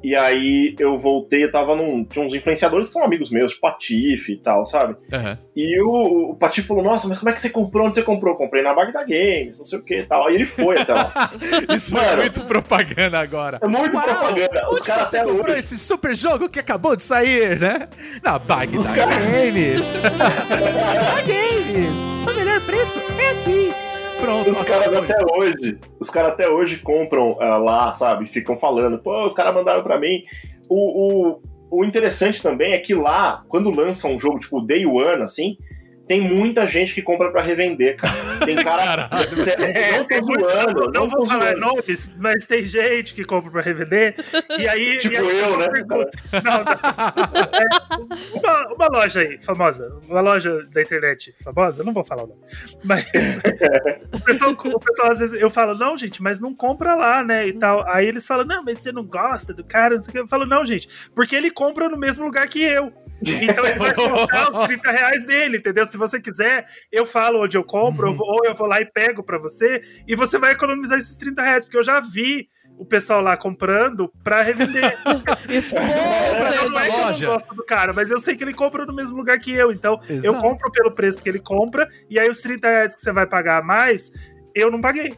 E 0.00 0.14
aí 0.14 0.76
eu 0.78 0.96
voltei, 0.96 1.42
eu 1.42 1.50
tava 1.50 1.74
num. 1.74 2.04
Tinha 2.04 2.24
uns 2.24 2.32
influenciadores 2.32 2.86
que 2.86 2.92
são 2.92 3.02
amigos 3.02 3.30
meus, 3.32 3.50
tipo 3.50 3.62
Patife 3.66 4.32
e 4.34 4.36
tal, 4.36 4.64
sabe? 4.64 4.94
Aham. 5.12 5.36
E 5.56 5.80
o, 5.82 6.30
o 6.30 6.36
Patife 6.36 6.68
falou: 6.68 6.84
Nossa, 6.84 7.08
mas 7.08 7.18
como 7.18 7.30
é 7.30 7.32
que 7.32 7.40
você 7.40 7.50
comprou? 7.50 7.84
Onde 7.84 7.96
você 7.96 8.02
comprou? 8.04 8.34
Eu 8.34 8.38
comprei 8.38 8.62
na 8.62 8.72
Bagda 8.72 9.00
Games, 9.02 9.58
não 9.58 9.64
sei 9.66 9.76
o 9.76 9.82
que 9.82 9.98
e 9.98 10.06
tal. 10.06 10.28
Aí 10.28 10.36
ele 10.36 10.46
foi 10.46 10.78
até 10.78 10.94
lá. 10.94 11.32
Isso 11.74 11.98
é 11.98 12.00
Mano. 12.10 12.22
muito 12.22 12.40
propaganda 12.42 13.18
agora. 13.18 13.58
É 13.60 13.66
muito 13.66 13.96
Uau, 13.96 14.04
propaganda. 14.04 14.70
Os 14.70 14.82
caras 14.82 15.08
você 15.08 15.16
até 15.18 15.26
comprou 15.32 15.50
hoje. 15.50 15.58
esse 15.58 15.76
super 15.78 16.14
jogo 16.14 16.48
que 16.48 16.60
acabou 16.60 16.94
de 16.94 17.02
sair, 17.02 17.58
né? 17.58 17.88
Na 18.22 18.38
caras- 18.38 19.16
Games. 19.18 19.92
Bagdá 19.98 21.22
Games. 21.22 21.98
O 22.22 22.34
melhor 22.38 22.60
preço 22.60 23.00
é 23.18 23.30
aqui. 23.30 23.87
Pronto. 24.20 24.50
Os 24.50 24.62
caras 24.62 24.94
até 24.94 25.16
hoje, 25.32 25.78
os 26.00 26.10
caras 26.10 26.32
até 26.32 26.48
hoje 26.48 26.78
compram 26.78 27.36
ah, 27.40 27.56
lá, 27.56 27.92
sabe? 27.92 28.26
Ficam 28.26 28.56
falando, 28.56 28.98
pô, 28.98 29.24
os 29.24 29.32
caras 29.32 29.54
mandaram 29.54 29.82
pra 29.82 29.98
mim. 29.98 30.22
O, 30.68 31.36
o, 31.36 31.42
o 31.70 31.84
interessante 31.84 32.42
também 32.42 32.72
é 32.72 32.78
que 32.78 32.94
lá, 32.94 33.44
quando 33.48 33.70
lança 33.70 34.08
um 34.08 34.18
jogo 34.18 34.38
tipo 34.38 34.60
Day 34.60 34.84
One, 34.86 35.22
assim, 35.22 35.56
tem 36.08 36.20
muita 36.20 36.66
gente 36.66 36.94
que 36.94 37.02
compra 37.02 37.30
pra 37.30 37.42
revender, 37.42 37.96
cara. 37.96 38.14
Tem 38.44 38.56
cara. 38.64 39.08
Cê- 39.28 39.54
não 39.92 40.04
tô 40.04 40.14
É 40.14 40.22
zoando, 40.22 40.80
não, 40.86 41.02
não 41.02 41.08
vou 41.08 41.26
falar 41.26 41.54
zoando. 41.54 41.60
nomes, 41.60 42.16
mas 42.18 42.46
tem 42.46 42.62
gente 42.62 43.14
que 43.14 43.24
compra 43.24 43.50
pra 43.50 43.60
revender. 43.62 44.14
E 44.58 44.66
aí. 44.66 44.96
Tipo 44.98 45.14
e 45.14 45.18
aí 45.18 45.38
eu, 45.40 45.58
né? 45.58 45.68
Não, 45.86 45.98
não. 46.42 46.64
É, 47.58 48.38
uma, 48.38 48.74
uma 48.74 48.86
loja 48.88 49.20
aí, 49.20 49.38
famosa. 49.42 49.98
Uma 50.08 50.20
loja 50.20 50.62
da 50.72 50.82
internet 50.82 51.34
famosa, 51.42 51.80
eu 51.82 51.84
não 51.84 51.92
vou 51.92 52.04
falar 52.04 52.24
o 52.24 52.26
nome. 52.28 52.40
Mas 52.84 53.06
o, 54.12 54.20
pessoal, 54.20 54.50
o 54.52 54.80
pessoal, 54.80 55.10
às 55.12 55.18
vezes, 55.18 55.40
eu 55.40 55.50
falo, 55.50 55.74
não, 55.76 55.96
gente, 55.96 56.22
mas 56.22 56.40
não 56.40 56.54
compra 56.54 56.94
lá, 56.94 57.22
né? 57.22 57.46
E 57.46 57.52
tal. 57.52 57.86
Aí 57.88 58.06
eles 58.06 58.26
falam, 58.26 58.44
não, 58.44 58.62
mas 58.64 58.78
você 58.80 58.92
não 58.92 59.04
gosta 59.04 59.52
do 59.52 59.64
cara, 59.64 59.96
não 59.96 60.02
sei 60.02 60.10
o 60.10 60.12
que. 60.12 60.18
Eu 60.20 60.28
falo, 60.28 60.46
não, 60.46 60.64
gente, 60.64 60.88
porque 61.14 61.36
ele 61.36 61.50
compra 61.50 61.88
no 61.88 61.98
mesmo 61.98 62.24
lugar 62.24 62.46
que 62.48 62.62
eu. 62.62 62.92
Então 63.20 63.66
ele 63.66 63.78
vai 63.80 63.92
colocar 63.94 64.48
os 64.50 64.58
30 64.66 64.90
reais 64.92 65.24
dele, 65.26 65.56
entendeu? 65.58 65.84
Se 65.86 65.97
você 65.98 66.20
quiser, 66.20 66.64
eu 66.92 67.04
falo 67.04 67.42
onde 67.44 67.56
eu 67.58 67.64
compro, 67.64 68.08
eu 68.08 68.14
vou- 68.14 68.26
ou 68.26 68.44
eu 68.46 68.54
vou 68.54 68.66
lá 68.66 68.80
e 68.80 68.86
pego 68.86 69.22
pra 69.22 69.38
você, 69.38 69.80
e 70.06 70.14
você 70.16 70.38
vai 70.38 70.52
economizar 70.52 70.96
esses 70.98 71.16
30 71.16 71.42
reais, 71.42 71.64
porque 71.64 71.76
eu 71.78 71.82
já 71.84 72.00
vi 72.00 72.48
o 72.78 72.84
pessoal 72.86 73.20
lá 73.20 73.36
comprando 73.36 74.10
pra 74.22 74.40
revender. 74.42 74.96
Expor, 75.50 75.82
Então, 75.82 76.68
não 76.70 76.78
é 76.80 76.90
que 76.90 76.96
eu 76.96 77.00
loja. 77.04 77.26
não 77.26 77.32
gosto 77.34 77.54
do 77.54 77.64
cara, 77.64 77.92
mas 77.92 78.10
eu 78.10 78.18
sei 78.18 78.36
que 78.36 78.44
ele 78.44 78.54
compra 78.54 78.86
no 78.86 78.94
mesmo 78.94 79.16
lugar 79.16 79.38
que 79.40 79.52
eu, 79.52 79.72
então 79.72 79.98
eu 80.08 80.16
Exato. 80.16 80.40
compro 80.40 80.70
pelo 80.70 80.92
preço 80.92 81.22
que 81.22 81.28
ele 81.28 81.40
compra, 81.40 81.88
e 82.08 82.18
aí 82.20 82.30
os 82.30 82.40
30 82.40 82.68
reais 82.68 82.94
que 82.94 83.00
você 83.00 83.12
vai 83.12 83.26
pagar 83.26 83.58
a 83.58 83.62
mais, 83.62 84.10
eu 84.54 84.70
não 84.70 84.80
paguei. 84.80 85.12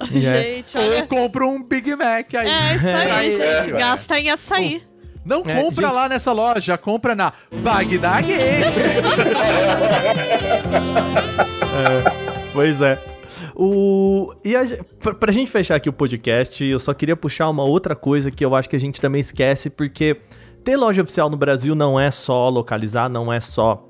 Gente, 0.12 0.78
Ou 0.78 0.84
olha. 0.84 1.06
compra 1.06 1.44
um 1.44 1.60
Big 1.62 1.94
Mac 1.96 2.32
aí. 2.34 2.48
É 2.48 2.76
isso 2.76 2.86
aí, 2.86 3.32
ele, 3.34 3.42
gente. 3.44 3.72
ué. 3.72 3.78
Gasta 3.80 4.18
em 4.20 4.30
açaí. 4.30 4.82
Não 5.28 5.42
É, 5.46 5.62
compra 5.62 5.88
gente- 5.88 5.94
lá 5.96 6.08
nessa 6.08 6.32
loja, 6.32 6.78
compra 6.78 7.14
na 7.14 7.32
Bagdá 7.62 8.20
Games. 8.22 8.38
Pois 12.52 12.80
é. 12.80 12.98
O... 13.54 14.32
E 14.44 14.56
a... 14.56 14.62
pra, 15.14 15.30
gente 15.30 15.50
fechar 15.50 15.76
aqui 15.76 15.88
o 15.88 15.92
podcast, 15.92 16.64
eu 16.64 16.80
só 16.80 16.92
queria 16.94 17.14
puxar 17.14 17.48
uma 17.50 17.62
outra 17.62 17.94
coisa 17.94 18.30
que 18.30 18.44
eu 18.44 18.54
acho 18.54 18.68
que 18.68 18.74
a 18.74 18.80
gente 18.80 19.00
também 19.00 19.20
esquece, 19.20 19.70
porque 19.70 20.16
ter 20.64 20.76
loja 20.76 21.02
oficial 21.02 21.28
no 21.30 21.36
Brasil 21.36 21.74
não 21.74 22.00
é 22.00 22.10
só 22.10 22.48
localizar, 22.48 23.08
não 23.08 23.32
é 23.32 23.38
só 23.38 23.86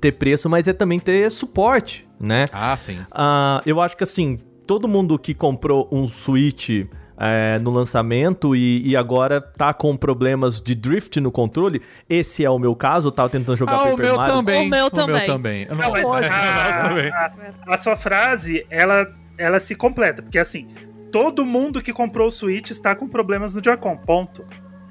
ter 0.00 0.12
preço, 0.12 0.48
mas 0.48 0.66
é 0.68 0.72
também 0.72 0.98
ter 0.98 1.30
suporte, 1.30 2.08
né? 2.18 2.46
ah, 2.52 2.76
sim. 2.76 2.98
Ah, 3.10 3.60
eu 3.66 3.80
acho 3.80 3.96
que 3.96 4.04
assim, 4.04 4.38
todo 4.66 4.88
mundo 4.88 5.18
que 5.18 5.34
comprou 5.34 5.88
um 5.92 6.06
Switch 6.06 6.86
é, 7.20 7.58
no 7.58 7.70
lançamento 7.70 8.56
e, 8.56 8.80
e 8.88 8.96
agora 8.96 9.40
tá 9.40 9.74
com 9.74 9.94
problemas 9.96 10.60
de 10.60 10.74
drift 10.74 11.20
no 11.20 11.30
controle, 11.30 11.82
esse 12.08 12.44
é 12.44 12.48
o 12.50 12.58
meu 12.58 12.74
caso, 12.74 13.08
eu 13.08 13.12
tava 13.12 13.28
tentando 13.28 13.56
jogar 13.56 13.74
Ah, 13.74 13.82
o 13.84 13.90
Paper 13.90 14.06
meu 14.06 14.16
Mario. 14.16 14.34
também. 14.36 14.66
O 14.66 14.70
meu 14.70 14.90
também. 14.90 15.62
Eu 15.68 15.76
Não, 15.76 15.82
não 15.82 15.90
mas 15.92 16.02
gosto. 16.02 16.30
a, 16.32 16.78
também. 16.88 17.12
a- 17.12 17.30
a 17.68 17.76
sua 17.76 17.94
frase, 17.96 18.66
ela, 18.70 19.06
ela 19.36 19.60
se 19.60 19.74
completa, 19.74 20.22
porque 20.22 20.38
assim, 20.38 20.66
todo 21.12 21.44
mundo 21.44 21.82
que 21.82 21.92
comprou 21.92 22.28
o 22.28 22.30
Switch 22.30 22.70
está 22.70 22.94
com 22.94 23.06
problemas 23.06 23.54
no 23.54 23.62
Joy-Con, 23.62 23.96
ponto. 23.98 24.44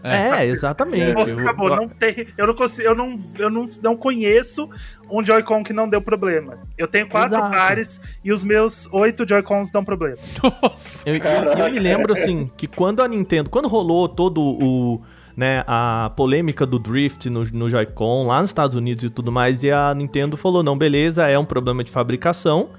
É, 0.03 0.45
exatamente. 0.45 1.13
Ponto, 1.13 1.29
Eu- 1.29 1.39
acabou. 1.39 1.75
Não 1.75 1.87
tem, 1.89 2.27
eu 2.37 2.47
não 2.47 2.53
consigo, 2.55 2.87
eu 2.87 2.95
não, 2.95 3.17
eu 3.37 3.49
não, 3.49 3.65
não 3.83 3.95
conheço 3.97 4.69
um 5.11 5.23
Joy-Con 5.25 5.63
que 5.63 5.73
não 5.73 5.89
deu 5.89 6.01
problema. 6.01 6.57
Eu 6.77 6.87
tenho 6.87 7.07
quatro 7.07 7.35
Exato. 7.37 7.51
pares 7.53 8.01
e 8.23 8.31
os 8.31 8.43
meus 8.43 8.87
oito 8.93 9.27
Joy-Cons 9.27 9.69
dão 9.71 9.83
problema. 9.83 10.17
Nossa. 10.61 11.09
Eu, 11.09 11.15
eu- 11.15 11.65
eu 11.65 11.71
me 11.71 11.79
lembro, 11.79 12.13
assim, 12.13 12.49
que 12.55 12.67
quando 12.67 13.01
a 13.01 13.07
Nintendo, 13.07 13.49
quando 13.49 13.67
rolou 13.67 14.07
todo 14.07 14.39
o, 14.41 15.01
né, 15.35 15.63
a 15.67 16.11
polêmica 16.15 16.65
do 16.65 16.79
Drift 16.79 17.29
no, 17.29 17.43
no 17.53 17.69
Joy-Con 17.69 18.27
lá 18.27 18.39
nos 18.39 18.49
Estados 18.49 18.75
Unidos 18.77 19.03
e 19.03 19.09
tudo 19.09 19.31
mais, 19.31 19.63
e 19.63 19.71
a 19.71 19.93
Nintendo 19.93 20.37
falou, 20.37 20.63
não, 20.63 20.77
beleza, 20.77 21.27
é 21.27 21.37
um 21.37 21.45
problema 21.45 21.83
de 21.83 21.91
fabricação, 21.91 22.69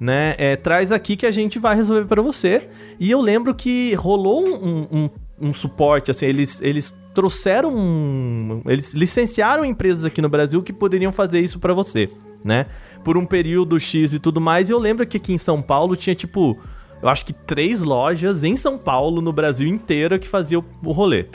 né, 0.00 0.34
é, 0.36 0.56
traz 0.56 0.90
aqui 0.90 1.16
que 1.16 1.24
a 1.26 1.30
gente 1.30 1.58
vai 1.58 1.76
resolver 1.76 2.06
pra 2.06 2.20
você. 2.20 2.68
E 2.98 3.10
eu 3.10 3.20
lembro 3.20 3.54
que 3.54 3.94
rolou 3.94 4.42
um, 4.44 4.86
um, 4.90 5.10
um 5.42 5.52
suporte, 5.52 6.10
assim, 6.10 6.26
eles, 6.26 6.62
eles 6.62 6.96
trouxeram, 7.12 7.74
um, 7.76 8.62
eles 8.66 8.94
licenciaram 8.94 9.64
empresas 9.64 10.04
aqui 10.04 10.22
no 10.22 10.28
Brasil 10.28 10.62
que 10.62 10.72
poderiam 10.72 11.10
fazer 11.10 11.40
isso 11.40 11.58
pra 11.58 11.74
você, 11.74 12.08
né, 12.44 12.66
por 13.04 13.18
um 13.18 13.26
período 13.26 13.78
X 13.80 14.12
e 14.12 14.18
tudo 14.20 14.40
mais, 14.40 14.68
e 14.68 14.72
eu 14.72 14.78
lembro 14.78 15.06
que 15.06 15.16
aqui 15.16 15.32
em 15.32 15.38
São 15.38 15.60
Paulo 15.60 15.96
tinha, 15.96 16.14
tipo 16.14 16.58
eu 17.02 17.08
acho 17.08 17.26
que 17.26 17.32
três 17.32 17.82
lojas 17.82 18.44
em 18.44 18.54
São 18.54 18.78
Paulo, 18.78 19.20
no 19.20 19.32
Brasil 19.32 19.66
inteiro, 19.66 20.16
que 20.20 20.28
faziam 20.28 20.64
o 20.84 20.92
rolê, 20.92 21.26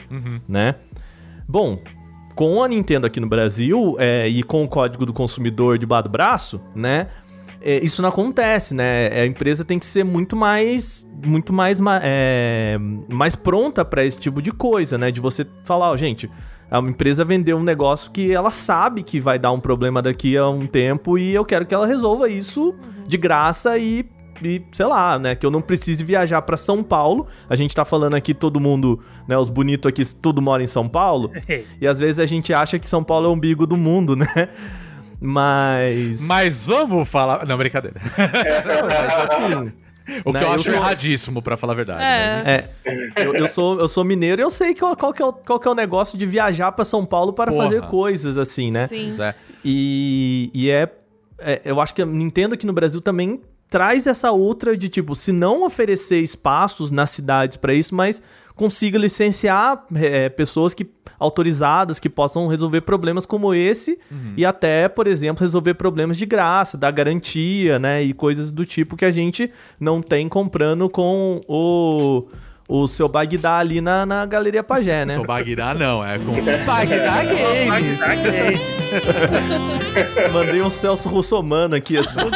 né? 0.48 0.76
Bom, 1.46 1.82
com 2.34 2.64
a 2.64 2.68
Nintendo 2.70 3.06
aqui 3.06 3.20
no 3.20 3.28
Brasil 3.28 3.98
é, 4.00 4.30
e 4.30 4.44
com 4.44 4.64
o 4.64 4.68
código 4.68 5.06
do 5.06 5.12
consumidor 5.12 5.78
debaixo 5.78 6.04
do 6.04 6.10
braço, 6.10 6.62
né? 6.74 7.08
É, 7.62 7.84
isso 7.84 8.02
não 8.02 8.10
acontece, 8.10 8.74
né? 8.76 9.10
A 9.22 9.26
empresa 9.26 9.66
tem 9.66 9.80
que 9.80 9.86
ser 9.86 10.04
muito 10.04 10.36
mais, 10.36 11.08
muito 11.26 11.52
mais, 11.52 11.80
ma- 11.80 12.00
é, 12.04 12.78
mais 13.10 13.36
pronta 13.36 13.84
para 13.84 14.06
esse 14.06 14.20
tipo 14.20 14.42
de 14.42 14.52
coisa, 14.52 14.98
né? 14.98 15.12
De 15.12 15.20
você 15.22 15.46
falar, 15.64 15.92
ó, 15.92 15.98
gente, 15.98 16.30
a 16.70 16.80
empresa 16.80 17.24
vendeu 17.24 17.58
um 17.58 17.64
negócio 17.64 18.12
que 18.12 18.32
ela 18.32 18.52
sabe 18.52 19.04
que 19.04 19.20
vai 19.20 19.40
dar 19.40 19.52
um 19.52 19.60
problema 19.60 20.02
daqui 20.02 20.38
a 20.38 20.48
um 20.50 20.68
tempo 20.68 21.18
e 21.18 21.34
eu 21.34 21.46
quero 21.46 21.66
que 21.66 21.74
ela 21.74 21.88
resolva 21.88 22.30
isso 22.30 22.76
de 23.08 23.18
graça 23.18 23.78
e 23.78 24.06
e, 24.40 24.62
sei 24.72 24.86
lá, 24.86 25.18
né, 25.18 25.34
que 25.34 25.44
eu 25.44 25.50
não 25.50 25.62
precise 25.62 26.04
viajar 26.04 26.44
pra 26.44 26.58
São 26.58 26.84
Paulo. 26.84 27.26
A 27.50 27.56
gente 27.56 27.74
tá 27.74 27.84
falando 27.84 28.14
aqui 28.14 28.36
todo 28.36 28.60
mundo, 28.60 29.00
né, 29.28 29.36
os 29.36 29.50
bonitos 29.50 29.90
aqui, 29.90 30.04
tudo 30.16 30.40
mora 30.44 30.62
em 30.62 30.68
São 30.68 30.88
Paulo. 30.88 31.32
e 31.82 31.88
às 31.88 31.98
vezes 31.98 32.20
a 32.20 32.26
gente 32.28 32.54
acha 32.54 32.78
que 32.78 32.88
São 32.88 33.04
Paulo 33.04 33.26
é 33.26 33.30
o 33.30 33.34
umbigo 33.34 33.66
do 33.66 33.76
mundo, 33.76 34.16
né? 34.16 34.28
Mas 35.20 36.28
Mas 36.28 36.68
vamos 36.68 37.08
falar. 37.10 37.46
Não, 37.46 37.58
brincadeira. 37.58 38.00
mas 38.18 39.32
assim, 39.32 39.72
O 40.26 40.32
Né, 40.32 40.40
que 40.40 40.46
eu 40.46 40.50
eu 40.50 40.56
acho 40.56 40.64
sou- 40.64 40.74
erradíssimo, 40.74 41.42
pra 41.42 41.58
falar 41.58 41.74
a 41.74 41.76
verdade. 41.76 42.02
É. 42.02 42.36
mas- 42.86 42.98
É, 43.16 43.26
eu, 43.28 43.34
eu 43.36 43.48
sou, 43.48 43.80
eu 43.80 43.88
sou 43.88 44.04
mineiro 44.04 44.42
e 44.42 44.44
eu 44.44 44.50
sei 44.50 44.74
qual, 44.74 44.96
qual, 44.96 45.12
que 45.14 45.22
é 45.22 45.26
o, 45.26 45.34
qual 45.34 45.60
que 45.60 45.68
é 45.68 45.72
o 45.72 45.76
negócio 45.76 46.18
de 46.18 46.26
viajar 46.26 46.72
pra 46.72 46.86
São 46.86 47.04
Paulo 47.04 47.34
para 47.34 47.52
Porra. 47.52 47.66
fazer 47.66 47.82
coisas, 47.84 48.38
assim, 48.38 48.72
né? 48.72 48.88
Sim. 48.88 49.14
É. 49.22 49.36
E, 49.66 50.50
e 50.54 50.70
é, 50.72 50.90
é- 51.40 51.62
Eu 51.66 51.82
acho 51.82 51.94
que 51.94 52.02
a 52.02 52.06
Nintendo 52.06 52.56
aqui 52.56 52.66
no 52.66 52.74
Brasil 52.74 53.02
também 53.02 53.42
traz 53.70 54.08
essa 54.08 54.32
outra 54.32 54.78
de 54.78 54.88
tipo, 54.88 55.14
se 55.14 55.34
não 55.34 55.66
oferecer 55.66 56.20
espaços 56.22 56.90
nas 56.90 57.10
cidades 57.10 57.58
pra 57.58 57.74
isso, 57.74 57.94
mas 57.94 58.22
consiga 58.58 58.98
licenciar 58.98 59.86
é, 59.96 60.28
pessoas 60.28 60.74
que 60.74 60.86
autorizadas 61.20 62.00
que 62.00 62.10
possam 62.10 62.48
resolver 62.48 62.82
problemas 62.82 63.26
como 63.26 63.54
esse 63.54 63.98
e 64.36 64.46
até, 64.46 64.88
por 64.88 65.08
exemplo, 65.08 65.42
resolver 65.42 65.74
problemas 65.74 66.16
de 66.18 66.26
graça, 66.26 66.78
dar 66.78 66.92
garantia, 66.92 67.80
né? 67.80 68.04
E 68.04 68.14
coisas 68.14 68.52
do 68.52 68.66
tipo 68.66 68.96
que 68.96 69.06
a 69.06 69.12
gente 69.12 69.50
não 69.80 70.02
tem 70.02 70.28
comprando 70.28 70.90
com 70.90 71.42
o. 71.48 72.28
O 72.70 72.86
seu 72.86 73.08
Bagdá 73.08 73.60
ali 73.60 73.80
na, 73.80 74.06
na 74.06 74.26
Galeria 74.26 74.62
Pajé, 74.62 75.06
né? 75.06 75.14
Sou 75.16 75.26
Bagdá, 75.26 75.74
não. 75.74 76.04
É 76.04 76.20
com 76.20 76.34
Bagdá 76.68 77.24
Games. 77.24 77.98
Tá 77.98 78.12
ok. 78.12 78.87
Mandei 80.32 80.62
um 80.62 80.70
Celso 80.70 81.10
Russomano 81.10 81.76
aqui, 81.76 81.98
assim. 81.98 82.20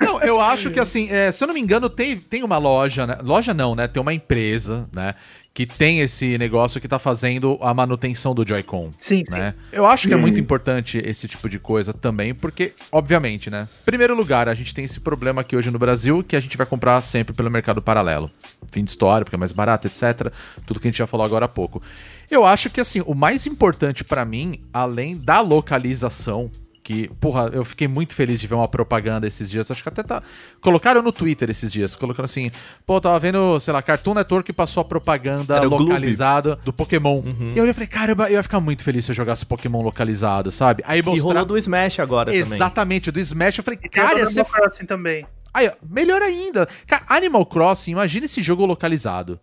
Não, 0.00 0.20
eu 0.20 0.40
acho 0.40 0.70
que 0.70 0.78
assim, 0.78 1.08
é, 1.10 1.32
se 1.32 1.42
eu 1.42 1.48
não 1.48 1.54
me 1.54 1.60
engano, 1.60 1.88
tem, 1.88 2.16
tem 2.16 2.42
uma 2.42 2.58
loja, 2.58 3.06
né? 3.06 3.18
Loja 3.22 3.52
não, 3.54 3.74
né? 3.74 3.88
Tem 3.88 4.00
uma 4.00 4.12
empresa, 4.12 4.88
né? 4.92 5.14
Que 5.52 5.64
tem 5.64 6.00
esse 6.00 6.36
negócio 6.36 6.80
que 6.80 6.86
tá 6.86 6.98
fazendo 6.98 7.58
a 7.62 7.72
manutenção 7.72 8.34
do 8.34 8.46
Joy-Con. 8.46 8.90
Sim, 8.98 9.22
sim. 9.24 9.32
né? 9.32 9.54
Eu 9.72 9.86
acho 9.86 10.06
que 10.06 10.12
é 10.12 10.16
muito 10.16 10.38
importante 10.38 10.98
esse 10.98 11.26
tipo 11.26 11.48
de 11.48 11.58
coisa 11.58 11.94
também, 11.94 12.34
porque, 12.34 12.74
obviamente, 12.92 13.48
né? 13.50 13.66
Primeiro 13.84 14.14
lugar, 14.14 14.50
a 14.50 14.54
gente 14.54 14.74
tem 14.74 14.84
esse 14.84 15.00
problema 15.00 15.40
aqui 15.40 15.56
hoje 15.56 15.70
no 15.70 15.78
Brasil, 15.78 16.22
que 16.22 16.36
a 16.36 16.40
gente 16.40 16.58
vai 16.58 16.66
comprar 16.66 17.00
sempre 17.00 17.34
pelo 17.34 17.50
mercado 17.50 17.80
paralelo. 17.80 18.30
Fim 18.70 18.84
de 18.84 18.90
história, 18.90 19.24
porque 19.24 19.36
é 19.36 19.38
mais 19.38 19.52
barato, 19.52 19.86
etc. 19.86 20.30
Tudo 20.66 20.78
que 20.78 20.88
a 20.88 20.90
gente 20.90 20.98
já 20.98 21.06
falou 21.06 21.24
agora 21.24 21.46
há 21.46 21.48
pouco. 21.48 21.82
Eu 22.30 22.44
acho 22.44 22.70
que, 22.70 22.80
assim, 22.80 23.02
o 23.06 23.14
mais 23.14 23.46
importante 23.46 24.04
pra 24.04 24.24
mim, 24.24 24.54
além 24.72 25.16
da 25.16 25.40
localização, 25.40 26.50
que, 26.86 27.08
porra, 27.20 27.50
eu 27.52 27.64
fiquei 27.64 27.88
muito 27.88 28.14
feliz 28.14 28.40
de 28.40 28.46
ver 28.46 28.54
uma 28.54 28.68
propaganda 28.68 29.26
esses 29.26 29.50
dias. 29.50 29.68
Acho 29.68 29.82
que 29.82 29.88
até 29.88 30.04
tá. 30.04 30.22
Colocaram 30.60 31.02
no 31.02 31.10
Twitter 31.10 31.50
esses 31.50 31.72
dias, 31.72 31.96
colocando 31.96 32.26
assim, 32.26 32.48
pô, 32.86 33.00
tava 33.00 33.18
vendo, 33.18 33.58
sei 33.58 33.72
lá, 33.74 33.82
Cartoon 33.82 34.14
Network 34.14 34.52
passou 34.52 34.82
a 34.82 34.84
propaganda 34.84 35.60
localizada 35.62 36.54
do 36.64 36.72
Pokémon. 36.72 37.24
E 37.56 37.58
eu 37.58 37.74
falei, 37.74 37.88
caramba, 37.88 38.28
eu 38.30 38.34
ia 38.34 38.42
ficar 38.42 38.60
muito 38.60 38.84
feliz 38.84 39.04
se 39.04 39.10
eu 39.10 39.16
jogasse 39.16 39.44
Pokémon 39.44 39.82
localizado, 39.82 40.52
sabe? 40.52 40.80
Aí 40.86 41.00
E 41.00 41.02
mostrar... 41.02 41.24
rolou 41.24 41.44
do 41.44 41.58
Smash 41.58 41.98
agora 41.98 42.30
também. 42.30 42.40
Exatamente, 42.40 43.10
do 43.10 43.18
Smash. 43.18 43.58
Eu 43.58 43.64
falei, 43.64 43.80
E 43.82 43.88
cara, 43.88 44.14
o 44.14 44.18
ia 44.20 44.26
ser. 44.26 44.40
Animal 44.42 44.60
Crossing 44.62 44.86
também. 44.86 45.26
Aí, 45.52 45.68
ó, 45.68 45.72
melhor 45.90 46.22
ainda. 46.22 46.68
Cara, 46.86 47.02
Animal 47.08 47.46
Crossing, 47.46 47.90
imagina 47.90 48.26
esse 48.26 48.40
jogo 48.42 48.64
localizado. 48.64 49.40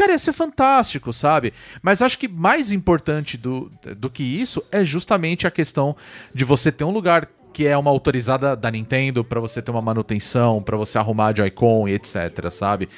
Cara, 0.00 0.12
ia 0.12 0.18
ser 0.18 0.32
fantástico, 0.32 1.12
sabe? 1.12 1.52
Mas 1.82 2.00
acho 2.00 2.18
que 2.18 2.26
mais 2.26 2.72
importante 2.72 3.36
do, 3.36 3.70
do 3.98 4.08
que 4.08 4.22
isso 4.22 4.62
é 4.72 4.82
justamente 4.84 5.46
a 5.46 5.50
questão 5.50 5.94
de 6.34 6.44
você 6.44 6.72
ter 6.72 6.84
um 6.84 6.90
lugar 6.90 7.28
que 7.52 7.66
é 7.66 7.76
uma 7.76 7.90
autorizada 7.90 8.56
da 8.56 8.70
Nintendo 8.70 9.22
pra 9.24 9.40
você 9.40 9.60
ter 9.60 9.70
uma 9.70 9.82
manutenção, 9.82 10.62
pra 10.62 10.76
você 10.76 10.96
arrumar 10.96 11.36
Joy-Con 11.36 11.86
e 11.88 11.92
etc, 11.94 12.48
sabe? 12.50 12.88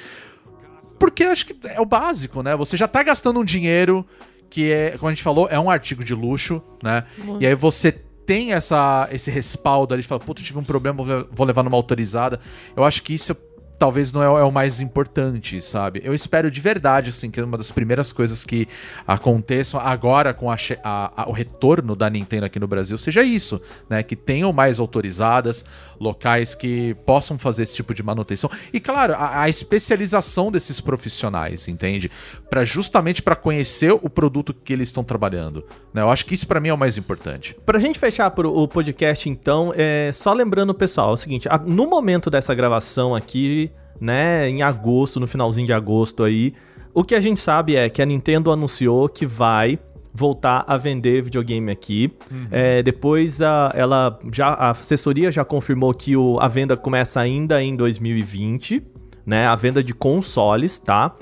Porque 0.99 1.23
acho 1.23 1.47
que 1.47 1.55
é 1.67 1.81
o 1.81 1.85
básico, 1.85 2.41
né? 2.41 2.55
Você 2.55 2.77
já 2.77 2.87
tá 2.87 3.03
gastando 3.03 3.39
um 3.39 3.43
dinheiro 3.43 4.05
que 4.49 4.71
é, 4.71 4.91
como 4.91 5.09
a 5.09 5.11
gente 5.13 5.23
falou, 5.23 5.47
é 5.49 5.59
um 5.59 5.69
artigo 5.69 6.03
de 6.03 6.13
luxo, 6.13 6.61
né? 6.81 7.03
E 7.41 7.45
aí 7.47 7.55
você 7.55 7.91
tem 7.91 8.53
essa, 8.53 9.09
esse 9.11 9.29
respaldo 9.29 9.93
ali 9.93 10.03
de 10.03 10.07
falar, 10.07 10.19
puta, 10.21 10.41
tive 10.41 10.57
um 10.59 10.63
problema, 10.63 11.03
vou 11.03 11.17
le- 11.17 11.27
vou 11.31 11.45
levar 11.45 11.63
numa 11.63 11.75
autorizada. 11.75 12.39
Eu 12.77 12.83
acho 12.85 13.03
que 13.03 13.13
isso 13.13 13.35
talvez 13.83 14.13
não 14.13 14.23
é, 14.23 14.29
o- 14.29 14.37
é 14.37 14.43
o 14.45 14.51
mais 14.51 14.79
importante, 14.79 15.61
sabe? 15.61 15.99
Eu 16.05 16.13
espero 16.13 16.49
de 16.49 16.61
verdade, 16.61 17.09
assim, 17.09 17.29
que 17.29 17.41
uma 17.41 17.57
das 17.57 17.69
primeiras 17.69 18.13
coisas 18.13 18.41
que 18.41 18.65
aconteçam 19.05 19.77
agora 19.77 20.33
com 20.33 20.49
a 20.49 20.55
a- 20.81 21.11
a- 21.23 21.29
o 21.29 21.33
retorno 21.33 21.93
da 21.93 22.09
Nintendo 22.09 22.45
aqui 22.45 22.57
no 22.61 22.67
Brasil 22.67 22.97
seja 22.97 23.21
isso, 23.23 23.59
né? 23.89 24.01
Que 24.01 24.15
tenham 24.15 24.53
mais 24.53 24.79
autorizadas, 24.79 25.65
locais 25.99 26.55
que 26.55 26.93
possam 27.05 27.37
fazer 27.37 27.63
esse 27.63 27.75
tipo 27.75 27.93
de 27.93 28.01
manutenção. 28.01 28.49
E, 28.71 28.79
claro, 28.79 29.15
a, 29.17 29.49
especialização 29.49 30.49
desses 30.49 30.79
profissionais, 30.79 31.67
entende? 31.67 32.09
Para 32.49 32.63
justamente 32.63 33.21
para 33.21 33.35
conhecer 33.35 33.91
o 33.91 34.09
produto 34.09 34.53
que 34.53 34.71
eles 34.71 34.87
estão 34.87 35.03
trabalhando. 35.03 35.65
Né? 35.93 36.01
Eu 36.01 36.09
acho 36.09 36.25
que 36.25 36.33
isso 36.35 36.47
para 36.47 36.61
mim 36.61 36.69
é 36.69 36.73
o 36.73 36.77
mais 36.77 36.97
importante. 36.97 37.53
Pra 37.65 37.79
gente 37.79 37.99
fechar 37.99 38.31
pro, 38.31 38.49
o 38.57 38.65
podcast, 38.65 39.27
então, 39.29 39.73
é, 39.75 40.09
só 40.13 40.31
lembrando 40.31 40.73
pessoal, 40.73 41.09
é 41.09 41.13
o 41.13 41.17
seguinte, 41.17 41.49
no 41.65 41.85
momento 41.89 42.29
dessa 42.29 42.55
gravação 42.55 43.13
aqui, 43.13 43.69
né, 43.99 44.49
em 44.49 44.61
agosto, 44.61 45.19
no 45.19 45.27
finalzinho 45.27 45.67
de 45.67 45.73
agosto 45.73 46.23
aí, 46.23 46.53
o 46.93 47.03
que 47.03 47.15
a 47.15 47.21
gente 47.21 47.39
sabe 47.39 47.75
é 47.75 47.89
que 47.89 48.01
a 48.01 48.05
Nintendo 48.05 48.51
anunciou 48.51 49.09
que 49.09 49.25
vai 49.25 49.79
voltar 50.13 50.63
a 50.67 50.77
vender 50.77 51.23
videogame 51.23 51.71
aqui. 51.71 52.13
É, 52.51 52.83
depois 52.83 53.41
a, 53.41 53.71
ela 53.73 54.19
já 54.31 54.49
a 54.49 54.69
assessoria 54.69 55.31
já 55.31 55.43
confirmou 55.43 55.91
que 55.93 56.15
o, 56.15 56.37
a 56.39 56.47
venda 56.47 56.77
começa 56.77 57.19
ainda 57.19 57.63
em 57.63 57.75
2020, 57.75 58.83
né? 59.25 59.47
A 59.47 59.55
venda 59.55 59.83
de 59.83 59.93
consoles, 59.93 60.77
tá? 60.77 61.15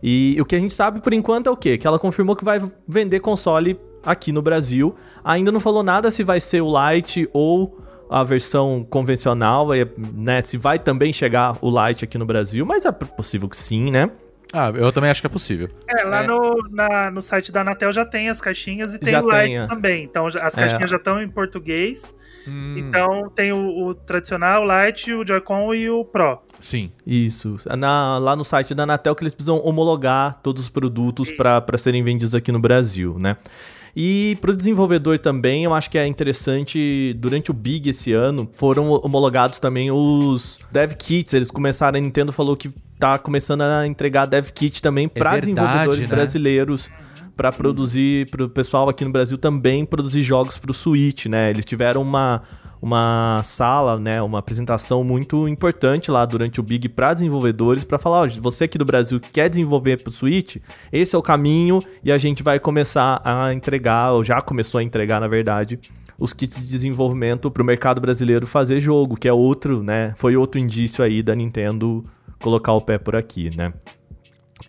E 0.00 0.36
o 0.40 0.44
que 0.44 0.54
a 0.54 0.60
gente 0.60 0.72
sabe 0.72 1.00
por 1.00 1.12
enquanto 1.12 1.48
é 1.48 1.50
o 1.50 1.56
quê? 1.56 1.76
Que 1.76 1.86
ela 1.86 1.98
confirmou 1.98 2.36
que 2.36 2.44
vai 2.44 2.62
vender 2.86 3.18
console 3.18 3.80
aqui 4.04 4.30
no 4.30 4.40
Brasil. 4.40 4.94
Ainda 5.24 5.50
não 5.50 5.58
falou 5.58 5.82
nada 5.82 6.10
se 6.12 6.22
vai 6.22 6.38
ser 6.38 6.60
o 6.60 6.72
Lite 6.72 7.28
ou 7.32 7.80
a 8.10 8.22
versão 8.24 8.86
convencional, 8.88 9.72
é, 9.74 9.86
né? 10.14 10.40
Se 10.42 10.56
vai 10.56 10.78
também 10.78 11.12
chegar 11.12 11.56
o 11.60 11.70
Lite 11.70 12.04
aqui 12.04 12.16
no 12.18 12.26
Brasil, 12.26 12.64
mas 12.64 12.84
é 12.84 12.92
possível 12.92 13.48
que 13.48 13.56
sim, 13.56 13.90
né? 13.90 14.10
Ah, 14.52 14.68
eu 14.74 14.92
também 14.92 15.10
acho 15.10 15.20
que 15.20 15.26
é 15.26 15.30
possível. 15.30 15.68
É, 15.88 16.04
lá 16.04 16.22
No, 16.22 16.56
na- 16.70 17.10
no 17.10 17.20
site 17.20 17.50
da 17.50 17.62
Anatel 17.62 17.92
já 17.92 18.04
tem 18.06 18.28
as 18.28 18.40
caixinhas 18.40 18.94
e 18.94 18.98
tem 18.98 19.10
Já 19.12 19.20
o 19.20 19.24
Lite 19.28 19.38
tem, 19.42 19.58
é. 19.58 19.66
também. 19.66 20.04
Então 20.04 20.26
as 20.28 20.54
caixinhas 20.54 20.88
já 20.88 20.96
estão 20.96 21.20
em 21.20 21.28
português. 21.28 22.14
Hum. 22.46 22.74
Então 22.78 23.28
tem 23.34 23.52
o, 23.52 23.86
o 23.88 23.92
tradicional, 23.94 24.62
o 24.62 24.86
Lite, 24.86 25.12
o 25.12 25.26
Joy-Con 25.26 25.74
e 25.74 25.90
o 25.90 26.04
Pro. 26.04 26.38
Sim. 26.60 26.92
Isso. 27.04 27.56
Na- 27.76 28.18
lá 28.18 28.36
no 28.36 28.44
site 28.44 28.72
da 28.72 28.84
Anatel 28.84 29.16
que 29.16 29.24
eles 29.24 29.34
precisam 29.34 29.58
homologar 29.64 30.38
todos 30.44 30.62
os 30.62 30.68
produtos 30.68 31.28
para 31.32 31.76
serem 31.76 32.04
vendidos 32.04 32.34
aqui 32.34 32.52
no 32.52 32.60
Brasil, 32.60 33.18
né? 33.18 33.36
E 33.98 34.36
para 34.42 34.50
o 34.50 34.56
desenvolvedor 34.56 35.18
também, 35.18 35.64
eu 35.64 35.72
acho 35.72 35.88
que 35.88 35.96
é 35.96 36.06
interessante, 36.06 37.16
durante 37.18 37.50
o 37.50 37.54
Big 37.54 37.88
esse 37.88 38.12
ano, 38.12 38.46
foram 38.52 38.90
homologados 38.90 39.58
também 39.58 39.90
os 39.90 40.60
Dev 40.70 40.92
Kits. 40.92 41.32
Eles 41.32 41.50
começaram, 41.50 41.96
a 41.96 42.00
Nintendo 42.02 42.30
falou 42.30 42.54
que 42.54 42.68
tá 42.98 43.18
começando 43.18 43.62
a 43.62 43.86
entregar 43.86 44.26
Dev 44.26 44.50
Kit 44.50 44.82
também 44.82 45.08
para 45.08 45.30
verdade, 45.30 45.54
desenvolvedores 45.54 46.00
né? 46.02 46.06
brasileiros. 46.08 46.90
Para 47.34 47.52
produzir, 47.52 48.30
para 48.30 48.44
o 48.44 48.48
pessoal 48.48 48.88
aqui 48.88 49.04
no 49.04 49.12
Brasil 49.12 49.36
também 49.36 49.84
produzir 49.84 50.22
jogos 50.22 50.56
para 50.56 50.70
o 50.70 50.74
Switch, 50.74 51.26
né? 51.26 51.50
Eles 51.50 51.66
tiveram 51.66 52.00
uma, 52.00 52.42
uma 52.80 53.42
sala, 53.42 53.98
né, 53.98 54.20
uma 54.22 54.38
apresentação 54.38 55.02
muito 55.02 55.48
importante 55.48 56.10
lá 56.10 56.24
durante 56.24 56.60
o 56.60 56.62
Big 56.62 56.88
para 56.88 57.14
desenvolvedores 57.14 57.84
para 57.84 57.98
falar, 57.98 58.22
ó, 58.22 58.28
você 58.40 58.64
aqui 58.64 58.78
do 58.78 58.84
Brasil 58.84 59.18
que 59.18 59.30
quer 59.30 59.48
desenvolver 59.48 59.98
para 59.98 60.10
o 60.10 60.12
Switch, 60.12 60.56
esse 60.92 61.14
é 61.14 61.18
o 61.18 61.22
caminho 61.22 61.82
e 62.04 62.12
a 62.12 62.18
gente 62.18 62.42
vai 62.42 62.58
começar 62.58 63.20
a 63.24 63.52
entregar, 63.52 64.12
ou 64.12 64.22
já 64.22 64.40
começou 64.40 64.78
a 64.78 64.82
entregar, 64.82 65.20
na 65.20 65.28
verdade, 65.28 65.78
os 66.18 66.32
kits 66.32 66.60
de 66.60 66.70
desenvolvimento 66.70 67.50
para 67.50 67.62
o 67.62 67.66
mercado 67.66 68.00
brasileiro 68.00 68.46
fazer 68.46 68.80
jogo, 68.80 69.16
que 69.16 69.28
é 69.28 69.32
outro, 69.32 69.82
né, 69.82 70.12
foi 70.16 70.36
outro 70.36 70.60
indício 70.60 71.02
aí 71.02 71.22
da 71.22 71.34
Nintendo 71.34 72.04
colocar 72.40 72.72
o 72.72 72.80
pé 72.80 72.98
por 72.98 73.16
aqui, 73.16 73.50
né? 73.56 73.72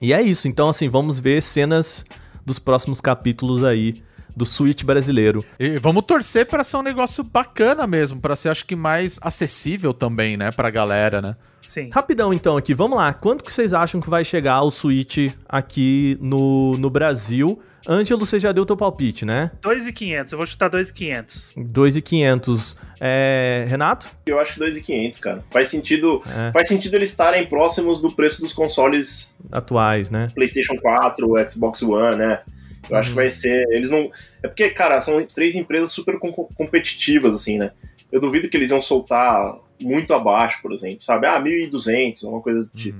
E 0.01 0.13
é 0.13 0.21
isso, 0.21 0.47
então 0.47 0.69
assim, 0.69 0.89
vamos 0.89 1.19
ver 1.19 1.41
cenas 1.41 2.05
dos 2.45 2.59
próximos 2.59 3.01
capítulos 3.01 3.63
aí 3.63 3.95
do 4.37 4.45
Switch 4.45 4.83
brasileiro. 4.83 5.43
E 5.59 5.79
vamos 5.79 6.03
torcer 6.05 6.45
para 6.45 6.63
ser 6.63 6.77
um 6.77 6.83
negócio 6.83 7.23
bacana 7.23 7.87
mesmo, 7.87 8.21
para 8.21 8.35
ser 8.35 8.49
acho 8.49 8.65
que 8.65 8.75
mais 8.75 9.17
acessível 9.21 9.93
também, 9.95 10.37
né, 10.37 10.51
pra 10.51 10.69
galera, 10.69 11.21
né? 11.21 11.35
Sim. 11.59 11.89
Rapidão 11.91 12.31
então 12.31 12.55
aqui, 12.55 12.73
vamos 12.73 12.97
lá. 12.97 13.11
Quanto 13.13 13.43
que 13.43 13.51
vocês 13.51 13.73
acham 13.73 13.99
que 13.99 14.09
vai 14.09 14.23
chegar 14.23 14.61
o 14.61 14.69
Switch 14.69 15.33
aqui 15.49 16.17
no, 16.21 16.77
no 16.77 16.89
Brasil? 16.89 17.59
Ângelo, 17.89 18.25
você 18.25 18.39
já 18.39 18.51
deu 18.51 18.65
teu 18.65 18.75
palpite, 18.77 19.25
né? 19.25 19.49
2,500. 19.61 20.31
Eu 20.33 20.37
vou 20.37 20.45
chutar 20.45 20.69
2,500. 20.69 21.53
2,500. 21.57 22.77
É, 22.99 23.65
Renato? 23.67 24.11
Eu 24.25 24.39
acho 24.39 24.53
que 24.53 24.59
2,500, 24.59 25.19
cara. 25.19 25.43
Faz 25.49 25.69
sentido, 25.69 26.21
É. 26.27 26.51
faz 26.51 26.67
sentido 26.67 26.95
eles 26.95 27.09
estarem 27.09 27.47
próximos 27.47 27.99
do 28.01 28.11
preço 28.11 28.41
dos 28.41 28.51
consoles 28.53 29.35
Atuais, 29.51 30.09
né? 30.11 30.29
PlayStation 30.35 30.75
4, 30.75 31.27
Xbox 31.49 31.81
One, 31.81 32.17
né? 32.17 32.41
Eu 32.89 32.95
acho 32.97 33.09
que 33.09 33.15
vai 33.15 33.29
ser. 33.29 33.65
Eles 33.71 33.91
não. 33.91 34.09
É 34.43 34.47
porque, 34.47 34.69
cara, 34.69 34.99
são 35.01 35.23
três 35.25 35.55
empresas 35.55 35.91
super 35.91 36.17
com- 36.19 36.31
competitivas, 36.31 37.33
assim, 37.33 37.57
né? 37.57 37.71
Eu 38.11 38.21
duvido 38.21 38.47
que 38.47 38.55
eles 38.55 38.69
iam 38.71 38.81
soltar 38.81 39.57
muito 39.81 40.13
abaixo, 40.13 40.59
por 40.61 40.71
exemplo, 40.71 41.01
sabe? 41.01 41.27
Ah, 41.27 41.39
1.200, 41.39 42.23
alguma 42.23 42.41
coisa 42.41 42.63
do 42.63 42.69
tipo. 42.69 42.97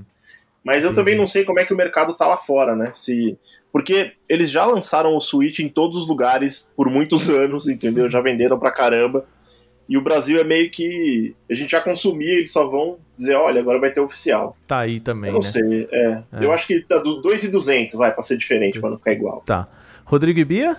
Mas 0.62 0.84
eu 0.84 0.92
também 0.94 1.16
não 1.16 1.26
sei 1.26 1.44
como 1.44 1.58
é 1.60 1.64
que 1.64 1.72
o 1.72 1.76
mercado 1.76 2.12
tá 2.14 2.26
lá 2.26 2.36
fora, 2.36 2.76
né? 2.76 2.90
Se... 2.94 3.38
Porque 3.72 4.12
eles 4.28 4.50
já 4.50 4.66
lançaram 4.66 5.16
o 5.16 5.20
Switch 5.20 5.60
em 5.60 5.68
todos 5.68 5.96
os 5.96 6.06
lugares 6.06 6.70
por 6.76 6.90
muitos 6.90 7.28
anos, 7.30 7.68
entendeu? 7.68 8.10
Já 8.10 8.20
venderam 8.20 8.58
pra 8.58 8.70
caramba. 8.70 9.24
E 9.88 9.96
o 9.96 10.02
Brasil 10.02 10.38
é 10.38 10.44
meio 10.44 10.70
que. 10.70 11.34
A 11.50 11.54
gente 11.54 11.70
já 11.70 11.80
consumia, 11.80 12.34
eles 12.34 12.52
só 12.52 12.68
vão 12.68 12.98
dizer: 13.16 13.34
olha, 13.34 13.60
agora 13.60 13.80
vai 13.80 13.90
ter 13.90 14.00
oficial. 14.00 14.56
Tá 14.66 14.80
aí 14.80 15.00
também, 15.00 15.30
Eu 15.30 15.34
não 15.34 15.40
né? 15.40 15.46
sei. 15.46 15.88
É. 15.90 16.22
É. 16.32 16.44
Eu 16.44 16.52
acho 16.52 16.66
que 16.66 16.80
tá 16.82 16.98
do 16.98 17.22
2,200, 17.22 17.94
vai, 17.94 18.12
pra 18.12 18.22
ser 18.22 18.36
diferente, 18.36 18.78
pra 18.80 18.90
não 18.90 18.98
ficar 18.98 19.12
igual. 19.12 19.42
Tá. 19.46 19.66
Rodrigo 20.04 20.38
e 20.38 20.44
Bia? 20.44 20.76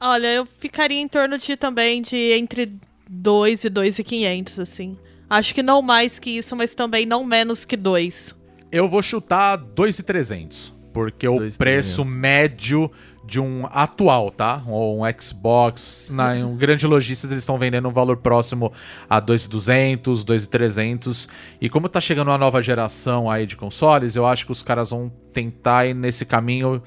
Olha, 0.00 0.26
eu 0.32 0.46
ficaria 0.46 1.00
em 1.00 1.08
torno 1.08 1.38
de 1.38 1.56
também 1.56 2.02
de 2.02 2.16
entre 2.32 2.72
2 3.08 3.64
e 3.64 3.68
2,500, 3.70 4.60
assim. 4.60 4.96
Acho 5.28 5.54
que 5.54 5.62
não 5.62 5.80
mais 5.80 6.18
que 6.18 6.30
isso, 6.30 6.54
mas 6.54 6.74
também 6.74 7.06
não 7.06 7.24
menos 7.24 7.64
que 7.64 7.76
2. 7.76 8.34
Eu 8.70 8.88
vou 8.88 9.02
chutar 9.02 9.56
2,300, 9.56 10.74
porque 10.92 11.26
o 11.28 11.36
2,300. 11.36 11.56
preço 11.58 12.04
médio 12.04 12.90
de 13.24 13.40
um 13.40 13.66
atual, 13.70 14.30
tá? 14.30 14.62
Ou 14.66 15.02
um 15.02 15.20
Xbox, 15.20 16.08
na, 16.12 16.36
em 16.36 16.44
um 16.44 16.56
grande 16.56 16.86
lojistas 16.86 17.30
eles 17.30 17.42
estão 17.42 17.58
vendendo 17.58 17.88
um 17.88 17.92
valor 17.92 18.16
próximo 18.16 18.72
a 19.08 19.20
2,200, 19.20 20.24
2,300. 20.24 21.28
E 21.60 21.68
como 21.68 21.88
tá 21.88 22.00
chegando 22.00 22.28
uma 22.28 22.38
nova 22.38 22.60
geração 22.60 23.30
aí 23.30 23.46
de 23.46 23.56
consoles, 23.56 24.16
eu 24.16 24.26
acho 24.26 24.44
que 24.44 24.52
os 24.52 24.62
caras 24.62 24.90
vão 24.90 25.10
tentar 25.32 25.86
ir 25.86 25.94
nesse 25.94 26.24
caminho 26.26 26.82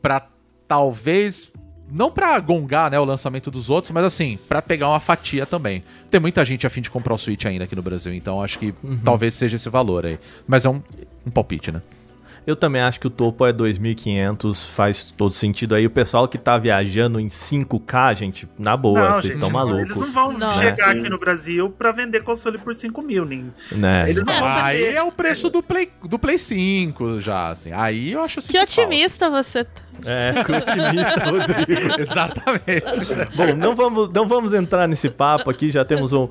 pra 0.00 0.26
talvez 0.68 1.52
não 1.90 2.10
pra 2.10 2.38
gongar, 2.40 2.90
né, 2.90 2.98
o 2.98 3.04
lançamento 3.04 3.48
dos 3.50 3.70
outros, 3.70 3.92
mas 3.92 4.04
assim, 4.04 4.38
pra 4.48 4.60
pegar 4.60 4.88
uma 4.88 4.98
fatia 4.98 5.46
também. 5.46 5.84
Tem 6.10 6.20
muita 6.20 6.44
gente 6.44 6.66
a 6.66 6.70
fim 6.70 6.80
de 6.80 6.90
comprar 6.90 7.14
o 7.14 7.18
Switch 7.18 7.44
ainda 7.44 7.64
aqui 7.64 7.76
no 7.76 7.82
Brasil, 7.82 8.12
então 8.12 8.42
acho 8.42 8.58
que 8.58 8.74
talvez 9.04 9.34
seja 9.34 9.56
esse 9.56 9.68
valor 9.68 10.04
aí. 10.04 10.18
Mas 10.48 10.64
é 10.64 10.68
um, 10.68 10.82
um 11.24 11.30
palpite, 11.30 11.70
né? 11.70 11.80
Eu 12.46 12.54
também 12.54 12.80
acho 12.80 13.00
que 13.00 13.06
o 13.08 13.10
topo 13.10 13.44
é 13.44 13.52
2.500, 13.52 14.68
faz 14.70 15.10
todo 15.10 15.32
sentido 15.32 15.74
aí. 15.74 15.84
O 15.84 15.90
pessoal 15.90 16.28
que 16.28 16.38
tá 16.38 16.56
viajando 16.56 17.18
em 17.18 17.26
5K, 17.26 18.14
gente, 18.14 18.48
na 18.56 18.76
boa, 18.76 19.00
Não, 19.00 19.12
vocês 19.14 19.34
estão 19.34 19.48
Eles 19.48 19.52
malucos, 19.52 19.96
não 19.96 20.12
vão 20.12 20.32
Não. 20.32 20.52
chegar 20.54 20.90
aqui 20.90 21.08
no 21.08 21.18
Brasil 21.18 21.70
pra 21.70 21.90
vender 21.90 22.22
console 22.22 22.56
por 22.58 22.72
5 22.74 23.02
mil, 23.02 23.24
nem. 23.24 23.52
né? 23.72 24.08
Eles 24.08 24.24
não 24.24 24.32
É, 24.32 24.38
vão 24.38 24.48
Aí 24.48 24.84
é 24.94 25.02
o 25.02 25.10
preço 25.10 25.50
do 25.50 25.60
Play, 25.62 25.90
do 26.04 26.18
Play 26.20 26.38
5 26.38 27.20
já, 27.20 27.48
assim. 27.50 27.72
Aí 27.72 28.12
eu 28.12 28.22
acho 28.22 28.38
assim. 28.38 28.52
Que 28.52 28.58
otimista 28.60 29.28
você 29.28 29.64
tá. 29.64 29.82
É, 30.04 30.32
que 30.44 30.52
otimista, 30.52 31.24
Rodrigo. 31.24 31.98
Exatamente. 32.00 33.34
Bom, 33.36 33.54
não 33.56 33.74
vamos, 33.74 34.08
não 34.10 34.26
vamos 34.26 34.52
entrar 34.52 34.86
nesse 34.86 35.10
papo 35.10 35.50
aqui, 35.50 35.68
já 35.68 35.84
temos 35.84 36.12
um- 36.12 36.28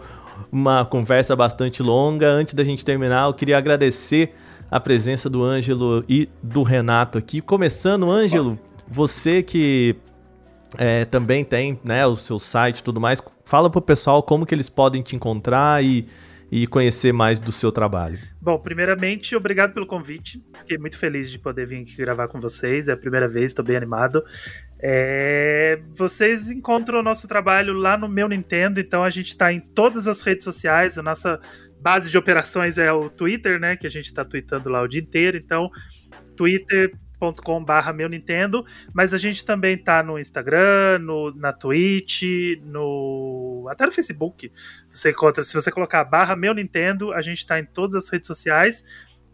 uma 0.52 0.86
conversa 0.86 1.36
bastante 1.36 1.84
longa. 1.84 2.30
Antes 2.30 2.54
da 2.54 2.64
gente 2.64 2.86
terminar, 2.86 3.26
eu 3.28 3.34
queria 3.34 3.58
agradecer 3.58 4.34
a 4.70 4.80
presença 4.80 5.30
do 5.30 5.44
Ângelo 5.44 6.04
e 6.08 6.30
do 6.42 6.64
Renato 6.64 7.18
aqui. 7.18 7.42
Começando, 7.42 8.10
Ângelo, 8.10 8.60
você 8.88 9.42
que 9.44 9.96
é, 10.78 11.06
também 11.06 11.44
tem 11.44 11.80
né, 11.84 12.06
o 12.06 12.16
seu 12.16 12.40
site 12.40 12.80
e 12.80 12.84
tudo 12.84 13.00
mais, 13.00 13.22
fala 13.46 13.70
pro 13.70 13.82
pessoal 13.82 14.22
como 14.24 14.46
que 14.46 14.54
eles 14.54 14.70
podem 14.70 15.02
te 15.02 15.16
encontrar 15.16 15.84
e, 15.84 16.08
e 16.52 16.68
conhecer 16.68 17.14
mais 17.14 17.40
do 17.40 17.52
seu 17.52 17.72
trabalho. 17.72 18.20
Bom, 18.42 18.60
primeiramente, 18.60 19.36
obrigado 19.36 19.74
pelo 19.74 19.88
convite. 19.88 20.44
Fiquei 20.60 20.78
muito 20.78 20.98
feliz 20.98 21.32
de 21.32 21.40
poder 21.40 21.66
vir 21.66 21.82
aqui 21.82 21.96
gravar 21.96 22.28
com 22.28 22.40
vocês. 22.40 22.88
É 22.88 22.94
a 22.94 22.98
primeira 22.98 23.28
vez, 23.28 23.46
estou 23.46 23.66
bem 23.66 23.76
animado. 23.76 24.24
É, 24.80 25.80
Vocês 25.94 26.52
encontram 26.52 27.00
o 27.00 27.04
nosso 27.04 27.28
trabalho 27.28 27.74
lá 27.74 27.98
no 27.98 28.08
meu 28.08 28.28
Nintendo, 28.28 28.80
então 28.80 29.04
a 29.04 29.10
gente 29.10 29.30
está 29.30 29.52
em 29.52 29.60
todas 29.60 30.08
as 30.08 30.22
redes 30.22 30.44
sociais. 30.44 30.98
A 30.98 31.02
nossa 31.02 31.40
base 31.82 32.10
de 32.10 32.18
operações 32.18 32.78
é 32.78 32.92
o 32.92 33.10
Twitter, 33.10 33.60
né? 33.60 33.76
Que 33.76 33.88
a 33.88 33.90
gente 33.90 34.06
está 34.06 34.26
tweetando 34.26 34.70
lá 34.70 34.82
o 34.82 34.88
dia 34.88 35.02
inteiro. 35.02 35.38
Então, 35.38 35.70
twitter.com.br 36.36 37.94
meu 37.96 38.10
Nintendo, 38.10 38.66
mas 38.94 39.14
a 39.14 39.18
gente 39.18 39.46
também 39.46 39.78
tá 39.78 40.04
no 40.04 40.20
Instagram, 40.20 41.00
no, 41.00 41.34
na 41.36 41.54
Twitch, 41.54 42.24
no 42.64 43.68
até 43.70 43.86
no 43.86 43.92
Facebook. 43.92 44.52
Você 44.90 45.12
encontra, 45.12 45.44
se 45.44 45.54
você 45.54 45.72
colocar 45.72 46.04
barra 46.04 46.36
meu 46.36 46.54
Nintendo, 46.54 47.14
a 47.14 47.22
gente 47.22 47.46
tá 47.46 47.60
em 47.60 47.66
todas 47.66 47.96
as 47.96 48.10
redes 48.10 48.28
sociais. 48.28 48.84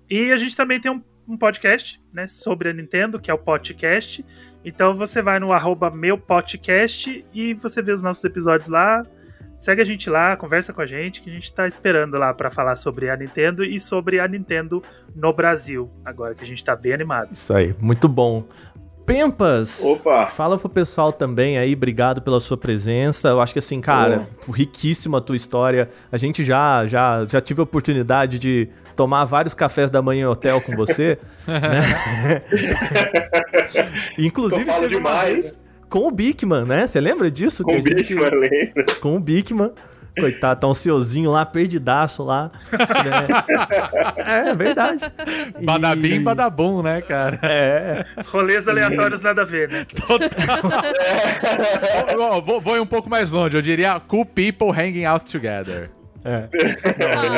E 0.09 0.31
a 0.31 0.37
gente 0.37 0.55
também 0.55 0.79
tem 0.79 0.91
um, 0.91 1.01
um 1.27 1.37
podcast, 1.37 2.01
né, 2.13 2.27
sobre 2.27 2.69
a 2.69 2.73
Nintendo, 2.73 3.19
que 3.19 3.31
é 3.31 3.33
o 3.33 3.37
podcast. 3.37 4.25
Então 4.63 4.93
você 4.93 5.21
vai 5.21 5.39
no 5.39 5.51
arroba 5.51 5.89
meu 5.89 6.17
podcast 6.17 7.25
e 7.33 7.53
você 7.53 7.81
vê 7.81 7.93
os 7.93 8.03
nossos 8.03 8.23
episódios 8.23 8.69
lá. 8.69 9.03
Segue 9.61 9.79
a 9.79 9.85
gente 9.85 10.09
lá, 10.09 10.35
conversa 10.35 10.73
com 10.73 10.81
a 10.81 10.87
gente, 10.87 11.21
que 11.21 11.29
a 11.29 11.33
gente 11.33 11.53
tá 11.53 11.67
esperando 11.67 12.17
lá 12.17 12.33
para 12.33 12.49
falar 12.49 12.75
sobre 12.75 13.11
a 13.11 13.15
Nintendo 13.15 13.63
e 13.63 13.79
sobre 13.79 14.19
a 14.19 14.27
Nintendo 14.27 14.81
no 15.15 15.31
Brasil, 15.31 15.87
agora 16.03 16.33
que 16.33 16.43
a 16.43 16.47
gente 16.47 16.65
tá 16.65 16.75
bem 16.75 16.93
animado. 16.93 17.29
Isso 17.31 17.53
aí, 17.53 17.75
muito 17.79 18.07
bom. 18.07 18.43
Pempas! 19.05 19.79
Opa! 19.83 20.25
Fala 20.25 20.57
pro 20.57 20.67
pessoal 20.67 21.13
também 21.13 21.59
aí, 21.59 21.75
obrigado 21.75 22.23
pela 22.23 22.39
sua 22.39 22.57
presença. 22.57 23.27
Eu 23.27 23.39
acho 23.39 23.53
que 23.53 23.59
assim, 23.59 23.79
cara, 23.79 24.27
riquíssima 24.51 25.19
a 25.19 25.21
tua 25.21 25.35
história. 25.35 25.91
A 26.11 26.17
gente 26.17 26.43
já, 26.43 26.87
já, 26.87 27.23
já 27.25 27.39
tive 27.39 27.61
a 27.61 27.63
oportunidade 27.63 28.39
de 28.39 28.67
tomar 28.95 29.25
vários 29.25 29.53
cafés 29.53 29.91
da 29.91 30.01
manhã 30.01 30.23
em 30.23 30.27
hotel 30.27 30.59
com 30.59 30.75
você, 30.75 31.19
né? 31.45 32.41
Inclusive 34.17 34.61
Eu 34.61 34.65
falo 34.65 34.81
teve 34.81 34.95
uma 34.95 35.09
demais, 35.11 35.33
vez 35.51 35.60
com 35.91 36.07
o 36.07 36.11
Bigman, 36.11 36.65
né? 36.65 36.87
Você 36.87 36.99
lembra 36.99 37.29
disso? 37.29 37.63
Com 37.63 37.73
o 37.73 37.77
a 37.77 37.81
gente- 37.81 38.13
lembra? 38.15 38.85
Com 39.01 39.15
o 39.17 39.19
Bigman. 39.19 39.71
Coitado, 40.19 40.59
tá 40.59 40.67
ansiosinho 40.67 41.31
lá, 41.31 41.45
perdidaço 41.45 42.21
lá. 42.23 42.51
né? 42.73 43.27
É 44.51 44.55
verdade. 44.55 44.99
E- 45.59 45.63
Badabim, 45.65 46.21
badabum, 46.21 46.81
né, 46.83 47.01
cara? 47.01 47.39
É, 47.43 48.03
Rolês 48.25 48.67
aleatórios 48.67 49.21
nada 49.21 49.43
a 49.43 49.45
ver, 49.45 49.69
né? 49.69 49.85
Vou, 52.17 52.41
vou, 52.41 52.61
vou 52.61 52.75
ir 52.75 52.79
um 52.81 52.85
pouco 52.85 53.09
mais 53.09 53.31
longe, 53.31 53.55
eu 53.55 53.61
diria 53.61 53.99
cool 54.01 54.25
people 54.25 54.69
hanging 54.71 55.05
out 55.05 55.25
together. 55.31 55.89
é. 56.25 56.49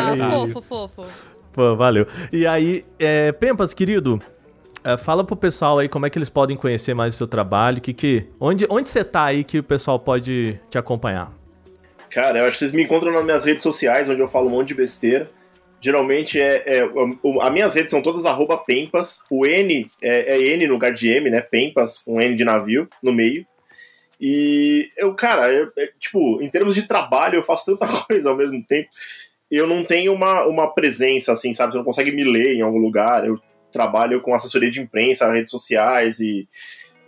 Ah, 0.10 0.16
Não, 0.16 0.50
fofo, 0.50 0.88
fofo. 0.88 1.24
Pô, 1.52 1.76
valeu. 1.76 2.08
E 2.32 2.48
aí, 2.48 2.84
é, 2.98 3.32
Pempas, 3.32 3.74
querido, 3.74 4.20
é, 4.84 4.98
fala 4.98 5.24
pro 5.24 5.36
pessoal 5.36 5.80
aí 5.80 5.88
como 5.88 6.06
é 6.06 6.10
que 6.10 6.18
eles 6.18 6.30
podem 6.30 6.58
conhecer 6.58 6.94
mais 6.94 7.16
o 7.16 7.18
seu 7.18 7.28
trabalho, 7.28 7.82
que, 7.82 7.94
que, 7.94 8.28
onde, 8.40 8.66
onde 8.70 8.90
você 8.90 9.04
tá 9.04 9.26
aí 9.26 9.44
que 9.44 9.60
o 9.60 9.64
pessoal 9.64 10.00
pode 10.00 10.60
te 10.70 10.78
acompanhar? 10.78 11.32
Cara, 12.10 12.40
eu 12.40 12.46
acho 12.46 12.54
que 12.54 12.60
vocês 12.60 12.74
me 12.74 12.84
encontram 12.84 13.12
nas 13.12 13.24
minhas 13.24 13.46
redes 13.46 13.64
sociais, 13.64 14.08
onde 14.08 14.22
eu 14.22 14.28
falo 14.28 14.48
um 14.48 14.52
monte 14.52 14.68
de 14.70 14.76
besteira. 14.76 15.32
Geralmente 15.82 16.40
é. 16.40 16.64
é 16.66 16.90
as 17.42 17.52
minhas 17.52 17.74
redes 17.74 17.90
são 17.90 18.02
todas 18.02 18.24
arroba 18.26 18.58
Pempas. 18.58 19.20
O 19.30 19.46
N 19.46 19.90
é, 20.02 20.36
é 20.36 20.42
N 20.54 20.68
no 20.68 20.74
lugar 20.74 20.94
de 20.94 21.10
M, 21.10 21.30
né? 21.30 21.42
Pempas, 21.42 22.04
um 22.08 22.22
N 22.22 22.36
de 22.36 22.46
navio 22.46 22.88
no 23.02 23.12
meio. 23.12 23.46
E 24.22 24.88
eu, 24.96 25.14
cara, 25.16 25.52
eu- 25.52 25.72
é, 25.78 25.90
tipo, 26.00 26.42
em 26.42 26.50
termos 26.50 26.76
de 26.76 26.84
trabalho, 26.84 27.36
eu 27.36 27.44
faço 27.44 27.66
tanta 27.66 27.86
coisa 28.06 28.30
ao 28.30 28.38
mesmo 28.38 28.64
tempo. 28.66 28.88
Eu 29.50 29.68
não 29.68 29.84
tenho 29.84 30.14
uma, 30.14 30.46
uma 30.46 30.74
presença, 30.74 31.34
assim, 31.34 31.52
sabe? 31.52 31.74
Você 31.74 31.80
não 31.80 31.86
consegue 31.86 32.12
me 32.12 32.24
ler 32.24 32.56
em 32.56 32.62
algum 32.62 32.80
lugar. 32.80 33.28
Eu 33.28 33.40
trabalho 33.74 34.22
com 34.22 34.34
assessoria 34.34 34.72
de 34.72 34.80
imprensa, 34.80 35.32
redes 35.32 35.52
sociais 35.52 36.20
e, 36.20 36.48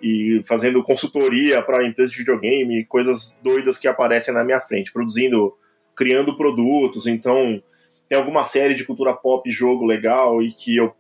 e 0.02 0.42
fazendo 0.44 0.84
consultoria 0.84 1.62
para 1.62 1.86
empresas 1.86 2.12
de 2.12 2.18
videogame, 2.18 2.86
coisas 2.86 3.34
doidas 3.42 3.78
que 3.78 3.88
aparecem 3.88 4.34
na 4.34 4.44
minha 4.44 4.60
frente, 4.60 4.92
produzindo, 4.92 5.54
criando 5.96 6.36
produtos. 6.36 7.08
Então, 7.08 7.64
tem 8.10 8.18
alguma 8.18 8.44
série 8.44 8.74
de 8.74 8.84
cultura 8.84 9.14
pop, 9.14 9.50
jogo 9.50 9.86
legal 9.86 10.42
e 10.42 10.52
que 10.52 10.76
eu 10.76 10.94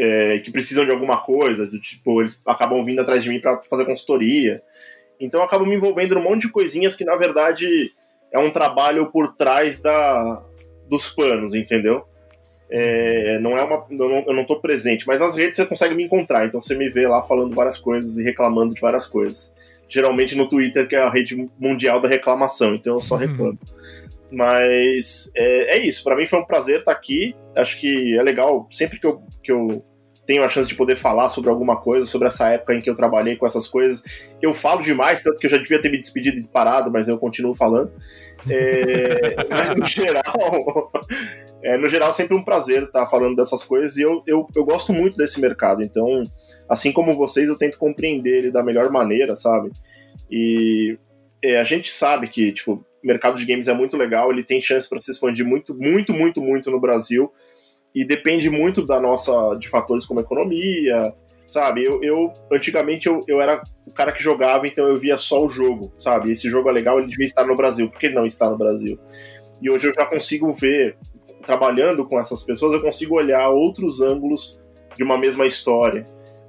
é, 0.00 0.38
que 0.38 0.52
precisam 0.52 0.84
de 0.84 0.92
alguma 0.92 1.20
coisa, 1.20 1.68
tipo, 1.80 2.20
eles 2.20 2.40
acabam 2.46 2.84
vindo 2.84 3.00
atrás 3.00 3.22
de 3.24 3.28
mim 3.28 3.40
para 3.40 3.60
fazer 3.68 3.84
consultoria. 3.84 4.62
Então, 5.18 5.40
eu 5.40 5.44
acabo 5.44 5.66
me 5.66 5.74
envolvendo 5.74 6.14
num 6.14 6.22
monte 6.22 6.42
de 6.42 6.52
coisinhas 6.52 6.94
que, 6.94 7.04
na 7.04 7.16
verdade, 7.16 7.92
é 8.32 8.38
um 8.38 8.50
trabalho 8.50 9.10
por 9.10 9.34
trás 9.34 9.82
da, 9.82 10.44
dos 10.88 11.08
panos, 11.08 11.52
entendeu? 11.52 12.04
É, 12.70 13.38
não 13.38 13.56
é 13.56 13.62
uma, 13.62 13.86
eu, 13.90 14.08
não, 14.08 14.24
eu 14.26 14.34
não 14.34 14.44
tô 14.44 14.60
presente, 14.60 15.06
mas 15.06 15.20
nas 15.20 15.36
redes 15.36 15.56
você 15.56 15.64
consegue 15.64 15.94
me 15.94 16.04
encontrar, 16.04 16.46
então 16.46 16.60
você 16.60 16.74
me 16.74 16.88
vê 16.88 17.08
lá 17.08 17.22
falando 17.22 17.54
várias 17.54 17.78
coisas 17.78 18.18
e 18.18 18.22
reclamando 18.22 18.74
de 18.74 18.80
várias 18.80 19.06
coisas. 19.06 19.54
geralmente 19.88 20.34
no 20.34 20.48
Twitter, 20.48 20.86
que 20.86 20.94
é 20.94 21.00
a 21.00 21.08
rede 21.08 21.48
mundial 21.58 22.00
da 22.00 22.08
reclamação, 22.08 22.74
então 22.74 22.94
eu 22.94 23.00
só 23.00 23.16
reclamo. 23.16 23.58
Mas 24.30 25.30
é, 25.34 25.76
é 25.76 25.78
isso, 25.78 26.04
para 26.04 26.14
mim 26.14 26.26
foi 26.26 26.38
um 26.38 26.44
prazer 26.44 26.80
estar 26.80 26.92
aqui. 26.92 27.34
Acho 27.56 27.78
que 27.80 28.16
é 28.16 28.22
legal, 28.22 28.66
sempre 28.70 29.00
que 29.00 29.06
eu, 29.06 29.22
que 29.42 29.50
eu 29.50 29.82
tenho 30.28 30.44
a 30.44 30.48
chance 30.48 30.68
de 30.68 30.74
poder 30.74 30.94
falar 30.94 31.30
sobre 31.30 31.48
alguma 31.48 31.80
coisa, 31.80 32.04
sobre 32.04 32.28
essa 32.28 32.50
época 32.50 32.74
em 32.74 32.82
que 32.82 32.90
eu 32.90 32.94
trabalhei 32.94 33.34
com 33.36 33.46
essas 33.46 33.66
coisas. 33.66 34.02
Eu 34.42 34.52
falo 34.52 34.82
demais, 34.82 35.22
tanto 35.22 35.40
que 35.40 35.46
eu 35.46 35.50
já 35.50 35.56
devia 35.56 35.80
ter 35.80 35.90
me 35.90 35.96
despedido 35.96 36.38
e 36.38 36.42
parado, 36.42 36.90
mas 36.90 37.08
eu 37.08 37.16
continuo 37.16 37.54
falando. 37.54 37.90
É, 38.48 39.36
mas 39.48 39.74
no 39.74 39.86
geral, 39.86 40.92
é, 41.62 41.76
no 41.76 41.88
geral, 41.88 42.12
sempre 42.12 42.36
um 42.36 42.44
prazer 42.44 42.84
estar 42.84 43.06
falando 43.06 43.34
dessas 43.34 43.62
coisas 43.62 43.96
e 43.96 44.02
eu, 44.02 44.22
eu, 44.26 44.46
eu 44.54 44.64
gosto 44.64 44.92
muito 44.92 45.16
desse 45.16 45.40
mercado. 45.40 45.82
Então, 45.82 46.22
assim 46.68 46.92
como 46.92 47.16
vocês, 47.16 47.48
eu 47.48 47.56
tento 47.56 47.78
compreender 47.78 48.38
ele 48.38 48.50
da 48.50 48.62
melhor 48.62 48.90
maneira, 48.90 49.34
sabe? 49.34 49.70
E 50.30 50.96
é, 51.42 51.58
a 51.58 51.64
gente 51.64 51.90
sabe 51.90 52.28
que, 52.28 52.52
tipo, 52.52 52.84
o 53.02 53.06
mercado 53.06 53.38
de 53.38 53.44
games 53.44 53.68
é 53.68 53.74
muito 53.74 53.96
legal, 53.96 54.30
ele 54.30 54.44
tem 54.44 54.60
chance 54.60 54.88
para 54.88 55.00
se 55.00 55.10
expandir 55.10 55.44
muito, 55.44 55.74
muito, 55.74 56.12
muito, 56.12 56.40
muito 56.40 56.70
no 56.70 56.80
Brasil 56.80 57.30
e 57.94 58.04
depende 58.04 58.50
muito 58.50 58.86
da 58.86 59.00
nossa 59.00 59.54
de 59.56 59.68
fatores 59.68 60.04
como 60.04 60.20
economia, 60.20 61.12
sabe? 61.46 61.84
Eu, 61.84 62.02
eu 62.02 62.32
antigamente 62.52 63.08
eu, 63.08 63.24
eu 63.26 63.40
era 63.40 63.62
o 63.86 63.90
cara 63.90 64.12
que 64.12 64.22
jogava, 64.22 64.68
então 64.68 64.86
eu 64.86 64.98
via 64.98 65.16
só 65.16 65.44
o 65.44 65.48
jogo, 65.48 65.92
sabe? 65.96 66.30
Esse 66.30 66.48
jogo 66.48 66.68
é 66.68 66.72
legal, 66.72 66.98
ele 66.98 67.08
devia 67.08 67.24
estar 67.24 67.44
no 67.44 67.56
Brasil, 67.56 67.90
por 67.90 67.98
que 67.98 68.06
ele 68.06 68.14
não 68.14 68.26
está 68.26 68.50
no 68.50 68.58
Brasil? 68.58 68.98
E 69.60 69.70
hoje 69.70 69.88
eu 69.88 69.92
já 69.92 70.06
consigo 70.06 70.52
ver, 70.52 70.96
trabalhando 71.44 72.06
com 72.06 72.18
essas 72.18 72.42
pessoas, 72.42 72.74
eu 72.74 72.80
consigo 72.80 73.16
olhar 73.16 73.48
outros 73.48 74.00
ângulos 74.00 74.58
de 74.96 75.04
uma 75.04 75.16
mesma 75.16 75.46
história. 75.46 76.06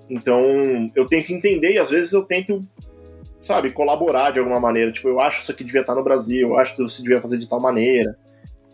Então, 0.10 0.92
eu 0.96 1.06
tento 1.06 1.32
entender 1.32 1.74
e 1.74 1.80
às 1.80 1.92
vezes 1.92 2.14
eu 2.14 2.24
tento, 2.24 2.66
sabe, 3.40 3.72
colaborar 3.72 4.32
de 4.32 4.40
alguma 4.40 4.60
maneira. 4.60 4.92
Tipo, 4.92 5.10
eu 5.10 5.20
acho 5.20 5.38
que 5.38 5.44
isso 5.44 5.52
aqui 5.52 5.64
devia 5.64 5.82
estar 5.82 5.96
no 5.96 6.04
Brasil, 6.04 6.50
eu 6.50 6.58
acho 6.58 6.76
que 6.76 6.82
você 6.82 7.02
devia 7.02 7.22
fazer 7.22 7.38
de 7.38 7.48
tal 7.48 7.60
maneira. 7.60 8.18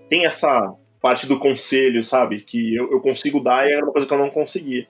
Tem 0.07 0.25
essa 0.25 0.73
parte 1.01 1.27
do 1.27 1.37
conselho, 1.37 2.03
sabe? 2.03 2.41
Que 2.41 2.75
eu, 2.75 2.91
eu 2.91 3.01
consigo 3.01 3.39
dar 3.39 3.67
e 3.67 3.73
era 3.73 3.83
uma 3.83 3.91
coisa 3.91 4.07
que 4.07 4.13
eu 4.13 4.17
não 4.17 4.29
conseguia. 4.29 4.87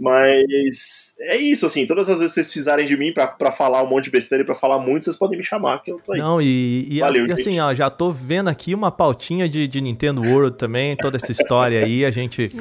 Mas 0.00 1.14
é 1.20 1.36
isso, 1.36 1.66
assim. 1.66 1.86
Todas 1.86 2.08
as 2.08 2.18
vezes 2.18 2.30
que 2.30 2.34
vocês 2.36 2.46
precisarem 2.46 2.86
de 2.86 2.96
mim 2.96 3.12
para 3.12 3.52
falar 3.52 3.82
um 3.82 3.86
monte 3.86 4.04
de 4.04 4.10
besteira 4.10 4.42
e 4.42 4.46
pra 4.46 4.54
falar 4.54 4.78
muito, 4.78 5.04
vocês 5.04 5.18
podem 5.18 5.36
me 5.36 5.44
chamar, 5.44 5.82
que 5.82 5.92
eu 5.92 6.00
tô 6.04 6.14
aí. 6.14 6.18
Não, 6.18 6.40
e, 6.40 6.86
e, 6.88 7.00
Valeu, 7.00 7.26
e 7.26 7.32
assim, 7.32 7.60
ó, 7.60 7.74
já 7.74 7.90
tô 7.90 8.10
vendo 8.10 8.48
aqui 8.48 8.74
uma 8.74 8.90
pautinha 8.90 9.46
de, 9.46 9.68
de 9.68 9.80
Nintendo 9.80 10.22
World 10.22 10.56
também, 10.56 10.96
toda 10.96 11.18
essa 11.18 11.30
história 11.30 11.84
aí, 11.84 12.04
a 12.04 12.10
gente. 12.10 12.48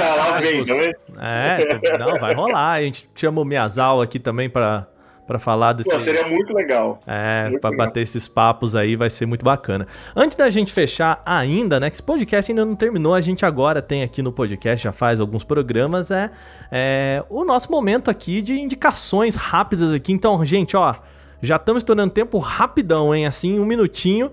Tá 0.00 0.14
lá 0.14 0.40
vem, 0.40 0.64
tá 0.64 0.74
vendo? 0.74 0.94
É, 1.18 1.98
não, 1.98 2.18
vai 2.18 2.34
rolar. 2.34 2.72
A 2.72 2.82
gente 2.82 3.08
chama 3.14 3.40
o 3.40 3.44
Miyazawa 3.44 4.04
aqui 4.04 4.18
também 4.18 4.48
pra, 4.48 4.88
pra 5.30 5.38
falar 5.38 5.74
desse. 5.74 5.88
Pô, 5.88 5.96
seria 6.00 6.26
muito 6.26 6.52
legal. 6.52 7.00
É, 7.06 7.50
legal. 7.52 7.76
bater 7.76 8.00
esses 8.00 8.26
papos 8.26 8.74
aí 8.74 8.96
vai 8.96 9.08
ser 9.08 9.26
muito 9.26 9.44
bacana. 9.44 9.86
Antes 10.16 10.36
da 10.36 10.50
gente 10.50 10.72
fechar 10.72 11.22
ainda, 11.24 11.78
né, 11.78 11.88
que 11.88 11.94
esse 11.94 12.02
podcast 12.02 12.50
ainda 12.50 12.64
não 12.64 12.74
terminou, 12.74 13.14
a 13.14 13.20
gente 13.20 13.46
agora 13.46 13.80
tem 13.80 14.02
aqui 14.02 14.22
no 14.22 14.32
podcast, 14.32 14.82
já 14.82 14.90
faz 14.90 15.20
alguns 15.20 15.44
programas, 15.44 16.10
é, 16.10 16.32
é 16.72 17.22
o 17.30 17.44
nosso 17.44 17.70
momento 17.70 18.10
aqui 18.10 18.42
de 18.42 18.54
indicações 18.54 19.36
rápidas 19.36 19.92
aqui. 19.92 20.12
Então, 20.12 20.44
gente, 20.44 20.76
ó, 20.76 20.96
já 21.40 21.54
estamos 21.54 21.82
estourando 21.82 22.12
tempo 22.12 22.36
rapidão, 22.38 23.14
hein, 23.14 23.24
assim, 23.24 23.60
um 23.60 23.64
minutinho. 23.64 24.32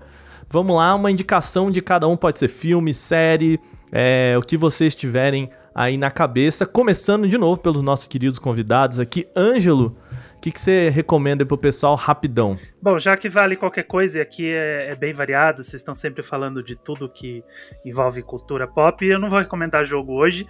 Vamos 0.50 0.74
lá, 0.74 0.96
uma 0.96 1.12
indicação 1.12 1.70
de 1.70 1.80
cada 1.80 2.08
um, 2.08 2.16
pode 2.16 2.40
ser 2.40 2.48
filme, 2.48 2.92
série, 2.92 3.60
é, 3.92 4.34
o 4.36 4.42
que 4.42 4.56
vocês 4.56 4.96
tiverem 4.96 5.48
aí 5.72 5.96
na 5.96 6.10
cabeça. 6.10 6.66
Começando 6.66 7.28
de 7.28 7.38
novo 7.38 7.60
pelos 7.60 7.82
nossos 7.82 8.08
queridos 8.08 8.36
convidados 8.40 8.98
aqui. 8.98 9.28
Ângelo, 9.36 9.96
o 10.38 10.40
que, 10.40 10.52
que 10.52 10.60
você 10.60 10.88
recomenda 10.88 11.44
pro 11.44 11.58
pessoal 11.58 11.96
rapidão? 11.96 12.56
Bom, 12.80 12.96
já 12.96 13.16
que 13.16 13.28
vale 13.28 13.56
qualquer 13.56 13.82
coisa 13.82 14.18
e 14.18 14.20
aqui 14.20 14.48
é, 14.48 14.86
é 14.90 14.94
bem 14.94 15.12
variado, 15.12 15.64
vocês 15.64 15.80
estão 15.80 15.96
sempre 15.96 16.22
falando 16.22 16.62
de 16.62 16.76
tudo 16.76 17.08
que 17.08 17.42
envolve 17.84 18.22
cultura 18.22 18.64
pop, 18.64 19.04
eu 19.04 19.18
não 19.18 19.28
vou 19.28 19.40
recomendar 19.40 19.84
jogo 19.84 20.12
hoje. 20.12 20.46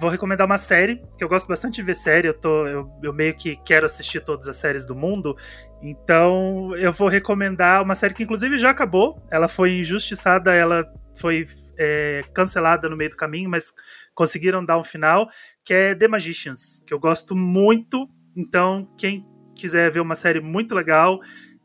Vou 0.00 0.10
recomendar 0.10 0.44
uma 0.44 0.58
série, 0.58 1.02
que 1.16 1.22
eu 1.22 1.28
gosto 1.28 1.46
bastante 1.48 1.76
de 1.76 1.82
ver 1.82 1.94
série, 1.94 2.28
eu, 2.28 2.34
tô, 2.34 2.66
eu, 2.66 2.90
eu 3.02 3.12
meio 3.12 3.34
que 3.36 3.56
quero 3.64 3.86
assistir 3.86 4.20
todas 4.20 4.46
as 4.48 4.56
séries 4.56 4.86
do 4.86 4.94
mundo, 4.94 5.36
então 5.82 6.74
eu 6.76 6.92
vou 6.92 7.08
recomendar 7.08 7.82
uma 7.82 7.96
série 7.96 8.14
que 8.14 8.22
inclusive 8.22 8.58
já 8.58 8.70
acabou, 8.70 9.20
ela 9.28 9.48
foi 9.48 9.78
injustiçada, 9.78 10.54
ela 10.54 10.84
foi 11.16 11.46
é, 11.76 12.22
cancelada 12.32 12.88
no 12.88 12.96
meio 12.96 13.10
do 13.10 13.16
caminho, 13.16 13.50
mas 13.50 13.72
conseguiram 14.14 14.64
dar 14.64 14.78
um 14.78 14.84
final, 14.84 15.28
que 15.64 15.74
é 15.74 15.94
The 15.96 16.06
Magicians, 16.06 16.80
que 16.86 16.94
eu 16.94 17.00
gosto 17.00 17.34
muito, 17.34 18.08
então 18.38 18.88
quem 18.96 19.24
quiser 19.54 19.90
ver 19.90 20.00
uma 20.00 20.14
série 20.14 20.40
muito 20.40 20.74
legal 20.74 21.20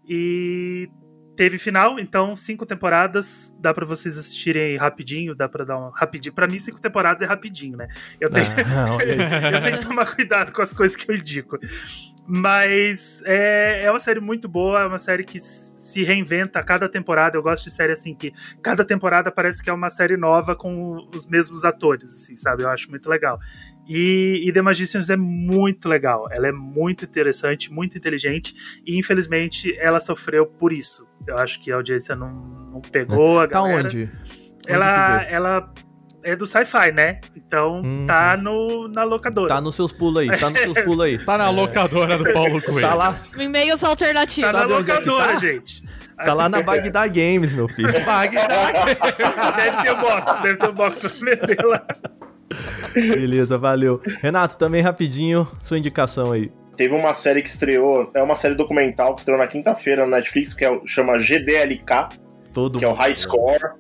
e 0.09 0.89
teve 1.35 1.57
final, 1.57 1.99
então 1.99 2.35
cinco 2.35 2.65
temporadas, 2.65 3.53
dá 3.59 3.73
pra 3.73 3.85
vocês 3.85 4.17
assistirem 4.17 4.77
rapidinho, 4.77 5.35
dá 5.35 5.47
pra 5.47 5.63
dar 5.63 5.77
um 5.77 5.89
rapidinho. 5.89 6.33
Pra 6.33 6.47
mim 6.47 6.59
cinco 6.59 6.81
temporadas 6.81 7.21
é 7.21 7.25
rapidinho, 7.25 7.77
né? 7.77 7.87
Eu 8.19 8.29
tenho, 8.29 8.45
Ah, 8.67 8.97
aí. 8.99 9.53
eu 9.55 9.61
tenho 9.61 9.77
que 9.77 9.85
tomar 9.85 10.13
cuidado 10.13 10.51
com 10.51 10.61
as 10.61 10.73
coisas 10.73 10.95
que 10.95 11.09
eu 11.09 11.15
indico. 11.15 11.57
Mas 12.25 13.21
é, 13.25 13.83
é 13.83 13.89
uma 13.89 13.99
série 13.99 14.19
muito 14.21 14.47
boa, 14.47 14.81
é 14.81 14.85
uma 14.85 14.97
série 14.97 15.23
que 15.25 15.39
se 15.39 16.03
reinventa 16.03 16.59
a 16.59 16.63
cada 16.63 16.87
temporada. 16.87 17.37
Eu 17.37 17.43
gosto 17.43 17.65
de 17.65 17.71
série 17.71 17.91
assim 17.91 18.15
que 18.15 18.31
cada 18.61 18.85
temporada 18.85 19.29
parece 19.29 19.61
que 19.61 19.69
é 19.69 19.73
uma 19.73 19.89
série 19.89 20.15
nova 20.15 20.55
com 20.55 20.97
os 21.13 21.27
mesmos 21.27 21.65
atores, 21.65 22.13
assim, 22.13 22.37
sabe? 22.37 22.63
Eu 22.63 22.69
acho 22.69 22.89
muito 22.89 23.09
legal. 23.09 23.37
E, 23.85 24.41
e 24.47 24.53
The 24.53 24.61
Magicians 24.61 25.09
é 25.09 25.17
muito 25.17 25.89
legal. 25.89 26.23
Ela 26.31 26.47
é 26.47 26.51
muito 26.53 27.03
interessante, 27.03 27.69
muito 27.71 27.97
inteligente. 27.97 28.53
E 28.85 28.97
infelizmente 28.97 29.75
ela 29.77 29.99
sofreu 29.99 30.45
por 30.45 30.71
isso. 30.71 31.05
Eu 31.27 31.37
acho 31.37 31.61
que 31.61 31.71
a 31.71 31.75
audiência 31.75 32.15
não, 32.15 32.31
não 32.71 32.81
pegou 32.81 33.39
a 33.41 33.47
Tá 33.47 33.55
galera. 33.59 33.83
onde? 33.85 34.09
Ela, 34.65 35.17
Onde 35.17 35.25
ela 35.33 35.73
é 36.23 36.35
do 36.35 36.45
sci-fi, 36.47 36.91
né? 36.91 37.19
Então 37.35 37.81
Hum, 37.83 38.05
tá 38.05 38.35
no, 38.37 38.87
na 38.87 39.03
locadora. 39.03 39.47
Tá 39.47 39.61
nos 39.61 39.75
seus 39.75 39.91
pulos 39.91 40.21
aí, 40.21 40.37
tá 40.39 40.49
nos 40.49 40.59
seus 40.59 40.81
pulos 40.83 41.05
aí. 41.05 41.23
Tá 41.23 41.37
na 41.37 41.49
locadora 41.49 42.17
do 42.17 42.31
Paulo 42.33 42.61
Coelho. 42.61 42.87
Tá 42.87 42.93
lá, 42.95 43.13
Em 43.37 43.47
meios 43.47 43.83
alternativos. 43.83 44.51
Tá 44.51 44.57
na 44.57 44.63
é 44.63 44.77
locadora, 44.77 45.27
tá? 45.27 45.35
gente. 45.35 45.83
tá 46.17 46.33
lá 46.33 46.47
na 46.49 46.61
Bagdá 46.61 47.07
Games, 47.07 47.53
meu 47.53 47.67
filho. 47.67 47.91
Deve 47.91 49.83
ter 49.83 49.91
o 49.91 49.97
box, 50.01 50.41
deve 50.41 50.57
ter 50.57 50.67
o 50.69 50.73
box 50.73 51.01
pra 51.01 51.09
vender 51.09 51.65
lá. 51.65 51.85
Beleza, 52.93 53.57
valeu. 53.57 54.01
Renato, 54.21 54.57
também 54.57 54.81
rapidinho, 54.81 55.47
sua 55.59 55.77
indicação 55.77 56.31
aí. 56.31 56.51
Teve 56.75 56.93
uma 56.95 57.13
série 57.13 57.41
que 57.41 57.49
estreou, 57.49 58.09
é 58.15 58.21
uma 58.21 58.35
série 58.35 58.55
documental 58.55 59.13
que 59.13 59.21
estreou 59.21 59.39
na 59.39 59.47
quinta-feira 59.47 60.05
no 60.05 60.11
Netflix, 60.11 60.53
que 60.53 60.65
é, 60.65 60.79
chama 60.85 61.19
GDLK, 61.19 62.09
Todo 62.53 62.79
que 62.79 62.85
é 62.85 62.87
o 62.87 62.93
High 62.93 63.13
Score. 63.15 63.73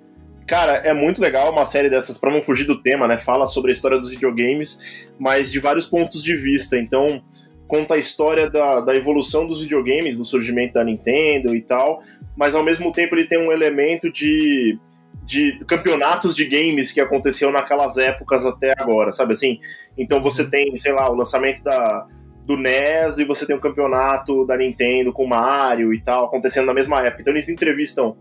Cara, 0.45 0.73
é 0.73 0.93
muito 0.93 1.21
legal 1.21 1.51
uma 1.51 1.65
série 1.65 1.89
dessas, 1.89 2.17
pra 2.17 2.31
não 2.31 2.43
fugir 2.43 2.65
do 2.65 2.81
tema, 2.81 3.07
né? 3.07 3.17
Fala 3.17 3.45
sobre 3.45 3.71
a 3.71 3.73
história 3.73 3.97
dos 3.97 4.11
videogames, 4.11 4.77
mas 5.17 5.51
de 5.51 5.59
vários 5.59 5.85
pontos 5.85 6.21
de 6.21 6.35
vista. 6.35 6.77
Então, 6.77 7.23
conta 7.67 7.95
a 7.95 7.97
história 7.97 8.49
da, 8.49 8.81
da 8.81 8.95
evolução 8.95 9.47
dos 9.47 9.61
videogames, 9.61 10.17
do 10.17 10.25
surgimento 10.25 10.73
da 10.73 10.83
Nintendo 10.83 11.55
e 11.55 11.61
tal, 11.61 12.01
mas 12.35 12.53
ao 12.53 12.63
mesmo 12.63 12.91
tempo 12.91 13.15
ele 13.15 13.25
tem 13.25 13.39
um 13.39 13.51
elemento 13.51 14.11
de, 14.11 14.77
de 15.25 15.59
campeonatos 15.65 16.35
de 16.35 16.45
games 16.45 16.91
que 16.91 16.99
aconteciam 16.99 17.51
naquelas 17.51 17.97
épocas 17.97 18.45
até 18.45 18.73
agora, 18.77 19.11
sabe 19.11 19.33
assim? 19.33 19.59
Então 19.97 20.21
você 20.21 20.47
tem, 20.47 20.75
sei 20.75 20.91
lá, 20.91 21.09
o 21.09 21.15
lançamento 21.15 21.63
da, 21.63 22.05
do 22.45 22.57
NES 22.57 23.19
e 23.19 23.25
você 23.25 23.45
tem 23.45 23.55
o 23.55 23.61
campeonato 23.61 24.45
da 24.45 24.57
Nintendo 24.57 25.13
com 25.13 25.25
Mario 25.25 25.93
e 25.93 26.03
tal, 26.03 26.25
acontecendo 26.25 26.65
na 26.65 26.73
mesma 26.73 27.01
época. 27.01 27.21
Então 27.21 27.33
eles 27.33 27.49
entrevistam 27.49 28.15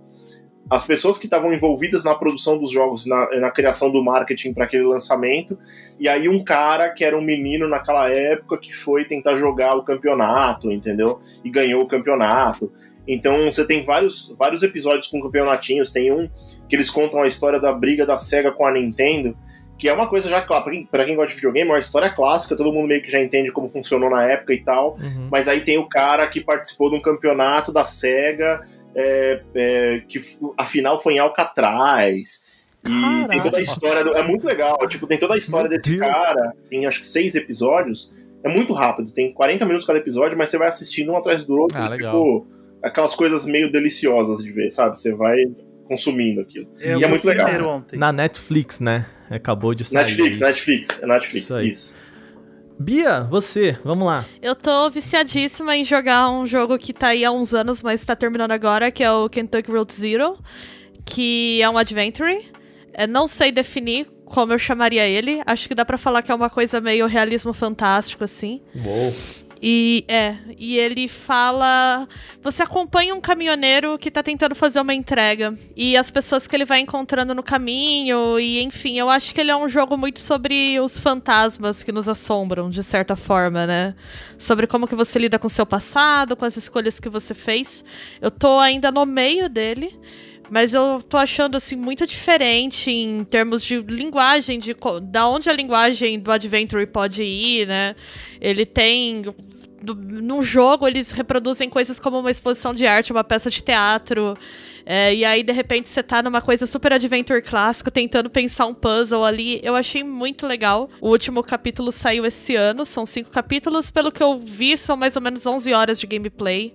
as 0.70 0.84
pessoas 0.86 1.18
que 1.18 1.26
estavam 1.26 1.52
envolvidas 1.52 2.02
na 2.02 2.14
produção 2.14 2.56
dos 2.56 2.70
jogos, 2.70 3.04
na, 3.04 3.28
na 3.40 3.50
criação 3.50 3.90
do 3.90 4.02
marketing 4.02 4.54
para 4.54 4.64
aquele 4.64 4.84
lançamento, 4.84 5.58
e 6.00 6.08
aí 6.08 6.28
um 6.28 6.42
cara 6.42 6.90
que 6.90 7.04
era 7.04 7.16
um 7.16 7.20
menino 7.20 7.68
naquela 7.68 8.08
época 8.08 8.56
que 8.56 8.72
foi 8.72 9.04
tentar 9.04 9.34
jogar 9.34 9.74
o 9.74 9.82
campeonato, 9.82 10.70
entendeu? 10.70 11.20
E 11.44 11.50
ganhou 11.50 11.82
o 11.82 11.86
campeonato. 11.86 12.72
Então 13.06 13.50
você 13.50 13.66
tem 13.66 13.84
vários, 13.84 14.32
vários 14.38 14.62
episódios 14.62 15.06
com 15.08 15.20
campeonatinhos. 15.20 15.90
Tem 15.90 16.12
um 16.12 16.28
que 16.68 16.76
eles 16.76 16.88
contam 16.88 17.22
a 17.22 17.26
história 17.26 17.58
da 17.58 17.72
briga 17.72 18.06
da 18.06 18.16
SEGA 18.16 18.52
com 18.52 18.66
a 18.66 18.72
Nintendo, 18.72 19.36
que 19.76 19.88
é 19.88 19.92
uma 19.92 20.06
coisa 20.06 20.28
já 20.28 20.40
clara. 20.40 20.62
Pra 20.62 20.72
quem, 20.72 20.86
pra 20.86 21.04
quem 21.04 21.16
gosta 21.16 21.30
de 21.30 21.36
videogame, 21.36 21.68
é 21.68 21.72
uma 21.72 21.78
história 21.78 22.10
clássica, 22.10 22.56
todo 22.56 22.72
mundo 22.72 22.86
meio 22.86 23.02
que 23.02 23.10
já 23.10 23.20
entende 23.20 23.50
como 23.50 23.68
funcionou 23.68 24.08
na 24.08 24.24
época 24.24 24.54
e 24.54 24.62
tal. 24.62 24.96
Uhum. 25.00 25.28
Mas 25.30 25.48
aí 25.48 25.62
tem 25.62 25.78
o 25.78 25.88
cara 25.88 26.26
que 26.28 26.40
participou 26.40 26.90
de 26.90 26.96
um 26.96 27.02
campeonato 27.02 27.72
da 27.72 27.84
SEGA, 27.84 28.60
é, 28.94 29.42
é, 29.54 30.02
que 30.08 30.18
f- 30.18 30.38
a 30.58 30.66
final 30.66 31.00
foi 31.02 31.14
em 31.14 31.18
Alcatraz. 31.18 32.42
E 32.84 32.88
Caraca. 33.00 33.28
tem 33.28 33.40
toda 33.42 33.56
a 33.58 33.60
história. 33.60 34.04
do- 34.04 34.14
é 34.16 34.22
muito 34.22 34.46
legal. 34.46 34.76
Tipo, 34.88 35.06
tem 35.06 35.18
toda 35.18 35.34
a 35.34 35.36
história 35.36 35.68
Meu 35.68 35.78
desse 35.78 35.96
Deus. 35.98 36.10
cara. 36.12 36.52
Tem 36.68 36.84
acho 36.86 36.98
que 37.00 37.06
seis 37.06 37.34
episódios. 37.34 38.10
É 38.44 38.48
muito 38.48 38.72
rápido, 38.72 39.12
tem 39.14 39.32
40 39.32 39.64
minutos 39.64 39.86
cada 39.86 40.00
episódio, 40.00 40.36
mas 40.36 40.48
você 40.48 40.58
vai 40.58 40.66
assistindo 40.66 41.12
um 41.12 41.16
atrás 41.16 41.46
do 41.46 41.56
outro. 41.56 41.78
Ah, 41.78 41.88
legal. 41.88 42.12
Tipo, 42.12 42.46
aquelas 42.82 43.14
coisas 43.14 43.46
meio 43.46 43.70
deliciosas 43.70 44.42
de 44.42 44.50
ver, 44.50 44.68
sabe? 44.70 44.98
Você 44.98 45.14
vai 45.14 45.36
consumindo 45.84 46.40
aquilo. 46.40 46.66
Eu 46.80 46.98
e 47.00 47.04
é 47.04 47.06
muito 47.06 47.24
legal. 47.24 47.84
Na 47.92 48.12
Netflix, 48.12 48.80
né? 48.80 49.06
Acabou 49.30 49.74
de 49.74 49.84
sair. 49.84 50.02
Netflix, 50.02 50.40
Netflix, 50.40 51.00
é 51.02 51.06
Netflix, 51.06 51.44
Isso 51.44 51.54
aí. 51.56 51.68
isso. 51.70 51.94
Bia, 52.78 53.20
você, 53.20 53.78
vamos 53.84 54.06
lá. 54.06 54.24
Eu 54.40 54.54
tô 54.54 54.90
viciadíssima 54.90 55.76
em 55.76 55.84
jogar 55.84 56.30
um 56.30 56.46
jogo 56.46 56.78
que 56.78 56.92
tá 56.92 57.08
aí 57.08 57.24
há 57.24 57.30
uns 57.30 57.54
anos, 57.54 57.82
mas 57.82 58.04
tá 58.04 58.16
terminando 58.16 58.52
agora, 58.52 58.90
que 58.90 59.04
é 59.04 59.10
o 59.10 59.28
Kentucky 59.28 59.70
Road 59.70 59.92
Zero, 59.92 60.38
que 61.04 61.60
é 61.62 61.70
um 61.70 61.78
adventure. 61.78 62.50
Eu 62.98 63.08
não 63.08 63.26
sei 63.26 63.52
definir 63.52 64.06
como 64.24 64.52
eu 64.52 64.58
chamaria 64.58 65.06
ele. 65.06 65.42
Acho 65.46 65.68
que 65.68 65.74
dá 65.74 65.84
pra 65.84 65.98
falar 65.98 66.22
que 66.22 66.32
é 66.32 66.34
uma 66.34 66.50
coisa 66.50 66.80
meio 66.80 67.06
realismo 67.06 67.52
fantástico, 67.52 68.24
assim. 68.24 68.60
Uou. 68.74 69.14
E 69.64 70.04
é, 70.08 70.36
e 70.58 70.76
ele 70.76 71.06
fala. 71.06 72.08
Você 72.42 72.64
acompanha 72.64 73.14
um 73.14 73.20
caminhoneiro 73.20 73.96
que 73.96 74.10
tá 74.10 74.20
tentando 74.20 74.56
fazer 74.56 74.80
uma 74.80 74.92
entrega. 74.92 75.56
E 75.76 75.96
as 75.96 76.10
pessoas 76.10 76.48
que 76.48 76.56
ele 76.56 76.64
vai 76.64 76.80
encontrando 76.80 77.32
no 77.32 77.44
caminho. 77.44 78.40
E 78.40 78.60
enfim, 78.60 78.98
eu 78.98 79.08
acho 79.08 79.32
que 79.32 79.40
ele 79.40 79.52
é 79.52 79.56
um 79.56 79.68
jogo 79.68 79.96
muito 79.96 80.18
sobre 80.18 80.80
os 80.80 80.98
fantasmas 80.98 81.84
que 81.84 81.92
nos 81.92 82.08
assombram, 82.08 82.68
de 82.70 82.82
certa 82.82 83.14
forma, 83.14 83.64
né? 83.64 83.94
Sobre 84.36 84.66
como 84.66 84.88
que 84.88 84.96
você 84.96 85.16
lida 85.20 85.38
com 85.38 85.48
seu 85.48 85.64
passado, 85.64 86.34
com 86.34 86.44
as 86.44 86.56
escolhas 86.56 86.98
que 86.98 87.08
você 87.08 87.32
fez. 87.32 87.84
Eu 88.20 88.32
tô 88.32 88.58
ainda 88.58 88.90
no 88.90 89.06
meio 89.06 89.48
dele. 89.48 89.96
Mas 90.52 90.74
eu 90.74 91.00
tô 91.08 91.16
achando, 91.16 91.56
assim, 91.56 91.76
muito 91.76 92.06
diferente 92.06 92.90
em 92.90 93.24
termos 93.24 93.64
de 93.64 93.78
linguagem, 93.80 94.58
de 94.58 94.76
da 95.04 95.26
onde 95.26 95.48
a 95.48 95.52
linguagem 95.54 96.20
do 96.20 96.30
Adventure 96.30 96.86
pode 96.86 97.22
ir, 97.24 97.66
né? 97.66 97.96
Ele 98.38 98.66
tem. 98.66 99.22
do- 99.80 99.94
num 99.94 100.42
jogo, 100.42 100.86
eles 100.86 101.10
reproduzem 101.10 101.70
coisas 101.70 101.98
como 101.98 102.18
uma 102.20 102.30
exposição 102.30 102.74
de 102.74 102.86
arte, 102.86 103.10
uma 103.12 103.24
peça 103.24 103.50
de 103.50 103.62
teatro. 103.62 104.36
é, 104.84 105.14
e 105.14 105.24
aí, 105.24 105.42
de 105.42 105.52
repente, 105.52 105.88
você 105.88 106.02
tá 106.02 106.22
numa 106.22 106.42
coisa 106.42 106.66
super 106.66 106.92
adventure 106.92 107.40
clássico, 107.40 107.90
tentando 107.90 108.28
pensar 108.28 108.66
um 108.66 108.74
puzzle 108.74 109.24
ali. 109.24 109.58
Eu 109.62 109.74
achei 109.74 110.04
muito 110.04 110.46
legal. 110.46 110.90
O 111.00 111.08
último 111.08 111.42
capítulo 111.42 111.90
saiu 111.90 112.26
esse 112.26 112.54
ano, 112.56 112.84
são 112.84 113.06
cinco 113.06 113.30
capítulos. 113.30 113.90
Pelo 113.90 114.12
que 114.12 114.22
eu 114.22 114.38
vi, 114.38 114.76
são 114.76 114.98
mais 114.98 115.16
ou 115.16 115.22
menos 115.22 115.46
11 115.46 115.72
horas 115.72 115.98
de 115.98 116.06
gameplay. 116.06 116.74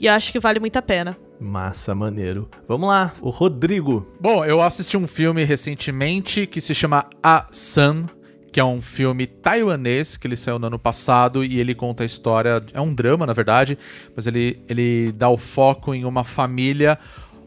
E 0.00 0.08
acho 0.08 0.32
que 0.32 0.40
vale 0.40 0.58
muito 0.58 0.76
a 0.78 0.82
pena. 0.82 1.27
Massa, 1.40 1.94
maneiro. 1.94 2.48
Vamos 2.66 2.88
lá, 2.88 3.12
o 3.20 3.30
Rodrigo. 3.30 4.06
Bom, 4.20 4.44
eu 4.44 4.60
assisti 4.60 4.96
um 4.96 5.06
filme 5.06 5.44
recentemente 5.44 6.46
que 6.46 6.60
se 6.60 6.74
chama 6.74 7.06
A 7.22 7.46
Sun, 7.52 8.04
que 8.52 8.58
é 8.58 8.64
um 8.64 8.82
filme 8.82 9.26
taiwanês 9.26 10.16
que 10.16 10.26
ele 10.26 10.36
saiu 10.36 10.58
no 10.58 10.66
ano 10.66 10.78
passado 10.78 11.44
e 11.44 11.60
ele 11.60 11.74
conta 11.74 12.02
a 12.02 12.06
história. 12.06 12.62
É 12.72 12.80
um 12.80 12.92
drama, 12.92 13.24
na 13.24 13.32
verdade, 13.32 13.78
mas 14.16 14.26
ele, 14.26 14.62
ele 14.68 15.12
dá 15.12 15.28
o 15.28 15.36
foco 15.36 15.94
em 15.94 16.04
uma 16.04 16.24
família 16.24 16.98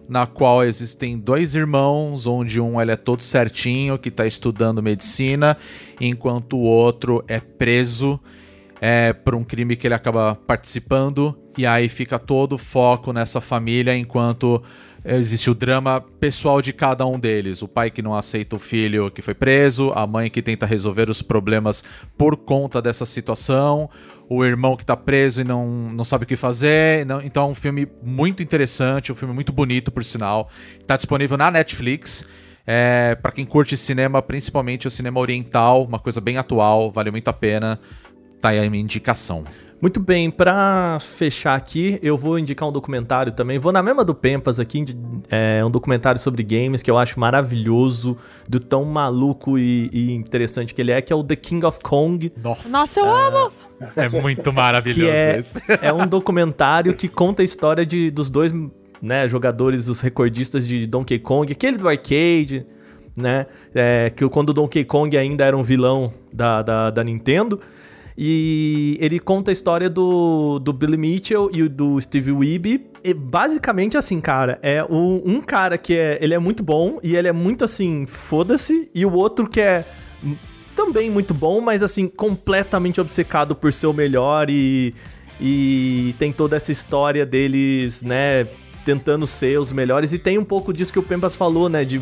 na 0.08 0.28
qual 0.28 0.64
existem 0.64 1.18
dois 1.18 1.56
irmãos, 1.56 2.28
onde 2.28 2.60
um 2.60 2.82
ele 2.82 2.92
é 2.92 2.98
todo 2.98 3.24
certinho, 3.24 3.98
que 3.98 4.10
está 4.10 4.26
estudando 4.26 4.84
medicina, 4.84 5.58
enquanto 6.02 6.58
o 6.58 6.62
outro 6.62 7.24
é 7.30 7.40
preso 7.40 8.20
é, 8.82 9.14
por 9.14 9.36
um 9.36 9.44
crime 9.44 9.76
que 9.76 9.88
ele 9.88 9.94
acaba 9.94 10.36
participando. 10.36 11.41
E 11.57 11.65
aí 11.65 11.90
fica 11.90 12.18
todo 12.18 12.53
o 12.53 12.57
foco 12.57 13.11
nessa 13.11 13.41
família, 13.41 13.95
enquanto 13.95 14.61
existe 15.03 15.49
o 15.49 15.56
drama 15.56 15.99
pessoal 16.19 16.61
de 16.61 16.72
cada 16.72 17.06
um 17.06 17.19
deles. 17.19 17.61
O 17.61 17.68
pai 17.68 17.90
que 17.90 18.02
não 18.02 18.15
aceita 18.15 18.56
o 18.56 18.60
filho 18.60 19.11
que 19.11 19.22
foi 19.22 19.34
preso, 19.34 19.91
a 19.94 20.06
mãe 20.06 20.30
que 20.30 20.41
tenta 20.41 20.65
resolver 20.65 21.10
os 21.10 21.22
problemas 21.22 21.84
por 22.18 22.38
conta 22.38 22.82
dessa 22.82 23.06
situação, 23.06 23.90
o 24.30 24.45
irmão 24.45 24.78
que 24.78 24.86
tá 24.86 24.95
preso 24.95 25.41
e 25.41 25.44
não, 25.44 25.68
não 25.91 26.06
sabe 26.06 26.23
o 26.23 26.28
que 26.28 26.36
fazer. 26.36 27.06
Não- 27.06 27.22
então 27.22 27.48
é 27.48 27.52
um 27.52 27.56
filme 27.56 27.88
muito 28.02 28.41
interessante, 28.41 29.11
um 29.11 29.15
filme 29.15 29.34
muito 29.34 29.52
bonito, 29.52 29.91
por 29.91 30.03
sinal. 30.06 30.49
Tá 30.88 30.95
disponível 30.95 31.38
na 31.38 31.52
Netflix. 31.52 32.26
É, 32.65 33.15
para 33.15 33.32
quem 33.32 33.45
curte 33.45 33.76
cinema, 33.76 34.22
principalmente 34.22 34.88
o 34.88 34.91
cinema 34.91 35.19
oriental, 35.19 35.84
uma 35.84 35.99
coisa 35.99 36.22
bem 36.22 36.38
atual, 36.38 36.91
vale 36.91 37.11
muito 37.11 37.28
a 37.28 37.34
pena. 37.34 37.80
Tá 38.40 38.49
aí 38.49 38.65
a 38.65 38.69
minha 38.69 38.82
indicação. 38.82 39.44
Muito 39.82 39.99
bem, 39.99 40.30
pra 40.30 40.99
fechar 41.02 41.56
aqui, 41.56 41.98
eu 42.03 42.16
vou 42.16 42.38
indicar 42.38 42.70
um 42.70 42.72
documentário 42.72 43.32
também. 43.32 43.58
Vou 43.58 43.72
na 43.72 43.82
mesma 43.82 44.06
do 44.06 44.14
Pempas 44.14 44.60
aqui, 44.60 44.86
é 45.28 45.66
um 45.66 45.72
documentário 45.72 46.20
sobre 46.20 46.44
games 46.44 46.84
que 46.84 46.91
eu 46.91 46.99
acho 46.99 47.20
maravilhoso, 47.20 48.16
do 48.48 48.60
tão 48.60 48.86
maluco 48.86 49.58
e, 49.58 49.90
e 49.91 50.12
interessante 50.12 50.76
que 50.76 50.82
ele 50.82 50.91
é, 50.91 51.02
que 51.02 51.12
é 51.12 51.16
o 51.16 51.24
The 51.24 51.36
King 51.36 51.66
of 51.66 51.80
Kong. 51.82 52.32
Nossa, 52.44 52.70
Nossa, 52.70 52.99
eu 52.99 53.06
amo! 53.12 53.52
é 53.95 54.08
muito 54.08 54.53
maravilhoso 54.53 55.02
que 55.02 55.10
é, 55.10 55.38
esse. 55.40 55.64
é 55.82 55.91
um 55.91 56.06
documentário 56.06 56.94
que 56.94 57.08
conta 57.08 57.41
a 57.41 57.45
história 57.45 57.84
de, 57.84 58.12
dos 58.12 58.30
dois 58.30 58.53
né, 59.02 59.28
jogadores, 59.28 59.88
os 59.88 59.99
recordistas 59.99 60.68
de 60.68 60.86
Donkey 60.86 61.18
Kong, 61.18 61.52
aquele 61.52 61.80
do 61.80 61.90
arcade, 61.90 62.68
né? 63.16 63.48
É, 63.74 64.12
que 64.16 64.28
quando 64.30 64.52
o 64.52 64.53
Donkey 64.53 64.86
Kong 64.86 65.18
ainda 65.18 65.44
era 65.44 65.58
um 65.58 65.64
vilão 65.64 66.14
da, 66.32 66.62
da, 66.62 66.90
da 66.91 67.03
Nintendo. 67.03 67.60
E 68.23 68.99
ele 69.02 69.19
conta 69.19 69.49
a 69.49 69.52
história 69.52 69.89
do, 69.89 70.60
do 70.60 70.72
Billy 70.72 70.95
Mitchell 70.95 71.49
e 71.52 71.68
do 71.68 71.99
Steve 71.99 72.31
Weeby. 72.31 72.85
E 73.03 73.15
basicamente, 73.15 73.98
assim, 73.98 74.22
cara, 74.22 74.60
é 74.61 74.84
um, 74.88 75.41
cara 75.41 75.76
que 75.76 75.98
é, 75.98 76.19
ele 76.22 76.35
é 76.35 76.38
muito 76.38 76.61
bom 76.61 76.99
e 77.02 77.15
ele 77.15 77.27
é 77.27 77.31
muito 77.31 77.65
assim, 77.65 78.06
foda-se, 78.06 78.91
e 78.93 79.03
o 79.07 79.14
outro 79.14 79.49
que 79.49 79.60
é 79.60 79.85
também 80.76 81.10
muito 81.10 81.34
bom, 81.34 81.60
mas 81.61 81.81
assim, 81.81 82.07
completamente 82.07 83.02
obcecado 83.02 83.56
por 83.56 83.73
ser 83.73 83.88
o 83.88 83.93
melhor 83.93 84.52
e, 84.52 84.93
e 85.39 86.14
tem 86.19 86.31
toda 86.31 86.56
essa 86.56 86.72
história 86.72 87.26
deles, 87.26 88.03
né, 88.03 88.48
tentando 88.85 89.26
ser 89.26 89.60
os 89.60 89.72
melhores 89.72 90.14
e 90.14 90.19
tem 90.19 90.38
um 90.38 90.45
pouco 90.45 90.72
disso 90.72 90.93
que 90.93 90.99
o 90.99 91.03
Pempas 91.03 91.35
falou, 91.35 91.68
né, 91.68 91.84
de, 91.84 91.99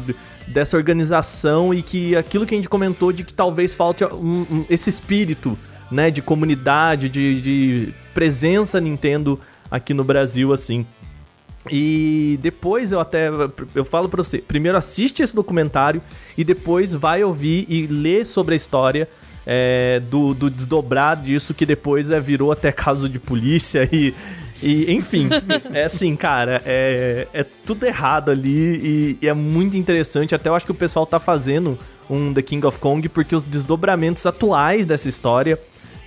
dessa 0.47 0.75
organização 0.75 1.73
e 1.73 1.81
que 1.81 2.13
aquilo 2.17 2.45
que 2.45 2.53
a 2.53 2.57
gente 2.57 2.67
comentou 2.67 3.13
de 3.13 3.23
que 3.23 3.33
talvez 3.33 3.73
falte 3.73 4.03
um- 4.03 4.45
um- 4.51 4.65
esse 4.69 4.89
espírito, 4.89 5.57
né, 5.91 6.11
de 6.11 6.21
comunidade, 6.21 7.09
de, 7.09 7.41
de 7.41 7.93
presença 8.13 8.79
Nintendo 8.79 9.39
aqui 9.69 9.93
no 9.93 10.03
Brasil, 10.03 10.53
assim. 10.53 10.85
E 11.69 12.39
depois 12.41 12.91
eu 12.91 12.99
até 12.99 13.29
eu 13.75 13.83
falo 13.83 14.07
pra 14.07 14.23
você, 14.23 14.39
primeiro 14.39 14.77
assiste 14.77 15.21
esse 15.21 15.35
documentário 15.35 16.01
e 16.37 16.43
depois 16.43 16.93
vai 16.93 17.23
ouvir 17.23 17.65
e 17.67 17.85
ler 17.85 18.25
sobre 18.25 18.53
a 18.53 18.57
história 18.57 19.09
é, 19.45 20.01
do, 20.09 20.33
do 20.33 20.49
desdobrar 20.49 21.17
disso 21.17 21.53
que 21.53 21.65
depois 21.65 22.09
é, 22.09 22.19
virou 22.19 22.51
até 22.51 22.71
caso 22.71 23.09
de 23.09 23.19
polícia 23.19 23.87
e, 23.91 24.13
e 24.63 24.91
enfim, 24.93 25.27
é 25.73 25.83
assim, 25.83 26.15
cara, 26.15 26.61
é, 26.65 27.27
é 27.33 27.43
tudo 27.43 27.85
errado 27.85 28.31
ali 28.31 28.47
e, 28.49 29.17
e 29.21 29.27
é 29.27 29.33
muito 29.33 29.75
interessante. 29.75 30.33
Até 30.33 30.49
eu 30.49 30.55
acho 30.55 30.65
que 30.65 30.71
o 30.71 30.75
pessoal 30.75 31.05
tá 31.05 31.19
fazendo 31.19 31.77
um 32.09 32.33
The 32.33 32.41
King 32.41 32.65
of 32.65 32.79
Kong 32.79 33.07
porque 33.09 33.35
os 33.35 33.43
desdobramentos 33.43 34.25
atuais 34.25 34.85
dessa 34.85 35.09
história 35.09 35.59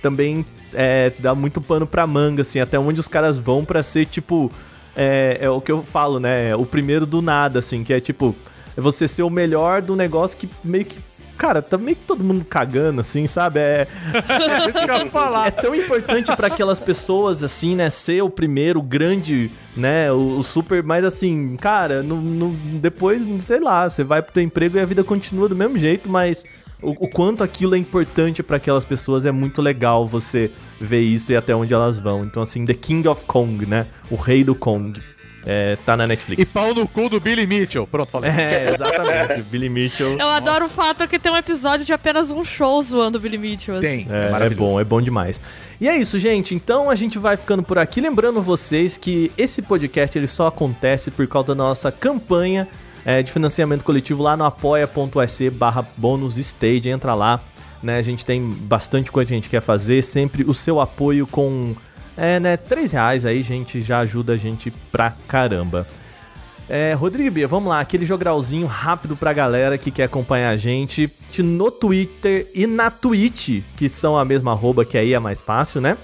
também 0.03 0.45
é, 0.73 1.11
dá 1.17 1.33
muito 1.33 1.59
pano 1.61 1.87
pra 1.87 2.05
manga, 2.05 2.41
assim, 2.41 2.59
até 2.59 2.77
onde 2.77 2.99
os 2.99 3.07
caras 3.07 3.37
vão 3.39 3.63
pra 3.65 3.81
ser, 3.81 4.05
tipo, 4.05 4.51
é, 4.95 5.37
é 5.41 5.49
o 5.49 5.59
que 5.61 5.71
eu 5.71 5.81
falo, 5.81 6.19
né, 6.19 6.55
o 6.55 6.65
primeiro 6.65 7.05
do 7.07 7.21
nada, 7.21 7.59
assim, 7.59 7.83
que 7.83 7.93
é, 7.93 7.99
tipo, 7.99 8.35
é 8.77 8.81
você 8.81 9.07
ser 9.07 9.23
o 9.23 9.29
melhor 9.29 9.81
do 9.81 9.95
negócio 9.95 10.37
que 10.37 10.49
meio 10.63 10.83
que, 10.85 10.99
cara, 11.37 11.61
tá 11.61 11.77
meio 11.77 11.95
que 11.95 12.03
todo 12.05 12.23
mundo 12.23 12.43
cagando, 12.43 13.01
assim, 13.01 13.25
sabe, 13.27 13.59
é... 13.59 13.87
É 15.47 15.51
tão 15.51 15.73
importante 15.73 16.35
pra 16.35 16.47
aquelas 16.47 16.79
pessoas, 16.79 17.43
assim, 17.43 17.75
né? 17.75 17.89
Ser 17.89 18.21
o 18.21 18.29
primeiro, 18.29 18.79
o 18.79 18.83
grande, 18.83 19.51
né? 19.75 20.11
O, 20.11 20.39
o 20.39 20.43
super, 20.43 20.83
mas 20.83 21.03
assim, 21.05 21.55
cara, 21.57 22.03
no, 22.03 22.17
no- 22.17 22.51
depois, 22.79 23.27
sei 23.39 23.59
lá, 23.59 23.89
você 23.89 24.03
vai 24.03 24.21
pro 24.21 24.33
teu 24.33 24.43
emprego 24.43 24.77
e 24.77 24.81
a 24.81 24.85
vida 24.85 25.03
continua 25.03 25.47
do 25.49 25.55
mesmo 25.55 25.77
jeito, 25.77 26.09
mas 26.09 26.45
o, 26.83 27.05
o 27.05 27.07
quanto 27.07 27.43
aquilo 27.43 27.75
é 27.75 27.77
importante 27.77 28.43
pra 28.43 28.57
aquelas 28.57 28.85
pessoas 28.85 29.25
é 29.25 29.31
muito 29.31 29.61
legal 29.61 30.05
você 30.07 30.51
ver 30.79 31.01
isso 31.01 31.31
e 31.31 31.35
até 31.35 31.55
onde 31.55 31.73
elas 31.73 31.99
vão. 31.99 32.23
Então, 32.23 32.43
assim, 32.43 32.65
The 32.65 32.73
King 32.73 33.07
of 33.07 33.25
Kong, 33.25 33.65
né? 33.65 33.87
O 34.09 34.15
rei 34.15 34.43
do 34.43 34.53
Kong. 34.53 35.01
É, 35.45 35.77
tá 35.85 35.97
na 35.97 36.05
E 36.05 36.07
Netflix. 36.07 36.53
pau 36.53 36.73
no 36.73 36.87
cu 36.87 37.09
do 37.09 37.19
Billy 37.19 37.45
Mitchell. 37.45 37.85
Pronto, 37.85 38.09
falei. 38.11 38.31
É, 38.31 38.71
exatamente. 38.73 39.41
Billy 39.43 39.67
Mitchell. 39.67 40.17
Eu 40.17 40.27
adoro 40.29 40.65
o 40.65 40.69
fato 40.69 41.05
que 41.05 41.19
tem 41.19 41.29
um 41.31 41.35
episódio 41.35 41.85
de 41.85 41.91
apenas 41.91 42.31
um 42.31 42.45
show 42.45 42.81
zoando 42.81 43.17
o 43.17 43.21
Billy 43.21 43.37
Mitchell. 43.37 43.75
assim. 43.75 43.81
Tem. 43.85 44.07
É, 44.09 44.27
é 44.27 44.31
maravilhoso. 44.31 44.71
bom, 44.71 44.79
é 44.79 44.83
bom 44.85 45.01
demais. 45.01 45.41
E 45.81 45.89
é 45.89 45.97
isso, 45.97 46.17
gente. 46.17 46.55
Então 46.55 46.89
a 46.89 46.95
gente 46.95 47.19
vai 47.19 47.35
ficando 47.35 47.61
por 47.61 47.77
aqui. 47.77 47.99
Lembrando 47.99 48.41
vocês 48.41 48.95
que 48.95 49.31
esse 49.37 49.61
podcast 49.61 50.17
ele 50.17 50.27
só 50.27 50.47
acontece 50.47 51.11
por 51.11 51.27
causa 51.27 51.47
da 51.49 51.55
nossa 51.55 51.91
campanha 51.91 52.65
é, 53.05 53.21
de 53.21 53.31
financiamento 53.31 53.83
coletivo 53.83 54.23
lá 54.23 54.35
no 54.37 54.43
apoia.se 54.43 55.49
barra 55.49 55.85
bônus 55.97 56.37
stage. 56.37 56.89
Entra 56.89 57.13
lá. 57.13 57.39
Né? 57.81 57.97
A 57.97 58.01
gente 58.01 58.23
tem 58.23 58.41
bastante 58.41 59.11
coisa 59.11 59.29
que 59.29 59.33
a 59.33 59.37
gente 59.37 59.49
quer 59.49 59.61
fazer. 59.61 60.01
Sempre 60.03 60.43
o 60.43 60.53
seu 60.53 60.79
apoio 60.79 61.27
com 61.27 61.75
é, 62.15 62.39
né, 62.39 62.57
3 62.57 62.91
reais 62.91 63.25
aí, 63.25 63.41
gente, 63.41 63.81
já 63.81 63.99
ajuda 63.99 64.33
a 64.33 64.37
gente 64.37 64.71
pra 64.91 65.13
caramba. 65.27 65.87
É, 66.69 66.93
Rodrigo 66.93 67.29
Bia, 67.29 67.47
vamos 67.47 67.69
lá, 67.69 67.81
aquele 67.81 68.05
jogralzinho 68.05 68.65
rápido 68.65 69.17
pra 69.17 69.33
galera 69.33 69.77
que 69.77 69.91
quer 69.91 70.03
acompanhar 70.03 70.49
a 70.49 70.57
gente 70.57 71.11
no 71.39 71.69
Twitter 71.69 72.49
e 72.55 72.65
na 72.65 72.89
Twitch, 72.89 73.61
que 73.75 73.89
são 73.89 74.17
a 74.17 74.23
mesma 74.23 74.51
arroba, 74.51 74.85
que 74.85 74.97
aí 74.97 75.13
é 75.13 75.19
mais 75.19 75.41
fácil, 75.41 75.81
né? 75.81 75.97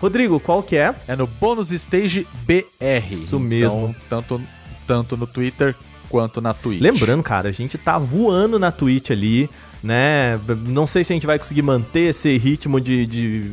Rodrigo, 0.00 0.40
qual 0.40 0.62
que 0.62 0.76
é? 0.76 0.94
É 1.06 1.16
no 1.16 1.26
Bônus 1.26 1.70
Stage 1.70 2.26
BR. 2.44 3.06
Isso 3.08 3.38
mesmo. 3.38 3.94
Então, 4.06 4.22
tanto, 4.22 4.42
tanto 4.86 5.16
no 5.16 5.26
Twitter 5.26 5.74
quanto 6.08 6.40
na 6.40 6.52
Twitch. 6.54 6.80
Lembrando, 6.80 7.22
cara, 7.22 7.48
a 7.48 7.52
gente 7.52 7.76
tá 7.78 7.98
voando 7.98 8.58
na 8.58 8.70
Twitch 8.72 9.10
ali, 9.10 9.48
né? 9.82 10.38
Não 10.66 10.86
sei 10.86 11.04
se 11.04 11.12
a 11.12 11.14
gente 11.16 11.26
vai 11.26 11.38
conseguir 11.38 11.62
manter 11.62 12.10
esse 12.10 12.36
ritmo 12.38 12.80
de, 12.80 13.06
de, 13.06 13.52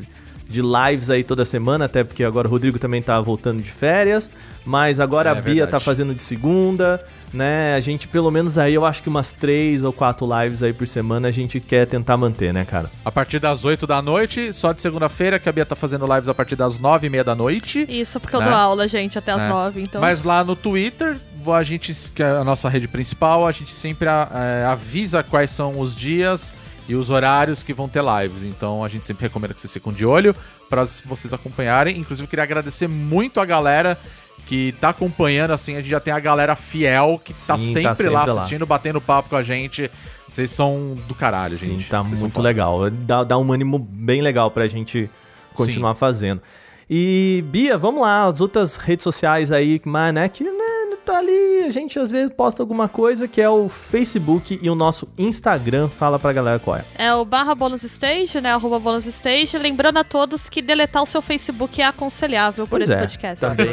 de 0.49 0.61
lives 0.61 1.09
aí 1.09 1.23
toda 1.23 1.45
semana, 1.45 1.85
até 1.85 2.03
porque 2.03 2.23
agora 2.23 2.47
o 2.47 2.51
Rodrigo 2.51 2.79
também 2.79 3.01
tá 3.01 3.19
voltando 3.21 3.61
de 3.61 3.69
férias, 3.69 4.29
mas 4.65 4.99
agora 4.99 5.29
É, 5.29 5.31
a 5.31 5.35
Bia 5.35 5.43
verdade. 5.53 5.71
tá 5.71 5.79
fazendo 5.79 6.13
de 6.15 6.21
segunda, 6.21 7.03
né? 7.33 7.75
A 7.75 7.79
gente, 7.79 8.07
pelo 8.07 8.31
menos 8.31 8.57
aí, 8.57 8.73
eu 8.73 8.85
acho 8.85 9.03
que 9.03 9.09
umas 9.09 9.31
três 9.31 9.83
ou 9.83 9.91
quatro 9.91 10.27
lives 10.41 10.63
aí 10.63 10.71
por 10.71 10.87
semana 10.87 11.27
a 11.27 11.31
gente 11.31 11.59
quer 11.59 11.85
tentar 11.85 12.15
manter, 12.15 12.53
né, 12.53 12.63
cara? 12.63 12.89
A 13.03 13.11
partir 13.11 13.39
das 13.39 13.65
8 13.65 13.85
da 13.85 14.01
noite, 14.01 14.53
só 14.53 14.71
de 14.71 14.81
segunda-feira, 14.81 15.37
que 15.39 15.49
a 15.49 15.51
Bia 15.51 15.65
tá 15.65 15.75
fazendo 15.75 16.05
lives 16.11 16.29
a 16.29 16.33
partir 16.33 16.55
das 16.55 16.79
9 16.79 17.07
e 17.07 17.09
meia 17.09 17.23
da 17.23 17.35
noite. 17.35 17.85
Isso, 17.89 18.19
porque 18.19 18.35
eu 18.35 18.39
Né? 18.39 18.47
dou 18.47 18.55
aula, 18.55 18.87
gente, 18.87 19.17
até 19.17 19.31
as 19.31 19.41
É. 19.41 19.47
nove, 19.49 19.81
então. 19.81 19.99
Mas 19.99 20.23
lá 20.23 20.43
no 20.43 20.55
Twitter, 20.55 21.17
a 21.51 21.63
gente, 21.63 21.93
que 22.13 22.21
é 22.21 22.29
a 22.29 22.43
nossa 22.43 22.69
rede 22.69 22.87
principal, 22.87 23.45
a 23.45 23.51
gente 23.51 23.73
sempre 23.73 24.07
é, 24.07 24.65
avisa 24.65 25.23
quais 25.23 25.51
são 25.51 25.79
os 25.79 25.95
dias 25.95 26.53
e 26.87 26.95
os 26.95 27.09
horários 27.09 27.63
que 27.63 27.73
vão 27.73 27.89
ter 27.89 28.03
lives. 28.03 28.43
Então 28.43 28.83
a 28.83 28.89
gente 28.89 29.05
sempre 29.05 29.23
recomenda 29.23 29.53
que 29.53 29.61
vocês 29.61 29.73
fiquem 29.73 29.93
de 29.93 30.05
olho 30.05 30.35
para 30.69 30.83
vocês 31.05 31.33
acompanharem. 31.33 31.97
Inclusive, 31.97 32.25
eu 32.25 32.29
queria 32.29 32.43
agradecer 32.43 32.87
muito 32.87 33.39
a 33.39 33.45
galera 33.45 33.97
que 34.45 34.73
tá 34.79 34.89
acompanhando, 34.89 35.51
assim, 35.51 35.73
a 35.73 35.77
gente 35.77 35.89
já 35.89 35.99
tem 35.99 36.13
a 36.13 36.19
galera 36.19 36.55
fiel 36.55 37.21
que 37.23 37.33
tá, 37.33 37.57
Sim, 37.57 37.65
sempre, 37.65 37.83
tá 37.83 37.95
sempre 37.95 38.11
lá 38.11 38.25
lá. 38.25 38.33
assistindo, 38.33 38.65
batendo 38.65 38.99
papo 38.99 39.29
com 39.29 39.35
a 39.35 39.43
gente. 39.43 39.89
Vocês 40.27 40.51
são 40.51 40.97
do 41.07 41.15
caralho, 41.15 41.55
Sim, 41.55 41.73
gente. 41.73 41.89
tá 41.89 42.01
Vocês 42.01 42.21
muito 42.21 42.41
legal. 42.41 42.89
Dá, 42.89 43.23
dá 43.23 43.37
um 43.37 43.53
ânimo 43.53 43.79
bem 43.79 44.21
legal 44.21 44.51
pra 44.51 44.67
gente 44.67 45.09
continuar 45.53 45.95
fazendo. 45.95 46.41
E, 46.89 47.43
Bia, 47.47 47.77
vamos 47.77 48.01
lá, 48.01 48.25
as 48.25 48.41
outras 48.41 48.75
redes 48.75 49.03
sociais 49.03 49.51
aí, 49.51 49.81
mas, 49.85 50.13
né, 50.13 50.27
que 50.27 50.43
né, 50.43 50.72
tá 51.03 51.17
ali, 51.17 51.65
a 51.67 51.71
gente 51.71 51.99
às 51.99 52.09
vezes 52.09 52.33
posta 52.33 52.63
alguma 52.63 52.87
coisa, 52.87 53.27
que 53.27 53.41
é 53.41 53.49
o 53.49 53.69
Facebook 53.69 54.59
e 54.61 54.69
o 54.69 54.75
nosso 54.75 55.07
Instagram. 55.17 55.89
Fala 55.89 56.17
pra 56.17 56.31
galera 56.33 56.59
qual 56.59 56.77
é. 56.77 56.85
É 56.95 57.13
o 57.13 57.25
barra 57.25 57.53
bonus 57.53 57.83
stage, 57.83 58.39
né? 58.41 58.53
Arroba 58.53 58.79
bonus 58.79 59.05
stage. 59.05 59.57
Lembrando 59.57 59.97
a 59.97 60.03
todos 60.03 60.49
que 60.49 60.61
deletar 60.61 61.03
o 61.03 61.05
seu 61.05 61.21
Facebook 61.21 61.81
é 61.81 61.85
aconselhável 61.85 62.65
por 62.65 62.79
Pois 62.79 62.89
esse 62.89 62.93
é, 62.93 62.99
podcast. 62.99 63.39
também, 63.39 63.67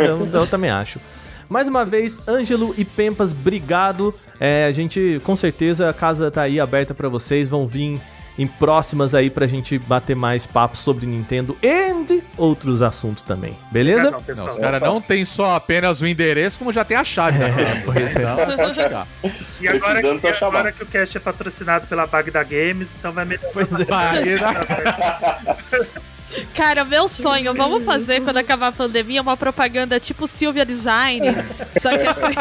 eu, 0.06 0.26
eu 0.26 0.46
também 0.46 0.70
acho. 0.70 1.00
Mais 1.48 1.68
uma 1.68 1.84
vez, 1.84 2.20
Ângelo 2.26 2.74
e 2.76 2.84
Pempas, 2.84 3.30
obrigado. 3.32 4.12
É, 4.40 4.66
a 4.66 4.72
gente, 4.72 5.20
com 5.24 5.36
certeza, 5.36 5.88
a 5.88 5.92
casa 5.92 6.30
tá 6.30 6.42
aí 6.42 6.58
aberta 6.58 6.92
pra 6.92 7.08
vocês. 7.08 7.48
Vão 7.48 7.66
vir 7.66 8.00
em 8.38 8.46
próximas 8.46 9.14
aí 9.14 9.30
pra 9.30 9.46
gente 9.46 9.78
bater 9.78 10.14
mais 10.14 10.46
papos 10.46 10.80
sobre 10.80 11.06
Nintendo 11.06 11.56
e 11.62 12.22
outros 12.36 12.82
assuntos 12.82 13.22
também. 13.22 13.56
Beleza? 13.70 14.10
Não, 14.10 14.22
pessoal. 14.22 14.48
Não, 14.48 14.54
os 14.54 14.60
caras 14.60 14.80
não 14.80 15.00
tem 15.00 15.24
só 15.24 15.56
apenas 15.56 16.00
o 16.00 16.06
endereço, 16.06 16.58
como 16.58 16.72
já 16.72 16.84
tem 16.84 16.96
a 16.96 17.04
chave 17.04 17.38
da 17.38 17.50
casa. 17.50 17.82
pois 17.84 18.16
é. 18.16 18.20
Então 18.20 18.40
é 18.40 18.56
só 18.56 18.74
chegar. 18.74 19.08
E 19.60 19.68
agora, 19.68 19.92
Precisando, 19.92 20.20
que, 20.20 20.34
só 20.34 20.46
e 20.46 20.48
agora 20.48 20.72
que 20.72 20.82
o 20.82 20.86
cast 20.86 21.16
é 21.16 21.20
patrocinado 21.20 21.86
pela 21.86 22.06
Bagda 22.06 22.42
Games, 22.42 22.94
então 22.98 23.12
vai 23.12 23.24
melhorar. 23.24 23.52
Pois 23.52 23.68
é. 23.80 23.84
Vai, 23.84 24.22
Cara, 26.54 26.84
meu 26.84 27.08
sonho, 27.08 27.54
vamos 27.54 27.84
fazer 27.84 28.20
quando 28.22 28.36
acabar 28.38 28.68
a 28.68 28.72
pandemia 28.72 29.22
uma 29.22 29.36
propaganda 29.36 29.98
tipo 29.98 30.26
Silvia 30.26 30.66
Design. 30.66 31.26
Só 31.80 31.96
que 31.96 32.06
assim, 32.06 32.34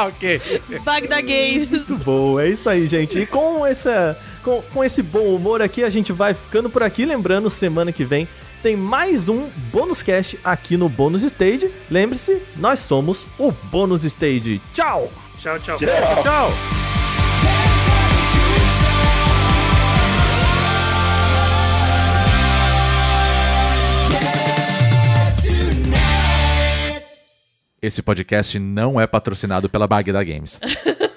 ok. 0.06 0.40
Bagda 0.84 1.20
Games. 1.20 1.70
Muito 1.70 1.96
bom, 1.98 2.40
é 2.40 2.48
isso 2.48 2.68
aí, 2.70 2.86
gente. 2.86 3.18
E 3.18 3.26
com, 3.26 3.66
essa, 3.66 4.18
com, 4.46 4.62
com 4.62 4.84
esse 4.84 5.02
bom 5.02 5.34
humor 5.34 5.60
aqui, 5.60 5.82
a 5.82 5.90
gente 5.90 6.12
vai 6.12 6.32
ficando 6.32 6.70
por 6.70 6.80
aqui. 6.80 7.04
Lembrando, 7.04 7.50
semana 7.50 7.90
que 7.90 8.04
vem 8.04 8.28
tem 8.62 8.76
mais 8.76 9.28
um 9.28 9.48
bônus 9.72 10.04
cast 10.04 10.38
aqui 10.44 10.76
no 10.76 10.88
Bônus 10.88 11.24
Stage. 11.24 11.68
Lembre-se, 11.90 12.40
nós 12.56 12.78
somos 12.78 13.26
o 13.36 13.50
Bônus 13.50 14.04
Stage. 14.04 14.60
Tchau! 14.72 15.10
Tchau, 15.40 15.58
tchau. 15.58 15.76
Tchau. 15.78 16.52
Esse 27.82 28.02
podcast 28.02 28.58
não 28.58 29.00
é 29.00 29.06
patrocinado 29.06 29.68
pela 29.68 29.86
Bagda 29.86 30.24
Games. 30.24 30.58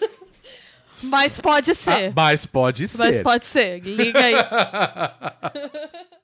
Mas 1.06 1.40
pode 1.40 1.74
ser. 1.76 2.14
Mas 2.16 2.46
pode 2.46 2.88
ser. 2.88 2.98
Mas 2.98 3.22
pode 3.22 3.46
ser. 3.46 3.80
Liga 3.80 4.20
aí. 4.20 4.36